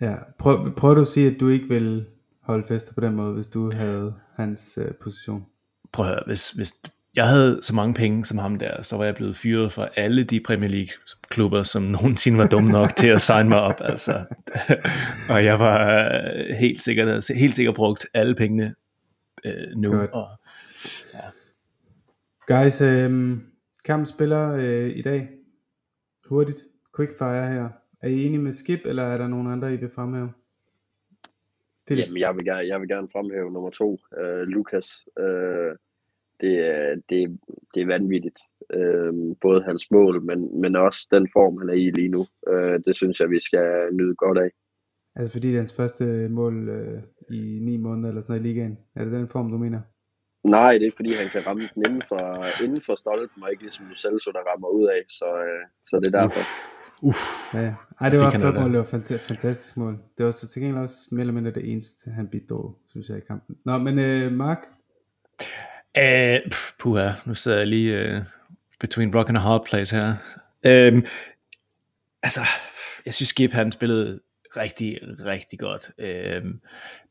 Ja, 0.01 0.15
prøv, 0.39 0.75
prøv 0.75 0.95
du 0.95 1.01
at 1.01 1.07
sige, 1.07 1.35
at 1.35 1.41
du 1.41 1.49
ikke 1.49 1.69
vil 1.69 2.07
holde 2.41 2.67
fester 2.67 2.95
på 2.95 3.01
den 3.01 3.15
måde, 3.15 3.35
hvis 3.35 3.47
du 3.47 3.71
havde 3.75 4.15
hans 4.35 4.79
øh, 4.83 4.95
position? 4.95 5.47
Prøv 5.93 6.07
at 6.07 6.13
høre, 6.13 6.23
hvis, 6.27 6.51
hvis 6.51 6.75
jeg 7.17 7.29
havde 7.29 7.61
så 7.63 7.75
mange 7.75 7.95
penge 7.95 8.25
som 8.25 8.39
ham 8.39 8.59
der, 8.59 8.83
så 8.83 8.97
var 8.97 9.05
jeg 9.05 9.15
blevet 9.15 9.37
fyret 9.37 9.73
fra 9.73 9.89
alle 9.97 10.25
de 10.25 10.41
Premier 10.41 10.71
League 10.71 10.93
klubber, 11.29 11.63
som 11.63 11.83
nogensinde 11.83 12.39
var 12.39 12.47
dumme 12.47 12.71
nok 12.71 12.97
til 12.97 13.09
at 13.09 13.21
signe 13.21 13.49
mig 13.49 13.61
op. 13.61 13.81
Altså. 13.81 14.25
og 15.35 15.45
jeg 15.45 15.59
var 15.59 16.05
øh, 16.15 16.57
helt 16.57 16.83
sikkert, 16.83 17.29
helt 17.37 17.55
sikkert 17.55 17.75
brugt 17.75 18.07
alle 18.15 18.35
pengene 18.35 18.75
øh, 19.45 19.77
nu. 19.77 19.91
Godt. 19.91 20.11
Og, 20.11 20.29
ja. 21.15 21.21
Guys, 22.47 22.81
øh, 22.81 23.39
kamp 23.85 24.07
spiller 24.07 24.53
øh, 24.53 24.97
i 24.97 25.03
dag. 25.03 25.29
Hurtigt. 26.29 26.63
Quickfire 26.97 27.47
her. 27.47 27.69
Er 28.03 28.09
I 28.09 28.25
enige 28.27 28.43
med 28.43 28.53
Skip, 28.53 28.81
eller 28.85 29.03
er 29.03 29.19
der 29.19 29.29
nogen 29.29 29.47
andre, 29.47 29.75
I 29.75 29.77
vil 29.77 29.91
fremhæve? 29.91 30.33
Philip. 31.87 32.05
Jamen, 32.05 32.21
jeg 32.21 32.35
vil, 32.35 32.45
gerne, 32.45 32.69
jeg 32.69 32.81
vil 32.81 32.89
gerne 32.89 33.09
fremhæve 33.13 33.53
nummer 33.53 33.71
to, 33.71 33.99
øh, 34.19 34.43
Lukas. 34.43 35.09
Øh, 35.19 35.77
det, 36.41 36.53
det, 37.09 37.39
det 37.75 37.83
er 37.83 37.87
vanvittigt. 37.87 38.39
Øh, 38.75 39.13
både 39.41 39.63
hans 39.63 39.91
mål, 39.91 40.23
men, 40.23 40.61
men 40.61 40.77
også 40.77 41.09
den 41.11 41.29
form, 41.33 41.59
han 41.59 41.69
er 41.69 41.75
i 41.75 41.91
lige 41.91 42.09
nu. 42.09 42.23
Øh, 42.49 42.81
det 42.87 42.97
synes 42.97 43.21
jeg, 43.21 43.31
vi 43.31 43.41
skal 43.41 43.89
nyde 43.93 44.15
godt 44.15 44.39
af. 44.39 44.51
Altså 45.17 45.33
fordi 45.33 45.49
det 45.49 45.55
er 45.55 45.59
hans 45.59 45.77
første 45.77 46.05
mål 46.29 46.69
øh, 46.69 47.03
i 47.31 47.59
ni 47.63 47.77
måneder 47.77 48.09
eller 48.09 48.23
sådan 48.23 48.33
noget 48.33 48.45
i 48.45 48.49
ligaen. 48.49 48.79
Er 48.97 49.05
det 49.05 49.13
den 49.13 49.29
form, 49.29 49.51
du 49.51 49.59
mener? 49.59 49.81
Nej, 50.45 50.73
det 50.79 50.87
er 50.87 50.97
fordi, 50.97 51.13
han 51.13 51.29
kan 51.29 51.47
ramme 51.47 51.69
den 51.75 51.83
inden 51.87 52.03
for, 52.09 52.23
inden 52.65 52.83
for 52.87 52.95
stolpen, 52.95 53.43
og 53.43 53.51
ikke 53.51 53.63
ligesom 53.63 53.87
Celso, 53.95 54.31
der 54.31 54.43
rammer 54.51 54.69
ud 54.69 54.87
af. 54.87 55.03
Så, 55.09 55.29
øh, 55.47 55.65
så 55.87 56.01
det 56.01 56.15
er 56.15 56.21
derfor. 56.21 56.80
Uff. 57.03 57.55
Ja, 57.55 57.61
ja. 57.61 57.75
Ej, 58.01 58.09
det 58.09 58.21
var 58.21 58.31
flot 58.31 58.55
mål, 58.55 58.71
det 58.73 58.79
var 58.79 58.85
fant- 58.85 59.27
fantastisk 59.29 59.77
mål. 59.77 59.99
Det 60.19 60.27
var 60.27 60.33
så 60.33 60.49
til 60.49 60.63
gengæld 60.63 60.83
også 60.83 60.97
mere 61.11 61.21
eller 61.21 61.35
mindre 61.35 61.51
det 61.51 61.73
eneste, 61.73 62.11
han 62.11 62.29
bidrog, 62.29 62.79
synes 62.89 63.09
jeg, 63.09 63.17
i 63.17 63.21
kampen. 63.21 63.57
Nå, 63.65 63.79
men 63.79 63.99
øh, 63.99 64.33
Mark? 64.33 64.59
Uh, 65.99 66.51
puha, 66.79 67.11
nu 67.27 67.35
sidder 67.35 67.59
jeg 67.59 67.67
lige 67.67 68.17
uh, 68.17 68.23
between 68.81 69.15
rock 69.15 69.29
and 69.29 69.39
a 69.39 69.41
hard 69.41 69.67
place 69.67 69.97
her. 69.97 70.11
Uh, 70.67 71.03
altså, 72.23 72.41
jeg 73.07 73.15
synes 73.15 73.29
Skip 73.29 73.53
han 73.53 73.73
spillede 73.73 74.21
rigtig, 74.57 74.99
rigtig 75.25 75.59
godt. 75.59 75.91
Uh, 75.99 76.45
men 76.45 76.61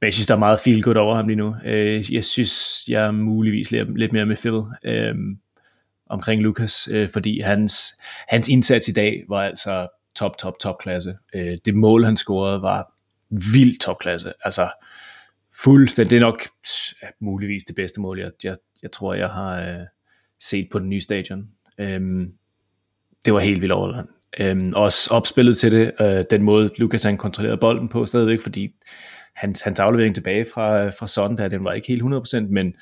jeg 0.01 0.13
synes, 0.13 0.27
der 0.27 0.33
er 0.33 0.39
meget 0.39 0.59
feel 0.59 0.83
good 0.83 0.95
over 0.95 1.15
ham 1.15 1.27
lige 1.27 1.37
nu. 1.37 1.55
Uh, 1.65 2.13
jeg 2.13 2.25
synes, 2.25 2.83
jeg 2.87 3.05
er 3.05 3.11
muligvis 3.11 3.71
lidt, 3.71 3.97
lidt 3.97 4.13
mere 4.13 4.25
med 4.25 4.35
Phil 4.35 4.53
uh, 4.53 5.19
omkring 6.09 6.41
Lukas, 6.41 6.87
øh, 6.91 7.09
fordi 7.09 7.39
hans, 7.39 7.93
hans 8.27 8.47
indsats 8.47 8.87
i 8.87 8.91
dag 8.91 9.23
var 9.29 9.41
altså 9.43 9.87
top, 10.15 10.37
top, 10.37 10.59
top 10.59 10.77
klasse. 10.79 11.17
Uh, 11.35 11.53
det 11.65 11.75
mål, 11.75 12.05
han 12.05 12.17
scorede, 12.17 12.61
var 12.61 12.93
vildt 13.53 13.81
topklasse. 13.81 14.33
Altså, 14.43 14.69
fuldstændig, 15.63 16.09
det 16.11 16.17
er 16.17 16.21
nok 16.21 16.47
muligvis 17.21 17.63
det 17.63 17.75
bedste 17.75 18.01
mål, 18.01 18.19
jeg, 18.19 18.31
jeg, 18.43 18.57
jeg 18.83 18.91
tror, 18.91 19.13
jeg 19.13 19.29
har 19.29 19.61
øh, 19.61 19.85
set 20.39 20.67
på 20.71 20.79
den 20.79 20.89
nye 20.89 21.01
stadion. 21.01 21.47
Øh, 21.79 22.27
det 23.25 23.33
var 23.33 23.39
helt 23.39 23.61
vildt 23.61 23.73
overland. 23.73 24.07
Øhm, 24.39 24.73
også 24.75 25.13
opspillet 25.13 25.57
til 25.57 25.71
det, 25.71 25.91
øh, 26.01 26.25
den 26.29 26.43
måde 26.43 26.71
Lukas 26.77 27.03
han 27.03 27.17
kontrollerede 27.17 27.57
bolden 27.57 27.87
på 27.87 28.05
stadigvæk, 28.05 28.41
fordi 28.41 28.75
hans, 29.35 29.61
hans 29.61 29.79
aflevering 29.79 30.15
tilbage 30.15 30.45
fra, 30.53 30.89
fra 30.89 31.07
Sonda, 31.07 31.47
den 31.47 31.63
var 31.63 31.73
ikke 31.73 31.87
helt 31.87 32.03
100%, 32.03 32.39
men 32.39 32.73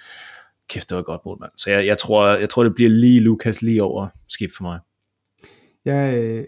kæft, 0.68 0.90
det 0.90 0.96
var 0.96 1.00
et 1.00 1.06
godt 1.06 1.26
mål, 1.26 1.38
mand. 1.40 1.52
Så 1.58 1.72
jeg, 1.72 1.86
jeg, 1.86 1.98
tror, 1.98 2.28
jeg 2.28 2.50
tror, 2.50 2.64
det 2.64 2.76
bliver 2.76 2.90
lige 2.90 3.20
Lukas 3.20 3.62
lige 3.62 3.84
over 3.84 4.08
skib 4.28 4.52
for 4.58 4.64
mig. 4.64 4.80
Jeg, 5.86 6.18
øh, 6.18 6.46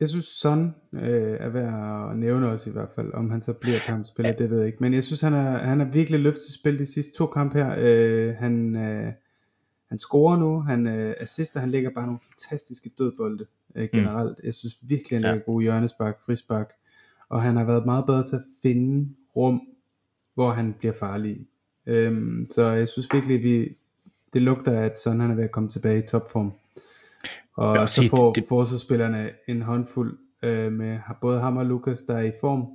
jeg 0.00 0.08
synes 0.08 0.24
Son 0.26 0.74
øh, 0.92 1.36
er 1.40 1.48
værd 1.48 2.10
at 2.10 2.18
nævne 2.18 2.48
også 2.48 2.70
i 2.70 2.72
hvert 2.72 2.88
fald, 2.94 3.14
om 3.14 3.30
han 3.30 3.42
så 3.42 3.52
bliver 3.52 3.78
kampspiller, 3.86 4.32
det 4.32 4.50
ved 4.50 4.58
jeg 4.58 4.66
ikke. 4.66 4.78
Men 4.80 4.94
jeg 4.94 5.04
synes, 5.04 5.20
han 5.20 5.34
er, 5.34 5.58
han 5.58 5.80
er 5.80 5.84
virkelig 5.84 6.20
løftet 6.20 6.52
spil 6.54 6.78
de 6.78 6.86
sidste 6.86 7.16
to 7.16 7.26
kampe 7.26 7.58
her. 7.58 7.74
Øh, 7.78 8.34
han, 8.34 8.76
øh, 8.76 9.12
han 9.88 9.98
scorer 9.98 10.36
nu, 10.36 10.60
han 10.60 10.86
øh, 10.86 11.14
assister, 11.20 11.60
han 11.60 11.70
lægger 11.70 11.90
bare 11.90 12.06
nogle 12.06 12.20
fantastiske 12.28 12.90
dødbolde 12.98 13.46
øh, 13.74 13.88
generelt. 13.92 14.38
Mm. 14.38 14.46
Jeg 14.46 14.54
synes 14.54 14.78
virkelig, 14.82 15.16
han 15.16 15.22
lægger 15.22 15.36
ja. 15.46 15.52
gode 15.52 15.62
hjørnespark, 15.62 16.20
frispark. 16.26 16.70
Og 17.28 17.42
han 17.42 17.56
har 17.56 17.64
været 17.64 17.86
meget 17.86 18.06
bedre 18.06 18.22
til 18.22 18.36
at 18.36 18.42
finde 18.62 19.14
rum, 19.36 19.60
hvor 20.34 20.50
han 20.50 20.74
bliver 20.78 20.94
farlig. 20.94 21.46
Øhm, 21.90 22.46
så 22.50 22.62
jeg 22.62 22.88
synes 22.88 23.08
virkelig, 23.12 23.36
at 23.36 23.42
vi, 23.42 23.76
det 24.32 24.42
lugter, 24.42 24.80
at 24.80 24.98
Son 24.98 25.20
han 25.20 25.30
er 25.30 25.34
ved 25.34 25.44
at 25.44 25.50
komme 25.50 25.68
tilbage 25.68 25.98
i 25.98 26.06
topform. 26.06 26.52
Og 27.54 27.88
så 27.88 28.08
får 28.08 28.32
det, 28.32 28.44
forsvarsspillerne 28.48 29.30
en 29.48 29.62
håndfuld 29.62 30.18
øh, 30.42 30.72
med 30.72 30.98
både 31.20 31.40
ham 31.40 31.56
og 31.56 31.66
Lukas, 31.66 32.02
der 32.02 32.14
er 32.14 32.22
i 32.22 32.32
form, 32.40 32.66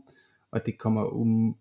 og 0.51 0.65
det 0.65 0.77
kommer 0.77 1.05
um, 1.05 1.55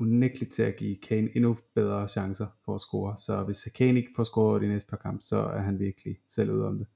unægteligt 0.00 0.52
til 0.52 0.62
at 0.62 0.76
give 0.76 0.96
Kane 0.96 1.36
endnu 1.36 1.56
bedre 1.74 2.08
chancer 2.08 2.46
for 2.64 2.74
at 2.74 2.80
score. 2.80 3.16
Så 3.16 3.42
hvis 3.42 3.68
Kane 3.74 3.98
ikke 3.98 4.12
får 4.16 4.24
scoret 4.24 4.62
de 4.62 4.68
næste 4.68 4.88
par 4.88 4.96
kampe, 4.96 5.22
så 5.22 5.36
er 5.36 5.60
han 5.60 5.78
virkelig 5.78 6.18
selv 6.28 6.50
ude 6.50 6.66
om 6.66 6.78
det. 6.78 6.86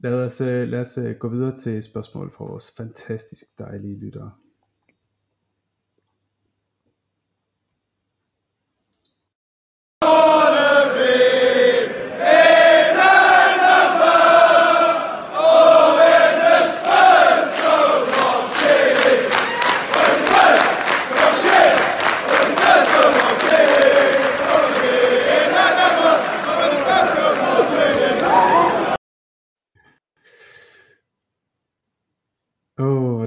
Lad 0.00 0.24
os, 0.26 0.40
øh, 0.40 0.68
lad 0.68 0.80
os 0.80 0.98
øh, 0.98 1.16
gå 1.16 1.28
videre 1.28 1.56
til 1.56 1.82
spørgsmål 1.82 2.32
fra 2.32 2.44
vores 2.44 2.74
fantastisk 2.76 3.58
dejlige 3.58 3.98
lyttere. 3.98 4.30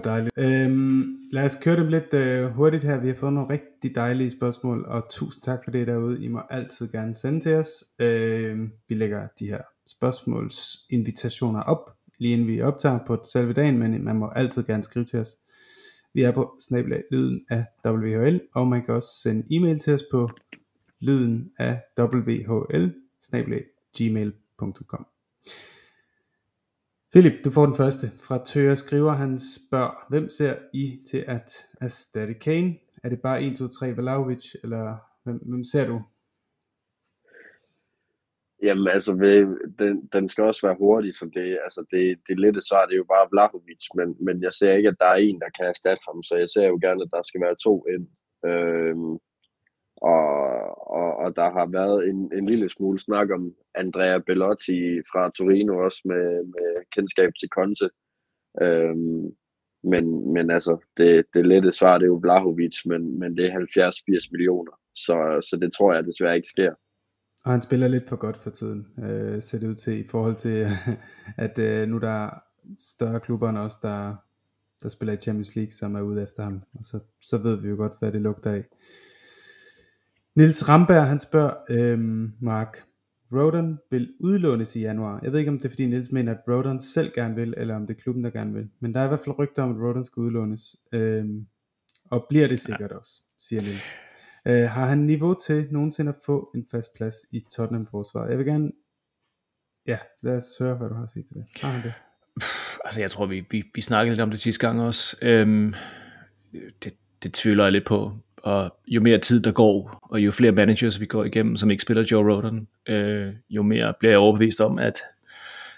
Dejligt. 0.04 0.38
Øhm, 0.38 1.18
lad 1.32 1.46
os 1.46 1.56
køre 1.62 1.76
dem 1.76 1.88
lidt 1.88 2.14
øh, 2.14 2.50
hurtigt 2.50 2.84
her. 2.84 2.98
Vi 2.98 3.08
har 3.08 3.16
fået 3.16 3.34
nogle 3.34 3.50
rigtig 3.50 3.96
dejlige 3.96 4.30
spørgsmål, 4.30 4.86
og 4.86 5.10
tusind 5.10 5.44
tak 5.44 5.60
for 5.64 5.72
det 5.72 5.88
derude. 5.88 6.24
I 6.24 6.28
må 6.28 6.42
altid 6.50 6.92
gerne 6.92 7.16
sende 7.16 7.40
til 7.40 7.54
os. 7.54 7.70
Øhm, 8.00 8.72
vi 8.90 8.96
lægger 8.96 9.28
de 9.40 9.48
her 9.48 9.62
spørgsmålsinvitationer 9.88 11.62
op, 11.62 11.98
lige 12.20 12.34
inden 12.34 12.48
vi 12.48 12.62
optager 12.62 13.00
på 13.08 13.18
selve 13.32 13.54
dagen, 13.54 13.78
men 13.80 14.04
man 14.04 14.16
må 14.16 14.30
altid 14.36 14.64
gerne 14.64 14.84
skrive 14.84 15.06
til 15.06 15.20
os. 15.20 15.38
Vi 16.14 16.22
er 16.22 16.32
på 16.32 16.56
snablag 16.60 17.04
lyden 17.12 17.46
af 17.50 17.66
WHL, 17.86 18.40
og 18.54 18.68
man 18.68 18.86
kan 18.86 18.94
også 18.94 19.10
sende 19.24 19.56
e-mail 19.56 19.80
til 19.80 19.94
os 19.94 20.04
på 20.12 20.30
lyden 21.00 21.52
af 21.60 21.82
WHL, 22.00 22.90
snablag 23.22 23.64
gmail.com. 23.98 25.06
Philip, 27.14 27.46
du 27.46 27.52
får 27.52 27.66
den 27.66 27.76
første. 27.76 28.12
Fra 28.24 28.46
Tøger 28.46 28.76
skriver, 28.76 29.12
han 29.12 29.40
spørger, 29.40 30.06
hvem 30.10 30.30
ser 30.30 30.56
I 30.74 31.00
til 31.10 31.24
at 31.28 31.66
erstatte 31.82 32.34
Kane? 32.34 32.76
Er 33.04 33.10
det 33.10 33.22
bare 33.22 33.44
1, 33.44 33.58
2, 33.58 33.68
3 33.68 33.96
Vlaovic, 33.96 34.46
eller 34.64 34.98
hvem, 35.24 35.38
hvem 35.38 35.64
ser 35.64 35.88
du? 35.88 36.02
Jamen 38.64 38.88
altså, 38.88 39.12
den, 39.80 40.10
den 40.14 40.28
skal 40.30 40.44
også 40.44 40.68
være 40.68 40.76
hurtig, 40.80 41.14
så 41.16 41.26
det, 41.34 41.60
altså 41.64 41.86
det, 41.92 42.20
det 42.28 42.40
lette 42.40 42.62
svar, 42.70 42.86
det 42.86 42.94
er 42.94 43.04
jo 43.04 43.14
bare 43.16 43.30
Vlahovic, 43.32 43.84
men, 43.96 44.18
men 44.26 44.44
jeg 44.44 44.54
ser 44.54 44.74
ikke, 44.74 44.90
at 44.90 45.00
der 45.00 45.06
er 45.06 45.20
en, 45.28 45.40
der 45.40 45.50
kan 45.58 45.66
erstatte 45.66 46.04
ham, 46.08 46.24
så 46.24 46.36
jeg 46.36 46.50
ser 46.50 46.68
jo 46.68 46.80
gerne, 46.82 47.04
at 47.04 47.14
der 47.14 47.22
skal 47.22 47.42
være 47.42 47.56
to 47.64 47.86
ind. 47.94 48.06
Øhm, 48.50 49.18
og, 50.02 50.22
og, 50.92 51.10
og 51.18 51.36
der 51.36 51.50
har 51.52 51.66
været 51.66 52.10
en, 52.10 52.32
en 52.38 52.46
lille 52.50 52.70
smule 52.70 53.00
snak 53.00 53.30
om 53.32 53.54
Andrea 53.76 54.18
Bellotti 54.18 55.02
fra 55.12 55.32
Torino 55.38 55.78
også 55.78 56.02
med, 56.06 56.44
med 56.44 56.70
kendskab 56.96 57.32
til 57.40 57.50
Conte. 57.50 57.90
Øhm, 58.62 59.36
men, 59.84 60.34
men 60.34 60.52
altså, 60.52 60.78
det, 60.98 61.26
det 61.34 61.46
lette 61.46 61.72
svar, 61.72 61.98
det 61.98 62.04
er 62.04 62.14
jo 62.16 62.20
Vlahovic, 62.24 62.86
men, 62.86 63.20
men 63.20 63.38
det 63.38 63.46
er 63.46 63.92
70-80 64.22 64.28
millioner. 64.32 64.72
Så, 64.96 65.48
så 65.50 65.58
det 65.62 65.74
tror 65.74 65.94
jeg 65.94 66.04
desværre 66.04 66.36
ikke 66.36 66.48
sker. 66.48 66.74
Og 67.46 67.52
han 67.52 67.62
spiller 67.62 67.88
lidt 67.88 68.10
for 68.10 68.16
godt 68.16 68.38
for 68.38 68.50
tiden, 68.50 68.88
øh, 69.04 69.42
ser 69.42 69.60
det 69.60 69.68
ud 69.68 69.76
til, 69.76 70.00
i 70.00 70.08
forhold 70.08 70.36
til, 70.36 70.66
at 71.46 71.60
øh, 71.60 71.88
nu 71.88 71.98
der 71.98 72.26
er 72.26 72.30
større 72.78 73.20
klubber 73.20 73.50
end 73.50 73.58
os, 73.58 73.78
der, 73.78 74.16
der 74.84 74.90
spiller 74.90 75.14
i 75.14 75.18
Champions 75.18 75.56
League, 75.56 75.72
som 75.72 75.96
er 75.96 76.02
ude 76.02 76.24
efter 76.24 76.44
ham. 76.44 76.62
Og 76.74 76.84
så, 76.84 77.00
så 77.22 77.38
ved 77.38 77.62
vi 77.62 77.70
jo 77.70 77.76
godt, 77.76 77.94
hvad 78.00 78.12
det 78.12 78.22
lugter 78.22 78.52
af. 78.52 78.64
Nils 80.36 80.70
Ramberg, 80.70 81.08
han 81.08 81.20
spørger, 81.20 81.54
øhm, 81.70 82.34
Mark, 82.42 82.84
Rodon 83.32 83.80
vil 83.92 84.14
udlånes 84.20 84.76
i 84.76 84.80
januar. 84.80 85.20
Jeg 85.24 85.32
ved 85.32 85.40
ikke, 85.40 85.52
om 85.52 85.58
det 85.58 85.66
er 85.66 85.70
fordi 85.70 85.86
Nils 85.86 86.12
mener, 86.12 86.32
at 86.32 86.40
Rodon 86.48 86.80
selv 86.80 87.12
gerne 87.16 87.36
vil, 87.36 87.54
eller 87.58 87.76
om 87.76 87.88
det 87.88 87.98
er 87.98 88.02
klubben, 88.02 88.24
der 88.24 88.30
gerne 88.30 88.54
vil. 88.54 88.70
Men 88.80 88.94
der 88.94 89.00
er 89.00 89.06
i 89.06 89.08
hvert 89.08 89.20
fald 89.20 89.40
rygter 89.40 89.64
om, 89.64 89.70
at 89.70 89.82
Rodon 89.82 90.06
skal 90.06 90.22
udlånes. 90.22 90.76
Øhm, 90.94 91.48
og 92.12 92.26
bliver 92.30 92.48
det 92.48 92.60
sikkert 92.60 92.92
ja. 92.92 92.96
også, 92.96 93.22
siger 93.40 93.62
Nils. 93.62 93.84
Øh, 94.48 94.70
har 94.70 94.86
han 94.86 94.98
niveau 94.98 95.36
til 95.46 95.68
nogensinde 95.72 96.10
at 96.10 96.18
få 96.26 96.52
en 96.56 96.66
fast 96.72 96.94
plads 96.96 97.16
i 97.32 97.40
Tottenham-forsvaret? 97.40 98.30
Jeg 98.30 98.38
vil 98.38 98.46
gerne... 98.46 98.72
Ja, 99.88 99.98
lad 100.24 100.38
os 100.38 100.46
høre, 100.60 100.76
hvad 100.76 100.90
du 100.90 100.96
har 100.96 101.04
at 101.04 101.10
sige 101.10 101.24
til 101.24 101.36
det. 101.36 101.46
Har 101.62 101.70
han 101.70 101.84
det? 101.84 101.94
Altså, 102.86 103.02
jeg 103.02 103.12
tror, 103.12 103.26
vi, 103.26 103.46
vi, 103.52 103.64
vi 103.76 103.82
snakkede 103.82 104.16
lidt 104.16 104.22
om 104.22 104.30
det 104.30 104.40
sidste 104.40 104.68
gang 104.68 104.82
også. 104.82 105.18
Øhm, 105.22 105.74
det, 106.84 106.94
det 107.24 107.34
tvivler 107.34 107.64
jeg 107.64 107.72
lidt 107.72 107.86
på. 107.86 108.12
Og 108.44 108.78
jo 108.88 109.02
mere 109.02 109.18
tid 109.18 109.42
der 109.42 109.52
går, 109.52 110.00
og 110.02 110.20
jo 110.20 110.32
flere 110.32 110.52
managers 110.52 111.00
vi 111.00 111.06
går 111.06 111.24
igennem, 111.24 111.58
som 111.58 111.72
ikke 111.72 111.82
spiller 111.84 112.04
Joe 112.12 112.36
Rodan, 112.36 112.68
øh, 112.90 113.34
jo 113.50 113.64
mere 113.64 113.94
bliver 114.00 114.12
jeg 114.12 114.20
overbevist 114.20 114.62
om, 114.62 114.80
at 114.80 115.02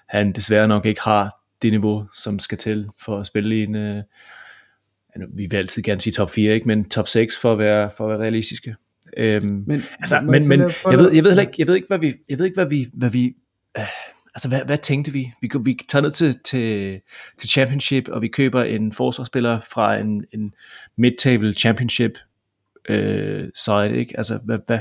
han 0.08 0.32
desværre 0.32 0.68
nok 0.68 0.86
ikke 0.86 1.02
har 1.02 1.40
det 1.62 1.72
niveau, 1.72 2.06
som 2.14 2.40
skal 2.40 2.58
til 2.58 2.90
for 3.06 3.18
at 3.18 3.28
spille 3.28 3.60
i 3.60 3.64
en, 3.64 3.76
øh, 3.76 4.04
vi 5.30 5.48
vil 5.50 5.58
altid 5.58 5.84
gerne 5.84 6.02
sige 6.02 6.14
top 6.14 6.32
4, 6.32 6.54
ikke? 6.54 6.68
men 6.68 6.90
top 6.90 7.08
6 7.08 7.42
for 7.42 7.52
at 7.52 7.58
være, 7.58 7.92
for 7.98 8.04
at 8.04 8.10
være 8.10 8.20
realistiske. 8.20 8.76
Øhm, 9.18 9.64
men, 9.68 9.84
altså, 10.00 10.22
men, 10.22 10.48
men 10.48 10.60
jeg, 10.60 11.00
ved, 11.00 11.12
jeg 11.12 11.24
ved 11.24 11.40
ikke, 11.40 11.54
jeg 11.58 11.68
ved 11.68 11.76
ikke, 11.76 11.88
hvad 11.88 12.00
vi, 12.00 12.14
jeg 12.30 12.38
ved 12.38 12.46
ikke, 12.46 12.56
hvad 12.56 12.66
vi, 12.66 12.88
hvad 12.94 13.10
vi 13.10 13.36
øh, 13.78 13.88
altså 14.36 14.48
hvad, 14.48 14.62
hvad 14.66 14.78
tænkte 14.78 15.12
vi? 15.12 15.34
Vi, 15.42 15.50
vi 15.64 15.80
tager 15.90 16.04
ned 16.04 16.12
til, 16.12 16.40
til, 16.46 17.00
til 17.38 17.50
championship, 17.50 18.08
og 18.08 18.22
vi 18.22 18.28
køber 18.28 18.64
en 18.64 18.92
forsvarsspiller 18.92 19.60
fra 19.74 19.96
en, 19.98 20.26
en 20.34 20.54
mid-table 20.98 21.54
championship 21.54 22.18
øh, 22.90 23.50
side, 23.56 23.98
ikke? 23.98 24.18
Altså, 24.18 24.40
hvad, 24.46 24.60
hvad, 24.68 24.80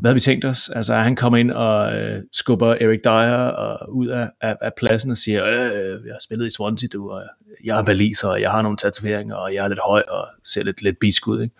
hvad 0.00 0.10
har 0.10 0.14
vi 0.14 0.20
tænkt 0.20 0.44
os? 0.44 0.68
Altså, 0.68 0.94
han 0.94 1.16
kommer 1.16 1.38
ind 1.38 1.50
og 1.50 1.96
øh, 1.96 2.22
skubber 2.32 2.74
Eric 2.80 3.00
Dyer 3.04 3.44
og 3.44 3.94
ud 3.94 4.06
af, 4.06 4.30
af, 4.40 4.56
af 4.60 4.72
pladsen 4.76 5.10
og 5.10 5.16
siger, 5.16 5.46
øh, 5.46 6.06
jeg 6.06 6.14
har 6.14 6.20
spillet 6.22 6.46
i 6.46 6.50
Swansea, 6.50 6.88
du, 6.92 7.10
og 7.10 7.22
jeg 7.64 7.78
er 7.78 7.84
valiser, 7.84 8.28
og 8.28 8.40
jeg 8.40 8.50
har 8.50 8.62
nogle 8.62 8.76
tatoveringer, 8.76 9.34
og 9.34 9.54
jeg 9.54 9.64
er 9.64 9.68
lidt 9.68 9.80
høj, 9.86 10.02
og 10.08 10.26
ser 10.44 10.62
lidt, 10.62 10.82
lidt 10.82 10.98
bisk 11.00 11.28
ud, 11.28 11.42
ikke? 11.42 11.54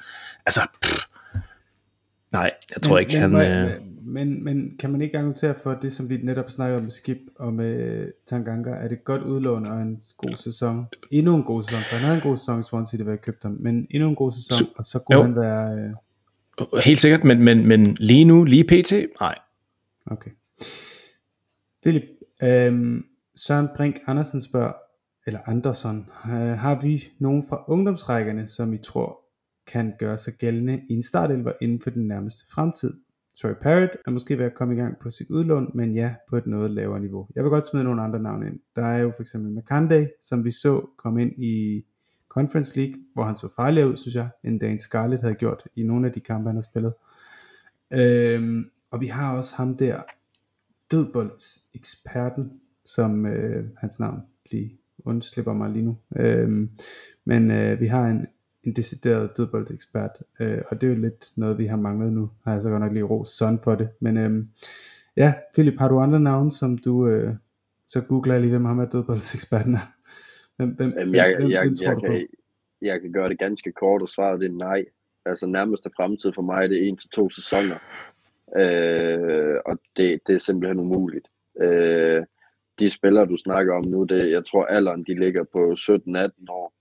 Altså, 0.46 0.60
pff, 0.82 1.04
nej, 2.32 2.50
jeg 2.74 2.82
tror 2.82 2.94
men, 2.94 3.00
ikke, 3.00 3.28
men, 3.28 3.40
han... 3.40 3.52
Øh... 3.52 3.80
Men, 4.09 4.44
men 4.44 4.76
kan 4.78 4.90
man 4.90 5.00
ikke 5.00 5.18
argumentere 5.18 5.54
for 5.62 5.74
det, 5.74 5.92
som 5.92 6.11
vi 6.11 6.16
netop 6.16 6.50
snakkede 6.50 6.78
om 6.78 6.82
med 6.82 6.90
Skip 6.90 7.18
og 7.36 7.52
med 7.52 8.12
Tanganga, 8.26 8.70
er 8.70 8.88
det 8.88 9.04
godt 9.04 9.22
udlån 9.22 9.66
og 9.66 9.82
en 9.82 10.02
god 10.16 10.36
sæson? 10.36 10.86
Endnu 11.11 11.36
en 11.36 11.42
god 11.42 11.62
sæson, 11.62 11.80
for 11.80 11.96
han 11.96 12.04
havde 12.04 12.16
en 12.16 12.22
god 12.22 12.36
sæson 12.36 12.61
i 12.61 12.62
Swansea, 12.62 12.98
det 12.98 13.06
var 13.06 13.16
købt 13.16 13.42
ham, 13.42 13.56
men 13.61 13.86
endnu 13.90 14.09
en 14.09 14.14
god 14.14 14.32
sæson, 14.32 14.66
og 14.76 14.84
så 14.84 14.98
kunne 14.98 15.16
jo. 15.16 15.22
han 15.22 15.36
være... 15.36 15.78
Øh, 15.78 15.90
Helt 16.84 16.98
sikkert, 16.98 17.24
men, 17.24 17.42
men, 17.42 17.66
men 17.66 17.84
lige 17.84 18.24
nu, 18.24 18.44
lige 18.44 18.64
pt, 18.64 18.92
nej. 19.20 19.34
Okay. 20.06 20.30
Philip, 21.82 22.02
øhm, 22.42 23.04
Søren 23.36 23.68
Brink 23.76 23.96
Andersen 24.06 24.42
spørger, 24.42 24.72
eller 25.26 25.40
Andersson, 25.46 26.11
øh, 26.24 26.32
har 26.34 26.80
vi 26.82 27.09
nogen 27.18 27.44
fra 27.48 27.64
ungdomsrækkerne, 27.68 28.48
som 28.48 28.74
I 28.74 28.78
tror 28.78 29.20
kan 29.66 29.94
gøre 29.98 30.18
sig 30.18 30.34
gældende 30.34 30.82
i 30.90 30.94
en 30.94 31.02
startelver 31.02 31.52
inden 31.61 31.80
for 31.80 31.90
den 31.90 32.09
nærmeste 32.09 32.44
fremtid? 32.50 32.94
Troy 33.41 33.53
Parrott 33.62 33.97
er 34.07 34.11
måske 34.11 34.39
ved 34.39 34.45
at 34.45 34.55
komme 34.55 34.74
i 34.74 34.76
gang 34.76 34.99
på 34.99 35.11
sit 35.11 35.30
udlån, 35.30 35.70
men 35.74 35.95
ja, 35.95 36.14
på 36.28 36.36
et 36.36 36.47
noget 36.47 36.70
lavere 36.70 37.01
niveau. 37.01 37.28
Jeg 37.34 37.45
vil 37.45 37.51
godt 37.51 37.66
smide 37.66 37.84
nogle 37.84 38.03
andre 38.03 38.18
navne 38.18 38.47
ind. 38.47 38.61
Der 38.76 38.86
er 38.86 38.99
jo 38.99 39.12
for 39.16 39.22
eksempel 39.22 39.53
McCanday, 39.53 40.07
som 40.22 40.45
vi 40.45 40.51
så 40.51 40.86
komme 40.97 41.22
ind 41.22 41.32
i 41.43 41.84
Conference 42.28 42.80
League, 42.80 42.95
hvor 43.14 43.24
han 43.24 43.36
så 43.36 43.49
farligere 43.57 43.89
ud, 43.89 43.97
synes 43.97 44.14
jeg, 44.14 44.28
end 44.45 44.61
Dan 44.61 44.78
Scarlett 44.78 45.22
havde 45.22 45.34
gjort 45.34 45.62
i 45.76 45.82
nogle 45.82 46.07
af 46.07 46.12
de 46.12 46.20
kampe, 46.20 46.49
han 46.49 46.57
har 46.57 46.62
spillet. 46.62 46.95
Øhm, 47.93 48.70
og 48.91 49.01
vi 49.01 49.07
har 49.07 49.36
også 49.36 49.57
ham 49.57 49.76
der, 49.76 50.03
dødboldseksperten, 50.91 52.61
som 52.84 53.26
øh, 53.26 53.64
hans 53.76 54.01
navn 54.01 54.22
lige 54.51 54.80
undslipper 55.05 55.53
mig 55.53 55.70
lige 55.70 55.84
nu. 55.84 55.99
Øhm, 56.16 56.70
men 57.24 57.51
øh, 57.51 57.80
vi 57.80 57.86
har 57.86 58.07
en, 58.07 58.26
en 58.68 58.76
decideret 58.76 59.36
dødboldekspert, 59.36 60.10
øh, 60.40 60.58
og 60.68 60.80
det 60.80 60.86
er 60.86 60.94
jo 60.94 61.00
lidt 61.00 61.32
noget, 61.36 61.58
vi 61.58 61.66
har 61.66 61.76
manglet 61.76 62.12
nu. 62.12 62.30
Har 62.44 62.52
jeg 62.52 62.62
så 62.62 62.70
godt 62.70 62.80
nok 62.80 62.92
lige 62.92 63.04
ros 63.04 63.28
sådan 63.28 63.58
for 63.64 63.74
det. 63.74 63.88
Men 64.00 64.16
øh, 64.16 64.44
ja, 65.16 65.34
Philip, 65.54 65.78
har 65.78 65.88
du 65.88 65.98
andre 65.98 66.20
navne, 66.20 66.52
som 66.52 66.78
du, 66.78 67.06
øh, 67.06 67.34
så 67.88 68.00
googler 68.00 68.34
jeg 68.34 68.40
lige, 68.40 68.50
hvem 68.50 68.64
ham 68.64 68.78
er 68.78 68.84
dødboldseksperten 68.84 69.74
er. 69.74 69.92
Hvem, 70.56 70.70
hvem, 70.70 70.92
Jamen, 70.98 71.14
jeg, 71.14 71.36
hvem, 71.38 71.50
jeg, 71.50 71.62
hvem 71.62 71.76
jeg, 71.80 71.88
jeg, 71.88 72.00
kan, 72.00 72.26
jeg 72.82 73.00
kan 73.00 73.12
gøre 73.12 73.28
det 73.28 73.38
ganske 73.38 73.72
kort, 73.72 74.02
og 74.02 74.08
svare 74.08 74.38
det 74.38 74.46
er 74.46 74.54
nej. 74.54 74.84
Altså 75.24 75.46
nærmeste 75.46 75.90
fremtid 75.96 76.32
for 76.34 76.42
mig, 76.42 76.68
det 76.68 76.84
er 76.84 76.88
en 76.88 76.96
til 76.96 77.10
to 77.10 77.30
sæsoner. 77.30 77.78
Øh, 78.56 79.56
og 79.66 79.78
det, 79.96 80.20
det 80.26 80.34
er 80.34 80.38
simpelthen 80.38 80.80
umuligt. 80.80 81.28
Øh, 81.60 82.24
de 82.78 82.90
spillere, 82.90 83.26
du 83.26 83.36
snakker 83.36 83.74
om 83.74 83.84
nu, 83.84 84.04
det, 84.04 84.30
jeg 84.30 84.44
tror 84.44 84.64
alderen, 84.64 85.04
de 85.04 85.20
ligger 85.20 85.44
på 85.44 85.72
17-18 85.72 86.46
år, 86.48 86.72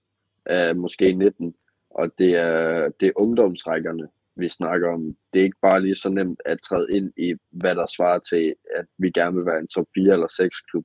øh, 0.49 0.77
måske 0.77 1.13
19, 1.13 1.53
og 1.97 2.11
det 2.17 2.35
er, 2.35 2.89
det 2.99 3.07
er 3.07 3.19
ungdomsrækkerne, 3.23 4.07
vi 4.35 4.49
snakker 4.49 4.87
om. 4.93 5.15
Det 5.33 5.39
er 5.39 5.43
ikke 5.43 5.65
bare 5.69 5.81
lige 5.81 5.95
så 5.95 6.09
nemt 6.09 6.41
at 6.45 6.59
træde 6.61 6.87
ind 6.97 7.13
i, 7.17 7.35
hvad 7.51 7.75
der 7.75 7.85
svarer 7.95 8.19
til, 8.19 8.55
at 8.75 8.85
vi 8.97 9.09
gerne 9.11 9.35
vil 9.35 9.45
være 9.45 9.59
en 9.59 9.67
top 9.67 9.87
4 9.95 10.13
eller 10.13 10.27
6 10.27 10.61
klub. 10.61 10.83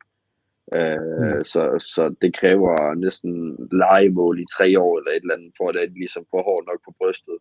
Øh, 0.77 1.01
mm. 1.21 1.45
så, 1.45 1.63
så 1.95 2.15
det 2.23 2.37
kræver 2.41 2.95
næsten 2.95 3.33
legemål 3.73 4.41
i 4.41 4.47
tre 4.57 4.81
år 4.81 4.99
eller 4.99 5.11
et 5.11 5.23
eller 5.23 5.35
andet, 5.35 5.53
for 5.59 5.69
at 5.69 5.75
det 5.75 5.93
ligesom 6.03 6.25
får 6.31 6.43
hår 6.49 6.61
nok 6.71 6.81
på 6.85 6.93
brystet. 6.99 7.37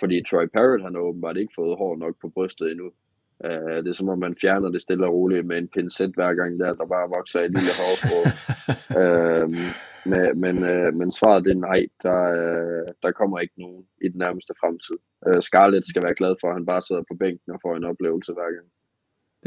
Fordi 0.00 0.16
Troy 0.22 0.46
Parrott 0.54 0.82
har 0.82 0.98
åbenbart 1.08 1.36
ikke 1.36 1.56
fået 1.56 1.78
hår 1.78 1.96
nok 1.96 2.14
på 2.20 2.28
brystet 2.28 2.70
endnu. 2.70 2.88
Uh, 3.44 3.76
det 3.82 3.88
er 3.88 3.92
som 3.92 4.08
om 4.08 4.18
man 4.18 4.36
fjerner 4.40 4.70
det 4.70 4.82
stille 4.82 5.06
og 5.06 5.14
roligt 5.14 5.46
med 5.46 5.58
en 5.58 5.68
pincet 5.74 6.12
hver 6.14 6.34
gang 6.34 6.60
der, 6.60 6.74
der 6.74 6.86
bare 6.86 7.12
vokser 7.16 7.40
et 7.40 7.54
lille 7.56 7.74
hår 7.80 7.94
på. 8.10 8.18
uh, 9.00 9.46
men, 10.10 10.40
men, 10.44 10.56
uh, 10.72 10.90
men 10.98 11.08
svaret 11.18 11.44
det 11.44 11.52
er 11.52 11.66
nej, 11.70 11.80
der, 12.02 12.20
uh, 12.42 12.88
der 13.02 13.10
kommer 13.20 13.38
ikke 13.38 13.60
nogen 13.62 13.84
i 14.04 14.08
den 14.08 14.18
nærmeste 14.18 14.52
fremtid. 14.60 14.98
Uh, 15.26 15.40
Scarlett 15.48 15.88
skal 15.88 16.02
være 16.02 16.18
glad 16.20 16.34
for, 16.40 16.48
at 16.48 16.56
han 16.58 16.66
bare 16.66 16.82
sidder 16.82 17.02
på 17.10 17.14
bænken 17.22 17.52
og 17.54 17.60
får 17.64 17.76
en 17.76 17.90
oplevelse 17.92 18.32
hver 18.32 18.50
gang. 18.56 18.68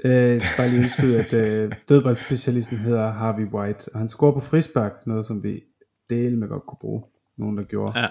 Øh, 0.06 0.39
bare 0.58 0.68
lige 0.68 0.82
indskyde, 0.82 1.20
at 1.20 1.34
øh, 1.34 1.72
dødboldspecialisten 1.89 2.78
hedder 2.78 3.12
Harvey 3.12 3.48
White, 3.54 3.89
og 3.94 4.00
han 4.00 4.10
scorer 4.10 4.32
på 4.32 4.39
frispark, 4.39 5.08
noget 5.08 5.26
som 5.26 5.44
vi 5.44 5.64
del 6.10 6.38
med 6.38 6.48
godt 6.48 6.66
kunne 6.66 6.78
bruge, 6.82 7.04
nogen 7.38 7.58
der 7.58 7.64
gjorde. 7.64 8.00
Ja. 8.00 8.08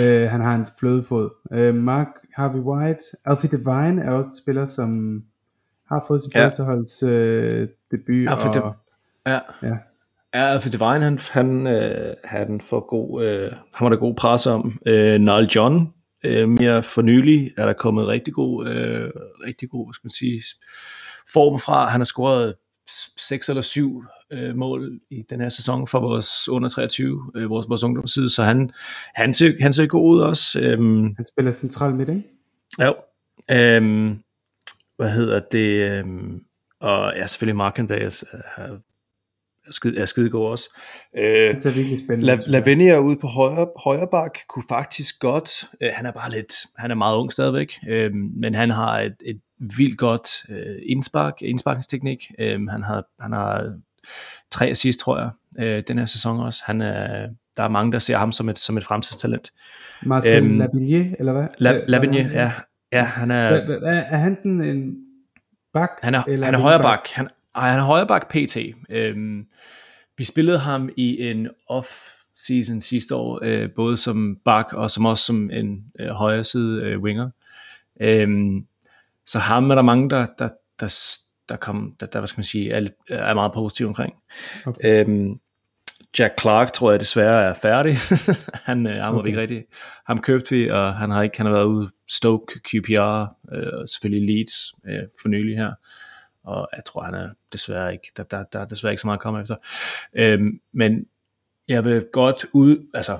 Øh, 0.00 0.30
han 0.30 0.40
har 0.40 0.54
en 0.54 0.66
flødefod. 0.78 1.30
Øh, 1.52 1.74
Mark 1.74 2.08
Harvey 2.36 2.58
White, 2.58 3.02
Alfie 3.24 3.50
Devine 3.50 4.02
er 4.02 4.10
også 4.10 4.30
spiller, 4.42 4.68
som 4.68 5.22
har 5.88 6.04
fået 6.08 6.22
sin 6.22 6.32
ja. 6.34 7.08
øh, 7.08 7.68
debut. 7.90 8.28
Alfie 8.28 8.62
og, 8.62 8.74
de, 9.26 9.32
ja. 9.32 9.40
ja. 9.62 9.76
Ja, 10.34 10.42
Alfie 10.42 10.72
Devine, 10.72 11.04
han, 11.04 11.18
han, 11.30 11.66
øh, 11.66 12.14
han 12.24 12.60
får 12.60 12.86
god, 12.88 13.24
øh, 13.24 13.52
han 13.74 13.84
var 13.84 13.88
der 13.88 13.96
god 13.96 14.14
pres 14.14 14.46
om. 14.46 14.78
Øh, 14.86 15.20
Niall 15.20 15.46
John, 15.46 15.92
øh, 16.24 16.48
mere 16.48 16.82
for 16.82 17.02
nylig, 17.02 17.50
er 17.56 17.66
der 17.66 17.72
kommet 17.72 18.06
rigtig 18.06 18.34
god, 18.34 18.66
øh, 18.66 19.10
rigtig 19.46 19.70
god, 19.70 19.86
hvad 19.86 19.92
skal 19.92 20.06
man 20.06 20.10
sige, 20.10 20.42
form 21.32 21.58
fra. 21.58 21.86
Han 21.86 22.00
har 22.00 22.04
scoret 22.04 22.54
6 23.16 23.48
eller 23.48 23.62
7 23.62 24.04
øh, 24.32 24.56
mål 24.56 25.00
i 25.10 25.22
den 25.30 25.40
her 25.40 25.48
sæson 25.48 25.86
for 25.86 26.00
vores 26.00 26.48
under 26.48 26.68
23, 26.68 27.30
øh, 27.34 27.50
vores, 27.50 27.68
vores 27.68 27.82
ungdomsside, 27.82 28.30
så 28.30 28.42
han, 28.42 28.70
han, 29.14 29.34
ser, 29.34 29.52
han 29.60 29.72
ser 29.72 29.86
god 29.86 30.14
ud 30.14 30.20
også. 30.20 30.60
Øhm, 30.60 31.14
han 31.16 31.26
spiller 31.26 31.52
central 31.52 31.94
midt, 31.94 32.08
ikke? 32.08 32.22
Jo. 32.80 32.94
Øhm, 33.50 34.18
hvad 34.96 35.10
hedder 35.10 35.40
det? 35.40 35.90
Øhm, 35.90 36.40
og 36.80 37.12
ja, 37.16 37.26
selvfølgelig 37.26 37.56
Mark 37.56 37.78
Andreas 37.78 38.24
er, 38.32 38.62
er, 39.66 39.72
skide, 39.72 39.98
er 39.98 40.04
skide 40.04 40.30
god 40.30 40.50
også. 40.50 40.68
Øh, 41.16 41.54
det 41.54 41.66
er 41.66 41.74
virkelig 41.74 41.98
spændende. 41.98 42.26
La, 42.26 42.38
Lavinia 42.46 42.98
ude 42.98 43.16
på 43.20 43.26
højre, 43.26 43.68
højre 43.84 44.08
bak 44.10 44.38
kunne 44.48 44.64
faktisk 44.68 45.20
godt, 45.20 45.50
øh, 45.80 45.90
han 45.92 46.06
er 46.06 46.12
bare 46.12 46.30
lidt, 46.30 46.52
han 46.76 46.90
er 46.90 46.94
meget 46.94 47.16
ung 47.16 47.32
stadigvæk, 47.32 47.72
øh, 47.88 48.14
men 48.14 48.54
han 48.54 48.70
har 48.70 49.00
et, 49.00 49.16
et 49.26 49.40
vildt 49.78 49.98
godt 49.98 50.28
øh, 50.48 50.76
indspark, 50.82 51.42
indsparkningsteknik. 51.42 52.30
Øh, 52.38 52.66
han 52.66 52.82
har, 52.82 53.04
han 53.20 53.32
har 53.32 53.74
tre 54.50 54.66
assist, 54.66 54.98
tror 54.98 55.18
jeg, 55.18 55.30
øh, 55.58 55.82
den 55.88 55.98
her 55.98 56.06
sæson 56.06 56.40
også. 56.40 56.62
Han 56.66 56.80
er, 56.80 57.28
der 57.56 57.62
er 57.62 57.68
mange, 57.68 57.92
der 57.92 57.98
ser 57.98 58.16
ham 58.16 58.32
som 58.32 58.48
et, 58.48 58.58
som 58.58 58.76
et 58.76 58.84
fremtidstalent. 58.84 59.52
Marcel 60.02 60.44
øhm, 60.44 60.58
Lavinier, 60.58 61.14
eller 61.18 61.32
hvad? 61.32 61.46
La, 61.58 61.80
Lavinier, 61.86 62.30
ja. 62.30 62.52
Ja, 62.92 63.02
han 63.02 63.30
er... 63.30 63.36
Er, 63.36 63.90
er 63.90 64.16
han 64.16 64.36
sådan 64.36 64.60
en 64.60 64.96
bak? 65.72 65.90
Han 66.02 66.14
er, 66.14 66.22
eller 66.28 66.44
han 66.44 66.54
er 66.54 66.58
højre 66.58 66.82
bak. 66.82 67.08
Han, 67.12 67.28
han 67.54 67.78
er 67.78 67.82
højre 67.82 68.06
bak 68.06 68.28
PT. 68.28 68.56
Øhm, 68.90 69.46
vi 70.18 70.24
spillede 70.24 70.58
ham 70.58 70.90
i 70.96 71.30
en 71.30 71.48
off-season 71.70 72.80
sidste 72.80 73.14
år, 73.14 73.40
øh, 73.42 73.70
både 73.70 73.96
som 73.96 74.38
bak 74.44 74.72
og 74.72 74.90
som 74.90 75.06
også 75.06 75.24
som 75.24 75.50
en 75.50 75.84
øh, 76.00 76.08
højre 76.08 76.44
side 76.44 76.84
øh, 76.84 77.00
winger. 77.00 77.30
Øhm, 78.00 78.66
så 79.26 79.38
ham 79.38 79.70
er 79.70 79.74
der 79.74 79.82
mange, 79.82 80.10
der, 80.10 80.26
der, 80.38 80.48
der, 80.80 80.88
der, 81.48 81.56
kom, 81.56 81.94
der, 82.00 82.06
der 82.06 82.18
hvad 82.18 82.28
skal 82.28 82.38
man 82.38 82.44
sige, 82.44 82.70
er, 82.72 82.88
er 83.08 83.34
meget 83.34 83.52
positiv 83.52 83.86
omkring. 83.86 84.14
Okay. 84.66 85.06
Øhm, 85.06 85.40
Jack 86.18 86.40
Clark 86.40 86.72
tror 86.72 86.90
jeg 86.90 87.00
desværre 87.00 87.44
er 87.44 87.54
færdig. 87.54 87.96
han, 88.68 88.86
øh, 88.86 89.02
ham 89.02 89.16
okay. 89.16 89.28
ikke 89.28 89.40
rigtig. 89.40 89.64
Ham 90.06 90.20
købte 90.20 90.50
vi, 90.50 90.68
og 90.68 90.94
han 90.94 91.10
har 91.10 91.22
ikke 91.22 91.36
han 91.36 91.46
har 91.46 91.52
været 91.52 91.64
ude 91.64 91.90
Stoke, 92.08 92.60
QPR, 92.68 93.24
øh, 93.52 93.80
og 93.80 93.88
selvfølgelig 93.88 94.36
Leeds 94.36 94.74
øh, 94.88 95.02
for 95.22 95.28
nylig 95.28 95.56
her. 95.56 95.72
Og 96.44 96.68
jeg 96.76 96.84
tror, 96.84 97.02
han 97.02 97.14
er 97.14 97.28
desværre 97.52 97.92
ikke, 97.92 98.12
der, 98.16 98.22
der, 98.22 98.44
der 98.52 98.60
er 98.60 98.64
desværre 98.64 98.92
ikke 98.92 99.00
så 99.00 99.06
meget 99.06 99.18
at 99.18 99.22
komme 99.22 99.40
efter. 99.40 99.56
Øhm, 100.14 100.60
men 100.72 101.06
jeg 101.68 101.84
vil 101.84 102.04
godt 102.12 102.46
ud, 102.52 102.86
altså 102.94 103.18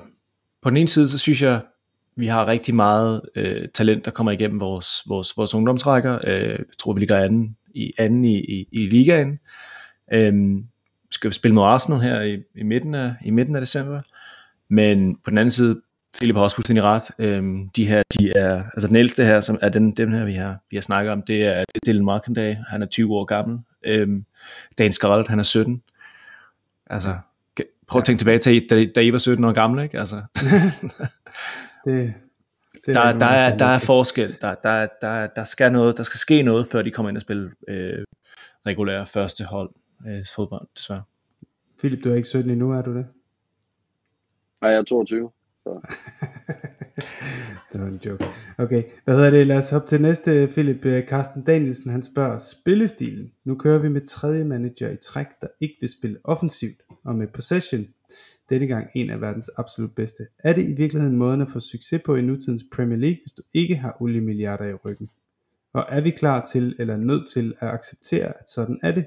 på 0.61 0.69
den 0.69 0.77
ene 0.77 0.87
side, 0.87 1.07
så 1.07 1.17
synes 1.17 1.41
jeg, 1.41 1.61
vi 2.15 2.27
har 2.27 2.47
rigtig 2.47 2.75
meget 2.75 3.21
øh, 3.35 3.67
talent, 3.73 4.05
der 4.05 4.11
kommer 4.11 4.31
igennem 4.31 4.59
vores, 4.59 5.03
vores, 5.07 5.37
vores 5.37 5.53
ungdomstrækker. 5.53 6.19
Øh, 6.23 6.49
jeg 6.49 6.65
tror, 6.79 6.93
vi 6.93 6.99
ligger 6.99 7.17
anden 7.17 7.57
i, 7.77 7.91
anden 7.97 8.25
i, 8.25 8.37
i, 8.39 8.67
i 8.71 8.89
ligaen. 8.89 9.39
Øh, 10.13 10.33
skal 11.11 11.29
vi 11.29 11.33
spille 11.33 11.55
mod 11.55 11.63
Arsenal 11.63 11.99
her 11.99 12.21
i, 12.21 12.43
i, 12.55 12.63
midten 12.63 12.95
af, 12.95 13.15
i 13.25 13.31
midten 13.31 13.55
af 13.55 13.61
december. 13.61 14.01
Men 14.69 15.15
på 15.15 15.29
den 15.29 15.37
anden 15.37 15.51
side, 15.51 15.81
Philip 16.17 16.35
har 16.35 16.43
også 16.43 16.55
fuldstændig 16.55 16.83
ret. 16.83 17.03
Øhm, 17.19 17.69
de 17.69 17.87
her, 17.87 18.03
de 18.19 18.31
er, 18.35 18.63
altså 18.63 18.87
den 18.87 18.95
ældste 18.95 19.23
her, 19.23 19.39
som 19.39 19.57
er 19.61 19.69
den, 19.69 19.91
dem 19.91 20.11
her, 20.11 20.25
vi 20.25 20.33
har, 20.33 20.57
vi 20.69 20.77
har 20.77 20.81
snakket 20.81 21.11
om, 21.11 21.21
det 21.21 21.45
er, 21.45 21.63
Dylan 21.85 22.05
Markendag. 22.05 22.57
Han 22.67 22.81
er 22.81 22.85
20 22.85 23.13
år 23.15 23.25
gammel. 23.25 23.59
Øhm, 23.85 24.25
Dan 24.77 24.91
Skarald, 24.91 25.27
han 25.27 25.39
er 25.39 25.43
17. 25.43 25.81
Altså, 26.89 27.17
prøv 27.87 27.99
at 27.99 28.05
tænke 28.05 28.19
tilbage 28.19 28.39
til, 28.39 28.67
da, 28.69 28.85
da 28.95 29.01
I 29.01 29.13
var 29.13 29.17
17 29.17 29.45
år 29.45 29.51
gammel, 29.51 29.83
ikke? 29.83 29.99
Altså. 29.99 30.15
det, 31.85 32.13
det 32.87 32.95
der, 32.95 33.01
er, 33.01 33.17
der, 33.17 33.25
er, 33.25 33.57
der 33.57 33.65
er 33.65 33.79
forskel. 33.79 34.37
Der, 34.41 34.55
der, 34.55 34.87
der, 35.01 35.27
der, 35.27 35.43
skal 35.43 35.71
noget, 35.71 35.97
der 35.97 36.03
skal 36.03 36.17
ske 36.17 36.43
noget, 36.43 36.67
før 36.67 36.81
de 36.81 36.91
kommer 36.91 37.09
ind 37.09 37.17
og 37.17 37.21
spille 37.21 37.51
øh, 37.67 38.05
regulære 38.65 39.05
første 39.05 39.43
hold 39.43 39.69
øh, 40.07 40.25
fodbold, 40.35 40.67
desværre. 40.77 41.03
Philip, 41.79 42.03
du 42.03 42.11
er 42.11 42.15
ikke 42.15 42.27
17 42.27 42.51
endnu, 42.51 42.71
er 42.71 42.81
du 42.81 42.95
det? 42.95 43.05
Nej, 44.61 44.71
jeg 44.71 44.79
er 44.79 44.83
22. 44.83 45.29
Så. 45.63 45.69
det 47.73 47.81
var 47.81 47.87
en 47.87 48.01
joke. 48.05 48.25
Okay, 48.57 48.83
hvad 49.03 49.15
hedder 49.15 49.29
det? 49.29 49.47
Lad 49.47 49.57
os 49.57 49.69
hoppe 49.69 49.87
til 49.87 50.01
næste, 50.01 50.47
Philip. 50.47 51.07
Carsten 51.09 51.43
Danielsen, 51.43 51.91
han 51.91 52.03
spørger, 52.03 52.37
spillestilen. 52.37 53.31
Nu 53.43 53.55
kører 53.55 53.79
vi 53.79 53.89
med 53.89 54.07
tredje 54.07 54.43
manager 54.43 54.89
i 54.89 54.97
træk, 54.97 55.27
der 55.41 55.47
ikke 55.59 55.75
vil 55.79 55.89
spille 55.89 56.17
offensivt, 56.23 56.81
og 57.03 57.15
med 57.15 57.27
possession. 57.27 57.87
Denne 58.49 58.67
gang 58.67 58.89
en 58.95 59.09
af 59.09 59.21
verdens 59.21 59.49
absolut 59.57 59.95
bedste. 59.95 60.27
Er 60.39 60.53
det 60.53 60.69
i 60.69 60.73
virkeligheden 60.73 61.17
måden 61.17 61.41
at 61.41 61.49
få 61.49 61.59
succes 61.59 62.01
på 62.05 62.15
i 62.15 62.21
nutidens 62.21 62.63
Premier 62.75 62.97
League, 62.97 63.17
hvis 63.23 63.33
du 63.33 63.41
ikke 63.53 63.75
har 63.75 63.97
oliemilliarder 64.01 64.65
i 64.65 64.73
ryggen? 64.73 65.09
Og 65.73 65.85
er 65.89 66.01
vi 66.01 66.11
klar 66.11 66.45
til 66.45 66.75
eller 66.79 66.97
nødt 66.97 67.29
til 67.29 67.53
at 67.59 67.69
acceptere, 67.69 68.27
at 68.39 68.49
sådan 68.49 68.79
er 68.83 68.91
det? 68.91 69.05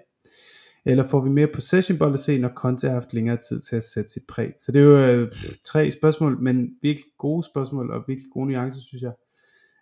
Eller 0.84 1.08
får 1.08 1.20
vi 1.20 1.30
mere 1.30 1.48
possession 1.54 1.98
bold 1.98 2.14
at 2.14 2.20
se, 2.20 2.38
når 2.38 2.48
Conte 2.48 2.86
har 2.86 2.94
haft 2.94 3.14
længere 3.14 3.36
tid 3.36 3.60
til 3.60 3.76
at 3.76 3.84
sætte 3.84 4.10
sit 4.10 4.22
præg? 4.28 4.52
Så 4.60 4.72
det 4.72 4.80
er 4.80 4.84
jo 4.84 4.98
øh, 4.98 5.32
tre 5.64 5.90
spørgsmål, 5.90 6.40
men 6.40 6.76
virkelig 6.82 7.10
gode 7.18 7.44
spørgsmål 7.44 7.90
og 7.90 8.04
virkelig 8.06 8.30
gode 8.32 8.48
nuancer, 8.48 8.80
synes 8.80 9.02
jeg. 9.02 9.12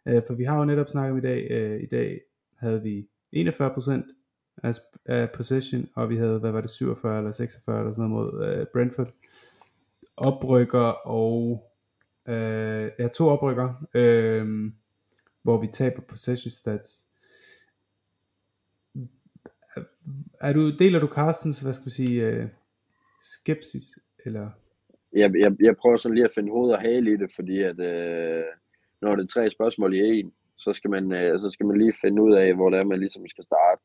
Øh, 0.09 0.23
for 0.27 0.35
vi 0.35 0.45
har 0.45 0.59
jo 0.59 0.65
netop 0.65 0.89
snakket 0.89 1.13
om 1.13 1.19
i 1.19 1.21
dag, 1.21 1.47
øh, 1.51 1.83
i 1.83 1.87
dag 1.87 2.21
havde 2.59 2.83
vi 2.83 3.09
41% 3.37 4.15
af, 4.63 4.75
af 5.07 5.31
possession, 5.31 5.89
og 5.95 6.09
vi 6.09 6.17
havde, 6.17 6.39
hvad 6.39 6.51
var 6.51 6.61
det, 6.61 6.71
47 6.71 7.19
eller 7.19 7.33
46 7.33 7.79
eller 7.79 7.93
sådan 7.93 8.11
noget 8.11 8.35
mod 8.35 8.47
øh, 8.47 8.67
Brentford. 8.73 9.09
Oprykker 10.27 10.89
og, 11.07 11.65
øh, 12.29 12.91
ja, 12.99 13.09
to 13.09 13.29
oprykker, 13.29 13.75
øh, 13.95 14.73
hvor 15.43 15.61
vi 15.61 15.67
taber 15.67 16.03
possession 16.03 16.51
stats 16.51 17.09
er 20.41 20.53
du, 20.53 20.77
deler 20.77 21.01
du 21.01 21.07
Carstens, 21.07 21.61
hvad 21.61 21.73
skal 21.73 21.87
vi 21.87 21.91
sige, 21.91 22.27
øh, 22.27 22.49
skepsis, 23.21 23.85
eller? 24.25 24.51
Jeg, 25.13 25.31
jeg, 25.39 25.53
jeg 25.61 25.77
prøver 25.77 25.97
sådan 25.97 26.15
lige 26.15 26.25
at 26.25 26.35
finde 26.35 26.53
hoved 26.53 26.73
og 26.73 26.81
hale 26.81 27.13
i 27.13 27.17
det, 27.17 27.33
fordi 27.33 27.63
at, 27.63 27.81
øh, 27.81 28.45
når 29.01 29.13
det 29.13 29.23
er 29.23 29.27
tre 29.27 29.51
spørgsmål 29.51 29.95
i 29.95 29.99
en, 29.99 30.33
så 30.57 30.73
skal 30.73 30.91
man, 30.91 31.13
øh, 31.13 31.41
så 31.41 31.51
skal 31.51 31.67
man 31.67 31.79
lige 31.79 31.93
finde 32.01 32.23
ud 32.23 32.35
af, 32.35 32.55
hvor 32.55 32.71
det 32.71 32.79
er, 32.79 32.85
man 32.85 32.99
ligesom 33.01 33.29
skal 33.29 33.45
starte. 33.45 33.83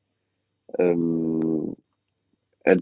Øhm, 0.79 1.69
at, 2.65 2.81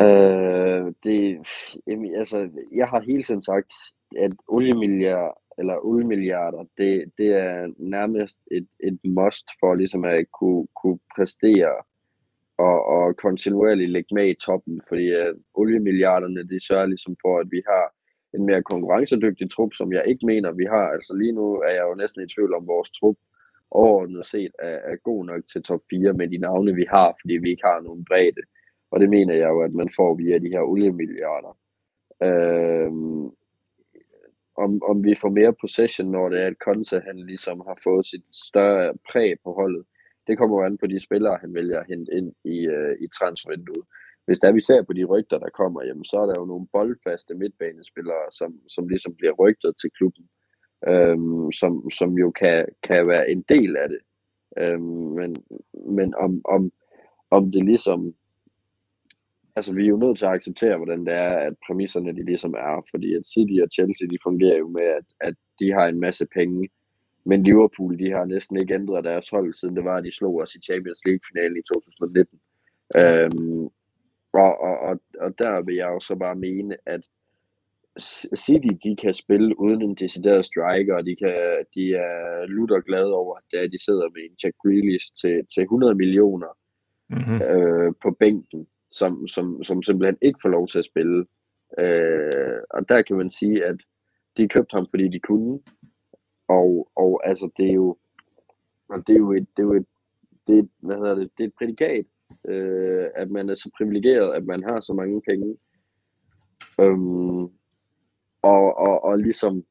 øh, 0.00 0.92
det, 1.04 1.48
jamen, 1.86 2.14
altså, 2.14 2.48
jeg 2.72 2.88
har 2.88 3.00
hele 3.00 3.22
tiden 3.22 3.42
sagt, 3.42 3.72
at 4.18 4.32
oliemilliarder, 4.48 5.32
eller 5.58 5.86
oliemilliarder, 5.86 6.64
det, 6.78 7.12
det 7.18 7.28
er 7.28 7.72
nærmest 7.76 8.38
et, 8.50 8.66
et 8.80 8.98
must 9.04 9.46
for 9.60 9.74
ligesom 9.74 10.04
at 10.04 10.24
kunne, 10.32 10.66
kunne 10.82 10.98
præstere 11.16 11.74
og, 12.58 12.86
og 12.86 13.16
kontinuerligt 13.16 13.90
lægge 13.90 14.14
med 14.14 14.28
i 14.28 14.34
toppen, 14.46 14.80
fordi 14.88 15.10
at 15.10 15.34
oliemilliarderne, 15.54 16.48
det 16.48 16.62
sørger 16.62 16.86
ligesom 16.86 17.16
for, 17.22 17.38
at 17.38 17.48
vi 17.50 17.62
har 17.66 17.94
en 18.34 18.46
mere 18.46 18.62
konkurrencedygtig 18.62 19.50
trup, 19.50 19.72
som 19.74 19.92
jeg 19.92 20.04
ikke 20.06 20.26
mener, 20.26 20.52
vi 20.52 20.64
har. 20.64 20.86
Altså 20.96 21.14
lige 21.14 21.32
nu 21.32 21.54
er 21.54 21.72
jeg 21.78 21.84
jo 21.90 21.94
næsten 21.94 22.22
i 22.22 22.32
tvivl 22.34 22.54
om 22.54 22.66
vores 22.66 22.90
trup 22.90 23.16
overordnet 23.70 24.26
set 24.26 24.52
er, 24.58 24.78
er 24.92 24.96
god 24.96 25.24
nok 25.24 25.42
til 25.52 25.62
top 25.62 25.80
4 25.90 26.12
med 26.12 26.28
de 26.28 26.38
navne, 26.38 26.74
vi 26.74 26.84
har, 26.88 27.14
fordi 27.20 27.34
vi 27.34 27.48
ikke 27.50 27.66
har 27.66 27.80
nogen 27.80 28.04
bredde. 28.04 28.42
Og 28.92 29.00
det 29.00 29.10
mener 29.10 29.34
jeg 29.34 29.48
jo, 29.48 29.60
at 29.62 29.72
man 29.72 29.90
får 29.96 30.14
via 30.14 30.38
de 30.38 30.52
her 30.54 30.60
oliemilliarder. 30.60 31.58
Øhm, 32.22 33.24
om, 34.56 34.82
om 34.90 35.04
vi 35.04 35.14
får 35.20 35.28
mere 35.28 35.54
possession, 35.60 36.10
når 36.10 36.28
det 36.28 36.42
er, 36.42 36.46
at 36.46 36.62
Conte 36.64 37.02
han 37.06 37.16
ligesom 37.18 37.62
har 37.68 37.78
fået 37.84 38.06
sit 38.06 38.24
større 38.32 38.92
præg 39.10 39.36
på 39.44 39.52
holdet 39.52 39.84
det 40.26 40.38
kommer 40.38 40.58
jo 40.60 40.66
an 40.66 40.78
på 40.78 40.86
de 40.86 41.00
spillere, 41.00 41.38
han 41.40 41.54
vælger 41.54 41.80
at 41.80 41.86
hente 41.86 42.12
ind 42.12 42.32
i, 42.44 42.66
øh, 42.66 42.96
i 43.00 43.06
transfervinduet. 43.18 43.84
Hvis 44.26 44.38
der 44.38 44.52
vi 44.52 44.60
ser 44.60 44.82
på 44.82 44.92
de 44.92 45.04
rygter, 45.04 45.38
der 45.38 45.48
kommer, 45.50 45.84
jamen, 45.84 46.04
så 46.04 46.16
er 46.16 46.26
der 46.26 46.34
jo 46.38 46.44
nogle 46.44 46.66
boldfaste 46.72 47.34
midtbanespillere, 47.34 48.26
som, 48.32 48.60
som 48.68 48.88
ligesom 48.88 49.14
bliver 49.14 49.32
rygtet 49.32 49.74
til 49.80 49.90
klubben, 49.90 50.24
øhm, 50.88 51.52
som, 51.52 51.90
som 51.90 52.18
jo 52.18 52.30
kan, 52.30 52.66
kan 52.82 53.08
være 53.08 53.30
en 53.30 53.44
del 53.48 53.76
af 53.76 53.88
det. 53.88 54.00
Øhm, 54.58 55.12
men 55.18 55.36
men 55.88 56.14
om, 56.14 56.40
om, 56.44 56.72
om 57.30 57.52
det 57.52 57.64
ligesom 57.64 58.14
altså 59.56 59.72
vi 59.72 59.84
er 59.84 59.88
jo 59.88 59.96
nødt 59.96 60.18
til 60.18 60.26
at 60.26 60.32
acceptere, 60.32 60.76
hvordan 60.76 61.04
det 61.06 61.14
er, 61.14 61.36
at 61.36 61.54
præmisserne 61.66 62.16
de 62.16 62.24
ligesom 62.24 62.54
er, 62.54 62.86
fordi 62.90 63.14
at 63.14 63.26
City 63.26 63.56
og 63.62 63.68
Chelsea, 63.72 64.06
de 64.08 64.18
fungerer 64.22 64.58
jo 64.58 64.68
med, 64.68 64.82
at, 64.82 65.04
at 65.20 65.34
de 65.60 65.72
har 65.72 65.86
en 65.86 66.00
masse 66.00 66.26
penge, 66.34 66.68
men 67.24 67.42
Liverpool, 67.42 67.98
de 67.98 68.10
har 68.10 68.24
næsten 68.24 68.56
ikke 68.56 68.74
ændret 68.74 69.04
deres 69.04 69.28
hold, 69.28 69.54
siden 69.54 69.76
det 69.76 69.84
var, 69.84 69.96
at 69.96 70.04
de 70.04 70.16
slog 70.16 70.36
os 70.36 70.54
i 70.54 70.60
Champions 70.60 71.00
League-finalen 71.06 71.56
i 71.56 71.62
2019. 71.62 72.40
Øhm, 72.96 73.64
og, 74.32 74.60
og, 74.60 74.78
og, 74.78 75.00
og 75.20 75.38
der 75.38 75.62
vil 75.62 75.74
jeg 75.74 75.88
jo 75.88 76.00
så 76.00 76.14
bare 76.16 76.34
mene, 76.34 76.76
at 76.86 77.00
City, 78.36 78.72
de 78.84 78.96
kan 78.96 79.14
spille 79.14 79.60
uden 79.60 79.82
en 79.82 79.94
decideret 79.94 80.44
striker, 80.44 80.96
og 80.96 81.06
de, 81.06 81.16
kan, 81.16 81.64
de 81.74 81.94
er 81.94 82.46
lutter 82.46 82.80
glade 82.80 83.14
over, 83.14 83.36
at 83.36 83.72
de 83.72 83.84
sidder 83.84 84.08
med 84.08 84.22
en 84.22 84.36
Jack 84.44 84.56
Grealish 84.62 85.06
til, 85.20 85.46
til 85.54 85.62
100 85.62 85.94
millioner 85.94 86.58
mm-hmm. 87.08 87.42
øh, 87.42 87.92
på 88.02 88.10
bænken, 88.20 88.66
som, 88.92 89.28
som, 89.28 89.62
som 89.62 89.82
simpelthen 89.82 90.18
ikke 90.22 90.38
får 90.42 90.48
lov 90.48 90.68
til 90.68 90.78
at 90.78 90.84
spille. 90.84 91.26
Øh, 91.78 92.60
og 92.70 92.88
der 92.88 93.02
kan 93.02 93.16
man 93.16 93.30
sige, 93.30 93.64
at 93.64 93.76
de 94.36 94.48
købte 94.48 94.74
ham, 94.74 94.86
fordi 94.90 95.08
de 95.08 95.20
kunne, 95.20 95.60
og, 96.48 96.88
og 96.96 97.28
altså, 97.28 97.50
det 97.56 97.68
er 97.70 97.74
jo, 97.74 97.96
og 98.88 99.06
det 99.06 99.12
er 99.12 99.18
jo 99.18 99.32
et, 99.32 99.46
det 99.56 99.62
er 99.62 99.66
jo 99.66 99.74
et, 99.74 99.86
det 100.46 100.58
er, 100.58 100.62
hvad 100.80 100.96
hedder 100.96 101.14
det, 101.14 101.30
det 101.38 101.44
er 101.44 101.48
et 101.48 101.54
prædikat, 101.58 102.06
øh, 102.48 103.06
at 103.14 103.30
man 103.30 103.48
er 103.48 103.54
så 103.54 103.70
privilegeret, 103.76 104.34
at 104.34 104.44
man 104.44 104.62
har 104.62 104.80
så 104.80 104.92
mange 104.92 105.22
penge. 105.22 105.56
Øhm, 106.80 107.42
og, 108.42 108.76
og, 108.76 109.04
og 109.04 109.18
ligesom, 109.18 109.64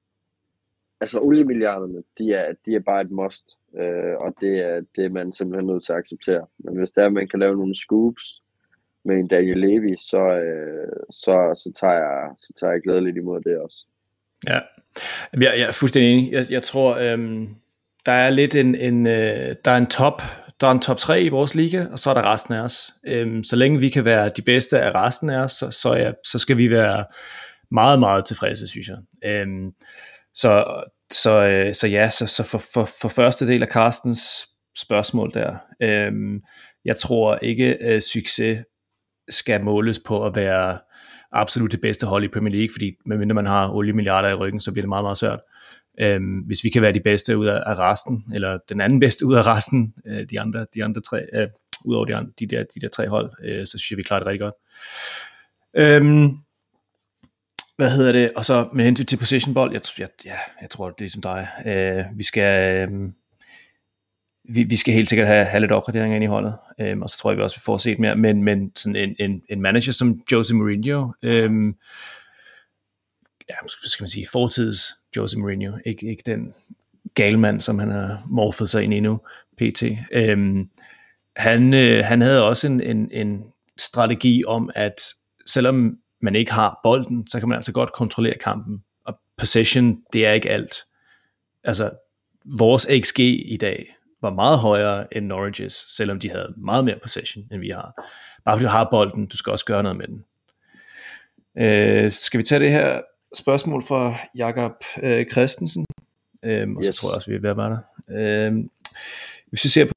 altså 1.01 1.19
oliemilliarderne, 1.19 2.03
de 2.17 2.33
er, 2.33 2.53
de 2.65 2.75
er 2.75 2.79
bare 2.79 3.01
et 3.01 3.11
must, 3.11 3.57
øh, 3.77 4.15
og 4.17 4.33
det 4.41 4.59
er 4.59 4.81
det, 4.95 5.11
man 5.11 5.31
simpelthen 5.31 5.67
nødt 5.67 5.83
til 5.83 5.93
at 5.93 5.99
acceptere. 5.99 6.47
Men 6.57 6.77
hvis 6.77 6.91
der 6.91 7.09
man 7.09 7.27
kan 7.27 7.39
lave 7.39 7.57
nogle 7.57 7.75
scoops 7.75 8.43
med 9.05 9.15
en 9.15 9.27
Daniel 9.27 9.57
Levy, 9.57 9.95
så, 9.95 10.17
øh, 10.17 10.93
så, 11.11 11.61
så, 11.63 11.71
tager 11.79 11.93
jeg, 11.93 12.29
så 12.39 12.53
tager 12.59 12.73
jeg 12.73 12.81
glædeligt 12.81 13.17
imod 13.17 13.41
det 13.41 13.57
også. 13.57 13.85
Ja, 14.47 14.59
jeg, 15.33 15.59
jeg 15.59 15.67
er 15.67 15.71
fuldstændig 15.71 16.11
enig. 16.11 16.31
Jeg, 16.31 16.45
jeg 16.49 16.63
tror, 16.63 16.95
øhm, 16.97 17.47
der 18.05 18.11
er 18.11 18.29
lidt 18.29 18.55
en, 18.55 18.75
en 18.75 19.07
øh, 19.07 19.55
der 19.65 19.71
er 19.71 19.77
en 19.77 19.87
top, 19.87 20.21
der 20.61 20.67
er 20.67 20.71
en 20.71 20.79
top 20.79 20.97
3 20.97 21.21
i 21.21 21.29
vores 21.29 21.55
liga, 21.55 21.85
og 21.91 21.99
så 21.99 22.09
er 22.09 22.13
der 22.13 22.33
resten 22.33 22.53
af 22.53 22.61
os. 22.61 22.93
Øhm, 23.07 23.43
så 23.43 23.55
længe 23.55 23.79
vi 23.79 23.89
kan 23.89 24.05
være 24.05 24.29
de 24.29 24.41
bedste 24.41 24.79
af 24.79 24.95
resten 24.95 25.29
af 25.29 25.37
os, 25.43 25.51
så, 25.51 25.71
så, 25.71 25.93
ja, 25.93 26.11
så 26.25 26.39
skal 26.39 26.57
vi 26.57 26.69
være 26.69 27.05
meget, 27.71 27.99
meget 27.99 28.25
tilfredse, 28.25 28.67
synes 28.67 28.87
jeg. 28.87 29.29
Øhm, 29.31 29.71
så, 30.33 30.83
så, 31.11 31.43
øh, 31.43 31.73
så 31.73 31.87
ja, 31.87 32.09
så, 32.09 32.27
så 32.27 32.43
for, 32.43 32.57
for, 32.73 32.89
for 33.01 33.09
første 33.09 33.47
del 33.47 33.61
af 33.61 33.67
Carstens 33.67 34.47
spørgsmål 34.77 35.31
der, 35.33 35.57
øhm, 35.81 36.41
jeg 36.85 36.97
tror 36.97 37.37
ikke, 37.37 37.81
at 37.81 38.03
succes 38.03 38.59
skal 39.29 39.63
måles 39.63 39.99
på 39.99 40.25
at 40.25 40.35
være 40.35 40.79
absolut 41.31 41.71
det 41.71 41.81
bedste 41.81 42.05
hold 42.05 42.23
i 42.23 42.27
Premier 42.27 42.55
League, 42.55 42.73
fordi 42.73 42.91
medmindre 43.05 43.33
man 43.33 43.45
har 43.45 43.69
oliemilliarder 43.69 44.29
i 44.29 44.33
ryggen, 44.33 44.61
så 44.61 44.71
bliver 44.71 44.83
det 44.83 44.89
meget, 44.89 45.03
meget 45.03 45.17
svært. 45.17 45.39
Øhm, 45.99 46.39
hvis 46.39 46.63
vi 46.63 46.69
kan 46.69 46.81
være 46.81 46.93
de 46.93 46.99
bedste 46.99 47.37
ud 47.37 47.45
af, 47.45 47.63
af 47.65 47.75
resten, 47.75 48.25
eller 48.33 48.57
den 48.69 48.81
anden 48.81 48.99
bedste 48.99 49.25
ud 49.25 49.35
af 49.35 49.45
resten, 49.45 49.93
øh, 50.07 50.25
de 50.29 50.39
andre, 50.39 50.65
de 50.73 50.83
andre 50.83 51.01
tre, 51.01 51.21
øh, 51.33 51.47
ud 51.85 51.95
over 51.95 52.05
de, 52.05 52.15
andre, 52.15 52.31
de, 52.39 52.47
der, 52.47 52.63
de 52.75 52.79
der 52.79 52.89
tre 52.89 53.07
hold, 53.07 53.31
øh, 53.43 53.65
så 53.67 53.77
synes 53.77 53.91
jeg, 53.91 53.97
vi 53.97 54.03
klarer 54.03 54.19
det 54.19 54.27
rigtig 54.27 54.39
godt. 54.39 54.55
Øhm, 55.73 56.37
hvad 57.77 57.91
hedder 57.91 58.11
det? 58.11 58.31
Og 58.35 58.45
så 58.45 58.69
med 58.73 58.85
hensyn 58.85 59.05
til 59.05 59.17
positionbold, 59.17 59.71
jeg, 59.71 59.81
jeg, 59.99 60.09
ja, 60.25 60.37
jeg 60.61 60.69
tror, 60.69 60.89
det 60.89 61.05
er 61.05 61.09
som 61.09 61.21
dig. 61.21 61.47
Øh, 61.65 62.17
vi 62.17 62.23
skal... 62.23 62.89
Øh, 62.89 63.09
vi, 64.53 64.63
vi 64.63 64.75
skal 64.75 64.93
helt 64.93 65.09
sikkert 65.09 65.27
have, 65.27 65.45
have 65.45 65.61
lidt 65.61 65.71
opgraderinger 65.71 66.15
ind 66.15 66.23
i 66.23 66.27
holdet, 66.27 66.57
øhm, 66.79 67.01
og 67.01 67.09
så 67.09 67.17
tror 67.17 67.31
jeg 67.31 67.37
vi 67.37 67.43
også, 67.43 67.57
vi 67.57 67.61
får 67.65 67.77
set 67.77 67.99
mere, 67.99 68.15
men, 68.15 68.43
men 68.43 68.71
sådan 68.75 68.95
en, 68.95 69.15
en, 69.19 69.41
en 69.49 69.61
manager 69.61 69.91
som 69.91 70.21
Jose 70.31 70.55
Mourinho, 70.55 71.11
øhm, 71.21 71.75
ja, 73.49 73.55
skal 73.67 74.03
man 74.03 74.09
sige, 74.09 74.25
fortids 74.31 74.79
Jose 75.17 75.39
Mourinho, 75.39 75.77
ikke, 75.85 76.09
ikke 76.09 76.23
den 76.25 76.53
galmand, 77.15 77.61
som 77.61 77.79
han 77.79 77.89
har 77.89 78.23
morfet 78.29 78.69
sig 78.69 78.83
ind 78.83 78.93
i 78.93 78.99
nu, 78.99 79.19
pt. 79.57 79.83
Øhm, 80.11 80.69
han, 81.35 81.73
øh, 81.73 82.05
han 82.05 82.21
havde 82.21 82.43
også 82.43 82.67
en, 82.67 82.81
en, 82.81 83.09
en 83.11 83.43
strategi 83.77 84.43
om, 84.47 84.69
at 84.75 84.95
selvom 85.45 85.97
man 86.21 86.35
ikke 86.35 86.51
har 86.51 86.79
bolden, 86.83 87.27
så 87.27 87.39
kan 87.39 87.49
man 87.49 87.55
altså 87.55 87.71
godt 87.71 87.93
kontrollere 87.93 88.35
kampen, 88.43 88.83
og 89.05 89.19
possession, 89.37 89.97
det 90.13 90.25
er 90.25 90.31
ikke 90.31 90.49
alt. 90.49 90.75
Altså, 91.63 91.91
vores 92.57 92.87
XG 93.03 93.19
i 93.19 93.57
dag 93.61 93.95
var 94.21 94.33
meget 94.33 94.59
højere 94.59 95.17
end 95.17 95.33
Norwich's, 95.33 95.95
selvom 95.95 96.19
de 96.19 96.29
havde 96.29 96.53
meget 96.57 96.85
mere 96.85 96.99
possession, 97.01 97.45
end 97.51 97.61
vi 97.61 97.69
har. 97.69 97.93
Bare 98.45 98.57
fordi 98.57 98.65
du 98.65 98.69
har 98.69 98.87
bolden, 98.91 99.25
du 99.25 99.37
skal 99.37 99.51
også 99.51 99.65
gøre 99.65 99.83
noget 99.83 99.97
med 99.97 100.07
den. 100.07 100.25
Øh, 101.57 102.11
skal 102.11 102.37
vi 102.37 102.43
tage 102.43 102.59
det 102.59 102.71
her 102.71 103.01
spørgsmål 103.35 103.83
fra 103.83 104.15
Jakob 104.37 104.71
øh, 105.03 105.25
Christensen? 105.31 105.85
Øh, 106.45 106.69
og 106.69 106.75
yes. 106.79 106.87
så 106.87 106.93
tror 106.93 107.09
jeg 107.09 107.15
også, 107.15 107.29
vi 107.29 107.35
er 107.35 107.41
ved 107.41 107.49
at 107.49 107.57
være 107.57 107.69
der. 107.69 108.47
Øh, 108.47 108.53
hvis 109.49 109.63
vi 109.63 109.69
ser 109.69 109.85
på, 109.85 109.91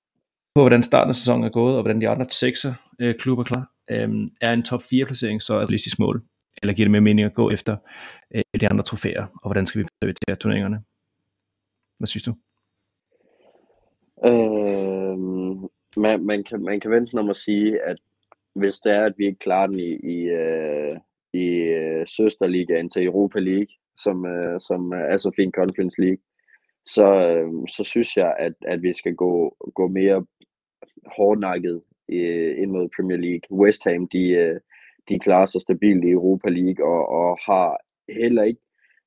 på, 0.55 0.61
hvordan 0.63 0.83
starten 0.83 1.09
af 1.09 1.15
sæsonen 1.15 1.45
er 1.45 1.49
gået, 1.49 1.77
og 1.77 1.83
hvordan 1.83 2.01
de 2.01 2.09
andre 2.09 2.27
sekser 2.31 2.75
øh, 3.01 3.15
klubber 3.15 3.45
er 3.45 3.47
klar, 3.47 3.71
øh, 3.91 4.29
er 4.41 4.53
en 4.53 4.63
top 4.63 4.83
4 4.83 5.07
placering 5.07 5.43
så 5.43 5.55
et 5.55 5.61
realistisk 5.61 5.99
mål? 5.99 6.23
Eller 6.63 6.75
giver 6.75 6.87
det 6.87 6.91
mere 6.91 7.01
mening 7.01 7.27
at 7.27 7.35
gå 7.35 7.51
efter 7.51 7.77
øh, 8.35 8.43
de 8.61 8.69
andre 8.69 8.85
trofæer? 8.85 9.27
Og 9.43 9.49
hvordan 9.49 9.67
skal 9.67 9.83
vi 9.83 9.87
prioritere 10.01 10.37
turneringerne? 10.37 10.83
Hvad 11.99 12.07
synes 12.07 12.23
du? 12.23 12.35
Øh, 14.25 15.19
man, 15.97 16.27
man, 16.27 16.45
kan, 16.45 16.63
man 16.63 16.81
kan 16.81 16.91
vente 16.91 17.15
om 17.15 17.31
at 17.31 17.37
sige, 17.37 17.83
at 17.83 17.97
hvis 18.55 18.75
det 18.75 18.93
er, 18.93 19.05
at 19.05 19.15
vi 19.19 19.27
ikke 19.27 19.39
klarer 19.39 19.67
den 19.67 19.81
i, 19.81 19.93
i, 20.15 20.19
øh, 20.23 20.91
i 21.33 21.47
øh, 21.49 22.07
søsterligaen 22.07 22.89
til 22.89 23.05
Europa 23.05 23.39
League, 23.39 23.75
som, 23.97 24.27
øh, 24.27 24.61
som 24.61 24.93
er 24.93 25.17
så 25.17 25.31
fint 25.37 25.55
Conference 25.55 26.01
League, 26.01 26.23
så, 26.87 27.07
øh, 27.29 27.69
så 27.69 27.85
synes 27.85 28.17
jeg, 28.17 28.37
at, 28.39 28.55
at 28.67 28.83
vi 28.83 28.93
skal 28.93 29.15
gå, 29.15 29.57
gå 29.75 29.89
mere 29.89 30.27
hårdnakket 31.17 31.83
øh, 32.09 32.63
ind 32.63 32.71
mod 32.71 32.89
Premier 32.97 33.19
League. 33.19 33.59
West 33.59 33.85
Ham, 33.85 34.09
de, 34.09 34.29
øh, 34.29 34.61
de 35.09 35.19
klarer 35.19 35.47
sig 35.47 35.61
stabilt 35.61 36.05
i 36.05 36.11
Europa 36.11 36.49
League 36.49 36.87
og, 36.87 37.09
og 37.09 37.39
har 37.47 37.79
heller 38.13 38.43
ikke 38.43 38.61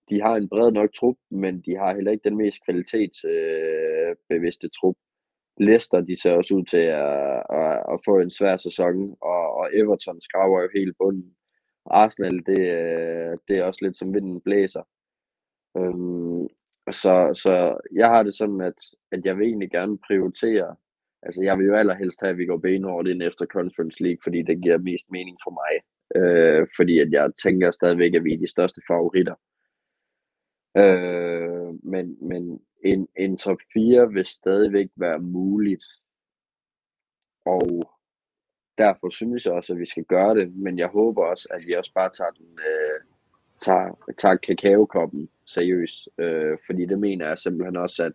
de 0.09 0.21
har 0.21 0.35
en 0.35 0.49
bred 0.49 0.71
nok 0.71 0.93
trup, 0.93 1.17
men 1.31 1.61
de 1.61 1.77
har 1.77 1.95
heller 1.95 2.11
ikke 2.11 2.29
den 2.29 2.37
mest 2.37 2.57
kvalitetsbevidste 2.65 4.67
øh, 4.67 4.71
trup. 4.79 4.95
Leicester, 5.59 6.01
de 6.01 6.21
ser 6.21 6.31
også 6.31 6.53
ud 6.53 6.65
til 6.65 6.77
at, 6.77 7.43
at, 7.49 7.83
at 7.93 7.99
få 8.05 8.19
en 8.19 8.31
svær 8.31 8.57
sæson, 8.57 9.15
og, 9.21 9.53
og 9.59 9.69
Everton 9.73 10.21
skraver 10.21 10.61
jo 10.61 10.69
helt 10.75 10.97
bunden. 10.97 11.35
Arsenal, 11.85 12.43
det, 12.45 12.59
øh, 12.59 13.37
det 13.47 13.57
er 13.57 13.63
også 13.63 13.85
lidt 13.85 13.97
som 13.97 14.13
vinden 14.13 14.41
blæser. 14.41 14.83
Øhm, 15.77 16.47
så, 16.91 17.39
så 17.43 17.77
jeg 17.95 18.07
har 18.07 18.23
det 18.23 18.33
sådan, 18.33 18.61
at, 18.61 18.73
at 19.11 19.25
jeg 19.25 19.37
vil 19.37 19.47
egentlig 19.47 19.71
gerne 19.71 19.97
prioritere, 20.07 20.75
altså 21.23 21.43
jeg 21.43 21.57
vil 21.57 21.65
jo 21.65 21.75
allerhelst 21.75 22.21
have, 22.21 22.31
at 22.31 22.37
vi 22.37 22.45
går 22.45 22.57
benhårdt 22.57 23.07
ind 23.07 23.21
efter 23.21 23.45
Conference 23.45 24.03
League, 24.03 24.19
fordi 24.23 24.41
det 24.41 24.63
giver 24.63 24.77
mest 24.77 25.11
mening 25.11 25.37
for 25.43 25.51
mig. 25.61 25.73
Øh, 26.15 26.67
fordi 26.75 26.99
at 26.99 27.11
jeg 27.11 27.31
tænker 27.43 27.71
stadigvæk, 27.71 28.13
at 28.15 28.23
vi 28.23 28.33
er 28.33 28.37
de 28.37 28.49
største 28.49 28.81
favoritter. 28.87 29.35
Øh, 30.77 31.73
men, 31.83 32.17
men 32.21 32.59
en, 32.83 33.07
en 33.17 33.37
top 33.37 33.57
4 33.73 34.11
vil 34.11 34.25
stadigvæk 34.25 34.89
være 34.95 35.19
muligt. 35.19 35.83
Og 37.45 37.93
derfor 38.77 39.09
synes 39.09 39.45
jeg 39.45 39.53
også, 39.53 39.73
at 39.73 39.79
vi 39.79 39.85
skal 39.85 40.03
gøre 40.03 40.35
det, 40.35 40.55
men 40.55 40.79
jeg 40.79 40.87
håber 40.87 41.25
også, 41.25 41.47
at 41.51 41.67
vi 41.67 41.73
også 41.73 41.93
bare 41.93 42.09
tager 42.09 42.29
den, 42.29 42.59
øh, 42.59 42.99
tager, 43.61 44.13
tager 44.17 44.35
kakaokoppen 44.35 45.29
seriøst, 45.45 46.09
øh, 46.17 46.57
fordi 46.65 46.85
det 46.85 46.99
mener 46.99 47.27
jeg 47.27 47.37
simpelthen 47.37 47.77
også, 47.77 48.03
at 48.03 48.13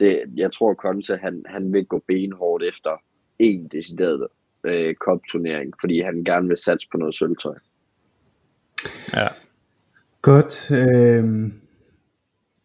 det, 0.00 0.22
jeg 0.36 0.52
tror 0.52 0.74
Conte, 0.74 1.16
han, 1.16 1.44
han 1.46 1.72
vil 1.72 1.86
gå 1.86 2.02
benhårdt 2.08 2.64
efter 2.64 3.02
en 3.38 3.68
decideret 3.68 4.28
øh, 4.64 4.94
cup-turnering, 4.94 5.72
fordi 5.80 6.00
han 6.00 6.24
gerne 6.24 6.48
vil 6.48 6.56
satse 6.56 6.88
på 6.92 6.98
noget 6.98 7.14
sølvtøj. 7.14 7.56
Ja. 9.14 9.28
Godt. 10.22 10.70
Øh, 10.70 11.52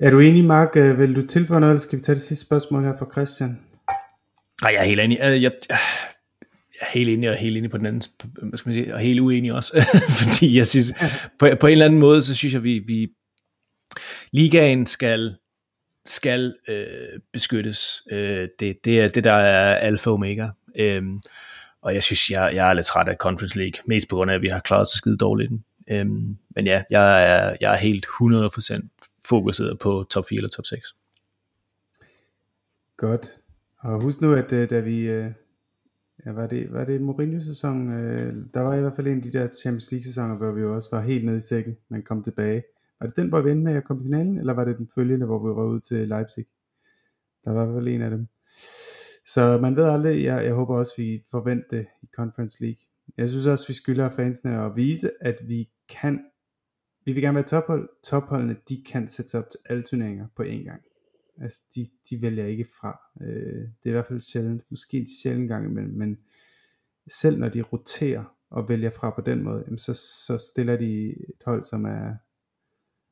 er 0.02 0.12
du 0.12 0.20
enig, 0.20 0.46
Mark? 0.46 0.70
Øh, 0.76 1.00
vil 1.00 1.16
du 1.16 1.28
tilføje 1.28 1.60
noget, 1.60 1.72
eller 1.72 1.82
skal 1.82 2.00
vi 2.00 2.04
tage 2.04 2.16
det 2.16 2.24
sidste 2.24 2.46
spørgsmål 2.46 2.84
her 2.84 2.94
fra 3.00 3.08
Christian? 3.12 3.60
Nej, 4.62 4.74
jeg 4.74 4.80
er 4.80 4.84
helt 4.84 5.00
enig. 5.00 5.20
Øh, 5.24 5.32
jeg, 5.32 5.42
jeg, 5.42 5.52
jeg 5.70 6.82
er 6.82 6.92
helt 6.94 7.10
enig 7.10 7.30
og 7.30 7.36
helt 7.36 7.58
enig 7.58 7.72
på 7.72 7.78
den 7.78 7.86
anden, 7.86 8.02
hvad 8.42 8.58
skal 8.58 8.70
man 8.70 8.76
sige, 8.76 8.94
og 8.94 9.00
helt 9.00 9.20
uenig 9.20 9.54
også. 9.54 9.88
Fordi 10.24 10.58
jeg 10.58 10.68
synes, 10.68 10.94
på, 11.40 11.48
på 11.60 11.68
en 11.68 11.72
eller 11.72 11.86
anden 11.86 12.00
måde, 12.00 12.22
så 12.22 12.36
synes 12.36 12.54
jeg, 12.54 12.64
vi, 12.64 12.80
vi 12.80 13.08
ligaen 14.32 14.86
skal 14.86 15.36
skal 16.06 16.56
øh, 16.68 17.20
beskyttes. 17.34 18.04
Øh, 18.12 18.48
det, 18.60 18.78
det 18.86 19.02
er 19.02 19.08
det, 19.08 19.24
der 19.24 19.34
er 19.34 19.76
alfa 19.76 20.10
og 20.10 20.14
omega. 20.14 20.48
Øh, 20.76 21.04
og 21.82 21.94
jeg 21.94 22.04
synes, 22.04 22.30
jeg, 22.30 22.52
jeg 22.56 22.70
er 22.70 22.74
lidt 22.74 22.86
træt 22.86 23.10
af 23.10 23.16
Conference 23.16 23.58
League, 23.58 23.82
mest 23.86 24.10
på 24.10 24.16
grund 24.16 24.32
af, 24.32 24.36
at 24.36 24.42
vi 24.42 24.48
har 24.48 24.60
klaret 24.60 24.88
så 24.88 24.98
skide 24.98 25.18
dårligt 25.18 25.52
i 25.52 25.54
den. 25.54 25.64
Øh, 25.90 26.06
men 26.56 26.66
ja, 26.66 26.84
jeg 26.90 27.24
er, 27.24 27.56
jeg 27.62 27.74
er 27.74 27.78
helt 27.78 28.06
100% 28.06 29.11
fokuseret 29.36 29.80
på 29.80 30.06
top 30.10 30.26
4 30.30 30.38
eller 30.38 30.50
top 30.50 30.66
6. 30.66 30.96
Godt. 32.98 33.26
Og 33.80 34.02
husk 34.02 34.22
nu, 34.22 34.34
at 34.34 34.54
øh, 34.54 34.70
da 34.70 34.80
vi, 34.80 35.10
øh, 35.10 35.32
ja, 36.26 36.32
var 36.32 36.48
det, 36.48 36.74
var 36.74 36.86
det 36.86 37.02
Mourinho-sæson, 37.02 37.92
øh, 37.94 38.36
der 38.54 38.60
var 38.60 38.76
i 38.76 38.82
hvert 38.82 38.96
fald 38.96 39.08
en 39.08 39.18
af 39.18 39.24
de 39.24 39.34
der 39.34 39.48
Champions 39.62 39.92
League-sæsoner, 39.92 40.36
hvor 40.36 40.52
vi 40.52 40.62
jo 40.62 40.76
også 40.76 40.90
var 40.92 41.02
helt 41.02 41.26
nede 41.26 41.38
i 41.38 41.48
sækken, 41.52 41.78
men 41.90 42.04
kom 42.04 42.24
tilbage. 42.24 42.64
Var 43.00 43.08
det 43.08 43.16
den, 43.16 43.30
hvor 43.30 43.42
vi 43.42 43.52
endte 43.52 43.64
med 43.64 43.76
at 43.76 43.84
komme 43.84 44.04
i 44.04 44.06
finalen, 44.06 44.38
eller 44.38 44.54
var 44.54 44.66
det 44.66 44.78
den 44.78 44.90
følgende, 44.96 45.26
hvor 45.26 45.40
vi 45.40 45.50
røg 45.50 45.68
ud 45.68 45.80
til 45.80 46.08
Leipzig? 46.08 46.46
Der 47.46 47.52
var 47.52 47.64
i 47.64 47.66
hvert 47.66 47.78
fald 47.78 47.88
en 47.88 48.02
af 48.02 48.10
dem. 48.10 48.28
Så 49.26 49.60
man 49.62 49.76
ved 49.76 49.86
aldrig, 49.86 50.24
jeg, 50.24 50.46
jeg 50.46 50.54
håber 50.54 50.76
også, 50.76 50.94
vi 50.98 51.24
forventer 51.32 51.78
det 51.78 51.88
i 52.02 52.08
Conference 52.16 52.64
League. 52.64 52.82
Jeg 53.18 53.30
synes 53.30 53.46
også, 53.46 53.68
vi 53.68 53.74
skylder 53.74 54.10
fansene 54.10 54.66
at 54.66 54.76
vise, 54.76 55.12
at 55.22 55.36
vi 55.48 55.70
kan 55.90 56.20
vi 57.06 57.14
vil 57.14 57.24
gerne 57.24 57.36
være 57.36 57.48
tophold. 57.48 57.90
Topholdene, 58.04 58.58
de 58.70 58.84
kan 58.84 59.08
sætte 59.08 59.32
sig 59.32 59.40
op 59.40 59.50
til 59.50 59.60
alle 59.66 59.84
turneringer 59.84 60.28
på 60.36 60.44
én 60.44 60.64
gang. 60.64 60.82
Altså, 61.42 61.62
de, 61.76 61.88
de 62.10 62.22
vælger 62.22 62.46
ikke 62.46 62.68
fra. 62.82 63.02
Øh, 63.22 63.62
det 63.62 63.86
er 63.86 63.90
i 63.90 63.92
hvert 63.92 64.08
fald 64.08 64.22
sjældent. 64.22 64.64
Måske 64.70 64.98
en 64.98 65.08
sjældent 65.24 65.48
gang 65.48 65.66
imellem, 65.66 65.94
men 65.94 66.18
selv 67.08 67.40
når 67.40 67.50
de 67.50 67.62
roterer 67.62 68.24
og 68.50 68.70
vælger 68.70 68.90
fra 68.90 69.10
på 69.10 69.22
den 69.22 69.44
måde, 69.44 69.64
jamen 69.66 69.78
så, 69.78 69.94
så 69.94 70.38
stiller 70.38 70.78
de 70.78 71.10
et 71.10 71.44
hold, 71.46 71.64
som 71.64 71.86
er 71.86 72.16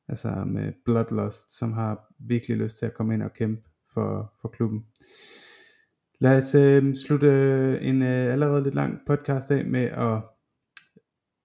altså 0.08 0.44
med 0.46 0.72
bloodlust, 0.84 1.58
som 1.58 1.72
har 1.72 2.14
virkelig 2.18 2.56
lyst 2.56 2.78
til 2.78 2.86
at 2.86 2.94
komme 2.94 3.14
ind 3.14 3.22
og 3.22 3.32
kæmpe 3.32 3.62
for, 3.92 4.32
for 4.40 4.48
klubben. 4.48 4.86
Lad 6.18 6.36
os 6.36 6.54
øh, 6.54 6.94
slutte 6.94 7.28
en 7.80 8.02
øh, 8.02 8.32
allerede 8.32 8.62
lidt 8.62 8.74
lang 8.74 9.00
podcast 9.06 9.50
af 9.50 9.64
med 9.64 9.84
at 9.84 10.22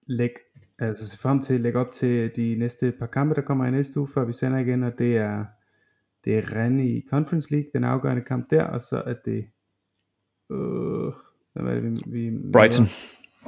lægge 0.06 0.36
altså 0.78 1.08
se 1.08 1.18
frem 1.18 1.42
til 1.42 1.54
at 1.54 1.60
lægge 1.60 1.78
op 1.78 1.92
til 1.92 2.30
de 2.36 2.56
næste 2.58 2.92
par 2.98 3.06
kampe, 3.06 3.34
der 3.34 3.40
kommer 3.40 3.66
i 3.66 3.70
næste 3.70 4.00
uge, 4.00 4.08
før 4.14 4.24
vi 4.24 4.32
sender 4.32 4.58
igen, 4.58 4.82
og 4.82 4.92
det 4.98 5.16
er, 5.16 5.44
det 6.24 6.38
er 6.38 6.56
Rennes 6.56 6.86
i 6.86 7.04
Conference 7.10 7.50
League, 7.50 7.70
den 7.74 7.84
afgørende 7.84 8.22
kamp 8.22 8.50
der, 8.50 8.64
og 8.64 8.80
så 8.80 9.02
er 9.06 9.14
det, 9.24 9.46
øh, 10.52 11.12
hvad 11.52 11.76
er 11.76 11.80
det, 11.80 12.00
vi, 12.06 12.30
vi 12.30 12.52
Brighton. 12.52 12.86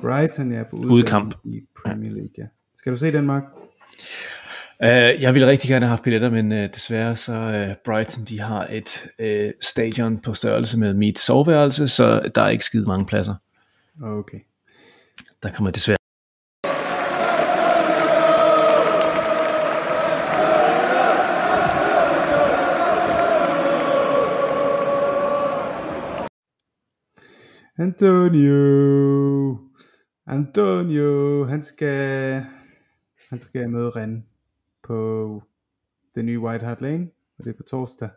Brighton, 0.00 0.52
ja, 0.52 0.62
på 0.62 0.76
udkamp 0.76 1.34
i 1.44 1.60
Premier 1.84 2.10
League, 2.10 2.34
ja. 2.38 2.46
Skal 2.74 2.92
du 2.92 2.96
se 2.96 3.12
den, 3.12 3.26
Mark? 3.26 3.42
Uh, 4.82 5.22
jeg 5.22 5.34
ville 5.34 5.48
rigtig 5.48 5.68
gerne 5.68 5.84
have 5.84 5.90
haft 5.90 6.02
billetter, 6.02 6.30
men 6.30 6.52
uh, 6.52 6.58
desværre 6.58 7.16
så 7.16 7.66
uh, 7.68 7.76
Brighton, 7.84 8.24
de 8.24 8.40
har 8.40 8.66
et 8.70 9.10
uh, 9.22 9.50
stadion 9.60 10.18
på 10.18 10.34
størrelse 10.34 10.78
med 10.78 10.94
mit 10.94 11.18
soveværelse, 11.18 11.88
så 11.88 12.30
der 12.34 12.42
er 12.42 12.48
ikke 12.48 12.64
skide 12.64 12.86
mange 12.86 13.06
pladser. 13.06 13.34
Okay. 14.02 14.38
Der 15.42 15.52
kommer 15.52 15.70
desværre 15.70 15.97
Antonio. 27.80 29.58
Antonio, 30.26 31.44
han 31.44 31.62
skal, 31.62 32.44
han 33.30 33.40
skal 33.40 33.70
møde 33.70 33.90
Ren 33.90 34.26
på 34.82 35.42
det 36.14 36.24
nye 36.24 36.40
White 36.40 36.64
Hart 36.64 36.80
Lane, 36.80 37.08
og 37.38 37.44
det 37.44 37.50
er 37.50 37.56
på 37.56 37.62
torsdag. 37.62 38.08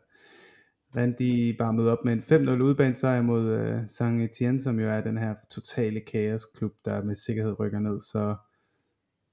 Ren 0.96 1.16
de 1.20 1.56
bare 1.60 1.74
møder 1.74 1.92
op 1.92 2.06
med 2.06 2.14
en 2.14 2.48
5-0 2.48 2.50
udbane 2.62 2.96
sejr 2.96 3.22
mod 3.22 3.50
øh, 3.50 3.78
uh, 3.78 3.84
Saint 3.88 4.22
Etienne, 4.22 4.62
som 4.62 4.80
jo 4.80 4.90
er 4.90 5.02
den 5.02 5.18
her 5.18 5.36
totale 5.52 6.00
kaosklub, 6.00 6.74
der 6.86 7.04
med 7.04 7.16
sikkerhed 7.16 7.60
rykker 7.60 7.80
ned. 7.80 8.02
Så 8.02 8.36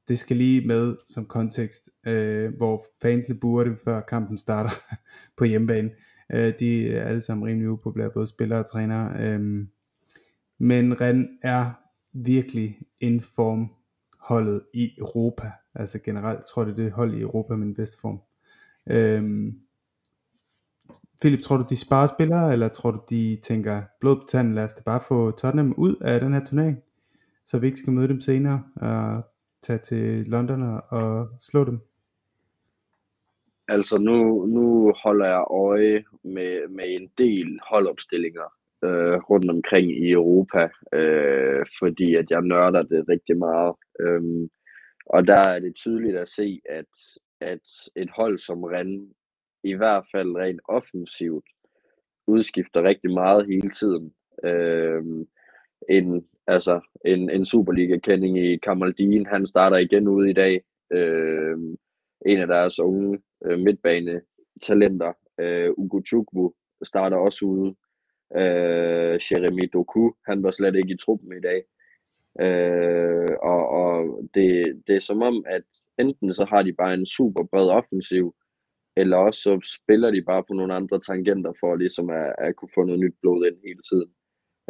det 0.08 0.18
skal 0.18 0.36
lige 0.36 0.66
med 0.66 0.96
som 1.06 1.26
kontekst, 1.26 1.90
øh, 2.06 2.56
hvor 2.56 2.84
fansene 3.02 3.38
burer 3.40 3.64
det 3.64 3.78
før 3.84 4.00
kampen 4.00 4.38
starter 4.38 4.70
på 5.38 5.44
hjemmebane. 5.44 5.90
Øh, 6.32 6.52
de 6.60 6.90
er 6.90 7.04
alle 7.04 7.22
sammen 7.22 7.48
rimelig 7.48 7.70
upopulære, 7.70 8.10
både 8.10 8.26
spillere 8.26 8.58
og 8.58 8.66
trænere. 8.66 9.12
Øh, 9.20 9.66
men 10.58 11.00
Ren 11.00 11.38
er 11.42 11.70
virkelig 12.12 12.78
en 13.00 13.20
form 13.20 13.70
holdet 14.20 14.62
i 14.74 14.98
Europa. 14.98 15.52
Altså 15.74 15.98
generelt 15.98 16.44
tror 16.46 16.62
jeg, 16.62 16.76
det 16.76 16.82
er 16.82 16.84
det 16.84 16.92
hold 16.92 17.14
i 17.14 17.20
Europa 17.20 17.56
med 17.56 17.66
den 17.66 17.74
bedste 17.74 18.00
form. 18.00 18.20
Øhm, 18.90 19.60
Philip, 21.20 21.40
tror 21.40 21.56
du, 21.56 21.64
de 21.70 21.76
sparer 21.76 22.06
spillere, 22.06 22.52
eller 22.52 22.68
tror 22.68 22.90
du, 22.90 23.00
de 23.10 23.38
tænker, 23.42 23.82
blod 24.00 24.16
på 24.16 24.26
tanden, 24.28 24.54
lad 24.54 24.64
os 24.64 24.74
da 24.74 24.82
bare 24.82 25.00
få 25.08 25.30
Tottenham 25.30 25.74
ud 25.76 25.96
af 26.00 26.20
den 26.20 26.32
her 26.32 26.44
turnering, 26.44 26.78
så 27.46 27.58
vi 27.58 27.66
ikke 27.66 27.78
skal 27.78 27.92
møde 27.92 28.08
dem 28.08 28.20
senere, 28.20 28.62
og 28.76 29.22
tage 29.62 29.78
til 29.78 30.26
London 30.26 30.80
og 30.88 31.28
slå 31.38 31.64
dem? 31.64 31.80
Altså 33.68 33.98
nu, 33.98 34.46
nu 34.46 34.92
holder 35.04 35.26
jeg 35.26 35.44
øje 35.50 36.04
med, 36.22 36.68
med 36.68 36.84
en 36.88 37.10
del 37.18 37.60
holdopstillinger 37.70 38.57
øh, 38.84 39.16
rundt 39.30 39.50
omkring 39.50 39.92
i 40.06 40.10
Europa, 40.10 40.68
øh, 40.94 41.66
fordi 41.78 42.14
at 42.14 42.30
jeg 42.30 42.42
nørder 42.42 42.82
det 42.82 43.08
rigtig 43.08 43.38
meget. 43.38 43.74
Øhm, 44.00 44.48
og 45.06 45.26
der 45.26 45.36
er 45.48 45.58
det 45.58 45.74
tydeligt 45.74 46.16
at 46.16 46.28
se, 46.28 46.60
at, 46.70 46.92
at 47.40 47.66
et 47.96 48.10
hold 48.16 48.38
som 48.38 48.62
Rennes 48.62 49.12
i 49.64 49.74
hvert 49.74 50.04
fald 50.12 50.36
rent 50.36 50.60
offensivt 50.68 51.44
udskifter 52.26 52.82
rigtig 52.82 53.10
meget 53.14 53.46
hele 53.46 53.70
tiden. 53.70 54.12
Øh, 54.44 55.02
en, 55.88 56.26
altså, 56.46 56.80
en, 57.04 57.30
en 57.30 57.44
Superliga-kending 57.44 58.38
i 58.38 58.56
Kamaldin, 58.56 59.26
han 59.26 59.46
starter 59.46 59.76
igen 59.76 60.08
ude 60.08 60.30
i 60.30 60.32
dag. 60.32 60.60
Øh, 60.92 61.56
en 62.26 62.38
af 62.40 62.46
deres 62.46 62.80
unge 62.80 63.18
øh, 63.44 63.58
midtbane-talenter, 63.58 65.12
øh, 65.40 65.70
Ugo 65.76 66.00
Chukwu, 66.06 66.52
starter 66.82 67.16
også 67.16 67.44
ude. 67.44 67.74
Øh, 68.36 69.18
Jeremy 69.26 69.70
Doku, 69.72 70.10
han 70.26 70.42
var 70.42 70.50
slet 70.50 70.76
ikke 70.76 70.94
i 70.94 71.02
truppen 71.04 71.32
i 71.32 71.40
dag. 71.40 71.62
Øh, 72.40 73.28
og 73.42 73.68
og 73.68 74.28
det, 74.34 74.82
det 74.86 74.96
er 74.96 75.00
som 75.00 75.22
om, 75.22 75.44
at 75.46 75.62
enten 75.98 76.34
så 76.34 76.44
har 76.44 76.62
de 76.62 76.72
bare 76.72 76.94
en 76.94 77.06
super 77.06 77.44
bred 77.44 77.68
offensiv, 77.68 78.34
eller 78.96 79.16
også 79.16 79.40
så 79.40 79.60
spiller 79.76 80.10
de 80.10 80.22
bare 80.22 80.44
på 80.48 80.54
nogle 80.54 80.74
andre 80.74 81.00
tangenter 81.00 81.52
for 81.60 81.76
ligesom 81.76 82.10
at, 82.10 82.34
at 82.38 82.56
kunne 82.56 82.74
få 82.74 82.84
noget 82.84 83.00
nyt 83.00 83.14
blod 83.22 83.46
ind 83.46 83.56
hele 83.66 83.82
tiden. 83.90 84.10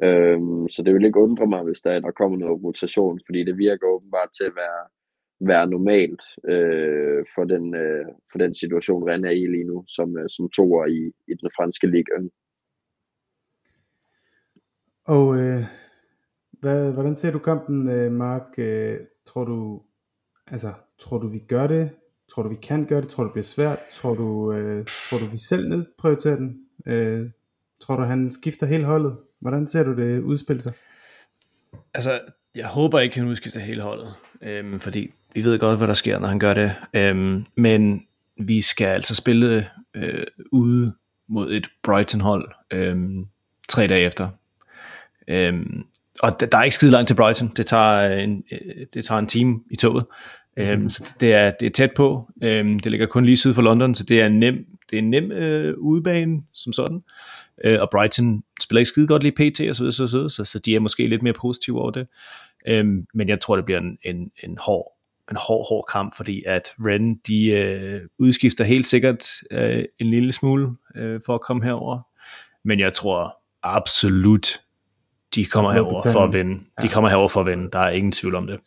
Øhm, 0.02 0.68
så 0.68 0.82
det 0.82 0.94
vil 0.94 1.04
ikke 1.04 1.20
undre 1.20 1.46
mig, 1.46 1.62
hvis 1.62 1.80
der, 1.80 2.00
der 2.00 2.10
kommer 2.10 2.38
noget 2.38 2.64
rotation, 2.64 3.20
fordi 3.26 3.44
det 3.44 3.58
virker 3.58 3.86
åbenbart 3.86 4.28
til 4.38 4.44
at 4.44 4.56
være, 4.56 4.82
være 5.40 5.66
normalt 5.66 6.22
øh, 6.48 7.24
for, 7.34 7.44
den, 7.44 7.74
øh, 7.74 8.06
for 8.30 8.38
den 8.38 8.54
situation, 8.54 9.08
Rennes 9.08 9.28
er 9.28 9.32
i 9.32 9.46
lige 9.46 9.64
nu, 9.64 9.84
som, 9.88 10.18
øh, 10.18 10.28
som 10.28 10.50
toer 10.50 10.86
i, 10.86 11.02
i 11.30 11.34
den 11.40 11.50
franske 11.56 11.86
liga. 11.86 12.14
Og 15.08 15.38
øh, 15.38 15.64
hvad, 16.60 16.92
hvordan 16.92 17.16
ser 17.16 17.30
du 17.30 17.38
kampen, 17.38 17.88
øh, 17.88 18.12
Mark? 18.12 18.58
Øh, 18.58 18.98
tror 19.26 19.44
du, 19.44 19.82
altså, 20.46 20.72
tror 20.98 21.18
du 21.18 21.28
vi 21.28 21.38
gør 21.38 21.66
det 21.66 21.90
Tror 22.34 22.42
du, 22.42 22.48
vi 22.48 22.56
kan 22.62 22.84
gøre 22.86 23.00
det? 23.00 23.08
Tror 23.08 23.22
du, 23.22 23.28
det 23.28 23.32
bliver 23.32 23.44
svært? 23.44 23.78
Tror 23.94 24.14
du, 24.14 24.52
øh, 24.52 24.86
tror 25.10 25.18
du 25.18 25.26
vi 25.26 25.38
selv 25.38 25.68
nedprioriterer 25.68 26.36
den? 26.36 26.56
Øh, 26.86 27.30
tror 27.80 27.96
du, 27.96 28.02
han 28.02 28.30
skifter 28.30 28.66
hele 28.66 28.84
holdet? 28.84 29.16
Hvordan 29.40 29.66
ser 29.66 29.82
du 29.82 29.96
det 29.96 30.20
udspille 30.20 30.62
sig? 30.62 30.72
Altså, 31.94 32.20
jeg 32.54 32.66
håber 32.66 33.00
ikke, 33.00 33.18
han 33.18 33.28
udskifter 33.28 33.60
hele 33.60 33.82
holdet, 33.82 34.14
øhm, 34.42 34.80
fordi 34.80 35.14
vi 35.34 35.44
ved 35.44 35.58
godt, 35.58 35.78
hvad 35.78 35.88
der 35.88 35.94
sker, 35.94 36.18
når 36.18 36.28
han 36.28 36.38
gør 36.38 36.54
det. 36.54 36.74
Øhm, 36.94 37.44
men 37.56 38.06
vi 38.36 38.60
skal 38.60 38.86
altså 38.86 39.14
spille 39.14 39.66
øh, 39.96 40.26
ude 40.52 40.92
mod 41.28 41.52
et 41.52 41.68
Brighton-hold 41.82 42.48
øhm, 42.72 43.26
tre 43.68 43.86
dage 43.86 44.06
efter. 44.06 44.28
Øhm, 45.28 45.82
og 46.22 46.40
der 46.40 46.58
er 46.58 46.62
ikke 46.62 46.74
skide 46.74 46.90
langt 46.90 47.08
til 47.08 47.14
Brighton. 47.14 47.52
Det 47.56 47.66
tager 47.66 48.18
en, 48.18 48.42
øh, 48.52 48.86
det 48.94 49.04
tager 49.04 49.18
en 49.18 49.26
time 49.26 49.60
i 49.70 49.76
toget. 49.76 50.04
Øhm, 50.56 50.90
så 50.90 51.14
det 51.20 51.32
er, 51.32 51.52
det 51.60 51.66
er 51.66 51.70
tæt 51.70 51.92
på. 51.96 52.30
Øhm, 52.42 52.78
det 52.78 52.90
ligger 52.90 53.06
kun 53.06 53.24
lige 53.24 53.36
syd 53.36 53.54
for 53.54 53.62
London, 53.62 53.94
så 53.94 54.04
det 54.04 54.20
er 54.20 54.26
en 54.26 54.38
nem, 54.40 54.54
det 54.90 54.96
er 54.96 55.02
en 55.02 55.10
nem 55.10 55.32
øh, 55.32 55.74
udebane 55.78 56.42
som 56.54 56.72
sådan. 56.72 57.02
Øh, 57.64 57.80
og 57.80 57.88
Brighton 57.90 58.42
spiller 58.62 58.78
ikke 58.78 58.88
skide 58.88 59.06
godt 59.06 59.22
lige 59.22 59.32
PT 59.32 59.60
og 59.60 59.76
så 59.76 59.82
videre, 59.82 59.92
så, 59.92 60.06
så, 60.06 60.28
så, 60.28 60.44
så 60.44 60.58
de 60.58 60.74
er 60.74 60.80
måske 60.80 61.06
lidt 61.06 61.22
mere 61.22 61.32
positive 61.32 61.80
over 61.80 61.90
det. 61.90 62.06
Øhm, 62.66 63.06
men 63.14 63.28
jeg 63.28 63.40
tror, 63.40 63.56
det 63.56 63.64
bliver 63.64 63.80
en, 63.80 63.98
en, 64.02 64.30
en 64.44 64.58
hård 64.60 64.98
en 65.30 65.36
hård, 65.36 65.68
hård 65.68 65.84
kamp, 65.92 66.16
fordi 66.16 66.42
at 66.46 66.62
Ren, 66.78 67.16
de 67.26 67.46
øh, 67.46 68.00
udskifter 68.18 68.64
helt 68.64 68.86
sikkert 68.86 69.24
øh, 69.50 69.84
en 69.98 70.10
lille 70.10 70.32
smule 70.32 70.70
øh, 70.96 71.20
for 71.26 71.34
at 71.34 71.40
komme 71.40 71.64
herover. 71.64 72.00
Men 72.64 72.80
jeg 72.80 72.92
tror 72.92 73.36
absolut, 73.62 74.60
de 75.34 75.44
kommer 75.44 75.72
herover 75.72 76.00
for 76.12 76.20
at 76.20 76.32
vinde. 76.32 76.60
De 76.82 76.88
kommer 76.88 77.10
herover 77.10 77.28
for 77.28 77.40
at 77.40 77.46
vinde. 77.46 77.70
Der 77.70 77.78
er 77.78 77.90
ingen 77.90 78.12
tvivl 78.12 78.34
om 78.34 78.46
det. 78.46 78.60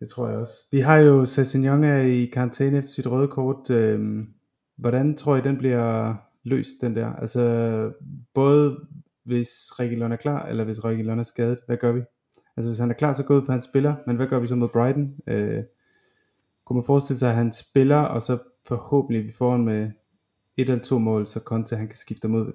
Det 0.00 0.08
tror 0.08 0.28
jeg 0.28 0.38
også. 0.38 0.52
Vi 0.72 0.80
har 0.80 0.96
jo 0.96 1.24
Sessignon 1.26 1.84
i 2.06 2.26
karantæne 2.26 2.78
efter 2.78 2.90
sit 2.90 3.06
røde 3.06 3.28
kort. 3.28 3.70
Øhm, 3.70 4.28
hvordan 4.76 5.16
tror 5.16 5.36
I, 5.36 5.40
den 5.40 5.58
bliver 5.58 6.14
løst, 6.42 6.80
den 6.80 6.96
der? 6.96 7.12
Altså, 7.12 7.92
både 8.34 8.78
hvis 9.24 9.50
Reguilon 9.78 10.12
er 10.12 10.16
klar, 10.16 10.46
eller 10.46 10.64
hvis 10.64 10.84
Reguilon 10.84 11.18
er 11.18 11.22
skadet, 11.22 11.58
hvad 11.66 11.76
gør 11.76 11.92
vi? 11.92 12.02
Altså, 12.56 12.70
hvis 12.70 12.78
han 12.78 12.90
er 12.90 12.94
klar, 12.94 13.12
så 13.12 13.22
går 13.22 13.36
ud 13.36 13.42
på, 13.42 13.52
hans 13.52 13.64
spiller, 13.64 13.94
men 14.06 14.16
hvad 14.16 14.26
gør 14.26 14.38
vi 14.38 14.46
så 14.46 14.54
mod 14.54 14.68
Brighton? 14.68 15.14
Øh, 15.26 15.62
kunne 16.64 16.76
man 16.76 16.86
forestille 16.86 17.18
sig, 17.18 17.30
at 17.30 17.36
han 17.36 17.52
spiller, 17.52 17.96
og 17.96 18.22
så 18.22 18.38
forhåbentlig 18.66 19.24
vi 19.24 19.32
får 19.32 19.54
en 19.54 19.64
med 19.64 19.90
et 20.56 20.70
eller 20.70 20.84
to 20.84 20.98
mål, 20.98 21.26
så 21.26 21.40
Conte 21.40 21.76
han 21.76 21.88
kan 21.88 21.96
skifte 21.96 22.28
mod 22.28 22.52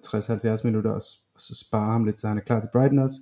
60-70 0.62 0.62
minutter, 0.64 0.92
og, 0.92 1.02
og 1.40 1.44
så 1.44 1.66
spare 1.66 1.92
ham 1.92 2.06
lidt, 2.06 2.22
så 2.22 2.28
han 2.28 2.38
er 2.38 2.42
klar 2.42 2.60
til 2.60 2.70
Brighton 2.74 3.00
også? 3.00 3.18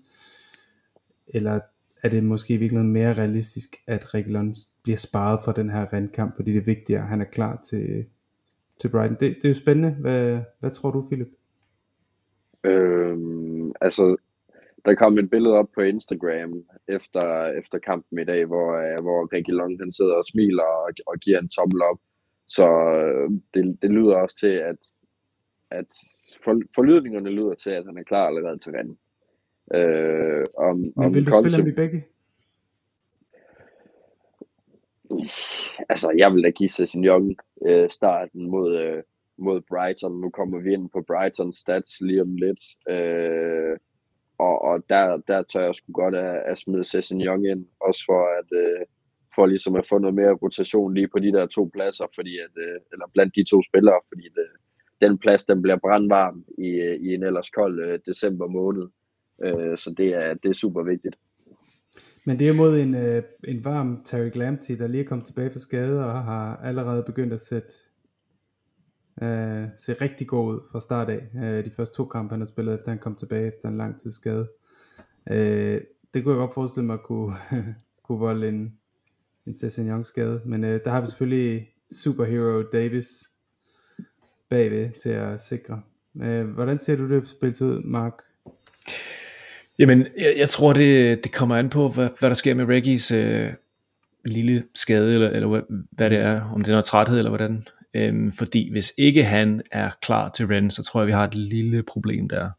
Eller 1.27 1.59
er 2.03 2.09
det 2.09 2.23
måske 2.23 2.53
i 2.53 2.57
virkeligheden 2.57 2.93
mere 2.93 3.13
realistisk, 3.13 3.75
at 3.87 4.13
Reguilon 4.13 4.55
bliver 4.83 4.97
sparet 4.97 5.39
for 5.45 5.51
den 5.51 5.69
her 5.69 5.93
rendkamp, 5.93 6.35
fordi 6.35 6.51
det 6.51 6.59
er 6.59 6.65
vigtigere, 6.65 7.01
at 7.01 7.07
han 7.07 7.21
er 7.21 7.25
klar 7.25 7.61
til, 7.61 8.05
til 8.81 8.89
Brighton. 8.89 9.17
Det, 9.19 9.35
det 9.35 9.45
er 9.45 9.49
jo 9.49 9.53
spændende. 9.53 9.91
Hvad, 10.01 10.39
hvad 10.59 10.71
tror 10.71 10.91
du, 10.91 11.07
Philip? 11.07 11.27
Øhm, 12.63 13.71
altså, 13.81 14.15
der 14.85 14.95
kom 14.95 15.17
et 15.17 15.29
billede 15.29 15.55
op 15.55 15.69
på 15.75 15.81
Instagram 15.81 16.63
efter, 16.87 17.45
efter 17.45 17.79
kampen 17.79 18.19
i 18.19 18.25
dag, 18.25 18.45
hvor, 18.45 18.69
øh, 18.73 19.01
hvor 19.01 19.35
Reguilon 19.35 19.79
han 19.79 19.91
sidder 19.91 20.15
og 20.15 20.25
smiler 20.25 20.63
og, 20.63 20.89
og 21.07 21.15
giver 21.19 21.39
en 21.39 21.49
tommel 21.49 21.81
op. 21.81 21.99
Så 22.47 22.67
øh, 22.67 23.29
det, 23.53 23.77
det 23.81 23.91
lyder 23.91 24.15
også 24.15 24.37
til, 24.39 24.53
at, 24.71 24.77
at 25.71 25.85
for, 26.43 26.61
forlydningerne 26.75 27.29
lyder 27.29 27.53
til, 27.53 27.69
at 27.69 27.85
han 27.85 27.97
er 27.97 28.03
klar 28.03 28.27
allerede 28.27 28.57
til 28.57 28.71
Rennes. 28.71 28.97
Øh, 29.73 30.45
om, 30.57 30.77
Men 30.77 30.93
om 30.95 31.13
vil 31.13 31.25
du 31.27 31.31
Conte... 31.31 31.51
spille 31.51 31.63
ham 31.63 31.67
i 31.67 31.75
begge? 31.75 32.05
Altså, 35.89 36.13
jeg 36.17 36.33
vil 36.33 36.43
da 36.43 36.49
give 36.49 36.69
Sessignon 36.69 37.35
øh, 37.67 37.89
starten 37.89 38.49
mod, 38.49 38.77
øh, 38.77 39.03
mod 39.37 39.61
Brighton. 39.61 40.21
Nu 40.21 40.29
kommer 40.29 40.59
vi 40.59 40.73
ind 40.73 40.89
på 40.89 41.03
Brighton 41.07 41.51
stats 41.51 42.01
lige 42.01 42.21
om 42.21 42.35
lidt. 42.35 42.59
Øh, 42.89 43.77
og, 44.37 44.61
og 44.61 44.83
der, 44.89 45.17
der 45.27 45.43
tør 45.43 45.61
jeg 45.61 45.75
sgu 45.75 45.91
godt 45.91 46.15
at, 46.15 46.43
at 46.45 46.57
smide 46.57 46.83
Sessignon 46.83 47.45
ind, 47.45 47.65
også 47.79 48.03
for 48.05 48.21
at, 48.39 48.49
øh, 48.61 48.85
for 49.35 49.45
ligesom 49.45 49.75
at 49.75 49.85
få 49.85 49.97
noget 49.97 50.15
mere 50.15 50.33
rotation 50.33 50.93
lige 50.93 51.07
på 51.07 51.19
de 51.19 51.31
der 51.31 51.45
to 51.47 51.69
pladser, 51.73 52.05
fordi 52.15 52.37
at, 52.37 52.53
øh, 52.57 52.79
eller 52.91 53.05
blandt 53.13 53.35
de 53.35 53.43
to 53.43 53.61
spillere, 53.69 53.99
fordi 54.09 54.23
det, 54.23 54.47
den 55.01 55.17
plads, 55.17 55.45
den 55.45 55.61
bliver 55.61 55.77
brandvarm 55.77 56.45
i, 56.57 56.67
øh, 56.67 56.95
i 56.95 57.13
en 57.13 57.23
ellers 57.23 57.49
kold 57.49 57.79
øh, 57.79 57.99
december 58.05 58.47
måned. 58.47 58.87
Øh, 59.43 59.77
så 59.77 59.93
det 59.97 60.07
er, 60.07 60.33
det 60.33 60.49
er 60.49 60.53
super 60.53 60.83
vigtigt. 60.83 61.15
Men 62.25 62.39
det 62.39 62.47
er 62.47 62.53
mod 62.53 62.79
en, 62.79 62.95
øh, 62.95 63.23
en 63.47 63.65
varm 63.65 64.01
Terry 64.05 64.29
Lamptey, 64.35 64.77
der 64.77 64.87
lige 64.87 65.03
er 65.03 65.07
kommet 65.07 65.27
tilbage 65.27 65.51
fra 65.51 65.59
skade 65.59 66.05
og 66.05 66.23
har 66.23 66.55
allerede 66.55 67.03
begyndt 67.03 67.33
at 67.33 67.41
sætte 67.41 67.73
øh, 69.21 69.67
se 69.75 69.93
rigtig 69.93 70.27
god 70.27 70.53
ud 70.53 70.59
fra 70.71 70.81
start 70.81 71.09
af. 71.09 71.27
Øh, 71.35 71.65
de 71.65 71.71
første 71.71 71.95
to 71.95 72.05
kampe, 72.05 72.31
han 72.31 72.41
har 72.41 72.45
spillet, 72.45 72.73
efter 72.73 72.91
han 72.91 72.99
kom 72.99 73.15
tilbage 73.15 73.47
efter 73.47 73.69
en 73.69 73.77
lang 73.77 73.99
tid 73.99 74.11
skade. 74.11 74.47
Øh, 75.31 75.81
det 76.13 76.23
kunne 76.23 76.33
jeg 76.33 76.39
godt 76.39 76.53
forestille 76.53 76.87
mig 76.87 76.99
kunne, 76.99 77.35
kunne 78.03 78.19
volde 78.19 78.47
en, 78.47 78.79
en 79.47 79.55
Cezanne 79.55 80.05
skade. 80.05 80.41
Men 80.45 80.63
øh, 80.63 80.79
der 80.85 80.91
har 80.91 81.01
vi 81.01 81.07
selvfølgelig 81.07 81.69
Superhero 81.91 82.61
Davis 82.61 83.29
bagved 84.49 84.89
til 85.01 85.09
at 85.09 85.41
sikre. 85.41 85.81
Øh, 86.21 86.45
hvordan 86.45 86.79
ser 86.79 86.95
du 86.95 87.09
det 87.09 87.29
spillet 87.29 87.61
ud, 87.61 87.83
Mark? 87.83 88.13
Jamen, 89.79 90.05
jeg, 90.17 90.33
jeg 90.37 90.49
tror, 90.49 90.73
det, 90.73 91.23
det 91.23 91.31
kommer 91.31 91.55
an 91.55 91.69
på, 91.69 91.89
hvad, 91.89 92.09
hvad 92.19 92.29
der 92.29 92.35
sker 92.35 92.55
med 92.55 92.65
Reggies 92.65 93.11
øh, 93.11 93.49
lille 94.25 94.63
skade, 94.75 95.13
eller, 95.13 95.29
eller 95.29 95.47
hvad, 95.47 95.61
hvad 95.91 96.09
det 96.09 96.17
er, 96.17 96.41
om 96.53 96.61
det 96.61 96.67
er 96.67 96.73
noget 96.73 96.85
træthed, 96.85 97.17
eller 97.17 97.29
hvordan. 97.29 97.65
Øhm, 97.93 98.31
fordi 98.31 98.71
hvis 98.71 98.93
ikke 98.97 99.23
han 99.23 99.61
er 99.71 99.89
klar 100.01 100.29
til 100.29 100.47
Ren, 100.47 100.71
så 100.71 100.83
tror 100.83 100.99
jeg, 100.99 101.07
vi 101.07 101.11
har 101.11 101.23
et 101.23 101.35
lille 101.35 101.83
problem 101.83 102.29
der. 102.29 102.49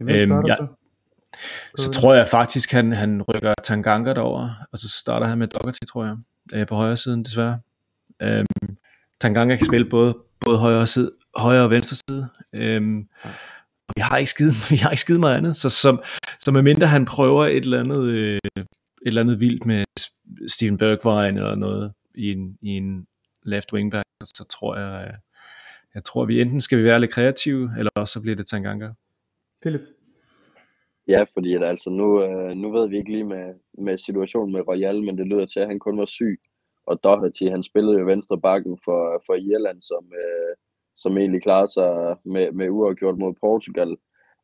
Hvem 0.00 0.08
øhm, 0.08 0.46
jeg, 0.46 0.56
så? 0.56 1.82
så 1.82 1.90
tror 1.90 2.14
jeg 2.14 2.26
faktisk, 2.26 2.72
han, 2.72 2.92
han 2.92 3.22
rykker 3.22 3.54
Tanganga 3.62 4.14
derover, 4.14 4.50
og 4.72 4.78
så 4.78 4.88
starter 4.88 5.26
han 5.26 5.38
med 5.38 5.48
Doherty, 5.48 5.84
tror 5.84 6.04
jeg, 6.04 6.16
øh, 6.54 6.66
på 6.66 6.74
højre 6.74 6.96
siden 6.96 7.24
desværre. 7.24 7.60
Øhm, 8.22 8.46
Tanganga 9.20 9.56
kan 9.56 9.66
spille 9.66 9.90
både, 9.90 10.16
både 10.40 10.58
højre, 10.58 10.86
side, 10.86 11.10
højre 11.36 11.64
og 11.64 11.70
venstre 11.70 11.96
side. 12.08 12.28
Øhm, 12.54 13.08
og 13.88 13.92
vi 13.96 14.00
har 14.00 14.16
ikke 14.16 14.30
skide, 14.30 14.52
vi 14.72 14.76
har 14.76 14.90
ikke 14.90 15.00
skide 15.00 15.20
meget 15.20 15.36
andet, 15.36 15.56
så 15.56 15.68
som, 15.68 16.02
så 16.38 16.52
medmindre 16.52 16.86
han 16.86 17.04
prøver 17.04 17.44
et 17.44 17.56
eller 17.56 17.80
andet, 17.80 18.02
øh, 18.08 18.38
et 18.56 18.66
eller 19.06 19.20
andet 19.20 19.40
vildt 19.40 19.66
med 19.66 19.84
Steven 20.48 20.78
Bergwijn 20.78 21.36
eller 21.36 21.54
noget 21.54 21.92
i 22.14 22.32
en, 22.32 22.58
i 22.62 22.68
en 22.68 23.06
left 23.42 23.72
wingback, 23.72 24.08
så 24.24 24.44
tror 24.50 24.76
jeg, 24.76 25.08
øh, 25.08 25.14
jeg 25.94 26.04
tror, 26.04 26.24
vi 26.24 26.40
enten 26.40 26.60
skal 26.60 26.78
vi 26.78 26.84
være 26.84 27.00
lidt 27.00 27.12
kreative, 27.12 27.70
eller 27.78 27.90
også 27.94 28.12
så 28.12 28.20
bliver 28.22 28.36
det 28.36 28.46
Tanganga. 28.46 28.88
Philip? 29.62 29.80
Ja, 31.08 31.24
fordi 31.34 31.54
at, 31.54 31.64
altså, 31.64 31.90
nu, 31.90 32.22
øh, 32.22 32.56
nu 32.56 32.72
ved 32.72 32.88
vi 32.88 32.96
ikke 32.98 33.10
lige 33.10 33.24
med, 33.24 33.54
med 33.78 33.98
situationen 33.98 34.52
med 34.52 34.68
Royal, 34.68 35.02
men 35.02 35.18
det 35.18 35.26
lyder 35.26 35.46
til, 35.46 35.60
at 35.60 35.66
han 35.68 35.78
kun 35.78 35.98
var 35.98 36.04
syg. 36.04 36.40
Og 36.86 37.00
Doherty, 37.04 37.44
han 37.44 37.62
spillede 37.62 37.98
jo 37.98 38.04
venstre 38.04 38.40
bakken 38.40 38.78
for, 38.84 39.22
for 39.26 39.34
Irland, 39.34 39.82
som, 39.82 40.04
øh, 40.22 40.52
som 40.96 41.18
egentlig 41.18 41.42
klarer 41.42 41.66
sig 41.66 42.16
med, 42.24 42.52
med 42.52 42.68
uafgjort 42.70 43.18
mod 43.18 43.34
Portugal. 43.40 43.96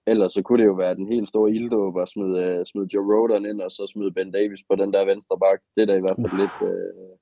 Ellers 0.07 0.33
så 0.33 0.43
kunne 0.43 0.63
det 0.63 0.69
jo 0.69 0.73
være 0.73 0.95
den 0.95 1.07
helt 1.07 1.29
store 1.29 1.51
ilddåb 1.51 1.99
at 1.99 2.09
smide, 2.09 2.45
øh, 2.45 2.67
smide 2.67 2.89
Joe 2.95 3.15
Rodan 3.15 3.47
ind, 3.47 3.61
og 3.61 3.71
så 3.71 3.91
smide 3.93 4.13
Ben 4.13 4.33
Davis 4.33 4.61
på 4.71 4.75
den 4.77 4.93
der 4.93 5.05
venstre 5.05 5.39
bak. 5.39 5.61
Det 5.75 5.83
er 5.83 5.87
da 5.87 5.95
i 5.97 6.01
hvert 6.01 6.17
fald 6.17 6.41
lidt... 6.43 6.57
Øh, 6.73 7.13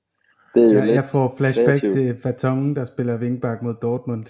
det 0.55 0.63
er 0.63 0.67
jo 0.67 0.79
ja, 0.79 0.85
lidt 0.85 0.95
jeg 0.95 1.05
får 1.05 1.33
flashback 1.37 1.67
kreativ. 1.67 1.89
til 1.89 2.15
Fatongen, 2.21 2.75
der 2.75 2.85
spiller 2.85 3.19
wingback 3.19 3.61
mod 3.61 3.73
Dortmund. 3.81 4.25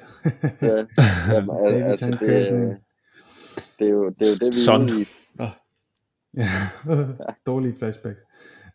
ja, 0.61 0.86
jamen, 1.34 1.84
altså, 1.90 2.06
det, 2.06 2.19
det, 2.19 2.30
er 2.30 2.60
jo, 2.60 2.73
det 3.80 3.88
er 3.88 3.91
jo 3.91 4.10
det, 4.10 4.48
vi 4.48 4.53
Son. 4.53 4.82
er 5.40 5.49
Ja, 6.38 6.48
dårlige 7.45 7.76
flashbacks. 7.80 8.22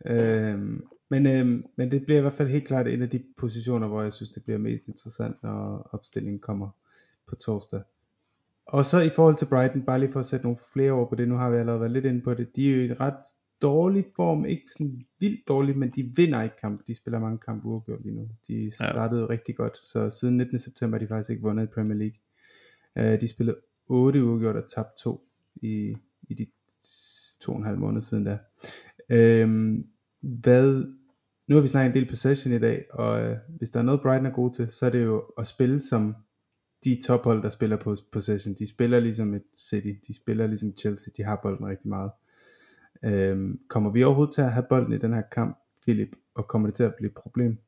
Øhm, 0.06 0.82
men, 1.08 1.26
øhm, 1.26 1.64
men 1.76 1.90
det 1.90 2.04
bliver 2.04 2.18
i 2.18 2.20
hvert 2.20 2.32
fald 2.32 2.48
helt 2.48 2.66
klart 2.66 2.86
en 2.86 3.02
af 3.02 3.10
de 3.10 3.22
positioner, 3.36 3.88
hvor 3.88 4.02
jeg 4.02 4.12
synes, 4.12 4.30
det 4.30 4.44
bliver 4.44 4.58
mest 4.58 4.88
interessant, 4.88 5.42
når 5.42 5.88
opstillingen 5.92 6.40
kommer 6.40 6.68
på 7.26 7.34
torsdag. 7.34 7.82
Og 8.66 8.84
så 8.84 9.00
i 9.00 9.10
forhold 9.10 9.36
til 9.36 9.46
Brighton, 9.46 9.82
bare 9.82 10.00
lige 10.00 10.12
for 10.12 10.20
at 10.20 10.26
sætte 10.26 10.46
nogle 10.46 10.58
flere 10.72 10.92
ord 10.92 11.08
på 11.08 11.14
det, 11.14 11.28
nu 11.28 11.34
har 11.34 11.50
vi 11.50 11.56
allerede 11.56 11.80
været 11.80 11.92
lidt 11.92 12.04
inde 12.04 12.20
på 12.20 12.34
det, 12.34 12.56
de 12.56 12.72
er 12.72 12.76
jo 12.76 12.82
i 12.82 12.94
ret 12.94 13.24
dårlig 13.62 14.04
form, 14.16 14.44
ikke 14.44 14.64
sådan 14.72 15.06
vildt 15.20 15.48
dårlig, 15.48 15.78
men 15.78 15.90
de 15.90 16.12
vinder 16.16 16.42
ikke 16.42 16.56
kamp. 16.60 16.86
De 16.86 16.94
spiller 16.94 17.18
mange 17.18 17.38
kampe 17.38 17.66
uafgjort 17.66 18.02
lige 18.02 18.14
nu. 18.14 18.28
De 18.48 18.70
startede 18.74 19.20
ja. 19.20 19.28
rigtig 19.28 19.56
godt, 19.56 19.76
så 19.76 20.10
siden 20.10 20.36
19. 20.36 20.58
september 20.58 20.98
har 20.98 21.04
de 21.04 21.08
faktisk 21.08 21.30
ikke 21.30 21.42
vundet 21.42 21.64
i 21.64 21.66
Premier 21.66 21.96
League. 21.96 22.16
Uh, 23.14 23.20
de 23.20 23.28
spillede 23.28 23.56
8 23.86 24.24
uafgjort 24.24 24.56
og 24.56 24.70
tabt 24.74 24.98
2 24.98 25.28
i, 25.54 25.96
i 26.28 26.34
de 26.34 26.46
to 27.40 27.52
og 27.52 27.58
en 27.58 27.64
halv 27.64 27.78
måneder 27.78 28.00
siden 28.00 28.24
da. 28.24 28.38
Uh, 29.10 29.78
hvad, 30.26 30.84
nu 31.46 31.54
har 31.54 31.62
vi 31.62 31.68
snakket 31.68 31.96
en 31.96 32.02
del 32.02 32.08
possession 32.08 32.54
i 32.54 32.58
dag, 32.58 32.84
og 32.90 33.20
øh, 33.20 33.36
hvis 33.58 33.70
der 33.70 33.78
er 33.78 33.84
noget 33.84 34.00
Brighton 34.00 34.26
er 34.26 34.30
god 34.30 34.54
til, 34.54 34.68
så 34.70 34.86
er 34.86 34.90
det 34.90 35.04
jo 35.04 35.24
at 35.38 35.46
spille 35.46 35.80
som 35.80 36.14
de 36.84 37.02
tophold, 37.06 37.42
der 37.42 37.50
spiller 37.50 37.76
på 37.76 37.96
possession. 38.12 38.54
De 38.54 38.68
spiller 38.68 39.00
ligesom 39.00 39.34
et 39.34 39.42
City, 39.56 39.92
de 40.06 40.16
spiller 40.16 40.46
ligesom 40.46 40.72
Chelsea, 40.78 41.12
de 41.16 41.22
har 41.22 41.40
bolden 41.42 41.66
rigtig 41.66 41.88
meget. 41.88 42.10
Øhm, 43.04 43.60
kommer 43.68 43.90
vi 43.90 44.04
overhovedet 44.04 44.34
til 44.34 44.42
at 44.42 44.52
have 44.52 44.66
bolden 44.68 44.92
i 44.92 44.98
den 44.98 45.12
her 45.12 45.22
kamp, 45.32 45.58
Philip, 45.82 46.16
og 46.34 46.48
kommer 46.48 46.68
det 46.68 46.74
til 46.74 46.84
at 46.84 46.94
blive 46.94 47.08
et 47.08 47.14
problem? 47.14 47.58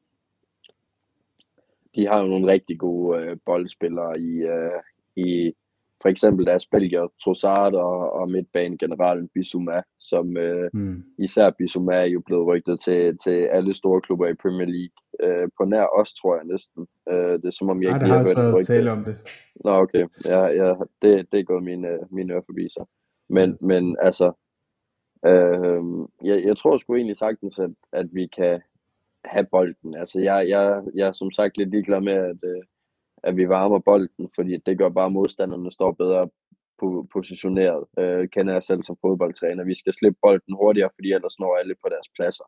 De 1.94 2.06
har 2.06 2.20
jo 2.20 2.26
nogle 2.26 2.52
rigtig 2.52 2.78
gode 2.78 3.22
øh, 3.22 3.36
boldspillere 3.44 4.20
i, 4.20 4.36
øh, 4.36 4.80
i 5.16 5.52
for 6.02 6.08
eksempel 6.08 6.46
deres 6.46 6.66
Belgier, 6.66 7.06
Trossard 7.24 7.74
og, 7.74 8.12
og 8.12 8.30
midtbanen 8.30 8.78
generelt 8.78 9.30
Bissouma, 9.34 9.82
som 10.00 10.36
øh, 10.36 10.70
mm. 10.72 11.02
især 11.18 11.50
Bissouma 11.50 11.94
er 11.94 12.04
jo 12.04 12.22
blevet 12.26 12.46
rygtet 12.46 12.80
til, 12.80 13.18
til 13.18 13.30
alle 13.30 13.74
store 13.74 14.00
klubber 14.00 14.26
i 14.26 14.34
Premier 14.34 14.66
League. 14.66 14.98
Øh, 15.22 15.48
på 15.58 15.64
nær 15.64 15.86
os, 16.00 16.14
tror 16.14 16.36
jeg 16.36 16.44
næsten. 16.44 16.86
Øh, 17.08 17.32
det 17.32 17.44
er 17.44 17.50
som 17.58 17.68
om, 17.68 17.82
jeg 17.82 17.94
ikke 17.94 18.06
har 18.06 18.18
hørt 18.18 18.54
rygtet. 18.54 18.66
tale 18.66 18.92
om 18.92 19.04
det. 19.04 19.16
Nå, 19.64 19.70
okay. 19.70 20.06
Ja, 20.24 20.46
ja, 20.46 20.74
det, 21.02 21.32
det 21.32 21.40
er 21.40 21.44
gået 21.44 21.62
mine, 21.62 21.98
mine 22.10 22.32
øre 22.32 22.42
forbi 22.46 22.68
sig. 22.68 22.84
Men, 23.28 23.50
mm. 23.50 23.66
men 23.66 23.96
altså, 24.02 24.32
Øh, 25.26 25.82
jeg, 26.24 26.44
jeg 26.44 26.56
tror 26.56 26.76
sgu 26.76 26.94
egentlig 26.94 27.16
sagtens, 27.16 27.58
at, 27.58 27.70
at 27.92 28.06
vi 28.12 28.26
kan 28.26 28.60
have 29.24 29.46
bolden. 29.50 29.94
Altså, 29.94 30.20
jeg, 30.20 30.48
jeg, 30.48 30.82
jeg 30.94 31.08
er 31.08 31.12
som 31.12 31.30
sagt 31.30 31.58
lidt 31.58 31.70
ligeglad 31.70 32.00
med, 32.00 32.12
at, 32.12 32.36
øh, 32.44 32.62
at 33.22 33.36
vi 33.36 33.48
varmer 33.48 33.78
bolden, 33.78 34.30
fordi 34.34 34.56
det 34.66 34.78
gør 34.78 34.88
bare, 34.88 35.06
at 35.06 35.12
modstanderne 35.12 35.70
står 35.70 35.92
bedre 35.92 36.28
positioneret. 37.12 37.84
Øh, 37.98 38.28
kender 38.28 38.52
jeg 38.52 38.62
selv 38.62 38.82
som 38.82 38.96
fodboldtræner. 39.00 39.64
Vi 39.64 39.74
skal 39.74 39.92
slippe 39.92 40.18
bolden 40.22 40.54
hurtigere, 40.54 40.90
fordi 40.94 41.12
ellers 41.12 41.38
når 41.38 41.56
alle 41.56 41.74
på 41.82 41.88
deres 41.88 42.08
pladser. 42.16 42.44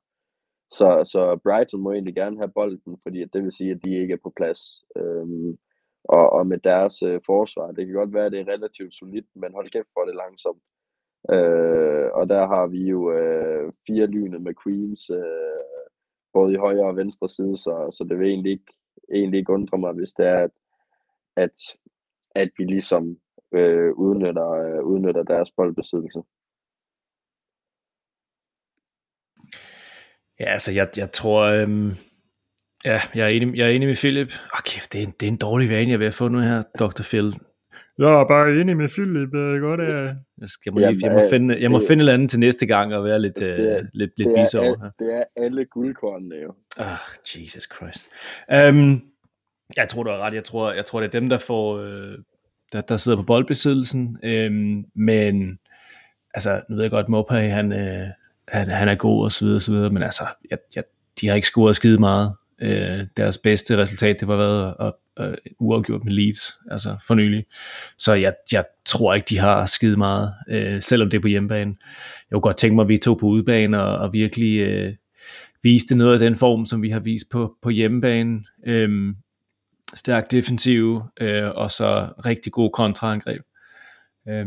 Så, 0.71 0.89
så 1.13 1.41
Brighton 1.45 1.81
må 1.81 1.93
egentlig 1.93 2.15
gerne 2.15 2.37
have 2.37 2.53
bolden, 2.55 2.99
fordi 3.03 3.25
det 3.25 3.45
vil 3.45 3.53
sige, 3.53 3.71
at 3.71 3.85
de 3.85 3.97
ikke 3.97 4.13
er 4.15 4.23
på 4.23 4.33
plads. 4.37 4.61
Øhm, 4.97 5.59
og, 6.05 6.33
og 6.33 6.47
med 6.47 6.59
deres 6.59 7.03
øh, 7.03 7.21
forsvar, 7.27 7.73
det 7.73 7.87
kan 7.87 7.95
godt 7.95 8.15
være, 8.15 8.27
at 8.27 8.33
det 8.33 8.41
er 8.41 8.53
relativt 8.53 8.95
solidt, 8.95 9.27
men 9.35 9.55
hold 9.55 9.71
kæft 9.71 9.89
for 9.95 10.05
det 10.05 10.15
langsomt. 10.15 10.63
Øh, 11.31 12.09
og 12.13 12.29
der 12.29 12.47
har 12.47 12.67
vi 12.67 12.83
jo 12.95 13.13
øh, 13.13 13.73
fire 13.87 14.07
lyne 14.07 14.39
med 14.39 14.55
Queens, 14.63 15.11
øh, 15.11 15.65
både 16.33 16.53
i 16.53 16.57
højre 16.57 16.87
og 16.87 16.97
venstre 16.97 17.29
side, 17.29 17.57
så, 17.57 17.91
så 17.93 18.05
det 18.09 18.19
vil 18.19 18.29
egentlig 18.29 18.53
ikke, 18.53 18.73
egentlig 19.15 19.39
ikke 19.39 19.53
undre 19.53 19.79
mig, 19.79 19.93
hvis 19.93 20.13
det 20.13 20.27
er, 20.27 20.39
at, 20.39 20.51
at, 21.37 21.57
at 22.35 22.51
vi 22.59 22.65
ligesom 22.65 23.17
øh, 23.55 23.93
udnytter, 23.93 24.51
øh, 24.51 24.85
udnytter 24.85 25.23
deres 25.23 25.51
boldbesiddelse. 25.57 26.21
Ja, 30.41 30.53
altså 30.53 30.73
jeg, 30.73 30.89
jeg 30.97 31.13
tror, 31.13 31.41
øhm, 31.43 31.91
ja, 32.85 33.01
jeg 33.15 33.25
er, 33.25 33.29
enig, 33.29 33.57
jeg 33.57 33.67
er 33.67 33.71
enig 33.71 33.89
med 33.89 33.97
Philip. 33.97 34.33
Åh 34.33 34.57
oh, 34.57 34.63
kæft, 34.65 34.93
det 34.93 34.99
er, 34.99 35.07
en, 35.07 35.15
det 35.21 35.27
er 35.27 35.31
en 35.31 35.37
dårlig 35.37 35.69
vane, 35.71 35.91
jeg 35.91 35.99
vil 35.99 36.07
have 36.07 36.13
fået 36.13 36.33
nu 36.33 36.39
her, 36.39 36.63
Dr. 36.79 37.03
Phil. 37.03 37.35
Jeg 37.99 38.21
er 38.21 38.27
bare 38.29 38.61
enig 38.61 38.77
med 38.77 38.89
Philip. 38.89 39.31
Jeg, 39.35 39.61
godt, 39.61 39.81
jeg, 39.81 40.17
jeg, 40.41 40.49
skal, 40.49 40.73
jeg, 40.73 40.75
må, 40.75 40.79
lige, 40.79 41.07
jeg 41.07 41.13
må 41.13 41.23
finde, 41.31 41.61
jeg 41.61 41.71
må 41.71 41.79
det, 41.79 41.87
finde 41.89 42.01
et 42.01 42.03
eller 42.03 42.15
andet 42.15 42.31
til 42.31 42.41
næste 42.41 42.67
gang 42.67 42.95
og 42.95 43.05
være 43.05 43.21
lidt, 43.21 43.39
det 43.39 43.73
er, 43.73 43.81
uh, 43.81 43.87
lidt, 43.93 44.19
lidt 44.19 44.29
bis 44.37 44.55
over 44.55 44.77
her. 44.83 44.91
Det 44.99 45.15
er 45.15 45.25
alle 45.45 45.65
guldkornene 45.65 46.37
jo. 46.37 46.55
Ah, 46.79 46.87
oh, 46.87 47.43
Jesus 47.43 47.69
Christ. 47.75 48.11
Um, 48.69 49.10
jeg 49.77 49.89
tror, 49.89 50.03
du 50.03 50.11
har 50.11 50.19
ret. 50.19 50.35
Jeg 50.35 50.45
tror, 50.45 50.73
jeg 50.73 50.87
tror 50.87 51.01
det 51.01 51.07
er 51.07 51.21
dem, 51.21 51.29
der 51.29 51.39
får, 51.39 51.79
Øh, 51.79 52.19
der, 52.73 52.81
der 52.81 52.97
sidder 52.97 53.19
på 53.19 53.23
boldbesiddelsen. 53.23 54.19
Um, 54.25 54.85
men 54.95 55.59
altså, 56.35 56.61
nu 56.69 56.77
ved 56.77 56.85
jeg 56.85 56.91
godt, 56.91 57.09
Mopay, 57.09 57.51
han, 57.51 57.73
øh, 57.73 58.07
han, 58.49 58.71
han 58.71 58.89
er 58.89 58.95
god 58.95 59.25
og 59.25 59.33
så 59.33 59.45
videre, 59.45 59.57
og 59.57 59.63
så 59.63 59.73
videre, 59.73 59.91
men 59.91 60.03
altså, 60.03 60.25
jeg, 60.51 60.59
jeg, 60.77 60.85
de 61.21 61.29
har 61.29 61.35
ikke 61.35 61.49
scoret 61.49 61.77
skide 61.77 61.99
meget. 61.99 62.35
Øh, 62.63 63.07
deres 63.17 63.39
bedste 63.39 63.77
resultat, 63.77 64.21
det 64.21 64.29
var 64.29 64.37
været 64.37 64.75
at 64.81 64.93
øh, 65.25 65.35
uafgjort 65.61 66.05
med 66.05 66.13
Leeds, 66.13 66.53
altså 66.71 66.97
for 67.07 67.15
nylig. 67.15 67.45
Så 67.99 68.15
jeg, 68.15 68.35
jeg 68.53 68.65
tror 68.85 69.15
ikke, 69.15 69.27
de 69.29 69.39
har 69.39 69.67
skide 69.67 69.97
meget, 69.97 70.35
øh, 70.49 70.83
selvom 70.83 71.11
det 71.11 71.17
er 71.17 71.23
på 71.23 71.29
hjemmebane. 71.29 71.75
Jeg 72.31 72.33
kunne 72.33 72.41
godt 72.41 72.57
tænke 72.57 72.75
mig, 72.75 72.83
at 72.83 72.89
vi 72.89 72.99
tog 72.99 73.19
på 73.19 73.27
udebane 73.27 73.83
og, 73.83 73.99
og 73.99 74.13
virkelig 74.13 74.61
øh, 74.61 74.95
viste 75.63 75.95
noget 75.95 76.13
af 76.13 76.19
den 76.19 76.37
form, 76.37 76.67
som 76.67 76.83
vi 76.83 76.91
har 76.91 77.01
vist 77.01 77.31
på, 77.31 77.55
på 77.63 77.71
hjemmebane. 77.71 78.39
Øh, 78.67 79.15
stærk 79.95 80.31
defensiv, 80.31 81.01
øh, 81.21 81.51
og 81.55 81.71
så 81.71 82.13
rigtig 82.27 82.53
god 82.53 82.71
kontraangreb. 82.71 83.43
Øh, 84.29 84.47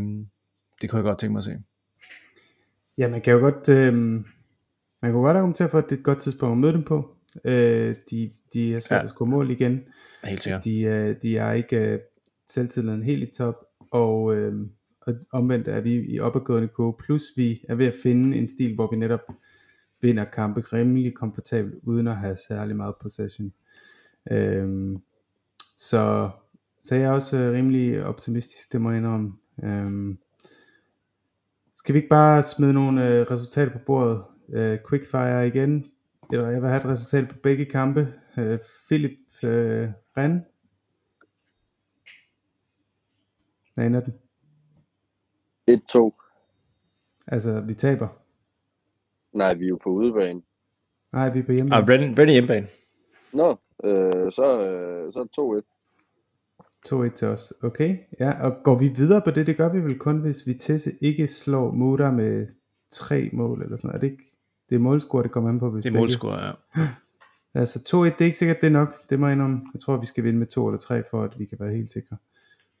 det 0.82 0.90
kunne 0.90 0.96
jeg 0.96 1.04
godt 1.04 1.18
tænke 1.18 1.32
mig 1.32 1.38
at 1.38 1.44
se. 1.44 1.58
Ja, 2.98 3.08
man 3.08 3.20
kan 3.20 3.32
jo 3.32 3.38
godt, 3.38 3.68
øh, 3.68 3.94
man 3.94 4.24
kan 5.02 5.12
godt 5.12 5.36
argumentere 5.36 5.68
for, 5.68 5.78
at 5.78 5.84
det 5.84 5.92
er 5.92 5.98
et 5.98 6.04
godt 6.04 6.18
tidspunkt 6.18 6.52
at 6.52 6.58
møde 6.58 6.72
dem 6.72 6.82
på. 6.82 7.16
Øh, 7.44 7.94
de, 8.10 8.30
de 8.52 8.74
er 8.74 8.80
svært 8.80 8.98
ja. 8.98 9.04
at 9.04 9.10
score 9.10 9.28
mål 9.28 9.50
igen. 9.50 9.80
Helt 10.24 10.42
sikkert. 10.42 10.64
De, 10.64 10.82
øh, 10.82 11.16
de 11.22 11.36
er 11.36 11.52
ikke 11.52 11.76
øh, 11.76 11.98
selvtilliden 12.48 13.02
helt 13.02 13.22
i 13.22 13.32
top, 13.32 13.54
og, 13.90 14.36
øh, 14.36 14.54
og 15.00 15.14
omvendt 15.32 15.68
er 15.68 15.80
vi 15.80 16.04
i 16.08 16.20
opadgående 16.20 16.68
kurve, 16.68 16.94
plus 16.98 17.22
vi 17.36 17.64
er 17.68 17.74
ved 17.74 17.86
at 17.86 17.94
finde 18.02 18.38
en 18.38 18.48
stil, 18.48 18.74
hvor 18.74 18.90
vi 18.90 18.96
netop 18.96 19.20
vinder 20.00 20.24
kampe 20.24 20.60
rimelig 20.60 21.14
komfortabelt, 21.14 21.74
uden 21.82 22.08
at 22.08 22.16
have 22.16 22.36
særlig 22.48 22.76
meget 22.76 22.94
possession. 23.02 23.52
Øh, 24.30 24.96
så, 25.76 26.30
så 26.82 26.94
jeg 26.94 27.04
er 27.04 27.12
også 27.12 27.36
øh, 27.36 27.52
rimelig 27.52 28.04
optimistisk, 28.04 28.72
det 28.72 28.80
må 28.80 28.90
jeg 28.90 28.98
indrømme. 28.98 29.32
Øh, 29.62 30.16
skal 31.76 31.92
vi 31.94 31.98
ikke 31.98 32.08
bare 32.08 32.42
smide 32.42 32.72
nogle 32.72 33.08
øh, 33.08 33.26
resultater 33.30 33.72
på 33.72 33.78
bordet? 33.86 34.24
Øh, 34.48 34.78
quickfire 34.88 35.46
igen. 35.46 35.86
Eller 36.32 36.50
jeg 36.50 36.62
vil 36.62 36.70
have 36.70 36.80
et 36.80 36.86
resultat 36.86 37.28
på 37.28 37.34
begge 37.42 37.64
kampe. 37.64 38.14
Øh, 38.38 38.58
Philip 38.88 39.18
øh, 39.42 39.88
Ren. 40.16 40.44
Hvad 43.74 43.86
ender 43.86 44.00
den? 44.00 44.14
1-2. 45.70 47.24
Altså, 47.26 47.60
vi 47.60 47.74
taber. 47.74 48.08
Nej, 49.32 49.54
vi 49.54 49.64
er 49.64 49.68
jo 49.68 49.78
på 49.82 49.90
udebane. 49.90 50.42
Nej, 51.12 51.30
vi 51.30 51.38
er 51.38 51.44
på 51.44 51.52
hjemmebane. 51.52 51.82
Ah, 51.82 51.88
Ren, 51.88 52.18
Ren 52.18 52.28
er 52.28 52.32
hjemmebane. 52.32 52.66
Nå, 53.32 53.56
øh, 53.84 54.32
så, 54.32 54.60
øh, 54.60 55.12
så 55.12 55.62
2-1. 55.62 55.74
2-1 56.88 57.14
til 57.14 57.28
os. 57.28 57.52
Okay, 57.62 57.98
ja, 58.20 58.42
og 58.42 58.56
går 58.64 58.78
vi 58.78 58.88
videre 58.88 59.22
på 59.24 59.30
det? 59.30 59.46
Det 59.46 59.56
gør 59.56 59.72
vi 59.72 59.80
vel 59.80 59.98
kun, 59.98 60.20
hvis 60.20 60.46
Vitesse 60.46 60.92
ikke 61.00 61.28
slår 61.28 61.70
Muda 61.70 62.10
med 62.10 62.46
tre 62.90 63.30
mål 63.32 63.62
eller 63.62 63.76
sådan 63.76 63.88
noget. 63.88 63.96
Er 63.96 64.00
det 64.00 64.10
ikke? 64.10 64.24
Det 64.68 64.74
er 64.74 64.78
målscore, 64.78 65.22
det 65.22 65.30
kommer 65.30 65.50
an 65.50 65.58
på. 65.58 65.70
Hvis 65.70 65.82
Det 65.82 65.94
er 65.94 65.98
målscore, 65.98 66.38
ja. 66.46 66.52
Altså 67.54 67.78
2-1, 67.78 68.04
det 68.04 68.20
er 68.20 68.24
ikke 68.24 68.38
sikkert, 68.38 68.60
det 68.60 68.66
er 68.66 68.70
nok. 68.70 68.94
Det 69.10 69.20
må 69.20 69.26
jeg 69.26 69.32
indrømme. 69.32 69.60
Jeg 69.74 69.80
tror, 69.80 69.96
vi 69.96 70.06
skal 70.06 70.24
vinde 70.24 70.38
med 70.38 70.46
2 70.46 70.68
eller 70.68 70.78
3, 70.78 71.02
for 71.10 71.22
at 71.22 71.38
vi 71.38 71.44
kan 71.44 71.58
være 71.60 71.72
helt 71.72 71.92
sikre. 71.92 72.16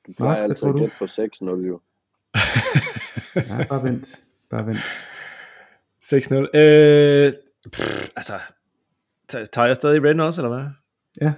Du 0.06 0.12
plejer 0.12 0.42
altså 0.42 0.72
tror 0.72 0.84
at 0.84 0.92
på 0.98 1.04
6-0 1.04 1.66
jo. 1.66 1.80
Ja, 3.48 3.66
bare 3.68 3.82
vent. 3.82 4.20
Bare 4.50 4.66
vent. 4.66 4.78
6-0. 6.04 6.58
Øh, 6.58 7.32
pff, 7.72 8.08
altså, 8.16 8.32
tager 9.28 9.44
tager 9.44 9.66
jeg 9.66 9.76
stadig 9.76 10.04
Ren 10.04 10.20
også, 10.20 10.42
eller 10.42 10.56
hvad? 10.56 10.66
Ja, 11.20 11.32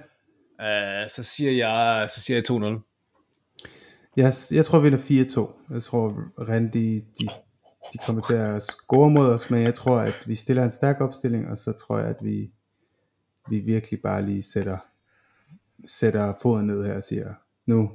Uh, 0.59 1.09
så 1.09 1.23
siger 1.23 1.51
jeg, 1.51 2.09
så 2.09 2.21
siger 2.21 2.37
jeg 2.37 2.43
2-0. 2.51 4.11
jeg, 4.15 4.33
jeg 4.51 4.65
tror, 4.65 4.79
vi 4.79 4.89
vinder 4.89 5.51
4-2. 5.69 5.73
Jeg 5.73 5.83
tror, 5.83 6.23
Randy, 6.49 7.01
de, 7.19 7.27
de 7.93 7.97
kommer 8.05 8.21
til 8.21 8.35
at 8.35 8.63
score 8.63 9.09
mod 9.09 9.27
os, 9.27 9.49
men 9.49 9.63
jeg 9.63 9.73
tror, 9.73 9.97
at 9.99 10.23
vi 10.27 10.35
stiller 10.35 10.63
en 10.63 10.71
stærk 10.71 11.01
opstilling, 11.01 11.47
og 11.47 11.57
så 11.57 11.71
tror 11.71 11.99
jeg, 11.99 12.07
at 12.07 12.15
vi, 12.21 12.51
vi 13.49 13.59
virkelig 13.59 14.01
bare 14.01 14.25
lige 14.25 14.43
sætter, 14.43 14.77
sætter 15.85 16.33
foden 16.41 16.67
ned 16.67 16.85
her 16.85 16.95
og 16.95 17.03
siger, 17.03 17.33
nu 17.65 17.91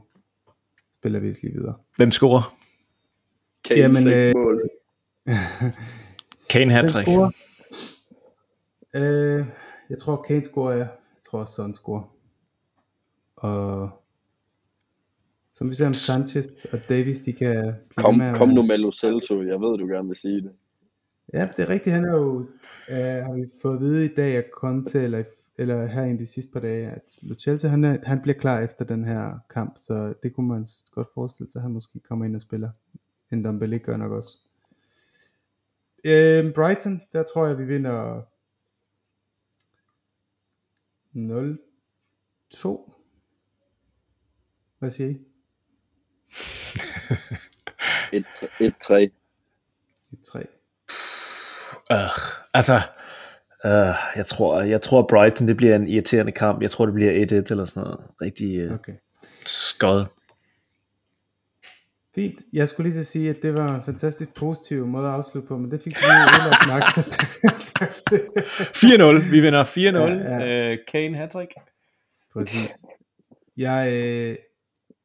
spiller 0.99 1.21
vi 1.21 1.27
lige 1.27 1.53
videre. 1.53 1.75
Hvem 1.97 2.11
scorer? 2.11 2.57
Kane 3.65 3.81
Jamen, 3.81 4.03
Jamen, 4.03 4.13
6 4.13 4.25
øh, 4.25 4.33
mål. 4.37 4.71
Kane 6.51 6.89
scorer? 6.89 7.31
Øh, 8.95 9.47
jeg 9.91 9.99
tror 9.99 10.23
Kane 10.29 10.45
scorer, 10.45 10.77
ja. 10.77 10.87
Tror 11.33 11.41
også 11.41 11.55
Son 11.55 11.75
scorer. 11.75 12.17
Og 13.37 13.91
så 15.53 15.65
må 15.65 15.69
vi 15.69 15.75
se 15.75 15.87
om 15.87 15.95
Sanchez 15.95 16.47
og 16.73 16.79
Davis, 16.89 17.21
de 17.21 17.33
kan 17.33 17.75
blive 17.89 18.05
Kom, 18.05 18.15
med 18.15 18.35
kom 18.35 18.49
nu 18.49 18.63
med 18.63 18.79
Lo 18.79 18.91
Celso. 18.91 19.43
Jeg 19.43 19.61
ved, 19.61 19.79
du 19.79 19.87
gerne 19.87 20.09
vil 20.09 20.17
sige 20.17 20.41
det. 20.41 20.53
Ja, 21.33 21.49
det 21.57 21.63
er 21.63 21.69
rigtigt. 21.69 21.95
Han 21.95 22.05
er 22.05 22.17
jo, 22.19 22.41
øh, 22.89 22.97
har 22.99 23.35
vi 23.35 23.51
fået 23.63 23.75
at 23.75 23.81
vide 23.81 24.05
i 24.05 24.15
dag, 24.15 24.37
at 24.37 24.45
Conte, 24.53 25.03
eller, 25.03 25.25
eller 25.59 25.87
her 25.87 26.05
i 26.05 26.17
de 26.17 26.27
sidste 26.27 26.53
par 26.53 26.61
dage, 26.61 26.87
at 26.87 27.19
Lo 27.23 27.35
Celso, 27.35 27.69
han, 27.69 27.85
er, 27.85 27.99
han 28.03 28.23
bliver 28.23 28.39
klar 28.39 28.61
efter 28.61 28.85
den 28.85 29.05
her 29.05 29.39
kamp, 29.51 29.75
så 29.77 30.15
det 30.23 30.35
kunne 30.35 30.49
man 30.49 30.67
godt 30.91 31.09
forestille 31.15 31.51
sig, 31.51 31.59
at 31.59 31.63
han 31.63 31.73
måske 31.73 32.01
kommer 32.01 32.25
ind 32.25 32.37
og 32.37 32.43
spiller. 32.43 32.71
En 33.31 33.45
Dombele 33.45 33.79
gør 33.79 33.97
nok 33.97 34.13
også. 34.13 34.39
Øh, 36.05 36.55
Brighton, 36.55 37.01
der 37.13 37.23
tror 37.23 37.47
jeg, 37.47 37.59
vi 37.59 37.65
vinder 37.65 38.23
0-2. 41.15 41.19
Hvad 44.79 44.91
siger 44.91 45.09
I? 45.11 45.19
1-3. 48.17 48.47
Øh, 48.61 48.71
1-3. 50.13 50.47
altså, 52.55 52.75
øh, 53.65 53.95
jeg, 54.17 54.27
tror, 54.27 54.61
jeg 54.61 54.83
tror 54.83 55.07
Brighton, 55.11 55.49
det 55.49 55.57
bliver 55.57 55.77
en 55.77 55.89
irriterende 55.89 56.33
kamp. 56.33 56.63
Jeg 56.63 56.71
tror, 56.71 56.87
det 56.87 56.95
bliver 56.95 57.13
1-1 57.13 57.15
eller 57.51 57.65
sådan 57.65 57.83
noget. 57.83 58.01
Rigtig 58.23 58.57
øh, 58.59 58.73
Okay. 58.73 58.93
skod. 59.45 60.05
Fint. 62.15 62.41
Jeg 62.53 62.69
skulle 62.69 62.91
lige 62.91 63.05
så 63.05 63.11
sige, 63.11 63.31
at 63.31 63.37
det 63.43 63.55
var 63.55 63.75
en 63.75 63.83
fantastisk 63.85 64.35
positiv 64.35 64.87
måde 64.87 65.07
at 65.07 65.13
afslutte 65.13 65.49
på, 65.49 65.57
men 65.59 65.71
det 65.71 65.83
fik 65.83 65.97
vi 65.97 66.03
jo 66.07 66.45
ødelagt 66.45 66.67
nok. 66.69 66.83
Så 67.05 67.11
tak-. 67.11 67.62
4-0. 67.83 69.31
Vi 69.31 69.41
vinder 69.41 69.65
4-0. 69.65 69.79
Ja, 69.79 70.39
Ja. 70.39 70.71
Øh, 70.73 70.79
Kane 70.89 71.17
hat-trick. 71.17 71.55
Præcis. 72.33 72.71
Jeg, 73.57 73.93
øh, 73.93 74.37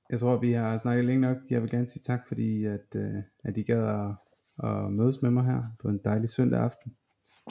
jeg 0.09 0.19
tror, 0.19 0.37
vi 0.37 0.51
har 0.51 0.77
snakket 0.77 1.05
længe 1.05 1.21
nok. 1.21 1.37
Jeg 1.49 1.61
vil 1.61 1.69
gerne 1.71 1.87
sige 1.87 2.03
tak, 2.05 2.19
fordi 2.27 2.65
at, 2.65 2.95
øh, 2.95 3.13
at 3.43 3.57
I 3.57 3.61
gad 3.63 3.83
at, 3.83 4.69
at 4.69 4.91
mødes 4.91 5.21
med 5.21 5.31
mig 5.31 5.45
her 5.45 5.61
på 5.79 5.87
en 5.87 5.99
dejlig 6.05 6.29
søndag 6.29 6.59
aften. 6.59 6.93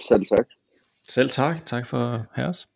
Selv 0.09 0.27
tak. 0.27 0.47
Selv 1.09 1.29
tak. 1.31 1.57
Tak 1.67 1.87
for 1.87 2.27
herres. 2.37 2.69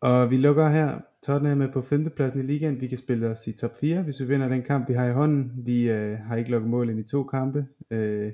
Og 0.00 0.30
vi 0.30 0.36
lukker 0.36 0.68
her. 0.68 0.98
Tottenham 1.22 1.62
er 1.62 1.72
på 1.72 1.82
femtepladsen 1.82 2.40
i 2.40 2.42
ligaen. 2.42 2.80
Vi 2.80 2.86
kan 2.88 2.98
spille 2.98 3.28
os 3.28 3.46
i 3.46 3.52
top 3.52 3.80
4, 3.80 4.02
hvis 4.02 4.20
vi 4.20 4.24
vinder 4.24 4.48
den 4.48 4.62
kamp, 4.62 4.88
vi 4.88 4.94
har 4.94 5.06
i 5.06 5.12
hånden. 5.12 5.52
Vi 5.56 5.90
øh, 5.90 6.18
har 6.18 6.36
ikke 6.36 6.50
lukket 6.50 6.70
mål 6.70 6.90
ind 6.90 6.98
i 7.00 7.02
to 7.02 7.24
kampe. 7.24 7.66
Øh, 7.90 8.32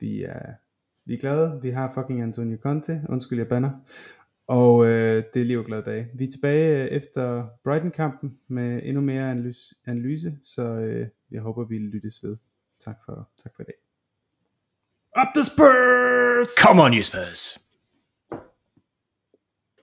vi, 0.00 0.22
er, 0.24 0.52
vi 1.08 1.14
er 1.14 1.18
glade. 1.18 1.58
Vi 1.62 1.70
har 1.70 1.92
fucking 1.94 2.22
Antonio 2.22 2.58
Conte. 2.62 3.02
Undskyld, 3.08 3.38
jeg 3.38 3.48
banner. 3.48 3.70
Og 4.46 4.86
øh, 4.86 5.24
det 5.34 5.40
er 5.40 5.44
lige 5.44 5.64
glade 5.64 5.82
dage. 5.82 6.08
Vi 6.14 6.24
er 6.24 6.30
tilbage 6.30 6.82
øh, 6.82 6.88
efter 6.88 7.48
Brighton-kampen 7.64 8.38
med 8.48 8.80
endnu 8.84 9.02
mere 9.02 9.30
analyse, 9.30 9.74
analyse 9.86 10.38
så 10.44 10.62
øh, 10.62 11.08
jeg 11.30 11.40
håber, 11.40 11.64
vi 11.64 11.78
lyttes 11.78 12.22
ved. 12.22 12.36
Tak 12.84 12.96
for, 13.04 13.28
tak 13.42 13.52
for 13.56 13.62
i 13.62 13.66
dag. 13.66 13.74
Up 15.20 15.34
the 15.34 15.44
Spurs! 15.44 16.48
Come 16.64 16.82
on, 16.82 16.94
you 16.94 17.02
Spurs. 17.02 17.67